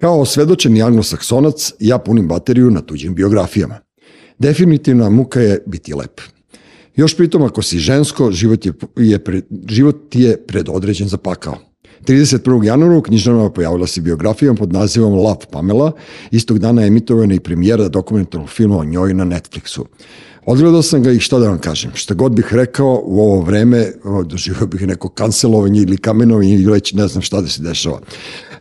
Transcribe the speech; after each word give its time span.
Kao 0.00 0.24
svedočeni 0.24 0.82
anglosaksonac, 0.82 1.72
ja 1.80 1.98
punim 1.98 2.28
bateriju 2.28 2.70
na 2.70 2.80
tuđim 2.80 3.14
biografijama. 3.14 3.78
Definitivna 4.38 5.10
muka 5.10 5.40
je 5.40 5.62
biti 5.66 5.94
lep. 5.94 6.20
Još 6.96 7.16
pritom 7.16 7.42
ako 7.42 7.62
si 7.62 7.78
žensko, 7.78 8.32
život 8.32 8.66
je, 8.66 8.72
je, 8.96 9.18
pred, 9.18 9.44
život 9.68 10.14
je 10.14 10.36
predodređen 10.46 11.08
za 11.08 11.16
pakao. 11.16 11.58
31. 12.06 12.64
januara 12.64 12.96
u 12.96 13.02
knjižnama 13.02 13.50
pojavila 13.50 13.86
se 13.86 14.00
biografijom 14.00 14.56
pod 14.56 14.72
nazivom 14.72 15.12
Love 15.12 15.46
Pamela. 15.50 15.92
Istog 16.30 16.58
dana 16.58 16.82
je 16.82 16.88
emitovana 16.88 17.34
i 17.34 17.40
premijera 17.40 17.88
dokumentarnog 17.88 18.50
filma 18.50 18.78
o 18.78 18.84
njoj 18.84 19.14
na 19.14 19.24
Netflixu. 19.24 19.84
Odgledao 20.46 20.82
sam 20.82 21.02
ga 21.02 21.10
i 21.10 21.20
šta 21.20 21.38
da 21.38 21.48
vam 21.48 21.58
kažem, 21.58 21.90
šta 21.94 22.14
god 22.14 22.32
bih 22.32 22.48
rekao 22.50 23.02
u 23.04 23.20
ovo 23.20 23.40
vreme, 23.40 23.92
doživio 24.26 24.66
bih 24.66 24.86
neko 24.86 25.08
kancelovanje 25.08 25.80
ili 25.80 25.96
kamenovanje 25.96 26.54
ili 26.54 26.72
već 26.72 26.92
ne 26.92 27.08
znam 27.08 27.22
šta 27.22 27.40
da 27.40 27.48
se 27.48 27.62
dešava. 27.62 28.00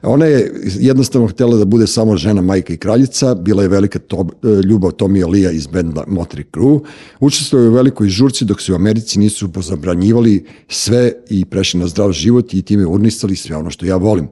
Ona 0.04 0.25
je 0.25 0.51
jednostavno 0.79 1.27
htela 1.27 1.57
da 1.57 1.65
bude 1.65 1.88
samo 1.88 2.17
žena, 2.17 2.41
majka 2.41 2.73
i 2.73 2.77
kraljica, 2.77 3.35
bila 3.35 3.63
je 3.63 3.70
velika 3.70 3.99
to, 3.99 4.27
ljubav 4.70 4.91
Tomija 4.91 5.27
Lija 5.27 5.52
iz 5.52 5.67
benda 5.67 6.03
Motley 6.07 6.44
Crue, 6.53 6.80
učestvovao 7.20 7.63
je 7.63 7.70
u 7.70 7.73
velikoj 7.73 8.08
žurci 8.08 8.45
dok 8.45 8.61
se 8.61 8.71
u 8.71 8.75
Americi 8.75 9.20
nisu 9.20 9.52
pozabranjivali 9.52 10.45
sve 10.67 11.11
i 11.30 11.45
prešli 11.45 11.80
na 11.80 11.88
zdrav 11.88 12.11
život 12.11 12.53
i 12.53 12.61
time 12.61 12.85
urnisali 12.85 13.35
sve 13.35 13.55
ono 13.55 13.70
što 13.70 13.85
ja 13.85 13.95
volim. 13.95 14.27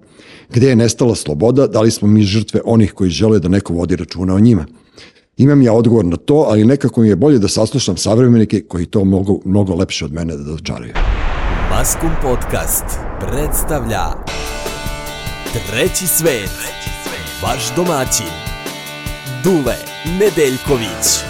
Gde 0.53 0.69
je 0.69 0.75
nestala 0.75 1.15
sloboda, 1.15 1.67
da 1.67 1.81
li 1.81 1.91
smo 1.91 2.07
mi 2.07 2.23
žrtve 2.23 2.61
onih 2.65 2.93
koji 2.93 3.09
žele 3.09 3.39
da 3.39 3.47
neko 3.47 3.73
vodi 3.73 3.95
računa 3.95 4.35
o 4.35 4.39
njima? 4.39 4.65
Imam 5.37 5.61
ja 5.61 5.73
odgovor 5.73 6.05
na 6.05 6.17
to, 6.17 6.45
ali 6.49 6.65
nekako 6.65 7.01
mi 7.01 7.07
je 7.07 7.15
bolje 7.15 7.39
da 7.39 7.47
saslušam 7.47 7.97
savremenike 7.97 8.61
koji 8.61 8.85
to 8.85 9.03
mogu 9.03 9.41
mnogo 9.45 9.75
lepše 9.75 10.05
od 10.05 10.13
mene 10.13 10.37
da 10.37 10.43
dočaraju. 10.43 10.93
Maskum 11.69 12.09
Podcast 12.21 12.85
predstavlja 13.19 14.03
Treći 15.51 16.07
svet, 16.07 16.51
vaš 17.43 17.75
domaćin, 17.75 18.31
Dule 19.43 19.75
Nedeljković. 20.05 21.23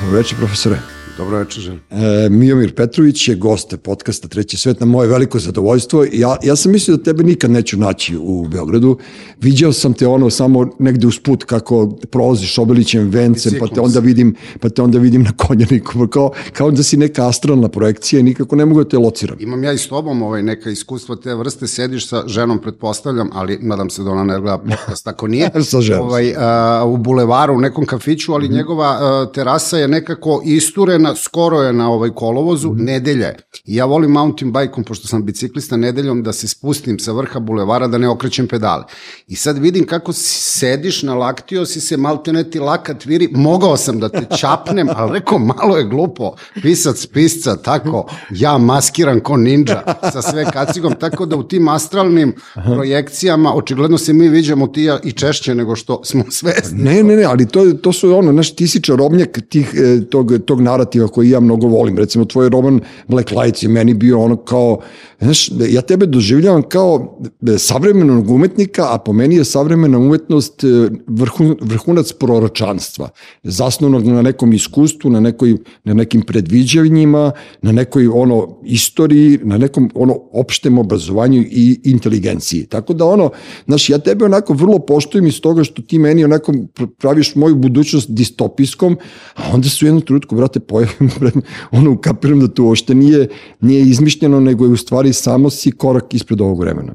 Dobro 0.00 0.16
večer, 0.16 0.38
profesore. 0.38 0.99
Dobro 1.20 1.38
večer, 1.38 1.62
želim. 1.62 1.80
E, 1.90 2.28
Mijomir 2.30 2.74
Petrović 2.74 3.28
je 3.28 3.34
gost 3.34 3.74
podcasta 3.82 4.28
Treći 4.28 4.56
svet 4.56 4.80
na 4.80 4.86
moje 4.86 5.08
veliko 5.08 5.38
zadovoljstvo. 5.38 6.06
Ja, 6.12 6.36
ja 6.42 6.56
sam 6.56 6.72
mislio 6.72 6.96
da 6.96 7.02
tebe 7.02 7.22
nikad 7.22 7.50
neću 7.50 7.78
naći 7.78 8.16
u 8.16 8.48
Beogradu. 8.48 8.98
Viđao 9.40 9.72
sam 9.72 9.94
te 9.94 10.06
ono 10.06 10.30
samo 10.30 10.70
negde 10.78 11.06
usput 11.06 11.44
kako 11.44 11.86
prolaziš 12.10 12.58
Obilićem 12.58 13.08
vencem, 13.08 13.52
pa 13.60 13.66
te 13.74 13.80
onda 13.80 14.00
vidim, 14.00 14.34
pa 14.60 14.68
te 14.68 14.82
onda 14.82 14.98
vidim 14.98 15.22
na 15.22 15.32
konjaniku, 15.36 16.06
kao, 16.06 16.30
kao 16.52 16.70
da 16.70 16.82
si 16.82 16.96
neka 16.96 17.28
astralna 17.28 17.68
projekcija 17.68 18.20
i 18.20 18.22
nikako 18.22 18.56
ne 18.56 18.64
mogu 18.64 18.84
da 18.84 18.88
te 18.88 18.98
lociram. 18.98 19.36
Imam 19.40 19.64
ja 19.64 19.72
i 19.72 19.78
s 19.78 19.88
tobom 19.88 20.22
ovaj, 20.22 20.42
neka 20.42 20.70
iskustva 20.70 21.16
te 21.16 21.34
vrste, 21.34 21.66
sediš 21.66 22.08
sa 22.08 22.22
ženom, 22.26 22.58
pretpostavljam, 22.58 23.30
ali 23.32 23.58
nadam 23.62 23.90
se 23.90 24.02
da 24.02 24.10
ona 24.10 24.24
ne 24.24 24.40
gleda 24.40 24.58
podcast, 24.58 25.08
ako 25.08 25.26
nije, 25.26 25.50
sa 25.70 25.80
ženom. 25.80 26.06
ovaj, 26.06 26.34
a, 26.38 26.84
u 26.86 26.96
bulevaru, 26.96 27.54
u 27.54 27.60
nekom 27.60 27.86
kafiću, 27.86 28.32
ali 28.32 28.48
mm 28.48 28.52
njegova 28.52 28.98
a, 29.00 29.26
terasa 29.34 29.78
je 29.78 29.88
nekako 29.88 30.42
isturena, 30.44 31.09
skoro 31.16 31.62
je 31.62 31.72
na 31.72 31.90
ovaj 31.90 32.10
kolovozu, 32.10 32.70
mm 32.70 32.76
-hmm. 32.76 32.84
nedelja 32.84 33.26
je. 33.26 33.36
I 33.64 33.76
ja 33.76 33.84
volim 33.84 34.10
mountain 34.10 34.52
bike-om, 34.52 34.84
pošto 34.84 35.08
sam 35.08 35.24
biciklista, 35.24 35.76
nedeljom 35.76 36.22
da 36.22 36.32
se 36.32 36.48
spustim 36.48 36.98
sa 36.98 37.12
vrha 37.12 37.40
bulevara, 37.40 37.86
da 37.86 37.98
ne 37.98 38.08
okrećem 38.08 38.48
pedale. 38.48 38.84
I 39.26 39.36
sad 39.36 39.58
vidim 39.58 39.86
kako 39.86 40.12
sediš, 40.12 41.02
nalaktio 41.02 41.66
si 41.66 41.80
se, 41.80 41.96
malte 41.96 42.32
ne 42.32 42.50
ti 42.50 42.58
lakat 42.58 43.06
viri, 43.06 43.28
mogao 43.32 43.76
sam 43.76 44.00
da 44.00 44.08
te 44.08 44.26
čapnem, 44.38 44.88
ali 44.96 45.18
rekao, 45.18 45.38
malo 45.38 45.76
je 45.76 45.84
glupo, 45.84 46.34
pisac 46.62 47.06
pisca, 47.06 47.56
tako, 47.56 48.06
ja 48.30 48.58
maskiran 48.58 49.20
ko 49.20 49.36
ninja, 49.36 49.82
sa 50.12 50.22
sve 50.22 50.44
kacigom, 50.52 50.94
tako 51.00 51.26
da 51.26 51.36
u 51.36 51.42
tim 51.42 51.68
astralnim 51.68 52.34
projekcijama, 52.54 53.54
očigledno 53.54 53.98
se 53.98 54.12
mi 54.12 54.28
viđamo 54.28 54.66
ti 54.66 54.82
ja 54.82 54.98
i 55.04 55.12
češće 55.12 55.54
nego 55.54 55.76
što 55.76 56.04
smo 56.04 56.24
svesni. 56.30 56.82
Ne, 56.82 57.02
ne, 57.02 57.16
ne, 57.16 57.24
ali 57.24 57.48
to, 57.48 57.72
to 57.72 57.92
su 57.92 58.16
ono, 58.16 58.32
znaš, 58.32 58.54
ti 58.54 58.68
si 58.68 58.82
čarobnjak 58.82 59.38
tih, 59.48 59.74
e, 59.74 60.00
tog, 60.10 60.32
tog 60.46 60.60
narativa 60.60 60.99
koji 61.08 61.30
ja 61.30 61.40
mnogo 61.40 61.66
volim. 61.66 61.98
Recimo, 61.98 62.24
tvoj 62.24 62.48
roman 62.48 62.80
Black 63.08 63.30
Lights 63.30 63.62
je 63.62 63.68
meni 63.68 63.94
bio 63.94 64.20
ono 64.20 64.36
kao, 64.36 64.80
znaš, 65.20 65.50
ja 65.68 65.80
tebe 65.82 66.06
doživljavam 66.06 66.62
kao 66.62 67.20
savremenog 67.58 68.30
umetnika, 68.30 68.94
a 68.94 68.98
po 68.98 69.12
meni 69.12 69.36
je 69.36 69.44
savremena 69.44 69.98
umetnost 69.98 70.64
vrhun, 71.06 71.56
vrhunac 71.60 72.12
proročanstva, 72.12 73.08
zasnovnog 73.42 74.06
na 74.06 74.22
nekom 74.22 74.52
iskustvu, 74.52 75.10
na, 75.10 75.20
nekoj, 75.20 75.56
na 75.84 75.94
nekim 75.94 76.22
predviđanjima, 76.22 77.32
na 77.62 77.72
nekoj 77.72 78.06
ono 78.06 78.60
istoriji, 78.64 79.38
na 79.42 79.58
nekom 79.58 79.90
ono 79.94 80.14
opštem 80.32 80.78
obrazovanju 80.78 81.42
i 81.50 81.80
inteligenciji. 81.84 82.66
Tako 82.66 82.94
da 82.94 83.04
ono, 83.04 83.30
znaš, 83.66 83.90
ja 83.90 83.98
tebe 83.98 84.24
onako 84.24 84.54
vrlo 84.54 84.78
poštujem 84.78 85.26
iz 85.26 85.40
toga 85.40 85.64
što 85.64 85.82
ti 85.82 85.98
meni 85.98 86.24
onako 86.24 86.52
praviš 86.98 87.34
moju 87.34 87.56
budućnost 87.56 88.10
distopijskom, 88.10 88.96
a 89.34 89.42
onda 89.52 89.68
su 89.68 89.86
jednu 89.86 90.00
trutku, 90.00 90.36
brate, 90.36 90.60
pojavim, 90.60 91.10
ono, 91.78 92.00
kapiram 92.00 92.40
da 92.40 92.48
to 92.48 92.68
ošte 92.68 92.94
nije, 92.94 93.28
nije 93.60 93.82
izmišljeno, 93.82 94.40
nego 94.40 94.64
je 94.64 94.70
u 94.70 94.76
stvari 94.76 95.09
samo 95.12 95.50
si 95.50 95.72
korak 95.72 96.14
ispred 96.14 96.40
ovog 96.40 96.60
vremena. 96.60 96.94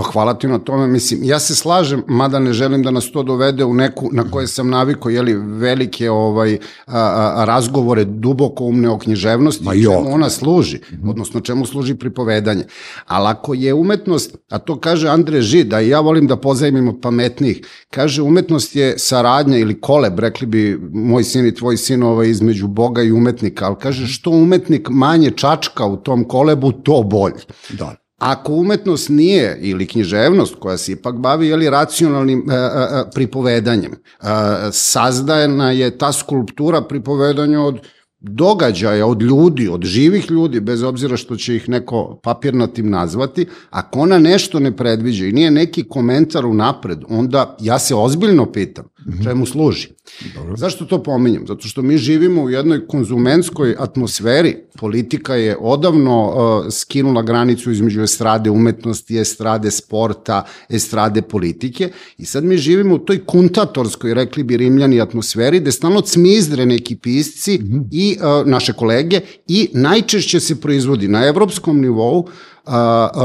Pa 0.00 0.04
hvala 0.12 0.34
ti 0.34 0.48
na 0.48 0.58
tome, 0.58 0.86
mislim, 0.86 1.20
ja 1.24 1.38
se 1.38 1.54
slažem, 1.54 2.02
mada 2.08 2.38
ne 2.38 2.52
želim 2.52 2.82
da 2.82 2.90
nas 2.90 3.10
to 3.12 3.22
dovede 3.22 3.64
u 3.64 3.74
neku 3.74 4.08
na 4.12 4.24
koje 4.30 4.46
sam 4.46 4.70
naviko, 4.70 5.10
jeli, 5.10 5.34
velike 5.34 6.10
ovaj, 6.10 6.58
a, 6.86 6.98
a, 7.36 7.44
razgovore 7.44 8.04
duboko 8.04 8.64
umne 8.64 8.88
o 8.88 8.98
književnosti, 8.98 9.64
Ma 9.64 9.74
čemu 9.74 10.14
ona 10.14 10.30
služi, 10.30 10.80
odnosno 11.08 11.40
čemu 11.40 11.66
služi 11.66 11.94
pripovedanje. 11.94 12.64
Ali 13.06 13.28
ako 13.28 13.54
je 13.54 13.74
umetnost, 13.74 14.36
a 14.50 14.58
to 14.58 14.80
kaže 14.80 15.08
Andre 15.08 15.42
Žid, 15.42 15.66
da 15.66 15.80
i 15.80 15.88
ja 15.88 16.00
volim 16.00 16.26
da 16.26 16.36
pozajmim 16.36 16.88
od 16.88 16.98
pametnih, 17.02 17.60
kaže 17.90 18.22
umetnost 18.22 18.76
je 18.76 18.98
saradnja 18.98 19.58
ili 19.58 19.80
koleb, 19.80 20.18
rekli 20.18 20.46
bi 20.46 20.80
moj 20.92 21.24
sin 21.24 21.46
i 21.46 21.54
tvoj 21.54 21.76
sin 21.76 22.02
ovaj, 22.02 22.28
između 22.28 22.66
Boga 22.66 23.02
i 23.02 23.12
umetnika, 23.12 23.66
ali 23.66 23.76
kaže 23.80 24.06
što 24.06 24.30
umetnik 24.30 24.88
manje 24.90 25.30
čačka 25.30 25.86
u 25.86 25.96
tom 25.96 26.24
kolebu, 26.24 26.72
to 26.72 27.02
bolje. 27.02 27.44
Da. 27.70 27.99
Ako 28.20 28.52
umetnost 28.52 29.08
nije, 29.08 29.58
ili 29.60 29.86
književnost 29.86 30.54
koja 30.60 30.76
se 30.76 30.92
ipak 30.92 31.14
bavi 31.14 31.48
jeli, 31.48 31.70
racionalnim 31.70 32.50
e, 32.50 32.54
e, 32.54 33.04
pripovedanjem, 33.14 33.92
e, 33.92 34.26
sazdajena 34.72 35.70
je 35.70 35.98
ta 35.98 36.12
skulptura 36.12 36.82
pripovedanja 36.82 37.60
od 37.60 37.80
događaja, 38.20 39.06
od 39.06 39.22
ljudi, 39.22 39.68
od 39.68 39.84
živih 39.84 40.30
ljudi, 40.30 40.60
bez 40.60 40.82
obzira 40.82 41.16
što 41.16 41.36
će 41.36 41.56
ih 41.56 41.68
neko 41.68 42.20
papirnatim 42.22 42.90
nazvati, 42.90 43.46
ako 43.70 44.00
ona 44.00 44.18
nešto 44.18 44.60
ne 44.60 44.76
predviđa 44.76 45.26
i 45.26 45.32
nije 45.32 45.50
neki 45.50 45.84
komentar 45.88 46.46
u 46.46 46.54
napred, 46.54 46.98
onda 47.08 47.56
ja 47.60 47.78
se 47.78 47.94
ozbiljno 47.94 48.52
pitam 48.52 48.84
čemu 49.24 49.46
služi. 49.46 49.88
Dobro. 50.34 50.56
Zašto 50.56 50.84
to 50.84 51.02
pominjem? 51.02 51.46
Zato 51.46 51.68
što 51.68 51.82
mi 51.82 51.98
živimo 51.98 52.42
u 52.42 52.50
jednoj 52.50 52.86
konzumenskoj 52.86 53.76
atmosferi. 53.78 54.56
Politika 54.78 55.34
je 55.34 55.56
odavno 55.60 56.28
uh, 56.28 56.72
skinula 56.72 57.22
granicu 57.22 57.70
između 57.70 58.02
estrade 58.02 58.50
umetnosti, 58.50 59.18
estrade 59.18 59.70
sporta, 59.70 60.44
estrade 60.68 61.22
politike 61.22 61.90
i 62.18 62.24
sad 62.24 62.44
mi 62.44 62.56
živimo 62.56 62.94
u 62.94 62.98
toj 62.98 63.24
kuntatorskoj, 63.24 64.14
rekli 64.14 64.42
bi 64.42 64.56
rimljani, 64.56 65.00
atmosferi 65.00 65.60
gde 65.60 65.72
stalno 65.72 66.00
cmizdre 66.00 66.66
neki 66.66 66.96
pisci 66.96 67.58
mm 67.58 67.66
-hmm. 67.66 67.88
i 67.92 68.09
naše 68.44 68.72
kolege 68.72 69.20
i 69.46 69.70
najčešće 69.72 70.40
se 70.40 70.60
proizvodi 70.60 71.08
na 71.08 71.26
evropskom 71.26 71.80
nivou 71.80 72.28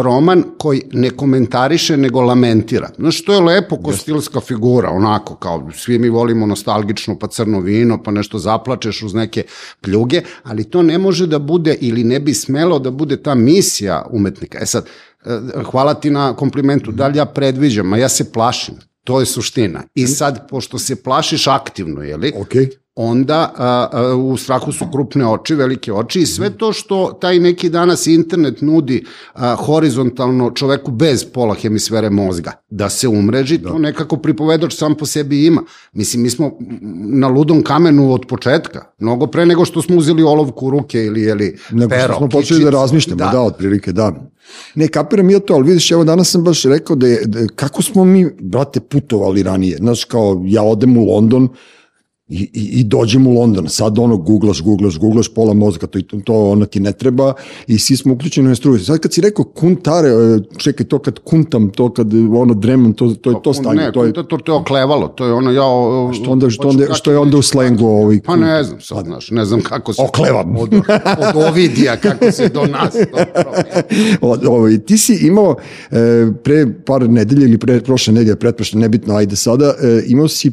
roman 0.01 0.44
koji 0.57 0.81
ne 0.94 1.09
komentariše, 1.09 1.97
nego 1.97 2.22
lamentira. 2.22 2.90
Znaš, 2.97 3.23
to 3.23 3.34
je 3.34 3.40
lepo 3.40 3.78
ko 3.78 3.94
stilska 3.94 4.40
figura, 4.40 4.90
onako, 4.90 5.35
kao 5.35 5.69
svi 5.73 6.00
mi 6.00 6.09
volimo 6.09 6.46
nostalgično, 6.46 7.19
pa 7.19 7.28
crno 7.28 7.59
vino, 7.59 8.03
pa 8.03 8.12
nešto 8.12 8.40
zaplačeš 8.40 9.01
uz 9.03 9.13
neke 9.13 9.44
pljuge, 9.81 10.22
ali 10.44 10.63
to 10.63 10.84
ne 10.84 10.97
može 10.97 11.28
da 11.28 11.40
bude 11.40 11.78
ili 11.81 12.03
ne 12.03 12.19
bi 12.19 12.34
smelo 12.34 12.79
da 12.79 12.91
bude 12.91 13.17
ta 13.17 13.35
misija 13.35 14.06
umetnika. 14.12 14.57
E 14.62 14.66
sad, 14.66 14.85
e, 15.25 15.40
hvala 15.72 15.94
ti 15.94 16.09
na 16.09 16.34
komplimentu, 16.35 16.91
da 16.91 17.07
li 17.07 17.17
ja 17.17 17.25
predviđam, 17.25 17.94
a 17.94 17.97
ja 17.97 18.09
se 18.09 18.31
plašim. 18.31 18.75
To 19.03 19.20
je 19.20 19.26
suština. 19.26 19.84
I 19.96 20.08
sad, 20.08 20.49
pošto 20.49 20.79
se 20.79 20.96
plašiš 21.03 21.47
aktivno, 21.47 22.02
jeli? 22.02 22.31
Okay 22.31 22.84
onda 22.96 23.53
a, 23.58 23.88
a, 23.92 24.16
u 24.16 24.38
strahu 24.38 24.72
su 24.72 24.86
krupne 24.92 25.28
oči, 25.28 25.56
velike 25.56 25.94
oči 25.94 26.20
i 26.20 26.26
sve 26.26 26.50
to 26.50 26.74
što 26.74 27.18
taj 27.22 27.40
neki 27.40 27.70
danas 27.70 28.08
internet 28.08 28.62
nudi 28.62 29.06
a, 29.34 29.56
horizontalno 29.56 30.52
čoveku 30.52 30.92
bez 30.92 31.26
pola 31.34 31.56
hemisfere 31.56 32.09
mozga 32.09 32.52
da 32.70 32.90
se 32.90 33.08
umreži, 33.08 33.58
da. 33.58 33.70
to 33.70 33.78
nekako 33.78 34.18
pripovedač 34.18 34.74
sam 34.74 34.96
po 34.96 35.06
sebi 35.06 35.46
ima. 35.46 35.64
Mislim, 35.94 36.24
mi 36.24 36.30
smo 36.30 36.52
na 37.20 37.28
ludom 37.28 37.64
kamenu 37.64 38.14
od 38.14 38.26
početka, 38.28 38.86
mnogo 39.00 39.28
pre 39.28 39.46
nego 39.46 39.66
što 39.66 39.82
smo 39.82 39.98
uzeli 39.98 40.24
olovku 40.24 40.68
u 40.68 40.70
ruke 40.70 41.03
ili 41.06 41.22
jeli 41.22 41.58
nego 41.72 41.90
pero. 41.90 42.02
Nego 42.02 42.18
smo 42.18 42.30
počeli 42.30 42.64
da 42.64 42.70
razmišljamo, 42.70 43.18
da, 43.18 43.30
da 43.32 43.41
otprilike, 43.41 43.91
da. 43.91 44.14
Ne, 44.76 44.88
kapiram 44.88 45.30
ja 45.30 45.40
to, 45.40 45.53
ali 45.53 45.68
vidiš, 45.68 45.91
evo 45.91 46.03
danas 46.03 46.32
sam 46.32 46.44
baš 46.44 46.64
rekao 46.64 46.96
da 46.96 47.08
je, 47.08 47.22
da, 47.26 47.48
kako 47.56 47.82
smo 47.82 48.06
mi, 48.06 48.30
brate, 48.40 48.80
putovali 48.80 49.44
ranije. 49.44 49.78
Znaš, 49.78 50.06
kao 50.06 50.41
ja 50.46 50.64
odem 50.64 50.98
u 50.98 51.06
London, 51.06 51.50
I, 52.30 52.50
i, 52.54 52.80
i 52.80 52.84
dođem 52.84 53.28
u 53.28 53.34
London, 53.34 53.70
sad 53.70 54.00
ono 54.00 54.18
googlaš, 54.18 54.62
googlaš, 54.62 55.00
googlaš 55.00 55.34
pola 55.34 55.54
mozga, 55.54 55.88
to, 55.88 56.00
to 56.24 56.50
ono 56.50 56.66
ti 56.66 56.80
ne 56.80 56.92
treba 56.92 57.34
i 57.68 57.78
svi 57.80 57.98
smo 57.98 58.14
uključeni 58.14 58.48
na 58.48 58.56
struju. 58.56 58.80
Sad 58.80 59.00
kad 59.00 59.14
si 59.14 59.22
rekao 59.22 59.46
kuntare, 59.46 60.10
e, 60.10 60.40
čekaj, 60.58 60.86
to 60.86 61.00
kad 61.00 61.20
kuntam, 61.20 61.70
to 61.70 61.94
kad 61.94 62.14
ono 62.36 62.54
dremam, 62.54 62.94
to, 62.94 63.16
to 63.22 63.30
je 63.30 63.36
to 63.44 63.54
stanje. 63.54 63.76
Ne, 63.76 63.92
to 63.92 64.04
je, 64.04 64.14
kuntator 64.14 64.42
to 64.42 64.52
je 64.52 64.56
oklevalo, 64.56 65.08
to 65.08 65.26
je 65.26 65.34
ono 65.34 65.52
ja... 65.52 65.66
o- 65.66 66.14
što 66.14 66.32
onda, 66.32 66.50
što 66.50 66.68
onda, 66.68 66.94
što 66.94 67.12
je 67.12 67.18
onda 67.18 67.38
u 67.38 67.42
slengu 67.42 67.88
ovaj 67.88 68.22
Pa 68.26 68.36
ne 68.36 68.64
znam 68.64 68.82
sad, 68.82 69.06
znaš, 69.06 69.32
ne 69.32 69.46
znam 69.46 69.62
kako 69.62 69.94
se... 69.94 70.02
Oklevam. 70.02 70.58
Od, 70.58 70.74
od 70.74 71.48
Ovidija, 71.50 71.98
kako 71.98 72.32
se 72.32 72.50
do 72.50 72.66
nas 72.66 72.94
to 74.22 74.52
ovaj, 74.52 74.78
ti 74.78 74.98
si 74.98 75.28
imao 75.28 75.56
e, 75.92 75.96
pre 76.44 76.66
par 76.86 77.10
nedelje 77.10 77.46
ili 77.46 77.58
pre 77.58 77.82
prošle 77.82 78.14
nedelje, 78.14 78.36
pretprošle, 78.36 78.80
nebitno, 78.80 79.16
ajde 79.16 79.36
sada, 79.36 79.66
e, 79.66 80.04
imao 80.08 80.28
si 80.28 80.48
e, 80.48 80.52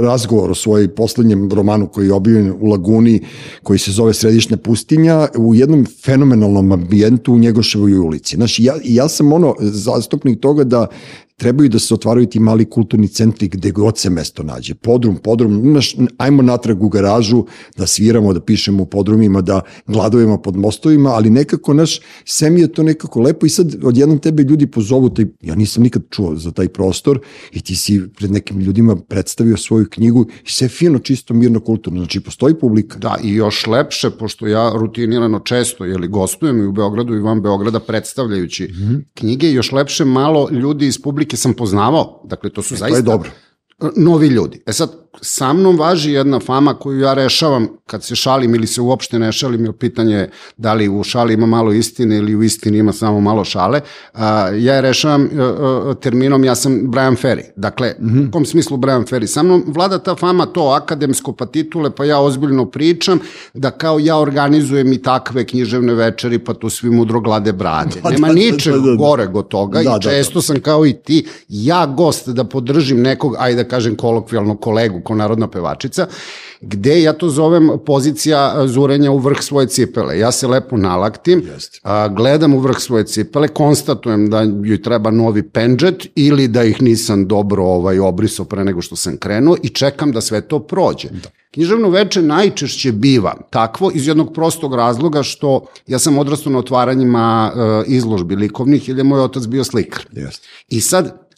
razgovor 0.00 0.50
o 0.50 0.54
svojoj 0.54 0.97
poslednjem 0.98 1.48
romanu 1.52 1.86
koji 1.86 2.06
je 2.06 2.12
objavljen 2.12 2.52
u 2.60 2.66
Laguni, 2.66 3.20
koji 3.62 3.78
se 3.78 3.92
zove 3.92 4.14
Središnja 4.14 4.56
pustinja, 4.56 5.28
u 5.38 5.54
jednom 5.54 5.86
fenomenalnom 6.04 6.72
ambijentu 6.72 7.32
u 7.32 7.38
Njegoševoj 7.38 7.98
ulici. 7.98 8.36
Znaš, 8.36 8.58
ja, 8.58 8.74
ja 8.84 9.08
sam 9.08 9.32
ono 9.32 9.54
zastupnik 9.60 10.40
toga 10.40 10.64
da 10.64 10.86
trebaju 11.38 11.68
da 11.68 11.78
se 11.78 11.94
otvaraju 11.94 12.26
ti 12.26 12.40
mali 12.40 12.64
kulturni 12.64 13.08
centri 13.08 13.48
gde 13.48 13.70
god 13.70 13.98
se 13.98 14.10
mesto 14.10 14.42
nađe. 14.42 14.74
Podrum, 14.74 15.16
podrum, 15.16 15.60
znaš, 15.62 15.96
ajmo 16.18 16.42
natrag 16.42 16.82
u 16.82 16.88
garažu 16.88 17.44
da 17.76 17.86
sviramo, 17.86 18.32
da 18.32 18.40
pišemo 18.40 18.82
u 18.82 18.86
podrumima, 18.86 19.40
da 19.40 19.60
gladujemo 19.86 20.42
pod 20.42 20.56
mostovima, 20.56 21.10
ali 21.10 21.30
nekako, 21.30 21.74
naš, 21.74 22.00
sve 22.24 22.50
mi 22.50 22.60
je 22.60 22.72
to 22.72 22.82
nekako 22.82 23.20
lepo 23.20 23.46
i 23.46 23.50
sad 23.50 23.76
odjednom 23.82 24.18
tebe 24.18 24.42
ljudi 24.42 24.66
pozovu, 24.66 25.10
taj, 25.10 25.24
ja 25.42 25.54
nisam 25.54 25.82
nikad 25.82 26.02
čuo 26.10 26.36
za 26.36 26.50
taj 26.50 26.68
prostor 26.68 27.20
i 27.52 27.60
ti 27.60 27.76
si 27.76 28.00
pred 28.16 28.30
nekim 28.30 28.60
ljudima 28.60 28.96
predstavio 28.96 29.56
svoju 29.56 29.86
knjigu 29.90 30.26
i 30.46 30.50
sve 30.50 30.68
fino, 30.68 30.98
čisto, 30.98 31.34
mirno, 31.34 31.60
kulturno. 31.60 32.00
Znači, 32.00 32.20
postoji 32.20 32.54
publika. 32.54 32.98
Da, 32.98 33.16
i 33.22 33.34
još 33.34 33.66
lepše, 33.66 34.10
pošto 34.10 34.46
ja 34.46 34.72
rutinirano 34.74 35.38
često, 35.38 35.84
jeli, 35.84 36.08
gostujem 36.08 36.58
i 36.60 36.66
u 36.66 36.72
Beogradu 36.72 37.14
i 37.14 37.20
van 37.20 37.42
Beograda 37.42 37.80
predstavljajući 37.80 38.64
mm. 38.64 38.82
-hmm. 38.82 39.04
knjige, 39.14 39.50
još 39.52 39.72
lepše 39.72 40.04
malo 40.04 40.48
ljudi 40.50 40.86
iz 40.86 41.02
publike 41.02 41.27
sam 41.36 41.54
poznavao, 41.54 42.22
dakle 42.24 42.50
to 42.50 42.62
su 42.62 42.74
E, 42.74 42.76
to 42.76 42.80
zaista 42.80 42.96
je 42.96 43.02
dobro. 43.02 43.30
novi 43.96 44.28
ljudi. 44.28 44.62
E 44.66 44.72
sad, 44.72 45.07
sa 45.20 45.52
mnom 45.52 45.78
važi 45.78 46.12
jedna 46.12 46.40
fama 46.40 46.74
koju 46.74 47.00
ja 47.00 47.14
rešavam 47.14 47.68
kad 47.86 48.04
se 48.04 48.16
šalim 48.16 48.54
ili 48.54 48.66
se 48.66 48.80
uopšte 48.80 49.18
ne 49.18 49.32
šalim, 49.32 49.64
jer 49.64 49.72
pitanje 49.72 50.14
je 50.14 50.30
da 50.56 50.74
li 50.74 50.88
u 50.88 51.02
šali 51.04 51.34
ima 51.34 51.46
malo 51.46 51.72
istine 51.72 52.16
ili 52.16 52.36
u 52.36 52.42
istini 52.42 52.78
ima 52.78 52.92
samo 52.92 53.20
malo 53.20 53.44
šale. 53.44 53.80
A, 54.14 54.48
ja 54.48 54.74
je 54.74 54.80
rešavam 54.80 55.22
uh, 55.24 55.30
uh, 55.30 55.94
terminom 55.96 56.44
ja 56.44 56.54
sam 56.54 56.90
Brian 56.90 57.16
Ferry. 57.16 57.42
Dakle, 57.56 57.94
mm 58.00 58.08
-hmm. 58.08 58.28
u 58.28 58.30
kom 58.30 58.44
smislu 58.44 58.76
Brian 58.76 59.04
Ferry? 59.04 59.26
Sa 59.26 59.42
mnom 59.42 59.64
vlada 59.66 59.98
ta 59.98 60.14
fama 60.14 60.46
to 60.46 60.68
akademsko 60.68 61.32
pa 61.32 61.46
titule, 61.46 61.90
pa 61.90 62.04
ja 62.04 62.18
ozbiljno 62.20 62.66
pričam 62.70 63.20
da 63.54 63.70
kao 63.70 63.98
ja 63.98 64.18
organizujem 64.18 64.92
i 64.92 65.02
takve 65.02 65.46
književne 65.46 65.94
večeri, 65.94 66.38
pa 66.38 66.54
tu 66.54 66.70
svi 66.70 66.90
mudro 66.90 67.20
glade 67.20 67.52
brade. 67.52 68.00
Da, 68.02 68.10
Nema 68.18 68.26
da, 68.28 68.34
da, 68.34 68.40
ničeg 68.40 68.74
da, 68.74 68.80
da. 68.80 68.94
gore 68.96 69.26
go 69.26 69.42
toga 69.42 69.74
Da, 69.74 69.82
i 69.82 69.84
da, 69.84 69.90
da. 69.90 69.98
često 69.98 70.42
sam 70.42 70.60
kao 70.60 70.86
i 70.86 70.92
ti, 70.92 71.26
ja 71.48 71.86
gost 71.86 72.28
da 72.28 72.44
podržim 72.44 73.00
nekog, 73.02 73.34
ajde 73.38 73.62
da 73.62 73.68
kažem 73.68 73.96
kolokvijalno 73.96 74.56
kolegu 74.56 74.97
ko 75.02 75.14
narodna 75.14 75.48
pevačica, 75.48 76.06
gde 76.60 77.02
ja 77.02 77.12
to 77.12 77.28
zovem 77.28 77.70
pozicija 77.86 78.66
zurenja 78.66 79.10
u 79.10 79.18
vrh 79.18 79.38
svoje 79.40 79.66
cipele. 79.66 80.18
Ja 80.18 80.32
se 80.32 80.46
lepo 80.46 80.76
nalaktim, 80.76 81.42
a, 81.82 82.08
gledam 82.08 82.54
u 82.54 82.60
vrh 82.60 82.76
svoje 82.78 83.06
cipele, 83.06 83.48
konstatujem 83.48 84.30
da 84.30 84.42
joj 84.64 84.82
treba 84.82 85.10
novi 85.10 85.42
pendžet 85.42 86.06
ili 86.14 86.48
da 86.48 86.64
ih 86.64 86.82
nisam 86.82 87.28
dobro 87.28 87.64
ovaj 87.64 87.98
obrisao 87.98 88.44
pre 88.44 88.64
nego 88.64 88.82
što 88.82 88.96
sam 88.96 89.16
krenuo 89.16 89.56
i 89.62 89.68
čekam 89.68 90.12
da 90.12 90.20
sve 90.20 90.40
to 90.40 90.58
prođe. 90.58 91.08
Da. 91.08 91.28
Književno 91.54 91.90
veče 91.90 92.22
najčešće 92.22 92.92
biva 92.92 93.34
takvo 93.50 93.90
iz 93.94 94.06
jednog 94.06 94.34
prostog 94.34 94.74
razloga 94.74 95.22
što 95.22 95.64
ja 95.86 95.98
sam 95.98 96.18
odrastao 96.18 96.52
na 96.52 96.58
otvaranjima 96.58 97.52
e, 97.54 97.84
izložbi 97.86 98.36
likovnih 98.36 98.88
jer 98.88 98.98
je 98.98 99.04
moj 99.04 99.20
otac 99.20 99.46
bio 99.46 99.64
slikar. 99.64 100.06
Jeste. 100.12 100.48
I 100.68 100.80
sad, 100.80 101.28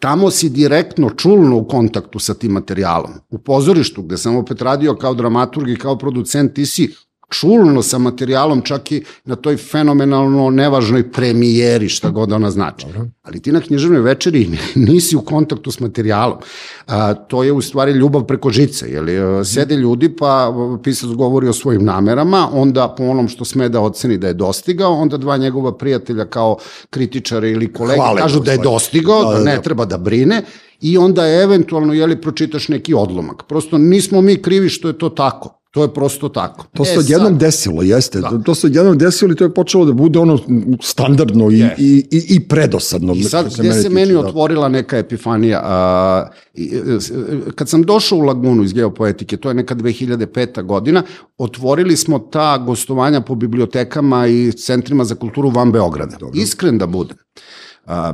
tamo 0.00 0.30
si 0.30 0.48
direktno, 0.50 1.10
čulno 1.10 1.56
u 1.56 1.68
kontaktu 1.68 2.18
sa 2.18 2.34
tim 2.34 2.52
materijalom. 2.52 3.12
U 3.30 3.38
pozorištu, 3.38 4.02
gde 4.02 4.16
sam 4.16 4.36
opet 4.36 4.62
radio 4.62 4.96
kao 4.96 5.14
dramaturg 5.14 5.68
i 5.68 5.76
kao 5.76 5.98
producent, 5.98 6.54
ti 6.54 6.66
si 6.66 6.94
čulno 7.30 7.82
sa 7.82 7.98
materijalom, 7.98 8.62
čak 8.62 8.92
i 8.92 9.04
na 9.24 9.36
toj 9.36 9.56
fenomenalno 9.56 10.50
nevažnoj 10.50 11.12
premijeri, 11.12 11.88
šta 11.88 12.10
god 12.10 12.32
ona 12.32 12.50
znači. 12.50 12.86
Dobro. 12.86 13.06
Ali 13.22 13.40
ti 13.40 13.52
na 13.52 13.60
književnoj 13.60 14.00
večeri 14.00 14.58
nisi 14.88 15.16
u 15.16 15.20
kontaktu 15.20 15.70
s 15.70 15.80
materijalom. 15.80 16.38
A, 16.86 17.14
to 17.14 17.42
je 17.42 17.52
u 17.52 17.62
stvari 17.62 17.92
ljubav 17.92 18.24
preko 18.24 18.50
žice. 18.50 18.90
Jeli? 18.90 19.44
Sede 19.44 19.76
ljudi, 19.76 20.16
pa 20.16 20.54
pisac 20.82 21.10
govori 21.10 21.48
o 21.48 21.52
svojim 21.52 21.84
namerama, 21.84 22.48
onda 22.52 22.94
po 22.98 23.04
onom 23.04 23.28
što 23.28 23.44
sme 23.44 23.68
da 23.68 23.80
oceni 23.80 24.18
da 24.18 24.26
je 24.26 24.34
dostigao, 24.34 24.92
onda 24.92 25.16
dva 25.16 25.36
njegova 25.36 25.76
prijatelja 25.76 26.24
kao 26.24 26.56
kritičare 26.90 27.50
ili 27.50 27.72
kolege 27.72 28.00
Hvale 28.00 28.20
kažu 28.20 28.40
da 28.40 28.52
je 28.52 28.58
dostigao, 28.58 29.24
Da, 29.24 29.30
da, 29.30 29.38
da, 29.38 29.44
ne 29.44 29.62
treba 29.62 29.84
da 29.84 29.98
brine 29.98 30.42
i 30.80 30.98
onda 30.98 31.28
eventualno 31.28 31.92
jeli 31.92 32.20
pročitaš 32.20 32.68
neki 32.68 32.94
odlomak. 32.94 33.42
Prosto 33.48 33.78
nismo 33.78 34.20
mi 34.20 34.42
krivi 34.42 34.68
što 34.68 34.88
je 34.88 34.98
to 34.98 35.08
tako. 35.08 35.65
To 35.76 35.82
je 35.82 35.94
prosto 35.94 36.28
tako. 36.28 36.66
To 36.74 36.84
se 36.84 36.94
E, 36.94 36.98
odjednom 36.98 37.28
sad- 37.28 37.38
desilo, 37.38 37.82
jeste. 37.82 38.20
Da. 38.20 38.40
To 38.44 38.54
se 38.54 38.66
odjednom 38.66 38.98
desilo 38.98 39.32
i 39.32 39.36
to 39.36 39.44
je 39.44 39.54
počelo 39.54 39.84
da 39.84 39.92
bude 39.92 40.18
ono 40.18 40.38
standardno 40.82 41.50
i, 41.50 41.64
i, 41.78 42.06
i, 42.10 42.24
i 42.28 42.40
predosadno. 42.40 43.14
I 43.14 43.22
sad, 43.22 43.52
što 43.52 43.62
gde 43.62 43.72
se 43.72 43.88
meni 43.90 44.12
da. 44.12 44.18
otvorila 44.20 44.68
neka 44.68 44.98
epifanija, 44.98 45.60
a, 45.64 46.28
i, 46.54 46.64
e, 46.66 46.78
e, 46.78 47.50
kad 47.50 47.68
sam 47.68 47.82
došao 47.82 48.18
u 48.18 48.22
Lagunu 48.22 48.64
iz 48.64 48.72
geopoetike, 48.72 49.36
to 49.36 49.48
je 49.48 49.54
neka 49.54 49.74
2005. 49.74 50.62
godina, 50.62 51.02
otvorili 51.38 51.96
smo 51.96 52.18
ta 52.18 52.58
gostovanja 52.58 53.20
po 53.20 53.34
bibliotekama 53.34 54.26
i 54.26 54.52
centrima 54.52 55.04
za 55.04 55.14
kulturu 55.14 55.50
van 55.50 55.72
Beograda. 55.72 56.16
Dobro. 56.16 56.40
Iskren 56.40 56.78
da 56.78 56.86
budem. 56.86 57.16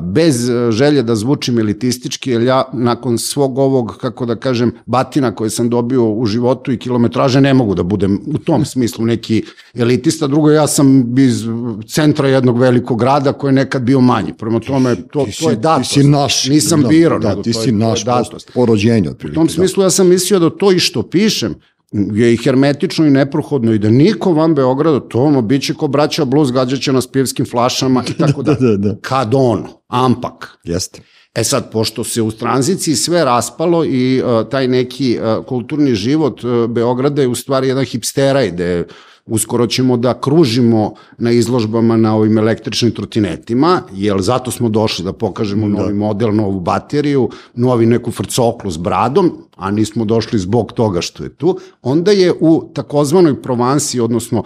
Bez 0.02 0.48
e, 0.48 0.70
želje 0.72 1.02
da 1.02 1.16
zvučim 1.16 1.58
elitistički, 1.58 2.30
jer 2.30 2.42
ja 2.42 2.64
nakon 2.72 3.19
svog 3.19 3.58
ovog, 3.58 3.96
kako 3.96 4.26
da 4.26 4.36
kažem, 4.36 4.72
batina 4.86 5.34
koje 5.34 5.50
sam 5.50 5.69
dobio 5.69 6.04
u 6.06 6.26
životu 6.26 6.72
i 6.72 6.78
kilometraže, 6.78 7.40
ne 7.40 7.54
mogu 7.54 7.74
da 7.74 7.82
budem 7.82 8.20
u 8.26 8.38
tom 8.38 8.64
smislu 8.64 9.06
neki 9.06 9.42
elitista. 9.74 10.26
Drugo, 10.26 10.50
ja 10.50 10.66
sam 10.66 11.19
iz 11.19 11.44
centra 11.86 12.28
jednog 12.28 12.58
velikog 12.58 12.98
grada 12.98 13.32
koji 13.32 13.48
je 13.48 13.54
nekad 13.54 13.82
bio 13.82 14.00
manji. 14.00 14.32
Prema 14.32 14.60
tome, 14.60 14.96
to, 15.02 15.24
Ti 15.24 15.32
si, 15.32 15.40
to 15.40 15.50
je 15.50 15.56
datost. 15.56 15.94
Ti 15.94 16.00
si 16.00 16.08
naš. 16.08 16.48
Nisam 16.48 16.82
da, 16.82 16.88
birao, 16.88 17.19
Da, 17.19 17.34
ti 17.34 17.42
to 17.42 17.48
je- 17.48 17.54
si 17.54 17.60
to 17.60 17.66
je 17.66 17.72
naš 17.72 18.04
datost. 18.04 18.32
post, 18.32 18.50
po 18.54 18.66
rođenju. 18.66 19.10
Otprilike, 19.10 19.40
U 19.40 19.42
tom 19.42 19.48
smislu 19.48 19.82
ja 19.82 19.90
sam 19.90 20.08
mislio 20.08 20.38
da 20.38 20.50
to 20.50 20.72
i 20.72 20.78
što 20.78 21.02
pišem 21.02 21.54
je 21.92 22.32
i 22.34 22.36
hermetično 22.36 23.06
i 23.06 23.10
neprohodno 23.10 23.72
i 23.72 23.78
da 23.78 23.90
niko 23.90 24.32
van 24.32 24.54
Beograda 24.54 25.00
to 25.00 25.22
ono, 25.22 25.42
bit 25.42 25.62
će 25.62 25.74
ko 25.74 25.88
braća 25.88 26.24
bluz, 26.24 26.50
gađaće 26.50 26.92
nas 26.92 27.06
pivskim 27.06 27.46
flašama 27.46 28.04
i 28.08 28.12
tako 28.22 28.42
da. 28.42 28.54
da, 28.54 28.76
da. 28.76 28.96
Kad 29.00 29.34
ono, 29.34 29.68
ampak. 29.88 30.58
Jeste. 30.64 31.02
E 31.34 31.44
sad, 31.44 31.72
pošto 31.72 32.04
se 32.04 32.22
u 32.22 32.30
tranziciji 32.30 32.96
sve 32.96 33.24
raspalo 33.24 33.84
i 33.84 34.22
uh, 34.22 34.48
taj 34.48 34.69
neki 34.69 35.19
uh, 35.19 35.44
kulturni 35.44 35.94
život 35.94 36.44
uh, 36.44 36.70
Beograda 36.70 37.22
je 37.22 37.28
u 37.28 37.34
stvari 37.34 37.69
jedan 37.69 37.84
hipsteraj, 37.84 38.50
gde 38.50 38.84
uskoro 39.26 39.67
ćemo 39.67 39.96
da 39.96 40.20
kružimo 40.20 40.94
na 41.19 41.31
izložbama 41.31 41.96
na 41.96 42.17
ovim 42.17 42.38
električnim 42.38 42.91
trotinetima, 42.93 43.82
jer 43.93 44.20
zato 44.20 44.50
smo 44.50 44.69
došli 44.69 45.05
da 45.05 45.12
pokažemo 45.12 45.69
da. 45.69 45.74
novi 45.74 45.94
model, 45.94 46.34
novu 46.34 46.60
bateriju, 46.60 47.31
novi 47.55 47.86
neku 47.86 48.10
frcoklu 48.10 48.70
s 48.70 48.76
bradom, 48.76 49.32
a 49.56 49.70
nismo 49.70 50.05
došli 50.05 50.38
zbog 50.38 50.72
toga 50.72 51.00
što 51.00 51.24
je 51.24 51.34
tu, 51.34 51.58
onda 51.82 52.12
je 52.12 52.32
u 52.41 52.70
takozvanoj 52.74 53.43
Provansi, 53.43 54.00
odnosno 54.00 54.44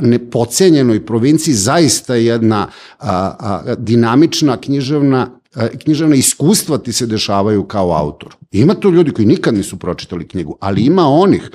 nepocenjenoj 0.00 1.06
provinciji, 1.06 1.54
zaista 1.54 2.14
jedna 2.14 2.66
a, 2.98 3.34
a, 3.38 3.74
dinamična 3.78 4.56
književna 4.56 5.40
književna 5.82 6.16
iskustva 6.16 6.78
ti 6.78 6.92
se 6.92 7.06
dešavaju 7.06 7.64
kao 7.64 7.92
autor. 7.92 8.36
Ima 8.52 8.74
tu 8.74 8.90
ljudi 8.90 9.10
koji 9.10 9.26
nikad 9.26 9.54
nisu 9.54 9.76
pročitali 9.76 10.28
knjigu, 10.28 10.56
ali 10.60 10.82
ima 10.82 11.06
onih 11.06 11.50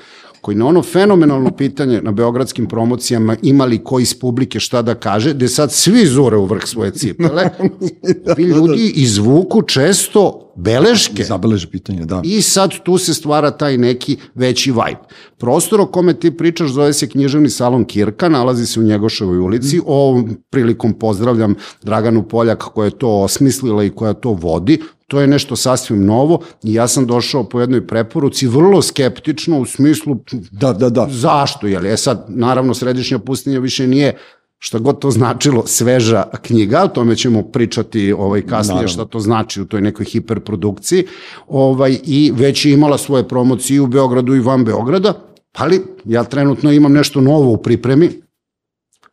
koji 0.45 0.57
na 0.57 0.67
ono 0.67 0.83
fenomenalno 0.83 1.51
pitanje 1.51 2.01
na 2.01 2.11
beogradskim 2.11 2.65
promocijama 2.67 3.35
imali 3.41 3.83
ko 3.83 3.99
iz 3.99 4.13
publike 4.19 4.59
šta 4.59 4.81
da 4.81 4.95
kaže, 4.95 5.33
gde 5.33 5.47
sad 5.47 5.71
svi 5.71 6.05
zure 6.05 6.37
u 6.37 6.45
vrh 6.45 6.61
svoje 6.65 6.91
cipele, 6.91 7.49
ovi 8.31 8.43
ljudi 8.43 8.91
izvuku 8.95 9.61
često 9.61 10.44
beleške 10.55 11.23
Zabeleže 11.23 11.67
pitanje, 11.67 12.05
da. 12.05 12.21
i 12.23 12.41
sad 12.41 12.71
tu 12.83 12.97
se 12.97 13.13
stvara 13.13 13.51
taj 13.51 13.77
neki 13.77 14.17
veći 14.35 14.71
vibe. 14.71 15.01
Prostor 15.37 15.81
o 15.81 15.85
kome 15.85 16.13
ti 16.13 16.37
pričaš 16.37 16.69
zove 16.69 16.93
se 16.93 17.09
književni 17.09 17.49
salon 17.49 17.85
Kirka, 17.85 18.29
nalazi 18.29 18.65
se 18.65 18.79
u 18.79 18.83
Njegoševoj 18.83 19.37
ulici. 19.37 19.81
Ovom 19.85 20.37
prilikom 20.49 20.93
pozdravljam 20.93 21.55
Draganu 21.83 22.23
Poljak 22.23 22.63
koja 22.63 22.85
je 22.85 22.97
to 22.97 23.09
osmislila 23.09 23.83
i 23.83 23.89
koja 23.89 24.13
to 24.13 24.29
vodi. 24.29 24.81
To 25.07 25.21
je 25.21 25.27
nešto 25.27 25.55
sasvim 25.55 26.05
novo 26.05 26.41
i 26.63 26.73
ja 26.73 26.87
sam 26.87 27.07
došao 27.07 27.43
po 27.43 27.61
jednoj 27.61 27.87
preporuci 27.87 28.47
vrlo 28.47 28.81
skeptično 28.81 29.59
u 29.59 29.65
smislu 29.65 30.17
Da, 30.51 30.73
da, 30.73 30.89
da. 30.89 31.07
zašto, 31.09 31.67
jel? 31.67 31.85
E 31.85 31.97
sad, 31.97 32.25
naravno, 32.27 32.73
središnja 32.73 33.19
pustinja 33.19 33.59
više 33.59 33.87
nije 33.87 34.17
šta 34.65 34.79
god 34.79 34.99
to 34.99 35.11
značilo, 35.11 35.63
sveža 35.67 36.23
knjiga, 36.41 36.83
o 36.83 36.87
tome 36.87 37.15
ćemo 37.15 37.43
pričati 37.43 38.13
ovaj, 38.13 38.41
kasnije 38.41 38.75
Naravno. 38.75 38.93
šta 38.93 39.05
to 39.05 39.19
znači 39.19 39.61
u 39.61 39.65
toj 39.65 39.81
nekoj 39.81 40.05
hiperprodukciji, 40.05 41.05
ovaj, 41.47 41.99
i 42.03 42.31
već 42.35 42.65
je 42.65 42.71
imala 42.73 42.97
svoje 42.97 43.27
promocije 43.27 43.81
u 43.81 43.87
Beogradu 43.87 44.35
i 44.35 44.39
van 44.39 44.65
Beograda, 44.65 45.13
ali 45.53 45.81
ja 46.05 46.23
trenutno 46.23 46.71
imam 46.71 46.93
nešto 46.93 47.21
novo 47.21 47.51
u 47.51 47.57
pripremi, 47.57 48.09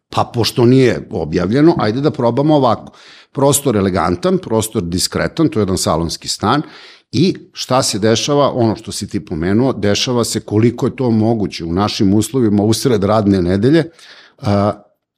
pa 0.08 0.24
pošto 0.34 0.64
nije 0.64 1.08
objavljeno, 1.10 1.74
ajde 1.78 2.00
da 2.00 2.10
probamo 2.10 2.56
ovako. 2.56 2.92
Prostor 3.32 3.76
elegantan, 3.76 4.38
prostor 4.38 4.82
diskretan, 4.82 5.48
to 5.48 5.58
je 5.58 5.62
jedan 5.62 5.78
salonski 5.78 6.28
stan, 6.28 6.62
I 7.14 7.36
šta 7.52 7.82
se 7.82 7.98
dešava, 7.98 8.46
ono 8.54 8.76
što 8.76 8.92
si 8.92 9.06
ti 9.08 9.20
pomenuo, 9.24 9.72
dešava 9.72 10.24
se 10.24 10.40
koliko 10.40 10.86
je 10.86 10.96
to 10.96 11.10
moguće 11.10 11.64
u 11.64 11.72
našim 11.72 12.14
uslovima 12.14 12.62
usred 12.62 13.04
radne 13.04 13.42
nedelje, 13.42 13.84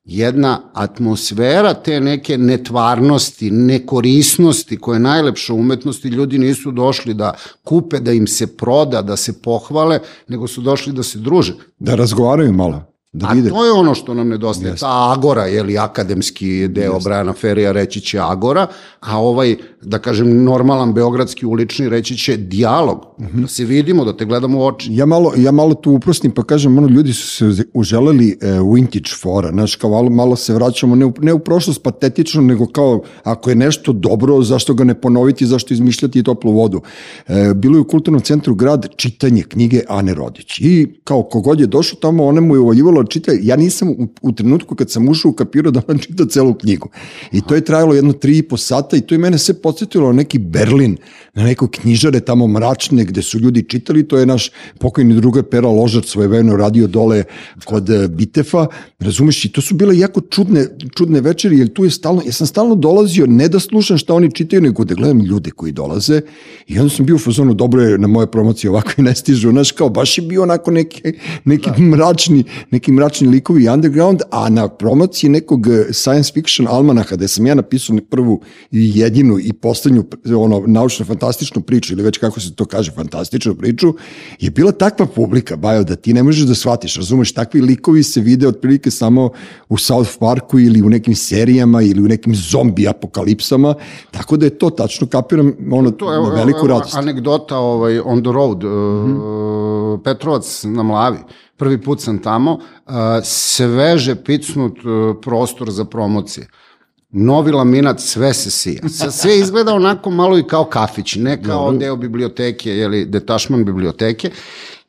jedna 0.04 0.60
atmosfera 0.72 1.74
te 1.74 2.00
neke 2.00 2.38
netvarnosti, 2.38 3.50
nekorisnosti 3.50 4.78
koje 4.78 4.96
je 4.96 5.00
najlepša 5.00 5.54
umetnosti, 5.54 6.08
ljudi 6.08 6.38
nisu 6.38 6.70
došli 6.70 7.14
da 7.14 7.34
kupe, 7.64 8.00
da 8.00 8.12
im 8.12 8.26
se 8.26 8.56
proda, 8.56 9.02
da 9.02 9.16
se 9.16 9.42
pohvale, 9.42 10.00
nego 10.28 10.46
su 10.46 10.60
došli 10.60 10.92
da 10.92 11.02
se 11.02 11.18
druže. 11.18 11.54
Da 11.78 11.94
razgovaraju 11.94 12.52
malo. 12.52 12.93
Da. 13.14 13.26
A 13.26 13.48
to 13.48 13.64
je 13.64 13.72
ono 13.72 13.94
što 13.94 14.14
nam 14.14 14.28
nedostaje, 14.28 14.70
Jeste. 14.70 14.80
ta 14.80 15.12
agora, 15.16 15.44
je 15.44 15.62
li 15.62 15.78
akademski 15.78 16.68
deo 16.68 16.94
Jeste. 16.94 17.08
Brajana 17.08 17.32
Ferija 17.32 17.72
reći 17.72 18.00
će 18.00 18.18
agora, 18.20 18.66
a 19.00 19.20
ovaj, 19.20 19.56
da 19.82 19.98
kažem, 19.98 20.44
normalan 20.44 20.92
beogradski 20.94 21.46
ulični 21.46 21.88
reći 21.88 22.16
će 22.16 22.36
dijalog, 22.36 22.98
mm 23.18 23.24
-hmm. 23.24 23.40
da 23.42 23.48
se 23.48 23.64
vidimo, 23.64 24.04
da 24.04 24.16
te 24.16 24.24
gledamo 24.24 24.58
u 24.58 24.66
oči. 24.66 24.88
Ja 24.94 25.06
malo, 25.06 25.32
ja 25.36 25.52
malo 25.52 25.74
tu 25.74 25.92
uprostim 25.92 26.30
pa 26.30 26.42
kažem, 26.42 26.78
ono, 26.78 26.88
ljudi 26.88 27.12
su 27.12 27.54
se 27.54 27.64
uželeli 27.74 28.38
e, 28.40 28.46
vintage 28.74 29.10
fora, 29.22 29.50
znaš, 29.50 29.76
kao 29.76 29.90
malo, 29.90 30.10
malo 30.10 30.36
se 30.36 30.54
vraćamo, 30.54 30.94
ne 30.94 31.06
u, 31.06 31.12
ne 31.20 31.32
u 31.32 31.38
prošlost 31.38 31.82
patetično, 31.82 32.42
nego 32.42 32.66
kao, 32.66 33.02
ako 33.24 33.50
je 33.50 33.56
nešto 33.56 33.92
dobro, 33.92 34.42
zašto 34.42 34.74
ga 34.74 34.84
ne 34.84 35.00
ponoviti, 35.00 35.46
zašto 35.46 35.74
izmišljati 35.74 36.22
toplu 36.22 36.52
vodu. 36.52 36.80
E, 37.28 37.54
bilo 37.54 37.76
je 37.76 37.80
u 37.80 37.88
kulturnom 37.88 38.22
centru 38.22 38.54
grad 38.54 38.88
čitanje 38.96 39.42
knjige 39.42 39.80
Ane 39.88 40.14
Rodić 40.14 40.58
i 40.60 41.00
kao 41.04 41.22
kogod 41.22 41.60
je 41.60 41.66
došao 41.66 41.98
tamo, 42.00 42.26
ona 42.26 42.40
mu 42.40 42.54
je 42.54 42.60
uvaljivalo 42.60 43.03
čita, 43.06 43.32
ja 43.42 43.56
nisam 43.56 43.88
u, 43.88 44.08
u 44.22 44.32
trenutku 44.32 44.74
kad 44.74 44.90
sam 44.90 45.08
ušao 45.08 45.32
kapirao 45.32 45.72
da 45.72 45.82
on 45.88 45.98
čita 45.98 46.26
celu 46.26 46.54
knjigu. 46.54 46.88
I 47.32 47.40
to 47.40 47.54
je 47.54 47.64
trajalo 47.64 47.94
jedno 47.94 48.12
tri 48.12 48.38
i 48.38 48.42
po 48.42 48.56
sata 48.56 48.96
i 48.96 49.00
to 49.00 49.14
je 49.14 49.18
mene 49.18 49.38
sve 49.38 49.54
podsjetilo 49.54 50.06
na 50.06 50.12
neki 50.12 50.38
Berlin, 50.38 50.96
na 51.34 51.44
neko 51.44 51.68
knjižare 51.68 52.20
tamo 52.20 52.46
mračne 52.46 53.04
gde 53.04 53.22
su 53.22 53.38
ljudi 53.38 53.62
čitali, 53.68 54.08
to 54.08 54.18
je 54.18 54.26
naš 54.26 54.50
pokojni 54.78 55.14
drugar 55.14 55.42
Pera 55.42 55.68
Ložar 55.68 56.04
svojeveno 56.04 56.56
radio 56.56 56.86
dole 56.86 57.24
kod 57.64 57.90
eh, 57.90 58.08
Bitefa, 58.08 58.66
razumeš, 58.98 59.44
i 59.44 59.52
to 59.52 59.60
su 59.60 59.74
bile 59.74 59.98
jako 59.98 60.20
čudne, 60.20 60.66
čudne 60.96 61.20
večeri, 61.20 61.58
jer 61.58 61.72
tu 61.72 61.84
je 61.84 61.90
stalno, 61.90 62.22
ja 62.26 62.32
sam 62.32 62.46
stalno 62.46 62.74
dolazio 62.74 63.26
ne 63.26 63.48
da 63.48 63.60
slušam 63.60 63.98
šta 63.98 64.14
oni 64.14 64.30
čitaju, 64.32 64.62
nego 64.62 64.84
da 64.84 64.94
gledam 64.94 65.20
ljude 65.20 65.50
koji 65.50 65.72
dolaze 65.72 66.20
i 66.66 66.78
onda 66.78 66.90
sam 66.90 67.06
bio 67.06 67.16
u 67.16 67.18
fazonu, 67.18 67.54
dobro 67.54 67.82
je 67.82 67.98
na 67.98 68.06
moje 68.08 68.30
promocije 68.30 68.70
ovako 68.70 68.90
i 68.96 69.02
ne 69.02 69.14
stižu, 69.14 69.50
znaš, 69.50 69.72
kao 69.72 69.88
baš 69.88 70.18
je 70.18 70.22
bio 70.22 70.42
onako 70.42 70.70
neki, 70.70 71.02
neki 71.44 71.70
da. 71.70 71.82
mračni, 71.82 72.44
neki 72.70 72.92
mračni 72.94 73.28
likovi 73.28 73.68
underground, 73.68 74.22
a 74.30 74.48
na 74.48 74.68
promociji 74.68 75.30
nekog 75.30 75.66
eh, 75.66 75.92
science 75.92 76.32
fiction 76.32 76.68
almanaha, 76.68 77.16
gde 77.16 77.28
sam 77.28 77.46
ja 77.46 77.54
napisao 77.54 77.96
prvu 78.10 78.40
i 78.70 78.92
jedinu 78.94 79.38
i 79.40 79.52
poslednju 79.52 80.04
ono, 80.36 80.62
naučno 80.66 81.06
fantastičnu 81.06 81.62
priču, 81.62 81.92
ili 81.92 82.02
već 82.02 82.18
kako 82.18 82.40
se 82.40 82.54
to 82.54 82.64
kaže, 82.64 82.90
fantastičnu 82.90 83.54
priču, 83.54 83.94
je 84.40 84.50
bila 84.50 84.72
takva 84.72 85.06
publika, 85.06 85.56
Bajo, 85.56 85.84
da 85.84 85.96
ti 85.96 86.14
ne 86.14 86.22
možeš 86.22 86.46
da 86.46 86.54
shvatiš, 86.54 86.96
razumeš, 86.96 87.32
takvi 87.32 87.60
likovi 87.60 88.02
se 88.02 88.20
vide 88.20 88.48
otprilike 88.48 88.90
samo 88.90 89.30
u 89.68 89.78
South 89.78 90.10
Parku 90.18 90.58
ili 90.58 90.82
u 90.82 90.88
nekim 90.90 91.14
serijama 91.14 91.82
ili 91.82 92.02
u 92.02 92.08
nekim 92.08 92.34
zombi 92.34 92.88
apokalipsama, 92.88 93.74
tako 94.10 94.36
da 94.36 94.46
je 94.46 94.58
to 94.58 94.70
tačno, 94.70 95.06
kapiram, 95.06 95.52
ono, 95.72 95.90
to, 95.90 96.10
na 96.10 96.34
veliku 96.34 96.66
radost. 96.66 96.96
Anegdota 96.96 97.58
ovaj, 97.58 97.98
on 97.98 98.22
the 98.22 98.32
road, 98.32 98.64
mm 98.64 98.68
-hmm. 98.68 100.02
Petrovac 100.04 100.64
na 100.64 100.82
Mlavi, 100.82 101.18
prvi 101.56 101.82
put 101.82 102.00
sam 102.00 102.18
tamo, 102.18 102.58
sveže 103.22 104.14
picnut 104.14 104.78
uh, 104.84 105.16
prostor 105.22 105.70
za 105.70 105.84
promocije 105.84 106.48
novi 107.14 107.52
laminat, 107.52 108.00
sve 108.00 108.34
se 108.34 108.50
sija. 108.50 108.88
Sve 109.20 109.38
izgleda 109.38 109.74
onako 109.74 110.10
malo 110.10 110.38
i 110.38 110.42
kao 110.42 110.64
kafić, 110.64 111.16
ne 111.16 111.42
kao 111.42 111.72
deo 111.72 111.96
biblioteke, 111.96 112.70
jeli, 112.70 113.04
detašman 113.04 113.64
biblioteke. 113.64 114.30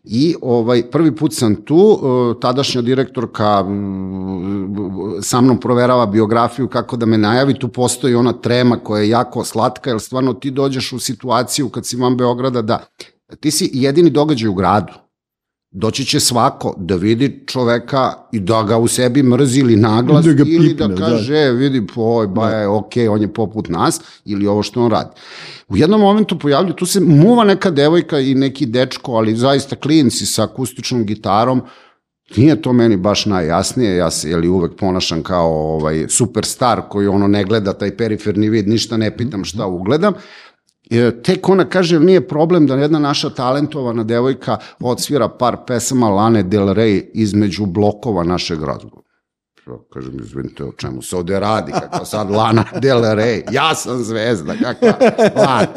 I 0.04 0.36
ovaj 0.42 0.90
prvi 0.92 1.16
put 1.16 1.34
sam 1.34 1.56
tu, 1.56 1.76
uh, 1.76 2.40
tadašnja 2.42 2.82
direktorka 2.82 3.66
sa 5.22 5.42
mnom 5.42 5.60
proverava 5.60 6.06
biografiju 6.06 6.68
kako 6.68 6.98
da 6.98 7.06
me 7.06 7.18
najavi, 7.18 7.60
tu 7.60 7.68
postoji 7.68 8.16
ona 8.16 8.34
trema 8.34 8.78
koja 8.78 9.02
je 9.02 9.10
jako 9.10 9.44
slatka, 9.44 9.90
jer 9.90 10.00
stvarno 10.00 10.34
ti 10.34 10.52
dođeš 10.52 10.94
u 10.94 11.00
situaciju 11.00 11.70
kad 11.70 11.86
si 11.86 11.98
van 11.98 12.18
Beograda 12.18 12.62
da 12.62 12.80
ti 13.40 13.52
si 13.52 13.70
jedini 13.74 14.10
događaj 14.10 14.50
u 14.50 14.54
gradu 14.54 14.94
doći 15.77 16.05
će 16.05 16.20
svako 16.20 16.74
da 16.77 16.96
vidi 16.96 17.44
čoveka 17.48 18.13
i 18.32 18.39
da 18.39 18.63
ga 18.63 18.77
u 18.77 18.88
sebi 18.88 19.24
mrzi 19.24 19.60
ili 19.60 19.75
naglas 19.75 20.25
da 20.25 20.32
pipne, 20.32 20.53
ili 20.53 20.74
da, 20.74 20.88
da. 20.88 20.96
kaže, 20.96 21.46
da. 21.46 21.51
vidi, 21.51 21.88
oj, 21.96 22.27
ba 22.27 22.50
je, 22.50 22.67
ok, 22.67 22.91
on 23.10 23.22
je 23.22 23.34
poput 23.34 23.70
nas 23.70 24.01
ili 24.25 24.48
ovo 24.48 24.63
što 24.63 24.84
on 24.84 24.91
radi. 24.91 25.10
U 25.67 25.77
jednom 25.77 26.01
momentu 26.01 26.39
pojavlju, 26.39 26.74
tu 26.74 26.86
se 26.86 27.00
muva 27.00 27.44
neka 27.44 27.72
devojka 27.72 28.20
i 28.20 28.36
neki 28.36 28.65
dečko, 28.65 29.12
ali 29.12 29.36
zaista 29.36 29.75
klinci 29.75 30.25
sa 30.25 30.44
akustičnom 30.44 31.05
gitarom, 31.05 31.62
Nije 32.36 32.62
to 32.62 32.74
meni 32.74 32.98
baš 32.98 33.25
najjasnije, 33.25 33.96
ja 33.96 34.12
se 34.12 34.29
jeli, 34.29 34.48
uvek 34.48 34.72
ponašam 34.79 35.24
kao 35.24 35.51
ovaj, 35.75 36.05
superstar 36.10 36.82
koji 36.89 37.08
ono 37.08 37.27
ne 37.27 37.44
gleda 37.44 37.74
taj 37.74 37.98
periferni 37.98 38.50
vid, 38.50 38.67
ništa 38.67 38.98
ne 38.98 39.17
pitam 39.17 39.46
šta 39.46 39.65
ugledam, 39.65 40.13
tek 41.24 41.50
ona 41.50 41.65
kaže, 41.65 42.00
nije 42.00 42.27
problem 42.27 42.68
da 42.68 42.75
jedna 42.75 43.00
naša 43.00 43.30
talentovana 43.30 44.04
devojka 44.04 44.58
odsvira 44.80 45.30
par 45.30 45.58
pesama 45.68 46.10
Lane 46.10 46.44
Del 46.44 46.68
Rey 46.68 47.01
između 47.13 47.65
blokova 47.65 48.24
našeg 48.24 48.63
razgovora. 48.63 49.05
Kažem, 49.94 50.20
izvinite, 50.20 50.64
o 50.64 50.72
čemu 50.72 51.02
se 51.02 51.16
ovde 51.16 51.40
radi, 51.40 51.72
kako 51.72 52.06
sad 52.06 52.32
Lana 52.32 52.66
Del 52.82 52.98
Rey, 52.98 53.44
ja 53.52 53.76
sam 53.76 54.04
zvezda, 54.04 54.54
kakva 54.64 54.94
Lana. 55.36 55.68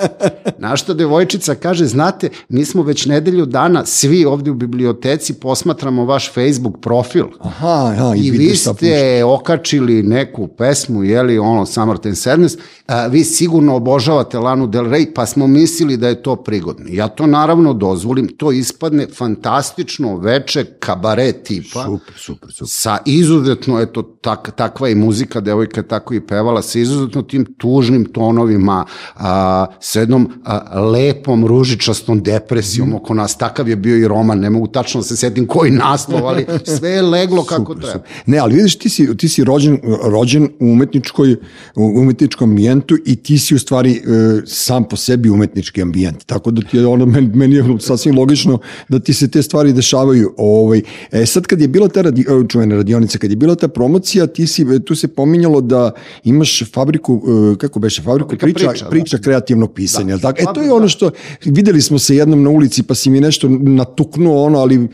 Našta 0.58 0.94
devojčica 0.94 1.54
kaže, 1.54 1.86
znate, 1.86 2.28
mi 2.48 2.64
smo 2.64 2.82
već 2.82 3.06
nedelju 3.06 3.46
dana 3.46 3.86
svi 3.86 4.24
ovde 4.24 4.50
u 4.50 4.54
biblioteci 4.54 5.34
posmatramo 5.34 6.04
vaš 6.04 6.32
Facebook 6.34 6.80
profil. 6.80 7.24
Aha, 7.40 7.94
ja, 7.98 8.14
i, 8.16 8.26
I 8.26 8.30
vi 8.30 8.56
ste 8.56 9.24
okačili 9.24 10.02
neku 10.02 10.48
pesmu, 10.48 11.04
jeli, 11.04 11.38
ono, 11.38 11.66
Summertime 11.66 12.14
Sadness, 12.14 12.56
a, 12.86 13.06
vi 13.06 13.24
sigurno 13.24 13.76
obožavate 13.76 14.38
Lanu 14.38 14.66
Del 14.66 14.84
Rey, 14.84 15.14
pa 15.14 15.26
smo 15.26 15.46
mislili 15.46 15.96
da 15.96 16.08
je 16.08 16.22
to 16.22 16.36
prigodno. 16.36 16.86
Ja 16.88 17.08
to 17.08 17.26
naravno 17.26 17.72
dozvolim, 17.72 18.28
to 18.28 18.52
ispadne 18.52 19.06
fantastično 19.06 20.16
veče 20.16 20.64
kabare 20.64 21.32
tipa. 21.32 21.84
Super, 21.84 22.14
super, 22.16 22.52
super. 22.52 22.68
Sa 22.68 22.98
izuzetno, 23.06 23.77
eto, 23.80 24.02
tak, 24.02 24.50
takva 24.56 24.88
i 24.88 24.94
muzika, 24.94 25.40
devojka 25.40 25.82
tako 25.82 26.14
i 26.14 26.20
pevala, 26.20 26.62
sa 26.62 26.78
izuzetno 26.78 27.22
tim 27.22 27.44
tužnim 27.58 28.04
tonovima, 28.04 28.84
a, 29.16 29.66
sa 29.80 30.00
jednom 30.00 30.28
a, 30.44 30.80
lepom, 30.80 31.46
ružičastom 31.46 32.22
depresijom 32.22 32.88
mm. 32.88 32.94
oko 32.94 33.14
nas. 33.14 33.36
Takav 33.36 33.68
je 33.68 33.76
bio 33.76 33.96
i 33.96 34.08
roman, 34.08 34.38
ne 34.38 34.50
mogu 34.50 34.66
tačno 34.66 35.00
da 35.00 35.04
se 35.04 35.16
setim 35.16 35.46
koji 35.46 35.70
naslov, 35.70 36.26
ali 36.26 36.46
sve 36.78 36.90
je 36.90 37.02
leglo 37.02 37.44
kako 37.44 37.72
super, 37.72 37.82
treba. 37.82 37.92
Super. 37.92 38.22
Ne, 38.26 38.38
ali 38.38 38.54
vidiš, 38.54 38.78
ti 38.78 38.88
si, 38.88 39.16
ti 39.16 39.28
si 39.28 39.44
rođen, 39.44 39.80
rođen 40.04 40.48
u 40.60 40.66
umetničkoj, 40.72 41.32
u 41.76 41.84
umetničkom 42.00 42.50
ambijentu 42.50 42.96
i 43.06 43.16
ti 43.16 43.38
si 43.38 43.54
u 43.54 43.58
stvari 43.58 43.92
e, 43.92 44.00
sam 44.46 44.84
po 44.84 44.96
sebi 44.96 45.30
umetnički 45.30 45.82
ambijent. 45.82 46.24
Tako 46.24 46.50
da 46.50 46.62
ti 46.62 46.76
je 46.76 46.86
ono, 46.86 47.06
meni, 47.06 47.28
meni 47.34 47.54
je 47.54 47.64
sasvim 47.80 48.18
logično 48.18 48.58
da 48.88 48.98
ti 48.98 49.12
se 49.12 49.30
te 49.30 49.42
stvari 49.42 49.72
dešavaju. 49.72 50.34
Ovaj, 50.36 50.82
e, 51.12 51.26
sad 51.26 51.46
kad 51.46 51.60
je 51.60 51.68
bila 51.68 51.88
ta 51.88 52.02
radi, 52.02 52.22
e, 52.22 52.48
čuvena 52.48 52.76
radionica, 52.76 53.18
kad 53.18 53.30
je 53.30 53.36
bila 53.36 53.54
ta 53.54 53.67
promocija, 53.68 54.26
ti 54.26 54.46
si, 54.46 54.62
e, 54.62 54.78
tu 54.78 54.94
se 54.94 55.08
pominjalo 55.08 55.60
da 55.60 55.90
imaš 56.24 56.62
fabriku, 56.72 57.22
e, 57.52 57.58
kako 57.58 57.78
beše, 57.78 58.02
fabriku 58.02 58.28
Fabrika 58.30 58.46
priča, 58.46 58.70
priča, 58.70 58.86
priča 58.88 59.16
da. 59.16 59.22
kreativnog 59.22 59.72
pisanja. 59.72 60.16
Da. 60.16 60.32
Tako? 60.32 60.50
E, 60.50 60.54
to 60.54 60.62
je 60.62 60.72
ono 60.72 60.88
što, 60.88 61.10
videli 61.44 61.82
smo 61.82 61.98
se 61.98 62.16
jednom 62.16 62.42
na 62.42 62.50
ulici 62.50 62.82
pa 62.82 62.94
si 62.94 63.10
mi 63.10 63.20
nešto 63.20 63.48
natuknuo 63.48 64.44
ono, 64.44 64.58
ali 64.58 64.88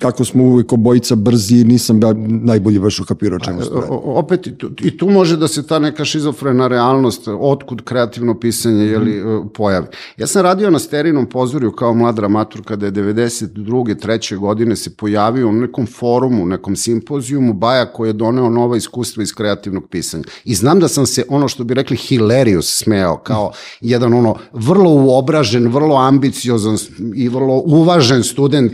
kako 0.00 0.24
smo 0.24 0.44
uvijek 0.44 0.72
obojica 0.72 1.14
brzi, 1.14 1.64
nisam 1.64 2.02
ja 2.02 2.14
najbolji 2.26 2.78
baš 2.78 3.00
ukapirao 3.00 3.38
čemu 3.38 3.62
se 3.62 3.70
Opet 4.04 4.46
i 4.46 4.58
tu, 4.58 4.70
i 4.82 4.96
tu 4.96 5.10
može 5.10 5.36
da 5.36 5.48
se 5.48 5.66
ta 5.66 5.78
neka 5.78 6.04
šizofrena 6.04 6.68
realnost, 6.68 7.28
otkud 7.28 7.82
kreativno 7.84 8.40
pisanje 8.40 8.84
je 8.84 8.98
li, 8.98 9.24
mm. 9.24 9.48
pojavi. 9.54 9.86
Ja 10.16 10.26
sam 10.26 10.42
radio 10.42 10.70
na 10.70 10.78
Sterinom 10.78 11.26
pozorju 11.26 11.72
kao 11.72 11.94
mlad 11.94 12.14
dramatur 12.14 12.62
kada 12.64 12.86
je 12.86 12.92
92. 12.92 14.00
treće 14.00 14.36
godine 14.36 14.76
se 14.76 14.96
pojavio 14.96 15.48
u 15.48 15.52
nekom 15.52 15.86
forumu, 15.86 16.46
nekom 16.46 16.76
simpozijumu 16.76 17.52
Baja 17.52 17.92
koji 17.92 18.08
je 18.08 18.12
doneo 18.12 18.50
nova 18.50 18.76
iskustva 18.76 19.22
iz 19.22 19.34
kreativnog 19.34 19.88
pisanja. 19.90 20.24
I 20.44 20.54
znam 20.54 20.80
da 20.80 20.88
sam 20.88 21.06
se, 21.06 21.24
ono 21.28 21.48
što 21.48 21.64
bi 21.64 21.74
rekli, 21.74 21.96
hilarious 21.96 22.78
smeo, 22.78 23.16
kao 23.16 23.52
jedan 23.80 24.14
ono 24.14 24.36
vrlo 24.52 24.90
uobražen, 24.90 25.68
vrlo 25.68 25.96
ambiciozan 25.96 26.76
i 27.14 27.28
vrlo 27.28 27.62
uvažen 27.66 28.22
student 28.22 28.72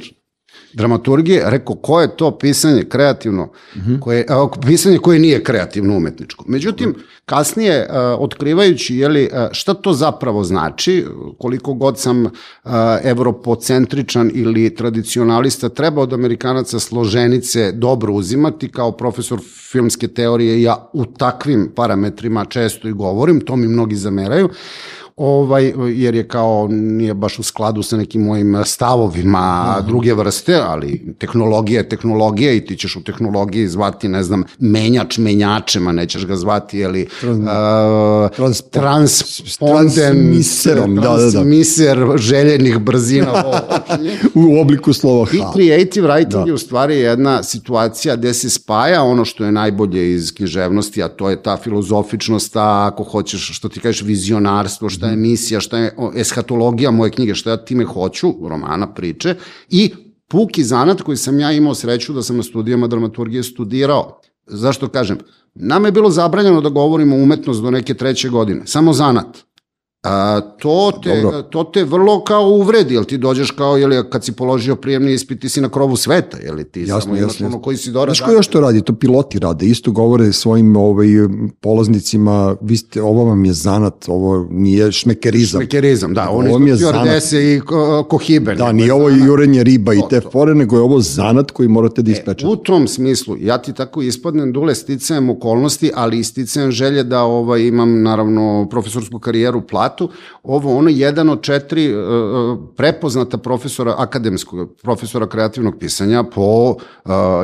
dramaturgije, 0.76 1.42
rekao 1.46 1.76
ko 1.76 2.00
je 2.00 2.16
to 2.16 2.38
pisanje 2.38 2.84
kreativno, 2.84 3.48
-hmm. 3.76 4.00
koje, 4.00 4.26
a, 4.28 4.48
pisanje 4.66 4.98
koje 4.98 5.18
nije 5.18 5.44
kreativno 5.44 5.96
umetničko. 5.96 6.44
Međutim, 6.48 6.94
kasnije, 7.24 7.86
a, 7.90 8.16
otkrivajući 8.20 8.96
jeli, 8.96 9.30
a, 9.32 9.48
šta 9.52 9.74
to 9.74 9.92
zapravo 9.92 10.44
znači, 10.44 11.04
koliko 11.38 11.74
god 11.74 11.98
sam 11.98 12.26
a, 12.64 12.98
evropocentričan 13.04 14.30
ili 14.34 14.74
tradicionalista, 14.74 15.68
treba 15.68 16.02
od 16.02 16.12
Amerikanaca 16.12 16.78
složenice 16.78 17.72
dobro 17.72 18.12
uzimati, 18.12 18.68
kao 18.68 18.92
profesor 18.92 19.40
filmske 19.72 20.08
teorije, 20.08 20.62
ja 20.62 20.90
u 20.92 21.04
takvim 21.04 21.72
parametrima 21.76 22.44
često 22.44 22.88
i 22.88 22.92
govorim, 22.92 23.40
to 23.40 23.56
mi 23.56 23.68
mnogi 23.68 23.96
zameraju, 23.96 24.48
ovaj, 25.16 25.72
jer 25.88 26.14
je 26.14 26.28
kao, 26.28 26.68
nije 26.70 27.14
baš 27.14 27.38
u 27.38 27.42
skladu 27.42 27.82
sa 27.82 27.96
nekim 27.96 28.22
mojim 28.22 28.56
stavovima 28.64 29.64
Aha. 29.68 29.80
druge 29.80 30.14
vrste, 30.14 30.54
ali 30.54 31.14
tehnologija 31.18 31.80
je 31.80 31.88
tehnologija 31.88 32.52
i 32.52 32.64
ti 32.64 32.76
ćeš 32.76 32.96
u 32.96 33.02
tehnologiji 33.02 33.68
zvati, 33.68 34.08
ne 34.08 34.22
znam, 34.22 34.44
menjač 34.58 35.18
menjačem, 35.18 35.88
a 35.88 35.92
nećeš 35.92 36.26
ga 36.26 36.36
zvati, 36.36 36.78
jeli, 36.78 37.06
Trans, 37.20 38.60
uh, 38.60 38.70
trans, 38.70 39.22
transmiserom, 39.58 40.94
da, 40.94 41.00
da, 41.00 41.08
da. 41.08 41.30
transmiser 41.30 41.98
željenih 42.16 42.78
brzina 42.78 43.44
u 44.34 44.60
obliku 44.60 44.92
slova 44.92 45.24
H. 45.26 45.36
I 45.36 45.40
creative 45.54 46.08
writing 46.08 46.44
da. 46.44 46.44
je 46.46 46.52
u 46.52 46.58
stvari 46.58 46.96
jedna 46.96 47.42
situacija 47.42 48.16
gde 48.16 48.34
se 48.34 48.50
spaja 48.50 49.02
ono 49.02 49.24
što 49.24 49.44
je 49.44 49.52
najbolje 49.52 50.14
iz 50.14 50.34
književnosti, 50.34 51.02
a 51.02 51.08
to 51.08 51.30
je 51.30 51.42
ta 51.42 51.56
filozofičnost, 51.56 52.52
ta, 52.52 52.86
ako 52.92 53.04
hoćeš, 53.04 53.56
što 53.56 53.68
ti 53.68 53.80
kažeš, 53.80 54.02
vizionarstvo, 54.02 54.88
šta 54.88 55.05
šta 55.06 55.10
je 55.10 55.16
misija, 55.16 55.60
šta 55.60 55.78
je 55.78 55.94
eskatologija 56.16 56.90
moje 56.90 57.10
knjige, 57.10 57.34
šta 57.34 57.50
ja 57.50 57.56
time 57.56 57.84
hoću, 57.84 58.34
romana, 58.48 58.94
priče, 58.94 59.34
i 59.70 59.90
puki 60.28 60.64
zanat 60.64 61.02
koji 61.02 61.16
sam 61.16 61.40
ja 61.40 61.52
imao 61.52 61.74
sreću 61.74 62.12
da 62.12 62.22
sam 62.22 62.36
na 62.36 62.42
studijama 62.42 62.86
dramaturgije 62.86 63.42
studirao. 63.42 64.20
Zašto 64.46 64.88
kažem? 64.88 65.18
Nama 65.54 65.88
je 65.88 65.92
bilo 65.92 66.10
zabranjeno 66.10 66.60
da 66.60 66.68
govorimo 66.68 67.16
umetnost 67.16 67.62
do 67.62 67.70
neke 67.70 67.94
treće 67.94 68.28
godine, 68.28 68.66
samo 68.66 68.92
zanat. 68.92 69.38
A, 70.08 70.40
to, 70.58 70.92
te, 71.02 71.20
Dobro. 71.22 71.42
to 71.42 71.64
te 71.64 71.84
vrlo 71.84 72.24
kao 72.24 72.48
uvredi, 72.48 72.94
jel 72.94 73.04
ti 73.04 73.18
dođeš 73.18 73.50
kao, 73.50 73.76
jel, 73.76 74.02
kad 74.10 74.24
si 74.24 74.32
položio 74.32 74.76
prijemni 74.76 75.12
ispit, 75.12 75.40
ti 75.40 75.48
si 75.48 75.60
na 75.60 75.68
krovu 75.68 75.96
sveta, 75.96 76.38
jel 76.38 76.56
ti 76.72 76.80
jasno, 76.80 77.00
samo 77.00 77.16
imaš 77.16 77.32
jasno, 77.32 77.46
ono 77.46 77.62
koji 77.62 77.76
si 77.76 77.90
dobro... 77.90 78.14
Znaš 78.14 78.26
ko 78.26 78.32
još 78.32 78.46
to 78.46 78.60
radi? 78.60 78.82
To 78.82 78.94
piloti 78.94 79.38
rade, 79.38 79.66
isto 79.66 79.90
govore 79.90 80.32
svojim 80.32 80.76
ovaj, 80.76 81.06
polaznicima, 81.60 82.56
vi 82.60 82.76
ste, 82.76 83.02
ovo 83.02 83.24
vam 83.24 83.44
je 83.44 83.52
zanat, 83.52 84.04
ovo 84.08 84.46
nije 84.50 84.92
šmekerizam. 84.92 85.60
Šmekerizam, 85.60 86.14
da, 86.14 86.30
oni 86.30 86.48
ovo 86.48 86.66
je 86.66 86.76
zanat. 86.76 87.32
i 87.32 87.60
kohibe. 88.08 88.54
Da, 88.54 88.72
nije 88.72 88.92
ovo 88.92 89.10
zanat. 89.10 89.26
jurenje 89.26 89.64
riba 89.64 89.92
to, 89.92 89.98
i 89.98 90.02
te 90.10 90.20
to. 90.20 90.30
fore, 90.30 90.54
nego 90.54 90.76
je 90.76 90.82
ovo 90.82 91.00
zanat 91.00 91.50
koji 91.50 91.68
morate 91.68 92.02
da 92.02 92.10
ispečete. 92.10 92.46
E, 92.46 92.48
u 92.48 92.56
tom 92.56 92.88
smislu, 92.88 93.36
ja 93.40 93.58
ti 93.58 93.72
tako 93.72 94.02
ispadnem 94.02 94.52
dule 94.52 94.74
sticajem 94.74 95.30
okolnosti, 95.30 95.90
ali 95.94 96.18
isticajem 96.18 96.70
želje 96.70 97.04
da 97.04 97.22
ovaj, 97.22 97.62
imam, 97.62 98.02
naravno, 98.02 98.66
profesorsku 98.70 99.18
karijeru 99.18 99.60
plat 99.66 99.95
platu, 99.96 100.10
ovo 100.42 100.76
ono 100.78 100.90
jedan 100.90 101.28
od 101.28 101.42
četiri 101.42 101.94
uh, 101.94 102.58
prepoznata 102.76 103.38
profesora 103.38 103.94
akademskog, 103.98 104.70
profesora 104.82 105.26
kreativnog 105.28 105.74
pisanja 105.80 106.22
po, 106.22 106.70
uh, 106.70 106.76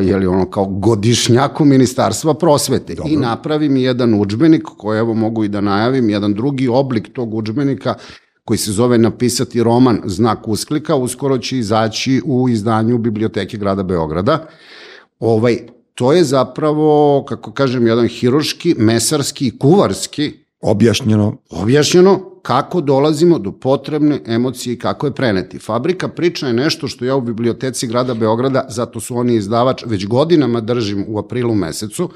je 0.02 0.16
li 0.16 0.26
ono 0.26 0.50
kao 0.50 0.66
godišnjaku 0.66 1.64
ministarstva 1.64 2.34
prosvete. 2.34 2.94
Dobro. 2.94 3.12
I 3.12 3.16
napravi 3.16 3.68
mi 3.68 3.82
jedan 3.82 4.20
učbenik 4.20 4.62
koji 4.62 4.98
evo 4.98 5.14
mogu 5.14 5.44
i 5.44 5.48
da 5.48 5.60
najavim, 5.60 6.10
jedan 6.10 6.34
drugi 6.34 6.68
oblik 6.68 7.12
tog 7.12 7.34
učbenika 7.34 7.94
koji 8.44 8.58
se 8.58 8.72
zove 8.72 8.98
napisati 8.98 9.62
roman 9.62 10.00
Znak 10.04 10.48
usklika, 10.48 10.96
uskoro 10.96 11.38
će 11.38 11.58
izaći 11.58 12.22
u 12.24 12.48
izdanju 12.48 12.98
Biblioteke 12.98 13.56
grada 13.56 13.82
Beograda. 13.82 14.46
Ovaj, 15.20 15.58
to 15.94 16.12
je 16.12 16.24
zapravo, 16.24 17.24
kako 17.28 17.52
kažem, 17.52 17.86
jedan 17.86 18.08
hiroški, 18.08 18.74
mesarski, 18.78 19.58
kuvarski 19.58 20.42
Objašnjeno. 20.62 21.36
Objašnjeno 21.50 22.31
kako 22.42 22.80
dolazimo 22.80 23.38
do 23.38 23.52
potrebne 23.52 24.20
emocije 24.26 24.72
i 24.72 24.78
kako 24.78 25.06
je 25.06 25.14
preneti. 25.14 25.58
Fabrika 25.58 26.08
priča 26.08 26.46
je 26.46 26.52
nešto 26.52 26.88
što 26.88 27.04
ja 27.04 27.16
u 27.16 27.20
biblioteci 27.20 27.86
grada 27.86 28.14
Beograda, 28.14 28.66
zato 28.68 29.00
su 29.00 29.16
oni 29.16 29.34
izdavač, 29.34 29.84
već 29.86 30.06
godinama 30.06 30.60
držim 30.60 31.04
u 31.08 31.18
aprilu 31.18 31.54
mesecu, 31.54 32.10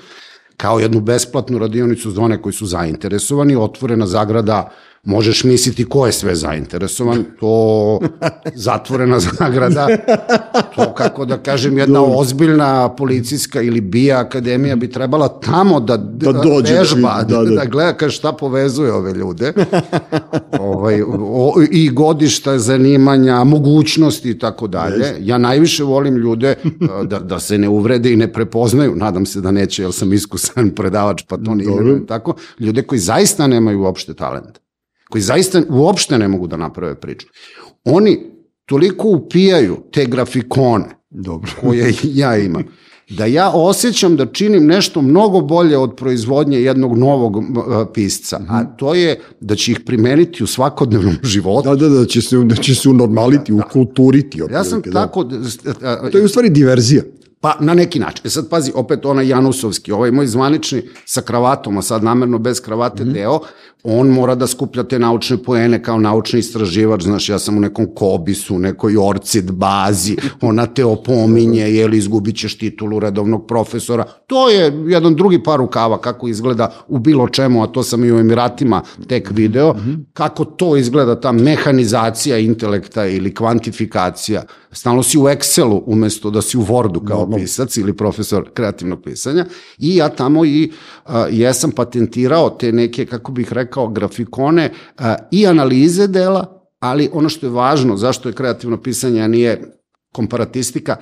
kao 0.56 0.80
jednu 0.80 1.00
besplatnu 1.00 1.59
radionicu 1.59 2.11
za 2.11 2.23
one 2.23 2.42
koji 2.42 2.52
su 2.52 2.66
zainteresovani, 2.66 3.56
otvorena 3.56 4.06
zagrada 4.06 4.71
možeš 5.07 5.45
misliti 5.45 5.85
ko 5.85 6.07
je 6.07 6.13
sve 6.13 6.35
zainteresovan, 6.35 7.25
to 7.41 8.01
zatvorena 8.67 9.21
zagrada, 9.21 9.89
to 10.76 10.95
kako 10.95 11.25
da 11.25 11.39
kažem 11.39 11.78
jedna 11.78 12.04
ozbiljna 12.04 12.89
policijska 12.89 13.63
ili 13.63 13.80
bija 13.80 14.19
akademija 14.19 14.76
bi 14.76 14.91
trebala 14.91 15.28
tamo 15.28 15.80
da, 15.80 15.97
da, 15.97 16.33
dođe, 16.33 16.75
vežba, 16.75 17.23
da, 17.28 17.43
da. 17.43 17.50
da 17.50 17.65
gleda 17.65 17.93
kaže 17.93 18.17
šta 18.17 18.33
povezuje 18.33 18.93
ove 18.93 19.13
ljude. 19.13 19.52
ovaj, 20.61 21.02
o, 21.19 21.54
I 21.71 21.91
godišta 21.91 22.59
zanimanja, 22.59 23.45
mogućnosti 23.45 24.30
i 24.30 24.39
tako 24.39 24.67
dalje. 24.67 25.15
Ja 25.21 25.39
najviše 25.39 25.85
volim 25.85 26.17
ljude 26.17 26.54
da, 27.04 27.19
da 27.19 27.39
se 27.41 27.59
ne 27.59 27.69
uvrede 27.69 28.13
i 28.13 28.17
ne 28.17 28.33
prepoznaju, 28.33 28.97
nadam 28.97 29.26
se 29.26 29.41
da 29.41 29.50
neće, 29.50 29.83
jer 29.83 29.93
sam 29.93 30.13
iskusan 30.13 30.71
predavač, 30.71 31.23
pa 31.28 31.37
to 31.37 31.54
nije 31.54 32.07
tako, 32.07 32.35
ljude 32.61 32.83
koji 32.83 32.99
zaista 32.99 33.47
nemaju 33.47 33.83
uopšte 33.83 34.15
talenta 34.15 34.66
koji 35.10 35.23
zaista 35.23 35.62
uopšte 35.69 36.19
ne 36.19 36.28
mogu 36.28 36.47
da 36.47 36.56
naprave 36.56 37.00
priču. 37.00 37.26
Oni 37.84 38.19
toliko 38.66 39.08
upijaju 39.08 39.76
te 39.92 40.06
grafikone 40.06 40.84
Dobro. 41.10 41.50
koje 41.60 41.95
ja 42.04 42.36
imam, 42.36 42.64
da 43.10 43.26
ja 43.26 43.50
osjećam 43.54 44.16
da 44.16 44.26
činim 44.26 44.66
nešto 44.66 45.02
mnogo 45.02 45.40
bolje 45.40 45.78
od 45.78 45.97
proizvodnje 45.97 46.60
jednog 46.60 46.99
novog 46.99 47.36
pisca, 47.95 48.40
a 48.49 48.62
mhm. 48.62 48.71
to 48.76 48.95
je 48.95 49.21
da 49.40 49.54
će 49.54 49.73
ih 49.73 49.80
primeniti 49.80 50.45
u 50.45 50.47
svakodnevnom 50.47 51.14
životu. 51.32 51.69
Da, 51.69 51.76
da, 51.76 51.88
da 51.88 52.06
će 52.06 52.23
se, 52.23 52.36
da 52.36 52.56
će 52.56 52.75
se 52.75 52.88
unormaliti, 52.88 53.52
da, 53.52 53.58
da. 53.58 53.64
ukulturiti. 53.66 54.40
Ja 54.50 54.64
sam 54.64 54.80
da. 54.84 54.92
tako... 54.92 55.25
Da, 55.25 56.10
to 56.10 56.19
je 56.19 56.25
u 56.25 56.28
stvari 56.28 56.50
diverzija. 56.50 57.02
Pa 57.41 57.57
na 57.61 57.75
neki 57.75 57.99
način. 57.99 58.27
E 58.27 58.31
sad 58.31 58.49
pazi, 58.49 58.73
opet 58.75 59.05
onaj 59.05 59.29
Janusovski, 59.29 59.93
ovaj 59.93 60.11
moj 60.11 60.27
zvanični 60.27 60.83
sa 61.05 61.21
kravatom, 61.21 61.79
a 61.79 61.83
sad 61.83 62.05
namerno 62.05 62.39
bez 62.39 62.61
kravate 62.61 63.05
mm 63.05 63.09
-hmm. 63.09 63.13
deo, 63.13 63.41
on 63.89 64.09
mora 64.09 64.35
da 64.35 64.47
skuplja 64.47 64.83
te 64.85 64.99
naučne 64.99 65.37
poene 65.37 65.83
kao 65.83 65.99
naučni 65.99 66.39
istraživač, 66.39 67.03
znaš, 67.03 67.29
ja 67.29 67.39
sam 67.39 67.57
u 67.57 67.61
nekom 67.61 67.87
kobisu, 67.95 68.59
nekoj 68.59 68.97
orcid 68.97 69.53
bazi, 69.53 70.17
ona 70.41 70.67
te 70.67 70.85
opominje, 70.85 71.63
jeli 71.63 71.99
izgubit 71.99 72.37
ćeš 72.37 72.59
titulu 72.59 73.01
redovnog 73.01 73.47
profesora. 73.47 74.05
To 74.27 74.49
je 74.51 74.85
jedan 74.87 75.15
drugi 75.15 75.43
par 75.43 75.59
rukava 75.59 76.01
kako 76.01 76.29
izgleda 76.29 76.73
u 76.89 76.99
bilo 76.99 77.29
čemu, 77.29 77.63
a 77.63 77.67
to 77.67 77.83
sam 77.83 78.05
i 78.05 78.13
u 78.13 78.19
Emiratima 78.19 78.83
tek 79.09 79.31
video, 79.31 79.75
kako 80.13 80.45
to 80.45 80.77
izgleda 80.77 81.21
ta 81.21 81.33
mehanizacija 81.33 82.39
intelekta 82.39 83.07
ili 83.07 83.35
kvantifikacija. 83.35 84.43
Stalno 84.73 85.03
si 85.03 85.19
u 85.19 85.23
Excelu 85.23 85.83
umesto 85.87 86.31
da 86.31 86.43
si 86.43 86.59
u 86.59 86.63
Wordu 86.63 87.05
kao 87.09 87.25
pisac 87.34 87.76
ili 87.76 87.97
profesor 87.97 88.50
kreativnog 88.54 89.02
pisanja 89.02 89.47
i 89.78 89.97
ja 89.97 90.08
tamo 90.08 90.45
i 90.45 90.73
uh, 91.04 91.12
jesam 91.30 91.71
patentirao 91.71 92.50
te 92.50 92.73
neke, 92.73 93.06
kako 93.06 93.32
bih 93.32 93.52
rekao, 93.52 93.76
kao 93.76 93.93
grafikone 93.93 94.73
a, 94.99 95.17
i 95.30 95.47
analize 95.47 96.06
dela, 96.06 96.69
ali 96.78 97.10
ono 97.12 97.28
što 97.28 97.47
je 97.47 97.50
važno, 97.50 97.97
zašto 97.97 98.28
je 98.28 98.32
kreativno 98.32 98.82
pisanje, 98.82 99.23
a 99.23 99.28
nije 99.28 99.80
komparatistika, 100.12 100.97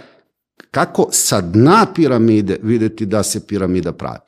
kako 0.71 1.09
sa 1.11 1.41
dna 1.41 1.87
piramide 1.95 2.59
videti 2.63 3.07
da 3.07 3.23
se 3.23 3.47
piramida 3.47 3.93
pravi. 3.93 4.19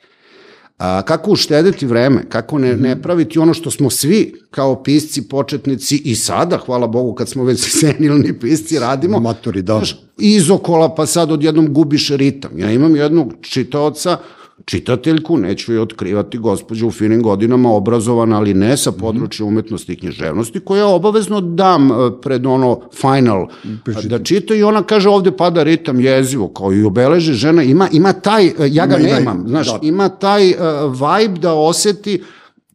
A, 0.77 1.01
kako 1.01 1.31
uštediti 1.31 1.85
vreme, 1.85 2.25
kako 2.29 2.59
ne, 2.59 2.75
ne 2.75 3.01
praviti 3.01 3.39
ono 3.39 3.53
što 3.53 3.71
smo 3.71 3.89
svi 3.89 4.33
kao 4.51 4.83
pisci, 4.83 5.27
početnici 5.27 5.97
i 5.97 6.15
sada, 6.15 6.57
hvala 6.57 6.87
Bogu, 6.87 7.13
kad 7.13 7.29
smo 7.29 7.43
već 7.43 7.59
senilni 7.79 8.39
pisci, 8.39 8.79
radimo. 8.79 9.19
Matori, 9.19 9.61
da. 9.61 9.81
Izokola, 10.17 10.95
pa 10.95 11.05
sad 11.05 11.31
odjednom 11.31 11.73
gubiš 11.73 12.09
ritam. 12.09 12.59
Ja 12.59 12.71
imam 12.71 12.95
jednog 12.95 13.33
čitaoca 13.41 14.17
čitateljku, 14.65 15.37
neću 15.37 15.73
je 15.73 15.81
otkrivati 15.81 16.37
gospođa 16.37 16.85
u 16.87 16.91
finim 16.91 17.21
godinama, 17.21 17.73
obrazovana, 17.73 18.37
ali 18.37 18.53
ne 18.53 18.77
sa 18.77 18.91
područja 18.91 19.45
umetnosti 19.45 19.93
i 19.93 19.95
književnosti, 19.95 20.59
koja 20.59 20.87
obavezno 20.87 21.41
dam 21.41 21.91
e, 21.91 21.93
pred 22.21 22.45
ono 22.45 22.79
final 23.01 23.47
Pišite. 23.85 24.07
da 24.07 24.23
čita 24.23 24.55
i 24.55 24.63
ona 24.63 24.83
kaže 24.83 25.09
ovde 25.09 25.31
pada 25.31 25.63
ritam 25.63 25.99
jezivo, 25.99 26.47
kao 26.47 26.73
i 26.73 26.83
obeleži 26.83 27.33
žena, 27.33 27.63
ima, 27.63 27.89
ima 27.91 28.13
taj, 28.13 28.45
e, 28.45 28.51
ja 28.59 28.85
ga 28.85 28.97
ima, 28.97 29.07
nemam, 29.07 29.43
znaš, 29.47 29.67
da. 29.67 29.79
ima 29.81 30.09
taj 30.09 30.49
uh, 30.49 30.57
vibe 30.91 31.39
da 31.39 31.53
oseti, 31.53 32.23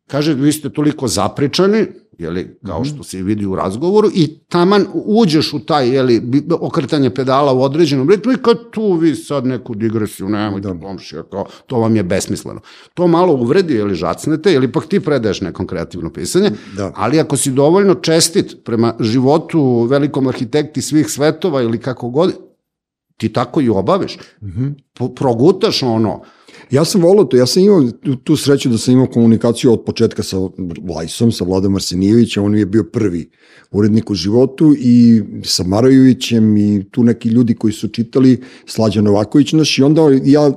kaže, 0.07 0.35
vi 0.35 0.53
ste 0.53 0.71
toliko 0.71 1.09
zapričani, 1.09 1.87
jeli, 2.19 2.59
kao 2.67 2.81
mhm. 2.81 2.89
što 2.89 3.03
se 3.03 3.23
vidi 3.23 3.47
u 3.47 3.57
razgovoru, 3.57 4.11
i 4.15 4.39
taman 4.49 4.87
uđeš 4.95 5.53
u 5.53 5.59
taj, 5.59 5.89
jeli, 5.89 6.23
okretanje 6.61 7.11
pedala 7.11 7.53
u 7.53 7.63
određenom 7.63 8.11
ritmu 8.11 8.33
i 8.33 8.43
kad 8.43 8.71
tu 8.71 8.93
vi 8.93 9.15
sad 9.15 9.47
neku 9.47 9.75
digresiju, 9.75 10.29
nemojte 10.29 10.69
da. 10.69 10.81
komšija, 10.81 11.23
kao, 11.23 11.47
to 11.67 11.79
vam 11.79 11.97
je 11.97 12.03
besmisleno. 12.03 12.61
To 12.95 13.07
malo 13.07 13.35
uvredi, 13.35 13.75
jeli, 13.75 13.95
žacnete, 13.95 14.53
ili 14.53 14.73
pak 14.73 14.87
ti 14.87 15.01
predaješ 15.01 15.41
nekom 15.41 15.67
kreativno 15.67 16.13
pisanje, 16.13 16.51
da. 16.77 16.93
ali 16.97 17.21
ako 17.21 17.37
si 17.37 17.51
dovoljno 17.51 17.95
čestit 17.95 18.57
prema 18.65 18.95
životu 19.01 19.83
velikom 19.91 20.27
arhitekti 20.27 20.83
svih 20.83 21.11
svetova 21.11 21.63
ili 21.63 21.79
kako 21.79 22.11
god, 22.11 22.35
ti 23.17 23.33
tako 23.33 23.61
i 23.61 23.69
obaviš. 23.69 24.19
Mm 24.43 24.47
-hmm. 24.47 25.15
progutaš 25.15 25.83
ono, 25.83 26.23
Ja 26.73 26.85
sam 26.85 27.03
volao 27.03 27.25
to, 27.25 27.37
ja 27.37 27.47
sam 27.47 27.63
imao 27.63 27.91
tu, 28.25 28.37
sreću 28.37 28.69
da 28.69 28.79
sam 28.79 28.95
imao 28.95 29.07
komunikaciju 29.07 29.73
od 29.73 29.85
početka 29.85 30.23
sa 30.23 30.37
Vlajsom, 30.83 31.33
sa 31.33 31.45
Vladom 31.45 31.75
Arsenijevićem, 31.75 32.45
on 32.45 32.55
je 32.57 32.67
bio 32.67 32.85
prvi 32.85 33.31
urednik 33.73 34.11
u 34.11 34.15
životu 34.15 34.75
i 34.79 35.23
sa 35.45 35.65
Marajovićem 35.65 36.57
i 36.57 36.85
tu 36.91 37.05
neki 37.05 37.29
ljudi 37.29 37.55
koji 37.55 37.73
su 37.73 37.89
čitali 37.89 38.41
Slađa 38.67 39.01
Novaković 39.01 39.53
naš 39.53 39.79
i 39.79 39.83
onda 39.83 40.03
ja 40.25 40.53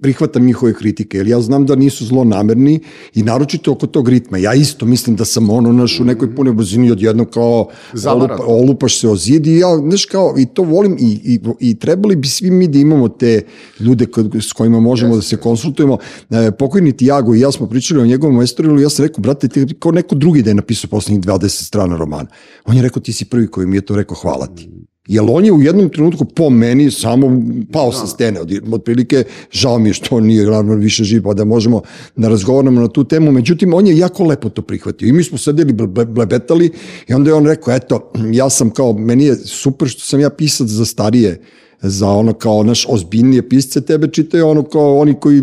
prihvatam 0.00 0.44
njihove 0.46 0.74
kritike, 0.74 1.16
jer 1.16 1.28
ja 1.28 1.40
znam 1.40 1.66
da 1.66 1.76
nisu 1.76 2.06
zlonamerni 2.06 2.80
i 3.14 3.22
naročito 3.22 3.72
oko 3.72 3.86
tog 3.86 4.08
ritma. 4.08 4.38
Ja 4.38 4.54
isto 4.54 4.86
mislim 4.86 5.16
da 5.16 5.24
sam 5.24 5.50
ono 5.50 5.72
naš 5.72 6.00
u 6.00 6.04
nekoj 6.04 6.34
pune 6.34 6.52
brzini 6.52 6.90
odjedno 6.90 7.24
kao 7.24 7.68
olupa, 8.06 8.44
olupaš 8.46 9.00
se 9.00 9.08
o 9.08 9.16
zid 9.16 9.46
i 9.46 9.58
ja, 9.58 9.76
znaš 9.76 10.04
kao, 10.04 10.34
i 10.38 10.46
to 10.46 10.62
volim 10.62 10.96
i, 11.00 11.20
i, 11.24 11.40
i 11.60 11.78
trebali 11.78 12.16
bi 12.16 12.28
svi 12.28 12.50
mi 12.50 12.68
da 12.68 12.78
imamo 12.78 13.08
te 13.08 13.42
ljude 13.80 14.06
s 14.40 14.52
kojima 14.52 14.80
možemo 14.80 15.12
yes. 15.12 15.16
da 15.16 15.22
se 15.22 15.36
konsultujemo. 15.52 15.98
E, 16.30 16.50
pokojni 16.58 16.96
Tiago 16.96 17.34
i 17.34 17.40
ja 17.40 17.52
smo 17.52 17.66
pričali 17.66 18.00
o 18.00 18.06
njegovom 18.06 18.36
majstorilu 18.36 18.80
ja 18.80 18.90
sam 18.90 19.06
rekao, 19.06 19.22
brate, 19.22 19.48
ti 19.48 19.66
kao 19.78 19.92
neko 19.92 20.14
drugi 20.14 20.42
da 20.42 20.50
je 20.50 20.54
napisao 20.54 20.90
poslednjih 20.90 21.24
20 21.24 21.48
strana 21.48 21.96
romana. 21.96 22.28
On 22.64 22.76
je 22.76 22.82
rekao, 22.82 23.02
ti 23.02 23.12
si 23.12 23.24
prvi 23.24 23.46
koji 23.46 23.66
mi 23.66 23.76
je 23.76 23.86
to 23.86 23.96
rekao, 23.96 24.16
hvala 24.16 24.46
ti. 24.46 24.68
Jer 25.08 25.24
on 25.28 25.44
je 25.44 25.52
u 25.52 25.62
jednom 25.62 25.88
trenutku 25.90 26.24
po 26.24 26.50
meni 26.50 26.90
samo 26.90 27.26
pao 27.72 27.90
da. 27.90 27.96
sa 27.96 28.06
stene. 28.06 28.40
Od, 28.40 28.52
od 28.72 28.82
prilike, 28.84 29.24
žao 29.50 29.78
mi 29.78 29.88
je 29.88 29.94
što 29.98 30.16
on 30.16 30.26
nije 30.26 30.46
ravno 30.46 30.74
više 30.74 31.04
živ, 31.04 31.22
pa 31.22 31.34
da 31.34 31.44
možemo 31.44 31.82
da 32.16 32.28
razgovaramo 32.28 32.80
na 32.80 32.88
tu 32.88 33.04
temu. 33.04 33.32
Međutim, 33.32 33.74
on 33.74 33.86
je 33.86 33.98
jako 33.98 34.24
lepo 34.24 34.48
to 34.48 34.62
prihvatio. 34.62 35.08
I 35.08 35.12
mi 35.12 35.24
smo 35.24 35.38
sedeli, 35.38 35.72
blebetali 36.06 36.70
i 37.08 37.14
onda 37.14 37.30
je 37.30 37.34
on 37.34 37.46
rekao, 37.46 37.74
eto, 37.74 38.12
ja 38.32 38.50
sam 38.50 38.70
kao, 38.70 38.92
meni 38.92 39.24
je 39.24 39.36
super 39.36 39.88
što 39.88 40.00
sam 40.00 40.20
ja 40.20 40.30
pisac 40.30 40.68
za 40.68 40.84
starije 40.84 41.40
za 41.82 42.10
ono 42.10 42.32
kao 42.32 42.62
naš 42.62 42.86
ozbiljnije 42.88 43.48
pisce, 43.48 43.80
tebe 43.80 44.08
čitaju 44.08 44.48
ono 44.48 44.62
kao 44.62 44.98
oni 44.98 45.14
koji 45.14 45.42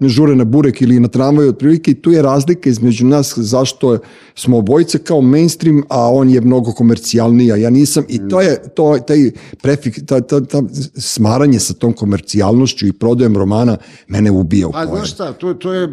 žure 0.00 0.36
na 0.36 0.44
burek 0.44 0.82
ili 0.82 1.00
na 1.00 1.08
tramvaj 1.08 1.48
otprilike 1.48 1.90
i 1.90 1.94
tu 1.94 2.12
je 2.12 2.22
razlika 2.22 2.70
između 2.70 3.06
nas 3.06 3.34
zašto 3.36 3.98
smo 4.34 4.58
obojice 4.58 4.98
kao 4.98 5.20
mainstream, 5.20 5.82
a 5.88 6.10
on 6.10 6.30
je 6.30 6.40
mnogo 6.40 6.72
komercijalniji, 6.72 7.52
a 7.52 7.56
ja 7.56 7.70
nisam. 7.70 8.04
I 8.08 8.28
to 8.28 8.40
je 8.40 8.62
to, 8.74 8.98
taj 9.06 9.30
prefik, 9.62 10.06
ta, 10.06 10.20
ta, 10.20 10.40
ta 10.40 10.62
smaranje 10.96 11.58
sa 11.58 11.74
tom 11.74 11.92
komercijalnošću 11.92 12.86
i 12.86 12.92
prodajem 12.92 13.36
romana 13.36 13.76
mene 14.08 14.30
ubija 14.30 14.68
u 14.68 14.72
A 14.74 14.86
znaš 14.86 15.10
šta, 15.10 15.32
to, 15.32 15.54
to 15.54 15.72
je 15.72 15.84
uh, 15.84 15.92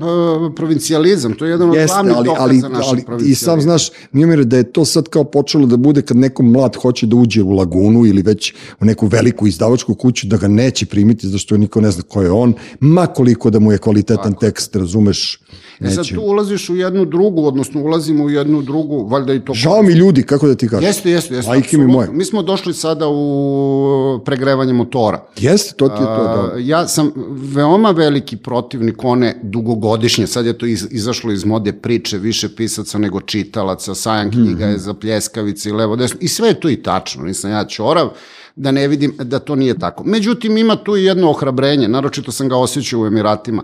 provincijalizam, 0.55 1.33
to 1.33 1.45
je 1.45 1.51
jedan 1.51 1.69
od 1.69 1.75
Jeste, 1.75 1.93
glavnih 1.93 2.15
ali, 2.17 2.29
ali, 2.37 2.61
ali, 2.81 3.03
ali, 3.07 3.29
I 3.29 3.35
sam 3.35 3.61
znaš, 3.61 3.89
Mijomire, 4.11 4.43
da 4.43 4.57
je 4.57 4.71
to 4.71 4.85
sad 4.85 5.07
kao 5.07 5.23
počelo 5.23 5.65
da 5.65 5.77
bude 5.77 6.01
kad 6.01 6.17
neko 6.17 6.43
mlad 6.43 6.75
hoće 6.75 7.05
da 7.07 7.15
uđe 7.15 7.43
u 7.43 7.51
lagunu 7.51 8.05
ili 8.05 8.21
već 8.21 8.53
u 8.79 8.85
neku 8.85 9.07
veliku 9.07 9.47
izdavačku 9.47 9.86
izdavačku 9.87 9.95
kuću 9.95 10.27
da 10.27 10.37
ga 10.37 10.47
neće 10.47 10.85
primiti 10.85 11.27
zašto 11.27 11.57
niko 11.57 11.81
ne 11.81 11.91
zna 11.91 12.03
ko 12.03 12.21
je 12.21 12.31
on, 12.31 12.53
ma 12.79 13.07
koliko 13.07 13.49
da 13.49 13.59
mu 13.59 13.71
je 13.71 13.77
kvalitetan 13.77 14.33
Tako. 14.33 14.45
tekst, 14.45 14.75
razumeš, 14.75 15.39
neće. 15.79 15.93
E 15.93 15.95
sad 15.95 16.15
tu 16.15 16.21
ulaziš 16.21 16.69
u 16.69 16.75
jednu 16.75 17.05
drugu, 17.05 17.45
odnosno 17.45 17.81
ulazimo 17.81 18.23
u 18.23 18.29
jednu 18.29 18.61
drugu, 18.61 19.07
valjda 19.07 19.33
i 19.33 19.39
to... 19.39 19.53
Žao 19.53 19.83
mi 19.83 19.93
ljudi, 19.93 20.23
kako 20.23 20.47
da 20.47 20.55
ti 20.55 20.67
kažem? 20.67 20.87
Jeste, 20.87 21.11
jeste, 21.11 21.35
jeste. 21.35 21.51
Majke 21.51 21.77
mi 21.77 21.87
moje. 21.87 22.09
Mi 22.11 22.25
smo 22.25 22.41
došli 22.41 22.73
sada 22.73 23.07
u 23.07 24.19
pregrevanje 24.25 24.73
motora. 24.73 25.25
Jeste, 25.37 25.73
to 25.77 25.87
ti 25.87 26.01
je 26.01 26.05
to, 26.05 26.23
da. 26.23 26.59
Ja 26.59 26.87
sam 26.87 27.11
veoma 27.53 27.91
veliki 27.91 28.37
protivnik 28.37 29.03
one 29.03 29.39
dugogodišnje, 29.43 30.27
sad 30.27 30.45
je 30.45 30.57
to 30.57 30.65
iz, 30.65 30.87
izašlo 30.91 31.31
iz 31.31 31.45
mode 31.45 31.73
priče, 31.73 32.17
više 32.17 32.49
pisaca 32.55 32.97
nego 32.97 33.21
čitalaca, 33.21 33.95
sajam 33.95 34.31
knjiga 34.31 34.65
mm 34.65 34.69
-hmm. 34.69 34.73
je 34.73 34.79
za 34.79 34.93
pljeskavice 34.93 35.69
i 35.69 35.71
levo 35.71 35.95
desno, 35.95 36.17
i 36.21 36.27
sve 36.27 36.47
je 36.47 36.59
to 36.59 36.69
i 36.69 36.83
tačno, 36.83 37.23
nisam 37.23 37.51
ja 37.51 37.65
čorav, 37.65 38.09
da 38.57 38.71
ne 38.71 38.87
vidim 38.87 39.13
da 39.23 39.39
to 39.39 39.55
nije 39.55 39.79
tako. 39.79 40.03
Međutim, 40.03 40.57
ima 40.57 40.75
tu 40.75 40.97
i 40.97 41.03
jedno 41.03 41.29
ohrabrenje, 41.29 41.87
naročito 41.87 42.31
sam 42.31 42.49
ga 42.49 42.57
osjećao 42.57 43.01
u 43.01 43.05
Emiratima, 43.05 43.63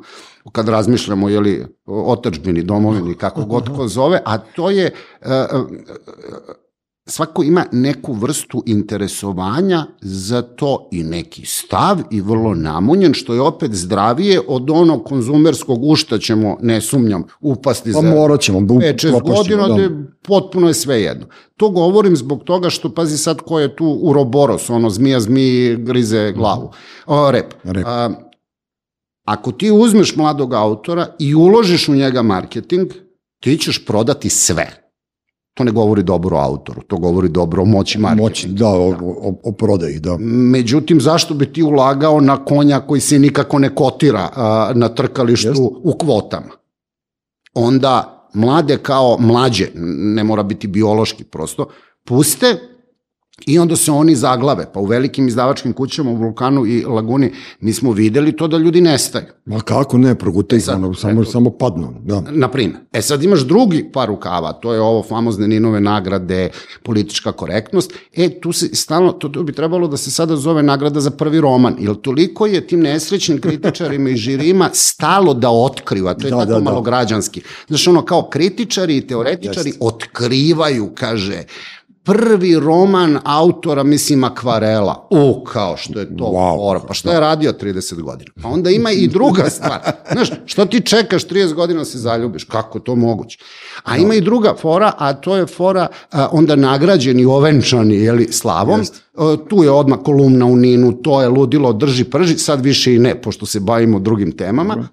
kad 0.51 0.69
razmišljamo 0.69 1.29
jeli, 1.29 1.65
o 1.86 2.12
otačbini, 2.12 2.63
domovini, 2.63 3.15
kako 3.15 3.45
god 3.45 3.75
ko 3.75 3.88
zove, 3.88 4.21
a 4.25 4.38
to 4.38 4.69
je 4.69 4.91
uh, 5.21 5.29
svako 7.06 7.44
ima 7.44 7.66
neku 7.72 8.13
vrstu 8.13 8.63
interesovanja 8.66 9.86
za 10.02 10.42
to 10.42 10.89
i 10.92 11.04
neki 11.04 11.46
stav 11.46 11.98
i 12.12 12.22
vrlo 12.22 12.54
namunjen, 12.54 13.13
što 13.13 13.34
je 13.34 13.42
opet 13.42 13.74
zdravije 13.74 14.42
od 14.48 14.70
onog 14.70 15.04
konzumerskog 15.04 15.84
u 15.84 15.96
šta 15.96 16.18
ćemo, 16.18 16.58
ne 16.62 16.82
sumnjam, 16.82 17.24
upasti 17.42 17.94
pa 17.94 18.02
za 18.02 18.16
morat 18.16 18.42
ćemo, 18.42 18.60
5-6 18.60 19.22
godina, 19.22 19.68
da. 19.68 19.89
potpuno 20.22 20.68
je 20.68 20.74
sve 20.74 21.02
jedno. 21.02 21.26
To 21.58 21.70
govorim 21.70 22.16
zbog 22.16 22.44
toga 22.44 22.70
što, 22.70 22.94
pazi 22.94 23.18
sad 23.18 23.42
ko 23.42 23.60
je 23.60 23.76
tu 23.76 24.00
Uroboros, 24.02 24.70
ono 24.70 24.89
zmija 24.89 25.20
zmiji 25.20 25.76
grize 25.76 26.32
glavu. 26.32 26.72
O, 27.06 27.32
rep. 27.32 27.54
rep. 27.63 27.86
A, 27.88 28.10
ako 29.26 29.52
ti 29.52 29.72
uzmeš 29.72 30.16
mladog 30.16 30.54
autora 30.54 31.08
i 31.20 31.36
uložiš 31.36 31.89
u 31.89 31.94
njega 31.94 32.22
marketing, 32.22 32.92
ti 33.39 33.58
ćeš 33.58 33.86
prodati 33.86 34.30
sve 34.30 34.83
To 35.54 35.63
ne 35.63 35.72
govori 35.72 36.04
dobro 36.04 36.38
o 36.38 36.39
autoru, 36.39 36.82
to 36.82 36.98
govori 36.98 37.30
dobro 37.30 37.62
o 37.62 37.66
moći 37.66 38.00
marketinga. 38.00 38.24
Moći, 38.24 38.48
da, 38.48 38.68
o, 38.68 38.89
o, 39.02 39.36
o 39.44 39.52
prodaji, 39.52 40.00
da. 40.00 40.18
Međutim, 40.20 41.02
zašto 41.02 41.34
bi 41.34 41.54
ti 41.54 41.63
ulagao 41.63 42.22
na 42.22 42.46
konja 42.46 42.80
koji 42.80 43.02
se 43.02 43.20
nikako 43.20 43.60
ne 43.60 43.76
kotira 43.76 44.30
a, 44.36 44.72
na 44.76 44.89
trkalištu 44.89 45.48
Jest. 45.48 45.62
u 45.84 45.98
kvotama? 45.98 46.52
Onda 47.54 48.28
mlade 48.34 48.78
kao 48.78 49.18
mlađe, 49.20 49.68
ne 50.16 50.24
mora 50.24 50.44
biti 50.44 50.68
biološki 50.68 51.24
prosto, 51.24 51.68
puste 52.06 52.73
I 53.45 53.60
onda 53.60 53.75
se 53.75 53.91
oni 53.91 54.15
zaglave, 54.15 54.65
pa 54.73 54.79
u 54.79 54.86
velikim 54.86 55.27
izdavačkim 55.27 55.73
kućama 55.73 56.12
u 56.12 56.15
Vulkanu 56.15 56.65
i 56.65 56.86
Laguni 56.86 57.32
nismo 57.62 57.91
videli 57.91 58.36
to 58.36 58.47
da 58.47 58.58
ljudi 58.58 58.82
nestaju. 58.82 59.25
Ma 59.45 59.60
kako 59.60 59.97
ne, 59.97 60.15
progutaj, 60.15 60.60
e 60.60 60.62
ono, 60.73 60.93
samo, 60.93 61.21
e, 61.21 61.25
samo 61.25 61.49
padnu. 61.49 61.93
Da. 62.03 62.23
Naprimer. 62.32 62.77
E 62.93 63.01
sad 63.01 63.23
imaš 63.23 63.41
drugi 63.41 63.89
par 63.93 64.08
rukava, 64.08 64.53
to 64.53 64.73
je 64.73 64.82
ovo 64.82 65.03
famozne 65.03 65.47
Ninove 65.47 65.79
nagrade, 65.82 66.49
politička 66.84 67.32
korektnost. 67.32 67.93
E, 68.13 68.39
tu 68.41 68.51
se 68.51 68.75
stalno, 68.75 69.12
to, 69.12 69.29
to 69.29 69.43
bi 69.43 69.53
trebalo 69.53 69.88
da 69.88 69.97
se 69.97 70.12
sada 70.12 70.36
zove 70.36 70.63
nagrada 70.63 70.99
za 70.99 71.12
prvi 71.12 71.41
roman, 71.41 71.75
jer 71.79 71.95
toliko 71.95 72.45
je 72.45 72.67
tim 72.67 72.79
nesrećnim 72.79 73.41
kritičarima 73.41 74.10
i 74.10 74.15
žirima 74.15 74.69
stalo 74.73 75.34
da 75.34 75.49
otkriva, 75.49 76.13
to 76.13 76.27
je 76.27 76.32
da, 76.32 76.39
tako 76.39 76.51
da, 76.51 76.60
malo 76.60 76.82
da. 76.82 76.86
građanski. 76.89 77.41
Znaš, 77.67 77.88
ono, 77.88 78.06
kao 78.06 78.29
kritičari 78.29 78.97
i 78.97 79.08
teoretičari 79.08 79.69
Jest. 79.69 79.82
otkrivaju, 79.82 80.91
kaže, 80.95 81.43
prvi 82.04 82.60
roman 82.60 83.20
autora, 83.24 83.84
mislim, 83.84 84.24
akvarela. 84.24 85.08
U, 85.10 85.44
kao 85.44 85.78
što 85.78 86.00
je 86.00 86.18
to 86.18 86.24
wow. 86.24 86.58
fora. 86.58 86.80
Pa 86.88 86.94
šta 86.94 87.13
je 87.13 87.20
radio 87.20 87.54
30 87.62 88.02
godina? 88.02 88.32
Pa 88.42 88.48
onda 88.48 88.70
ima 88.70 88.92
i 88.92 89.08
druga 89.08 89.50
stvar. 89.50 89.80
Znaš, 90.12 90.30
što 90.46 90.66
ti 90.66 90.82
čekaš 90.82 91.28
30 91.28 91.54
godina 91.54 91.80
da 91.80 91.86
se 91.86 91.98
zaljubiš? 91.98 92.44
Kako 92.44 92.80
to 92.80 92.96
moguće? 92.96 93.39
A 93.84 93.98
ima 93.98 94.16
i 94.16 94.22
druga 94.22 94.56
fora, 94.62 94.94
a 94.98 95.13
to 95.13 95.36
je 95.36 95.46
fora 95.46 95.88
a, 96.12 96.28
onda 96.32 96.56
nagrađeni, 96.56 97.26
ovenčani, 97.26 97.96
jeli, 97.96 98.32
slavom. 98.32 98.80
Jest. 98.80 99.04
A, 99.18 99.36
tu 99.50 99.63
je 99.63 99.72
odmah 99.72 100.00
kolumna 100.06 100.46
u 100.46 100.56
Ninu, 100.56 100.92
to 100.92 101.22
je 101.22 101.30
ludilo, 101.30 101.74
drži, 101.74 102.04
prži, 102.04 102.38
sad 102.38 102.62
više 102.62 102.96
i 102.96 103.00
ne, 103.00 103.22
pošto 103.22 103.46
se 103.46 103.60
bavimo 103.60 104.00
drugim 104.00 104.38
temama. 104.38 104.76
Dobro. 104.76 104.89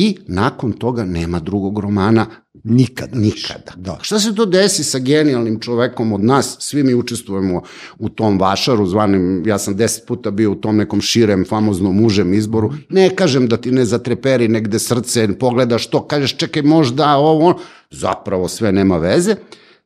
I 0.00 0.16
nakon 0.26 0.72
toga 0.72 1.04
nema 1.04 1.40
drugog 1.40 1.78
romana 1.78 2.26
nikada. 2.64 3.18
Nikada. 3.18 3.72
Da. 3.76 3.98
Šta 4.02 4.18
se 4.18 4.34
to 4.34 4.46
desi 4.46 4.84
sa 4.84 4.98
genijalnim 4.98 5.60
čovekom 5.60 6.12
od 6.12 6.24
nas? 6.24 6.56
Svi 6.60 6.82
mi 6.82 6.94
učestvujemo 6.94 7.62
u 7.98 8.08
tom 8.08 8.38
vašaru, 8.38 8.86
zvanim, 8.86 9.42
ja 9.46 9.58
sam 9.58 9.76
deset 9.76 10.06
puta 10.06 10.30
bio 10.30 10.52
u 10.52 10.54
tom 10.54 10.76
nekom 10.76 11.00
širem, 11.00 11.44
famoznom 11.48 11.96
mužem 11.96 12.34
izboru. 12.34 12.72
Ne 12.88 13.16
kažem 13.16 13.48
da 13.48 13.56
ti 13.56 13.72
ne 13.72 13.84
zatreperi 13.84 14.48
negde 14.48 14.78
srce, 14.78 15.38
pogledaš 15.38 15.86
to, 15.86 16.06
kažeš 16.06 16.36
čekaj 16.36 16.62
možda 16.62 17.16
ovo, 17.16 17.58
zapravo 17.90 18.48
sve 18.48 18.72
nema 18.72 18.98
veze. 18.98 19.36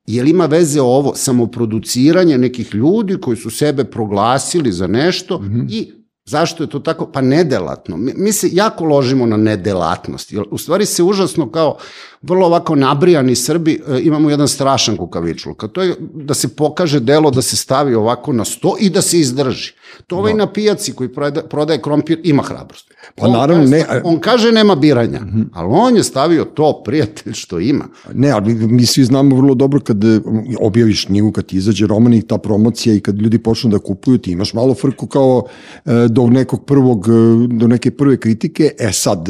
Jel 0.07 0.29
ima 0.29 0.47
veze 0.47 0.81
ovo 0.81 1.15
samoproduciranje 1.15 2.39
nekih 2.39 2.75
ljudi 2.75 3.17
koji 3.21 3.37
su 3.37 3.51
sebe 3.51 3.85
proglasili 3.85 4.73
za 4.73 4.87
nešto 4.87 5.39
mm 5.39 5.45
-hmm. 5.45 5.67
i 5.71 6.02
Zašto 6.25 6.63
je 6.63 6.71
to 6.71 6.79
tako? 6.79 7.07
Pa 7.07 7.21
nedelatno. 7.21 7.97
Mi, 7.97 8.13
mi 8.17 8.33
se 8.33 8.49
jako 8.53 8.85
ložimo 8.85 9.27
na 9.27 9.37
nedelatnost. 9.37 10.33
U 10.51 10.59
stvari 10.59 10.87
se 10.87 11.03
užasno 11.03 11.51
kao 11.51 11.77
vrlo 12.23 12.47
ovako 12.47 12.75
nabrijani 12.75 13.37
Srbi 13.37 13.83
e, 13.89 14.01
imamo 14.03 14.31
jedan 14.31 14.49
strašan 14.49 14.97
kukavičluk. 14.97 15.65
To 15.73 15.83
je 15.83 15.97
da 16.01 16.35
se 16.35 16.49
pokaže 16.57 17.01
delo, 17.01 17.31
da 17.31 17.43
se 17.43 17.57
stavi 17.57 17.95
ovako 17.95 18.33
na 18.33 18.45
sto 18.45 18.77
i 18.81 18.91
da 18.91 19.03
se 19.03 19.19
izdrži. 19.19 19.73
To 20.07 20.17
ovaj 20.17 20.33
no. 20.33 20.39
Da. 20.39 20.45
na 20.45 20.53
pijaci 20.53 20.93
koji 20.93 21.09
prodaje, 21.09 21.49
prodaje 21.49 21.83
krompir 21.83 22.21
ima 22.25 22.43
hrabrost. 22.43 22.92
Pa 23.15 23.29
naravno, 23.29 23.65
ne, 23.65 23.85
On 24.05 24.21
kaže 24.21 24.53
nema 24.53 24.75
biranja, 24.75 25.21
ali 25.53 25.69
on 25.71 25.97
je 25.97 26.03
stavio 26.03 26.45
to, 26.45 26.83
prijatelj, 26.85 27.33
što 27.33 27.61
ima. 27.61 27.85
Ne, 28.15 28.31
ali 28.31 28.55
mi 28.55 28.87
svi 28.87 29.05
znamo 29.05 29.37
vrlo 29.37 29.55
dobro 29.55 29.81
kad 29.81 30.05
e, 30.05 30.21
objaviš 30.61 31.05
knjigu, 31.05 31.33
kad 31.33 31.47
ti 31.47 31.57
izađe 31.57 31.87
roman 31.87 32.15
i 32.15 32.23
ta 32.23 32.39
promocija 32.39 32.95
i 32.95 33.01
kad 33.01 33.19
ljudi 33.19 33.39
počnu 33.39 33.71
da 33.71 33.79
kupuju, 33.79 34.19
ti 34.19 34.33
imaš 34.33 34.55
malo 34.55 34.75
frku 34.75 35.07
kao 35.07 35.43
e, 35.85 35.91
do 36.09 36.27
nekog 36.27 36.65
prvog, 36.65 37.09
e, 37.09 37.47
do 37.57 37.67
neke 37.67 37.91
prve 37.91 38.17
kritike. 38.17 38.71
E 38.79 38.93
sad, 38.93 39.29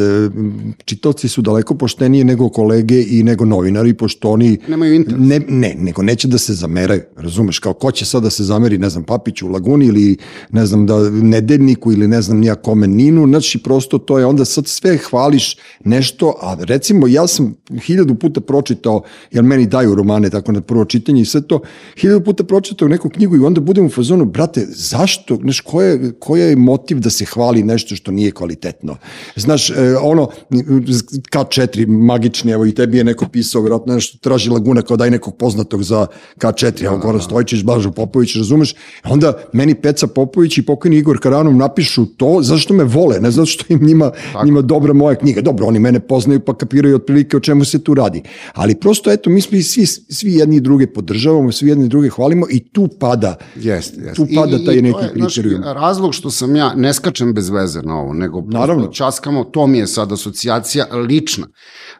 čitoci 0.84 1.28
su 1.28 1.42
daleko 1.42 1.74
pošteniji 1.74 2.24
nego 2.24 2.48
kolege 2.48 3.04
i 3.08 3.22
nego 3.22 3.44
novinari, 3.44 3.94
pošto 3.94 4.30
oni... 4.30 4.58
Nemaju 4.68 4.94
interes. 4.94 5.20
Ne, 5.20 5.40
ne, 5.48 5.74
nego 5.78 6.02
neće 6.02 6.28
da 6.28 6.38
se 6.38 6.54
zameraju, 6.54 7.02
razumeš, 7.16 7.58
kao 7.58 7.72
ko 7.72 7.90
će 7.90 8.04
sad 8.04 8.22
da 8.22 8.30
se 8.30 8.44
zameri, 8.44 8.78
ne 8.78 8.90
znam, 8.90 9.04
Papiću 9.04 9.46
u 9.46 9.50
Laguni 9.50 9.86
ili 9.86 10.16
ne 10.50 10.66
znam, 10.66 10.86
da 10.86 11.10
nedeljniku 11.10 11.92
ili 11.92 12.08
ne 12.08 12.22
znam 12.22 12.38
nija 12.38 12.54
kome 12.54 12.86
Ninu, 12.86 13.26
znači 13.26 13.61
prosto 13.62 13.98
to 13.98 14.18
je 14.18 14.26
onda 14.26 14.44
sad 14.44 14.66
sve 14.66 14.96
hvališ 14.96 15.56
nešto, 15.84 16.34
a 16.40 16.56
recimo 16.60 17.06
ja 17.06 17.26
sam 17.26 17.54
hiljadu 17.86 18.14
puta 18.14 18.40
pročitao, 18.40 19.02
jer 19.30 19.44
meni 19.44 19.66
daju 19.66 19.94
romane 19.94 20.30
tako 20.30 20.52
na 20.52 20.60
prvo 20.60 20.84
čitanje 20.84 21.22
i 21.22 21.24
sve 21.24 21.42
to, 21.42 21.60
hiljadu 22.00 22.24
puta 22.24 22.44
pročitao 22.44 22.88
neku 22.88 23.08
knjigu 23.08 23.36
i 23.36 23.44
onda 23.44 23.60
budem 23.60 23.86
u 23.86 23.90
fazonu, 23.90 24.24
brate, 24.24 24.66
zašto, 24.68 25.36
znaš, 25.36 25.60
koja 25.60 25.88
je, 25.88 26.12
koja 26.18 26.46
je 26.46 26.56
motiv 26.56 27.00
da 27.00 27.10
se 27.10 27.24
hvali 27.24 27.62
nešto 27.62 27.96
što 27.96 28.10
nije 28.10 28.30
kvalitetno? 28.30 28.96
Znaš, 29.36 29.70
e, 29.70 29.96
ono, 30.02 30.28
K4, 30.50 31.86
magični, 31.86 32.52
evo 32.52 32.66
i 32.66 32.74
tebi 32.74 32.98
je 32.98 33.04
neko 33.04 33.28
pisao, 33.28 33.62
vjerojatno 33.62 33.94
nešto, 33.94 34.18
traži 34.18 34.50
Laguna 34.50 34.82
kao 34.82 34.96
daj 34.96 35.10
nekog 35.10 35.36
poznatog 35.36 35.82
za 35.82 36.06
K4, 36.36 36.84
evo 36.84 36.98
Goran 36.98 37.20
Stojčić, 37.20 37.62
Blažo 37.62 37.90
Popović, 37.90 38.36
razumeš? 38.36 38.74
Onda 39.04 39.32
meni 39.52 39.74
Peca 39.74 40.06
Popović 40.06 40.58
i 40.58 40.66
pokojni 40.66 40.96
Igor 40.96 41.18
Karanov 41.20 41.54
napišu 41.56 42.06
to 42.06 42.38
zašto 42.42 42.74
me 42.74 42.84
vole, 42.84 43.20
ne 43.20 43.30
zato 43.30 43.46
što 43.52 43.64
im 43.68 43.80
njima, 43.82 44.10
njima 44.44 44.60
dobra 44.62 44.92
moja 44.92 45.14
knjiga. 45.14 45.40
Dobro, 45.40 45.66
oni 45.66 45.78
mene 45.78 46.00
poznaju 46.00 46.40
pa 46.40 46.54
kapiraju 46.54 46.96
otprilike 46.96 47.36
o 47.36 47.40
čemu 47.40 47.64
se 47.64 47.78
tu 47.78 47.94
radi. 47.94 48.22
Ali 48.54 48.74
prosto, 48.74 49.12
eto, 49.12 49.30
mi 49.30 49.40
svi, 49.40 49.62
svi, 49.62 49.86
svi 49.86 50.32
jedni 50.32 50.56
i 50.56 50.60
druge 50.60 50.86
podržavamo, 50.86 51.52
svi 51.52 51.68
jedni 51.68 51.84
i 51.84 51.88
druge 51.88 52.08
hvalimo 52.08 52.46
i 52.50 52.60
tu 52.64 52.88
pada, 53.00 53.34
Jeste, 53.56 54.00
jeste. 54.00 54.14
tu 54.14 54.26
pada 54.34 54.56
I- 54.56 54.62
i 54.62 54.66
taj 54.66 54.76
to 54.76 54.82
neki 54.82 54.98
je, 54.98 55.10
kriterijum. 55.14 55.62
Razlog 55.64 56.14
što 56.14 56.30
sam 56.30 56.56
ja, 56.56 56.74
ne 56.74 56.94
skačem 56.94 57.34
bez 57.34 57.48
veze 57.48 57.82
na 57.82 57.96
ovo, 57.96 58.12
nego 58.14 58.42
Naravno. 58.42 58.86
časkamo, 58.88 59.44
to 59.44 59.66
mi 59.66 59.78
je 59.78 59.86
sad 59.86 60.12
asocijacija 60.12 60.62
lična. 60.98 61.46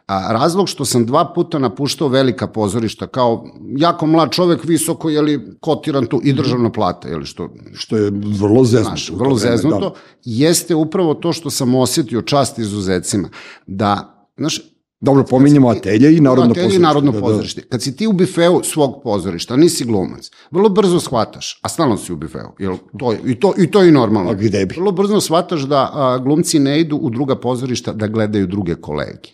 A, 0.07 0.33
razlog 0.33 0.69
što 0.69 0.85
sam 0.85 1.05
dva 1.05 1.33
puta 1.35 1.59
napuštao 1.59 2.07
velika 2.07 2.47
pozorišta, 2.47 3.07
kao 3.07 3.45
jako 3.77 4.05
mlad 4.07 4.31
čovek, 4.31 4.63
visoko, 4.63 5.09
jeli, 5.09 5.39
kotiran 5.59 6.05
tu 6.05 6.21
i 6.23 6.33
državna 6.33 6.71
plata, 6.71 7.07
jeli, 7.07 7.25
što 7.25 7.49
Što 7.73 7.97
je 7.97 8.11
vrlo 8.39 8.63
zeznuto. 8.63 8.83
znaš, 8.85 9.11
vrlo 9.11 9.35
zeznuto, 9.37 9.79
da. 9.79 9.93
jeste 10.23 10.75
upravo 10.75 11.13
to 11.13 11.33
što 11.33 11.42
sam 11.49 11.75
osetio 11.75 12.21
čast 12.21 12.59
izuzecima. 12.59 13.29
Da, 13.67 14.25
znaš, 14.37 14.61
Dobro, 15.03 15.23
pominjemo 15.23 15.69
Atelje 15.69 16.17
i 16.17 16.19
Narodno 16.21 16.51
Atelje 16.51 16.63
i 16.63 16.65
pozorište. 16.65 16.81
Narodno 16.81 17.11
Da, 17.11 17.17
da. 17.17 17.21
pozorište. 17.21 17.61
Kad 17.61 17.81
si 17.81 17.95
ti 17.95 18.07
u 18.07 18.13
bifeu 18.13 18.63
svog 18.63 19.01
pozorišta, 19.03 19.55
nisi 19.55 19.85
glumac, 19.85 20.31
vrlo 20.51 20.69
brzo 20.69 20.99
shvataš, 20.99 21.59
a 21.61 21.69
stalno 21.69 21.97
si 21.97 22.13
u 22.13 22.15
bifeu, 22.15 22.55
jel, 22.59 22.77
to 22.99 23.11
je, 23.11 23.19
i, 23.25 23.39
to, 23.39 23.53
i 23.57 23.71
to 23.71 23.81
je 23.81 23.89
i 23.89 23.91
normalno. 23.91 24.31
A 24.31 24.33
gde 24.33 24.65
bi? 24.65 24.75
Vrlo 24.75 24.91
brzo 24.91 25.21
shvataš 25.21 25.61
da 25.61 25.89
a, 25.93 26.17
glumci 26.17 26.59
ne 26.59 26.79
idu 26.79 26.95
u 26.95 27.09
druga 27.09 27.35
pozorišta 27.35 27.93
da 27.93 28.07
gledaju 28.07 28.47
druge 28.47 28.75
kolege. 28.75 29.29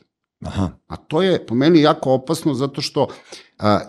Aha. 0.45 0.69
A 0.87 0.95
to 0.95 1.21
je 1.21 1.45
po 1.45 1.55
meni 1.55 1.81
jako 1.81 2.13
opasno 2.13 2.53
zato 2.53 2.81
što 2.81 3.07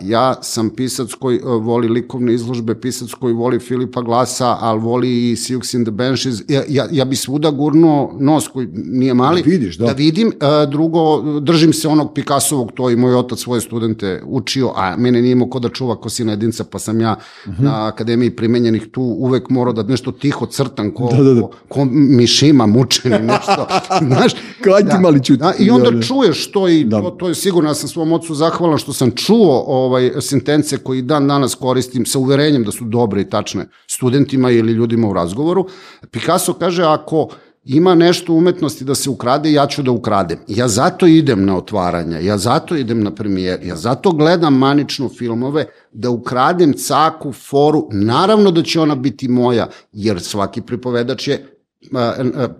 ja 0.01 0.33
sam 0.35 0.69
pisac 0.69 1.13
koji 1.13 1.39
a, 1.39 1.49
voli 1.49 1.87
likovne 1.87 2.33
izložbe, 2.33 2.75
pisac 2.75 3.09
koji 3.11 3.33
voli 3.33 3.59
Filipa 3.59 4.01
Glasa, 4.01 4.57
ali 4.59 4.79
voli 4.79 5.31
i 5.31 5.35
Sioux 5.35 5.73
in 5.73 5.83
the 5.83 5.91
Benches. 5.91 6.35
Ja, 6.47 6.63
ja, 6.67 6.87
ja 6.91 7.05
bi 7.05 7.15
svuda 7.15 7.51
gurnuo 7.51 8.15
nos 8.19 8.47
koji 8.47 8.67
nije 8.75 9.13
mali. 9.13 9.41
Vidiš, 9.41 9.77
da. 9.77 9.85
Da 9.85 9.91
vidim. 9.93 10.31
A, 10.41 10.65
drugo, 10.65 10.99
držim 11.39 11.73
se 11.73 11.87
onog 11.87 12.13
Pikasovog, 12.13 12.71
to 12.71 12.89
i 12.89 12.95
moj 12.95 13.15
otac 13.15 13.39
svoje 13.39 13.61
studente 13.61 14.21
učio, 14.25 14.71
a 14.75 14.97
mene 14.97 15.21
nije 15.21 15.31
imao 15.31 15.49
ko 15.49 15.59
da 15.59 15.69
čuva 15.69 15.95
ko 15.95 16.09
sina 16.09 16.31
jedinca, 16.31 16.63
pa 16.63 16.79
sam 16.79 17.01
ja 17.01 17.15
Mhm. 17.47 17.63
na 17.63 17.87
Akademiji 17.87 18.29
primenjenih 18.31 18.87
tu 18.87 19.01
uvek 19.01 19.49
morao 19.49 19.73
da 19.73 19.83
nešto 19.83 20.11
tiho 20.11 20.45
crtam 20.45 20.91
ko, 20.91 21.09
Da, 21.09 21.23
da, 21.23 21.33
da. 21.33 21.41
ko, 21.41 21.49
ko 21.69 21.85
mišima 21.85 22.65
mučeni, 22.65 23.19
nešto. 23.19 23.67
Znaš, 24.07 24.31
Kaj 24.61 24.81
ti 24.81 24.95
mali 25.01 25.23
čuti? 25.23 25.37
da, 25.37 25.53
I 25.59 25.69
onda 25.69 25.85
Da, 25.85 25.97
da. 25.97 26.01
čuješ 26.01 26.51
to 26.51 26.67
i 26.67 26.83
Da. 26.83 27.01
to, 27.01 27.09
to 27.09 27.27
je 27.27 27.35
sigurno, 27.35 27.69
ja 27.69 27.73
sam 27.73 27.89
svom 27.89 28.11
ocu 28.11 28.35
zahvalan 28.35 28.77
što 28.77 28.93
sam 28.93 29.11
čuo 29.11 29.60
ovaj, 29.67 30.11
sentence 30.21 30.77
koji 30.77 31.01
dan 31.01 31.27
danas 31.27 31.55
koristim 31.55 32.05
sa 32.05 32.19
uverenjem 32.19 32.63
da 32.63 32.71
su 32.71 32.85
dobre 32.85 33.21
i 33.21 33.29
tačne 33.29 33.65
studentima 33.87 34.51
ili 34.51 34.71
ljudima 34.71 35.07
u 35.07 35.13
razgovoru. 35.13 35.67
Picasso 36.11 36.53
kaže 36.53 36.83
ako 36.83 37.29
ima 37.65 37.95
nešto 37.95 38.33
umetnosti 38.33 38.83
da 38.83 38.95
se 38.95 39.09
ukrade, 39.09 39.51
ja 39.51 39.67
ću 39.67 39.83
da 39.83 39.91
ukradem. 39.91 40.39
Ja 40.47 40.67
zato 40.67 41.07
idem 41.07 41.45
na 41.45 41.57
otvaranja, 41.57 42.19
ja 42.19 42.37
zato 42.37 42.75
idem 42.75 43.03
na 43.03 43.15
premijer, 43.15 43.59
ja 43.63 43.75
zato 43.75 44.11
gledam 44.11 44.57
manično 44.57 45.09
filmove, 45.09 45.65
da 45.91 46.09
ukradem 46.09 46.73
caku, 46.73 47.31
foru, 47.31 47.87
naravno 47.91 48.51
da 48.51 48.63
će 48.63 48.79
ona 48.79 48.95
biti 48.95 49.27
moja, 49.27 49.67
jer 49.91 50.21
svaki 50.21 50.61
pripovedač 50.61 51.27
je 51.27 51.60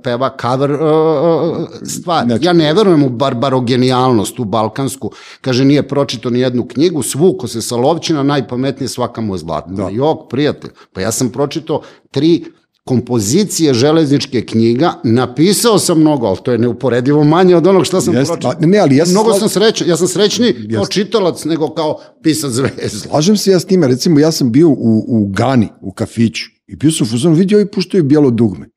peva 0.04 0.36
cover 0.42 0.72
a, 0.72 0.78
a, 0.82 1.66
stvar. 1.86 2.26
Znači- 2.26 2.46
Ja 2.46 2.54
ne 2.54 2.74
verujem 2.74 3.04
u 3.04 3.10
barbarogenijalnost, 3.10 4.40
u 4.40 4.46
balkansku. 4.46 5.12
Kaže, 5.42 5.66
nije 5.66 5.88
pročito 5.88 6.30
ni 6.30 6.40
jednu 6.40 6.68
knjigu, 6.68 7.04
svuko 7.04 7.48
se 7.48 7.62
sa 7.62 7.76
lovčina, 7.76 8.24
najpametnije 8.24 8.88
svaka 8.88 9.22
mu 9.22 9.34
je 9.34 9.40
zlatna. 9.40 9.76
Da. 9.76 9.90
Jok, 9.90 10.30
prijatelj. 10.30 10.70
Pa 10.94 11.02
ja 11.02 11.12
sam 11.12 11.30
pročito 11.30 11.82
tri 12.12 12.46
kompozicije 12.84 13.74
železničke 13.74 14.46
knjiga, 14.46 14.94
napisao 15.04 15.80
sam 15.80 16.00
mnogo, 16.00 16.28
ali 16.28 16.38
to 16.44 16.52
je 16.52 16.58
neuporedivo 16.58 17.24
manje 17.24 17.56
od 17.56 17.68
onog 17.68 17.86
što 17.86 18.02
sam 18.02 18.14
Jeste, 18.14 18.34
pročitao. 18.34 18.54
ne, 18.60 18.78
ali 18.80 18.96
ja 18.96 19.06
Mnogo 19.08 19.34
sam 19.34 19.50
srećan, 19.50 19.88
ja 19.88 19.98
sam 19.98 20.08
srećni 20.08 20.54
kao 20.54 20.80
Jeste. 20.80 20.94
čitalac 20.94 21.46
nego 21.46 21.70
kao 21.70 22.00
pisac 22.24 22.52
zvezda. 22.52 22.88
Slažem 23.10 23.38
se 23.38 23.52
ja 23.52 23.60
s 23.60 23.66
time, 23.66 23.88
recimo 23.88 24.20
ja 24.20 24.32
sam 24.32 24.52
bio 24.52 24.70
u, 24.70 24.76
u 25.08 25.28
Gani, 25.28 25.68
u 25.82 25.92
kafiću 25.92 26.46
i 26.68 26.76
bio 26.76 26.92
sam 26.92 27.08
u 27.08 27.10
fuzonu, 27.10 27.36
vidio 27.36 27.60
i 27.60 27.66
puštaju 27.66 28.04
bijelo 28.04 28.30
dugme. 28.32 28.70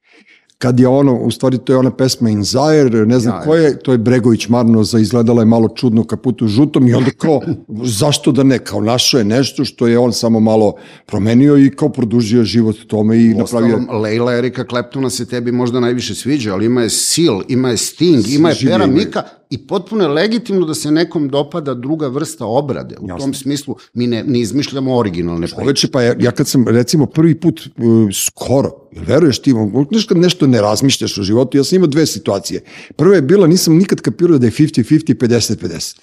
Kad 0.64 0.80
je 0.80 0.88
ono, 0.88 1.14
u 1.14 1.30
stvari 1.30 1.58
to 1.58 1.72
je 1.72 1.76
ona 1.76 1.90
pesma 1.90 2.30
In 2.30 2.44
Zaire, 2.44 3.06
ne 3.06 3.18
znam 3.18 3.34
Ja, 3.34 3.40
ko 3.44 3.54
je, 3.54 3.78
to 3.78 3.92
je 3.92 3.98
Bregović 3.98 4.48
Marnoza, 4.48 4.98
izgledala 4.98 5.42
je 5.42 5.46
malo 5.46 5.68
čudno 5.68 6.04
kaputu 6.04 6.46
žutom 6.48 6.88
i 6.88 6.94
onda 6.94 7.10
kao, 7.10 7.40
zašto 7.84 8.32
da 8.32 8.42
ne, 8.42 8.58
kao 8.58 8.80
našo 8.80 9.18
je 9.18 9.24
nešto 9.24 9.64
što 9.64 9.86
je 9.86 9.98
on 9.98 10.12
samo 10.12 10.40
malo 10.40 10.74
promenio 11.06 11.58
i 11.58 11.70
kao 11.70 11.88
produžio 11.88 12.44
život 12.44 12.76
tome 12.86 13.20
i 13.24 13.28
napravio... 13.28 13.76
Ostalom, 13.76 14.02
Leila 14.02 14.34
Erika 14.34 14.64
Kleptona 14.64 15.10
se 15.10 15.26
tebi 15.26 15.52
možda 15.52 15.80
najviše 15.80 16.14
sviđa, 16.14 16.52
ali 16.52 16.66
ima 16.66 16.82
je 16.82 16.90
Seal, 16.90 17.42
ima 17.48 17.68
je 17.68 17.76
Sting, 17.76 18.28
ima 18.28 18.48
je 18.48 18.56
Pera. 18.64 18.86
Mika 18.86 19.22
i 19.50 19.66
potpuno 19.66 20.04
je 20.04 20.08
legitimno 20.08 20.66
da 20.66 20.74
se 20.74 20.90
nekom 20.90 21.28
dopada 21.28 21.74
druga 21.74 22.08
vrsta 22.08 22.46
obrade. 22.46 22.96
U 23.00 23.18
tom 23.18 23.34
smislu 23.34 23.76
mi 23.94 24.06
ne, 24.06 24.24
ne 24.24 24.40
izmišljamo 24.40 24.96
originalne 24.96 25.46
priče. 25.46 25.60
Čoveče, 25.60 25.88
pa 25.88 26.02
ja, 26.02 26.14
ja 26.20 26.30
kad 26.30 26.48
sam 26.48 26.68
recimo 26.68 27.06
prvi 27.06 27.34
put 27.40 27.60
uh, 27.60 28.08
skoro, 28.26 28.70
veruješ 29.06 29.38
ti, 29.38 29.54
znaš 29.90 30.04
kad 30.04 30.18
nešto 30.18 30.46
ne 30.46 30.60
razmišljaš 30.60 31.18
o 31.18 31.22
životu, 31.22 31.56
ja 31.56 31.64
sam 31.64 31.76
imao 31.76 31.86
dve 31.86 32.06
situacije. 32.06 32.62
Prva 32.96 33.14
je 33.14 33.22
bila, 33.22 33.46
nisam 33.46 33.76
nikad 33.76 34.00
kapirao 34.00 34.38
da 34.38 34.46
je 34.46 34.52
50-50, 34.52 35.14
50-50. 35.14 35.96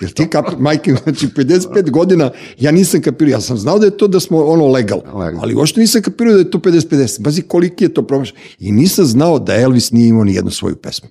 Jer 0.00 0.12
ti 0.12 0.28
kap, 0.30 0.44
majke, 0.58 0.94
znači 1.02 1.26
55 1.26 1.90
godina, 1.90 2.30
ja 2.58 2.70
nisam 2.70 3.02
kapirao, 3.02 3.30
ja 3.30 3.40
sam 3.40 3.56
znao 3.56 3.78
da 3.78 3.86
je 3.86 3.96
to 3.96 4.08
da 4.08 4.20
smo 4.20 4.44
ono 4.44 4.66
legal, 4.68 5.00
Legal. 5.14 5.40
ali 5.42 5.54
uopšte 5.54 5.80
nisam 5.80 6.02
kapirao 6.02 6.32
da 6.32 6.38
je 6.38 6.50
to 6.50 6.58
50-50. 6.58 7.20
Bazi 7.20 7.42
koliki 7.42 7.84
je 7.84 7.94
to 7.94 8.02
promaš. 8.02 8.34
I 8.58 8.72
nisam 8.72 9.04
znao 9.04 9.38
da 9.38 9.60
Elvis 9.60 9.90
nije 9.90 10.08
imao 10.08 10.24
ni 10.24 10.34
jednu 10.34 10.50
svoju 10.50 10.76
pesmu. 10.76 11.08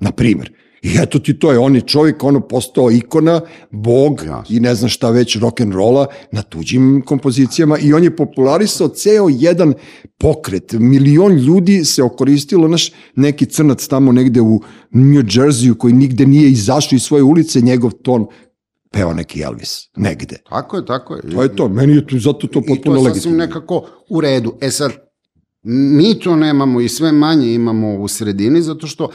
Na 0.00 0.12
primer. 0.12 0.52
I 0.82 0.88
eto 1.02 1.18
ti 1.18 1.38
to 1.38 1.52
je, 1.52 1.58
on 1.58 1.74
je 1.74 1.80
čovjek, 1.80 2.24
ono 2.24 2.40
postao 2.40 2.90
ikona, 2.90 3.40
bog 3.70 4.22
Jasno. 4.26 4.56
i 4.56 4.60
ne 4.60 4.74
znam 4.74 4.88
šta 4.88 5.10
već 5.10 5.36
rock'n'rolla 5.36 6.06
na 6.32 6.42
tuđim 6.42 7.02
kompozicijama 7.06 7.78
i 7.78 7.92
on 7.92 8.04
je 8.04 8.16
popularisao 8.16 8.88
ceo 8.88 9.28
jedan 9.28 9.74
pokret. 10.18 10.72
Milion 10.72 11.32
ljudi 11.32 11.84
se 11.84 12.02
okoristilo, 12.02 12.68
naš 12.68 12.92
neki 13.16 13.46
crnac 13.46 13.86
tamo 13.86 14.12
negde 14.12 14.40
u 14.40 14.60
New 14.90 15.22
Jerseyu 15.22 15.76
koji 15.76 15.94
nigde 15.94 16.26
nije 16.26 16.50
izašao 16.50 16.96
iz 16.96 17.02
svoje 17.02 17.22
ulice, 17.22 17.60
njegov 17.60 17.90
ton 17.90 18.26
peo 18.90 19.12
neki 19.14 19.42
Elvis, 19.42 19.90
negde. 19.96 20.36
Tako 20.48 20.76
je, 20.76 20.86
tako 20.86 21.14
je. 21.14 21.22
To 21.30 21.42
je 21.42 21.56
to, 21.56 21.68
meni 21.68 21.94
je 21.94 22.06
tu, 22.06 22.18
zato 22.18 22.46
to 22.46 22.46
I 22.46 22.62
to 22.62 22.68
potpuno 22.68 22.96
je 22.96 22.98
sasvim 22.98 23.12
legitimno. 23.12 23.36
nekako 23.36 23.86
u 24.10 24.20
redu. 24.20 24.54
E 24.60 24.70
sad, 24.70 25.07
mi 25.62 26.18
to 26.18 26.36
nemamo 26.36 26.80
i 26.80 26.88
sve 26.88 27.12
manje 27.12 27.54
imamo 27.54 27.94
u 27.94 28.08
sredini, 28.08 28.62
zato 28.62 28.86
što 28.86 29.08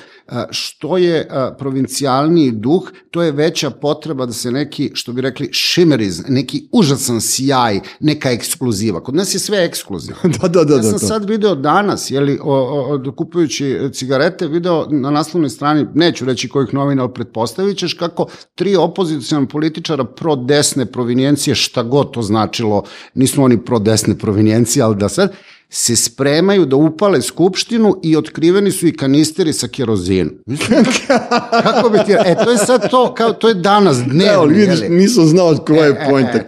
što 0.52 0.98
je 0.98 1.28
a, 1.30 1.56
provincijalniji 1.60 2.52
duh, 2.52 2.92
to 3.12 3.22
je 3.22 3.32
veća 3.32 3.70
potreba 3.70 4.26
da 4.26 4.34
se 4.34 4.52
neki, 4.52 4.92
što 4.94 5.14
bi 5.14 5.22
rekli, 5.22 5.50
šimeriz, 5.52 6.24
neki 6.28 6.68
užasan 6.72 7.22
sjaj, 7.22 7.80
neka 8.00 8.32
ekskluziva. 8.32 9.04
Kod 9.04 9.16
nas 9.16 9.36
je 9.36 9.40
sve 9.40 9.66
ekskluzivno. 9.66 10.22
da, 10.42 10.48
da, 10.48 10.64
da. 10.64 10.74
Ja 10.74 10.82
da, 10.82 10.84
sam 10.84 10.92
da. 10.92 11.08
sad 11.08 11.30
video 11.30 11.56
danas, 11.56 12.12
jeli, 12.12 12.40
o, 12.42 12.56
o, 12.56 12.96
o, 12.96 13.12
kupujući 13.12 13.78
cigarete, 13.94 14.48
video 14.48 14.88
na 14.90 15.12
naslovnoj 15.12 15.50
strani, 15.50 15.86
neću 15.94 16.26
reći 16.26 16.50
kojih 16.50 16.74
novina, 16.74 17.04
ali 17.04 17.14
pretpostavit 17.14 17.78
ćeš 17.78 17.94
kako 17.94 18.28
tri 18.56 18.76
opozicijona 18.76 19.48
političara 19.48 20.04
pro-desne 20.04 20.86
provinijencije, 20.86 21.56
šta 21.56 21.84
god 21.84 22.12
to 22.12 22.22
značilo, 22.22 22.84
nisu 23.14 23.44
oni 23.44 23.66
pro-desne 23.66 24.18
provinijencije, 24.18 24.84
ali 24.84 24.96
da 24.96 25.10
sad, 25.10 25.34
se 25.76 25.96
spremaju 25.96 26.66
da 26.66 26.76
upale 26.76 27.22
skupštinu 27.22 27.96
i 28.04 28.18
otkriveni 28.18 28.72
su 28.72 28.88
i 28.88 28.94
kanisteri 28.94 29.54
sa 29.54 29.68
kerozinom. 29.68 30.34
Kako 31.64 31.90
bi 31.90 31.98
ti... 32.06 32.12
E, 32.26 32.36
to 32.44 32.52
je 32.52 32.58
sad 32.58 32.90
to, 32.90 33.14
kao, 33.14 33.34
to 33.34 33.48
je 33.48 33.54
danas 33.54 33.98
dnevno. 33.98 34.34
Evo, 34.34 34.46
vidiš, 34.46 34.80
jeli? 34.82 34.90
nisam 34.90 35.26
znao 35.26 35.56
koja 35.68 35.86
je 35.86 35.90
E, 35.90 36.06
e, 36.06 36.10
pojenta, 36.10 36.38
e. 36.38 36.46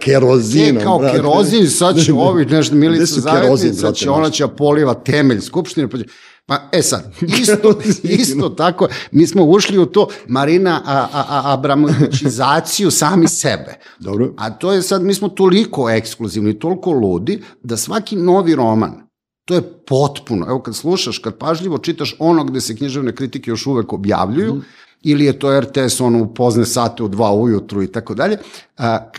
E, 0.76 0.84
kao 0.84 0.98
brate. 0.98 1.16
kerozin, 1.16 1.70
sad 1.70 2.04
će 2.04 2.12
ovi, 2.28 2.44
nešto, 2.44 2.74
Milica 2.74 3.20
brate, 3.20 3.94
će 3.94 4.10
ona 4.10 4.30
će 4.30 4.46
poliva 4.48 4.94
temelj 4.94 5.40
skupštine, 5.40 5.88
pa 5.88 5.98
će... 5.98 6.04
Pa, 6.46 6.68
e 6.72 6.82
sad, 6.82 7.12
isto, 7.42 7.80
isto 8.02 8.48
tako, 8.48 8.88
mi 9.10 9.26
smo 9.26 9.44
ušli 9.44 9.78
u 9.78 9.86
to 9.86 10.08
Marina 10.28 10.82
a, 10.86 11.08
a, 11.12 11.24
a, 11.28 11.52
Abramovićizaciju 11.52 12.90
sami 12.90 13.28
sebe. 13.28 13.74
Dobro. 13.98 14.34
A 14.36 14.50
to 14.50 14.72
je 14.72 14.82
sad, 14.82 15.02
mi 15.02 15.14
smo 15.14 15.28
toliko 15.28 15.90
ekskluzivni, 15.90 16.58
toliko 16.58 16.90
ludi, 16.90 17.42
da 17.62 17.76
svaki 17.76 18.16
novi 18.16 18.54
roman, 18.54 19.05
to 19.46 19.54
je 19.54 19.62
potpuno, 19.62 20.46
evo 20.46 20.60
kad 20.60 20.76
slušaš, 20.76 21.18
kad 21.18 21.34
pažljivo 21.36 21.78
čitaš 21.78 22.16
ono 22.18 22.44
gde 22.44 22.60
se 22.60 22.76
književne 22.76 23.14
kritike 23.14 23.50
još 23.50 23.66
uvek 23.66 23.92
objavljuju, 23.92 24.54
Mhm. 24.54 24.60
ili 25.02 25.24
je 25.24 25.32
to 25.34 25.50
RTS 25.52 26.00
ono 26.00 26.22
u 26.22 26.26
pozne 26.28 26.64
sate 26.66 27.02
u 27.02 27.08
dva 27.08 27.32
ujutru 27.32 27.82
i 27.82 27.88
tako 27.88 28.14
dalje, 28.14 28.38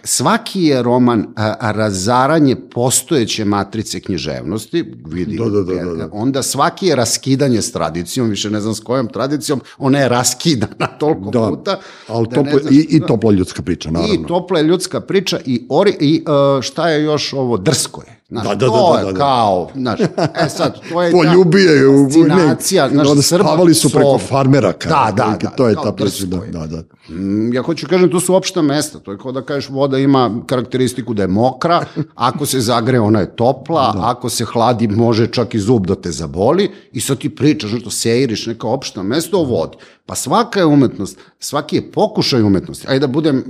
svaki 0.03 0.63
je 0.63 0.83
roman 0.83 1.27
a, 1.35 1.53
a, 1.59 1.71
razaranje 1.71 2.55
postojeće 2.67 3.45
matrice 3.45 3.99
književnosti, 3.99 4.93
vidi, 5.05 5.37
Da, 5.37 5.45
da, 5.45 5.61
da, 5.63 5.83
da, 5.85 5.93
da. 5.95 6.09
onda 6.13 6.43
svaki 6.43 6.87
je 6.87 6.95
raskidanje 6.95 7.61
s 7.61 7.71
tradicijom, 7.71 8.29
više 8.29 8.49
ne 8.49 8.61
znam 8.61 8.73
s 8.73 8.79
kojom 8.79 9.07
tradicijom, 9.07 9.61
ona 9.77 9.99
je 9.99 10.09
raskidana 10.09 10.87
toliko 10.99 11.29
Da, 11.31 11.47
puta. 11.49 11.79
ali 12.07 12.27
da 12.27 12.35
topla, 12.35 12.53
ne 12.53 12.59
znaš- 12.59 12.71
i, 12.71 12.87
i 12.89 13.01
topla 13.01 13.31
ljudska 13.31 13.61
priča, 13.61 13.91
naravno. 13.91 14.13
I 14.15 14.27
topla 14.27 14.59
je 14.59 14.65
ljudska 14.65 15.01
priča 15.01 15.39
i, 15.45 15.65
ori, 15.69 15.97
i 15.99 16.23
uh, 16.55 16.61
šta 16.61 16.89
je 16.89 17.03
još 17.03 17.33
ovo, 17.33 17.57
drsko 17.57 18.01
je. 18.01 18.16
Znaš, 18.29 18.43
Da, 18.43 18.49
da, 18.49 18.55
da, 18.55 18.67
to 18.67 18.93
da, 18.93 18.99
je 18.99 19.05
da, 19.05 19.11
da. 19.11 19.17
kao, 19.19 19.69
znaš, 19.75 19.99
e 20.35 20.49
sad, 20.49 20.79
to 20.89 21.01
je 21.01 21.11
Poljubio 21.17 21.71
je 21.71 21.87
u 21.89 22.05
fascinacija, 22.05 22.89
znaš, 22.89 23.07
onda 23.07 23.21
spavali 23.21 23.73
su 23.73 23.89
preko 23.89 24.17
farmera. 24.19 24.73
Kao, 24.73 24.89
Da, 24.89 25.11
da, 25.11 25.37
da, 25.41 25.49
To 25.49 25.67
je 25.67 25.75
ta 25.75 25.91
da, 25.91 26.35
je. 26.37 26.51
da, 26.51 26.67
da. 26.67 26.83
Mm, 27.09 27.53
Ja 27.53 27.61
hoću 27.61 27.87
kažem, 27.87 28.11
to 28.11 28.19
su 28.19 28.35
opšta 28.35 28.61
mesta. 28.61 28.99
To 28.99 29.11
je 29.11 29.17
kao 29.17 29.31
da 29.31 29.41
kažeš 29.41 29.69
voda 29.69 29.97
ima 29.97 30.41
karakteristiku 30.45 31.13
da 31.13 31.21
je 31.21 31.27
mokra, 31.27 31.85
ako 32.15 32.45
se 32.45 32.59
zagre 32.59 32.99
ona 32.99 33.19
je 33.19 33.35
topla, 33.35 33.91
Da. 33.91 34.01
ako 34.03 34.29
se 34.29 34.45
hladi 34.45 34.87
može 34.87 35.27
čak 35.27 35.53
i 35.53 35.59
zub 35.59 35.87
da 35.87 35.95
te 35.95 36.11
zaboli 36.11 36.71
i 36.91 37.01
sad 37.01 37.17
ti 37.17 37.35
pričaš 37.35 37.71
nešto, 37.71 37.89
seiriš 37.89 38.45
neka 38.45 38.67
opšta 38.67 39.03
mesta 39.03 39.37
o 39.37 39.43
vodi. 39.43 39.77
Pa 40.07 40.15
svaka 40.15 40.59
je 40.59 40.65
umetnost, 40.65 41.19
svaki 41.39 41.75
je 41.75 41.91
pokušaj 41.91 42.41
umetnosti. 42.41 42.87
Ajde 42.87 42.99
da 42.99 43.07
budem 43.07 43.43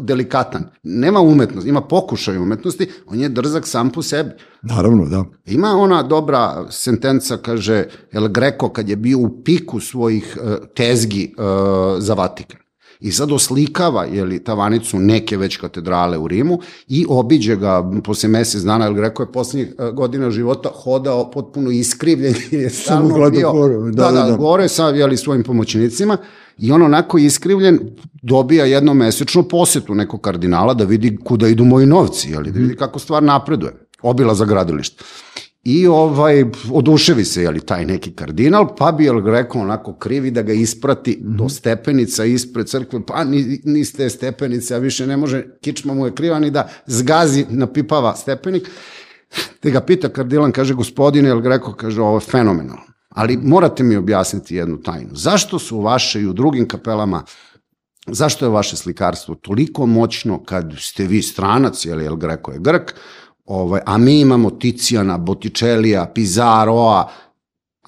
delikatan. 0.00 0.64
Nema 0.82 1.20
umetnosti, 1.20 1.68
ima 1.68 1.80
pokušaj 1.80 2.38
umetnosti, 2.38 2.88
on 3.06 3.20
je 3.20 3.28
drzak 3.28 3.66
sam 3.66 3.90
po 3.90 4.02
sebi. 4.02 4.30
Naravno, 4.62 5.08
da. 5.08 5.24
Ima 5.46 5.68
ona 5.68 6.02
dobra 6.02 6.66
sentenca, 6.70 7.36
kaže 7.36 7.84
El 8.12 8.28
Greco, 8.28 8.68
kad 8.68 8.88
je 8.88 8.96
bio 8.96 9.18
u 9.18 9.42
piku 9.44 9.80
svojih 9.80 10.38
uh, 10.40 10.66
tezgi 10.74 11.34
uh, 11.38 11.44
za 11.98 12.14
Vatikan. 12.14 12.65
I 13.00 13.12
sad 13.12 13.32
oslikava 13.32 14.04
jeli, 14.04 14.44
tavanicu 14.44 14.98
neke 14.98 15.36
već 15.36 15.56
katedrale 15.56 16.18
u 16.18 16.28
Rimu 16.28 16.58
i 16.88 17.06
obiđe 17.08 17.56
ga 17.56 17.90
posle 18.04 18.28
mesec 18.28 18.62
dana, 18.62 18.86
El 18.86 18.94
Greco 18.94 19.22
je 19.22 19.32
poslednjih 19.32 19.74
uh, 19.78 19.88
godina 19.94 20.30
života 20.30 20.68
hodao 20.74 21.30
potpuno 21.30 21.70
iskrivljen 21.70 22.34
jer 22.50 22.62
je 22.62 22.70
stalno 22.70 23.30
bio 23.30 23.52
gore, 23.52 23.74
da, 23.74 23.90
da, 23.90 24.10
da, 24.10 24.22
da, 24.22 24.30
da. 24.30 24.36
gore 24.36 24.68
sa 24.68 24.88
jeli, 24.88 25.16
svojim 25.16 25.42
pomoćnicima 25.42 26.16
i 26.58 26.72
on 26.72 26.82
onako 26.82 27.18
iskrivljen 27.18 27.80
dobija 28.22 28.64
jednomesečnu 28.64 29.42
posetu 29.42 29.94
nekog 29.94 30.20
kardinala 30.20 30.74
da 30.74 30.84
vidi 30.84 31.16
kuda 31.24 31.48
idu 31.48 31.64
moji 31.64 31.86
novci, 31.86 32.30
jeli, 32.30 32.52
da 32.52 32.58
vidi 32.60 32.76
kako 32.76 32.98
stvar 32.98 33.22
napreduje. 33.22 33.72
Obila 34.02 34.34
za 34.34 34.44
gradilište. 34.44 35.04
I 35.68 35.86
ovaj, 35.86 36.44
oduševi 36.72 37.24
se, 37.24 37.42
jeli, 37.42 37.60
taj 37.60 37.84
neki 37.84 38.12
kardinal, 38.14 38.68
pa 38.78 38.92
bi 38.92 39.06
El 39.06 39.20
Greco 39.20 39.58
onako 39.58 39.94
krivi 39.98 40.30
da 40.30 40.42
ga 40.42 40.52
isprati 40.52 41.18
do 41.20 41.48
stepenica 41.48 42.24
ispred 42.24 42.68
crkve, 42.68 43.00
pa 43.06 43.24
ni, 43.24 43.60
ni 43.64 43.84
s 43.84 43.92
te 43.92 44.10
stepenice, 44.10 44.74
a 44.74 44.78
više 44.78 45.06
ne 45.06 45.16
može, 45.16 45.44
kičma 45.60 45.94
mu 45.94 46.06
je 46.06 46.14
kriva 46.14 46.38
ni 46.38 46.50
da 46.50 46.68
zgazi, 46.86 47.46
napipava 47.50 48.14
stepenik. 48.16 48.70
Te 49.60 49.70
ga 49.70 49.80
pita 49.80 50.08
kardilan, 50.08 50.52
kaže, 50.52 50.74
gospodine 50.74 51.28
El 51.28 51.40
Greco, 51.40 51.74
kaže, 51.74 52.00
ovo 52.00 52.16
je 52.16 52.30
fenomenalno. 52.30 52.86
Ali 53.08 53.36
morate 53.36 53.82
mi 53.82 53.96
objasniti 53.96 54.56
jednu 54.56 54.82
tajnu. 54.82 55.14
Zašto 55.14 55.58
su 55.58 55.80
vaše 55.80 56.20
i 56.20 56.26
u 56.26 56.32
drugim 56.32 56.68
kapelama 56.68 57.24
zašto 58.06 58.44
je 58.44 58.50
vaše 58.50 58.76
slikarstvo 58.76 59.34
toliko 59.34 59.86
moćno 59.86 60.44
kad 60.44 60.72
ste 60.78 61.06
vi 61.06 61.22
stranac, 61.22 61.84
jel, 61.84 62.02
jel 62.02 62.16
Greko 62.16 62.52
je 62.52 62.58
Grk, 62.58 62.94
ovaj, 63.46 63.80
a 63.86 63.98
mi 63.98 64.20
imamo 64.20 64.50
Ticijana, 64.50 65.18
Bottičelija, 65.18 66.06
Pizaroa, 66.14 67.10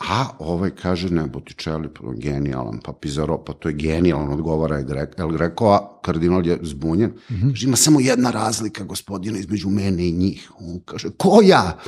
a 0.01 0.27
ovaj 0.39 0.71
kaže 0.71 1.11
ne, 1.11 1.27
Botticelli, 1.27 1.89
pa 1.95 2.13
genijalan, 2.15 2.81
pa 2.85 2.93
Pizarro, 2.93 3.39
pa 3.45 3.53
to 3.53 3.69
je 3.69 3.75
genijalan, 3.75 4.33
odgovara 4.33 4.79
El 5.19 5.33
Greco, 5.33 5.73
a 5.73 6.01
kardinal 6.03 6.47
je 6.47 6.59
zbunjen. 6.63 7.11
Mm 7.11 7.35
-hmm. 7.35 7.51
Kaže, 7.51 7.67
ima 7.67 7.77
samo 7.77 8.01
jedna 8.01 8.31
razlika, 8.31 8.85
gospodine, 8.85 9.39
između 9.39 9.69
mene 9.69 10.09
i 10.09 10.13
njih. 10.13 10.51
On 10.61 10.81
kaže, 10.85 11.09
koja? 11.17 11.79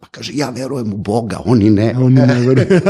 Pa 0.00 0.06
kaže, 0.06 0.32
ja 0.34 0.50
verujem 0.50 0.92
u 0.92 0.96
Boga, 0.96 1.40
oni 1.44 1.70
ne. 1.70 1.94
Oni 1.98 2.14
ne 2.14 2.34
veruju. 2.34 2.66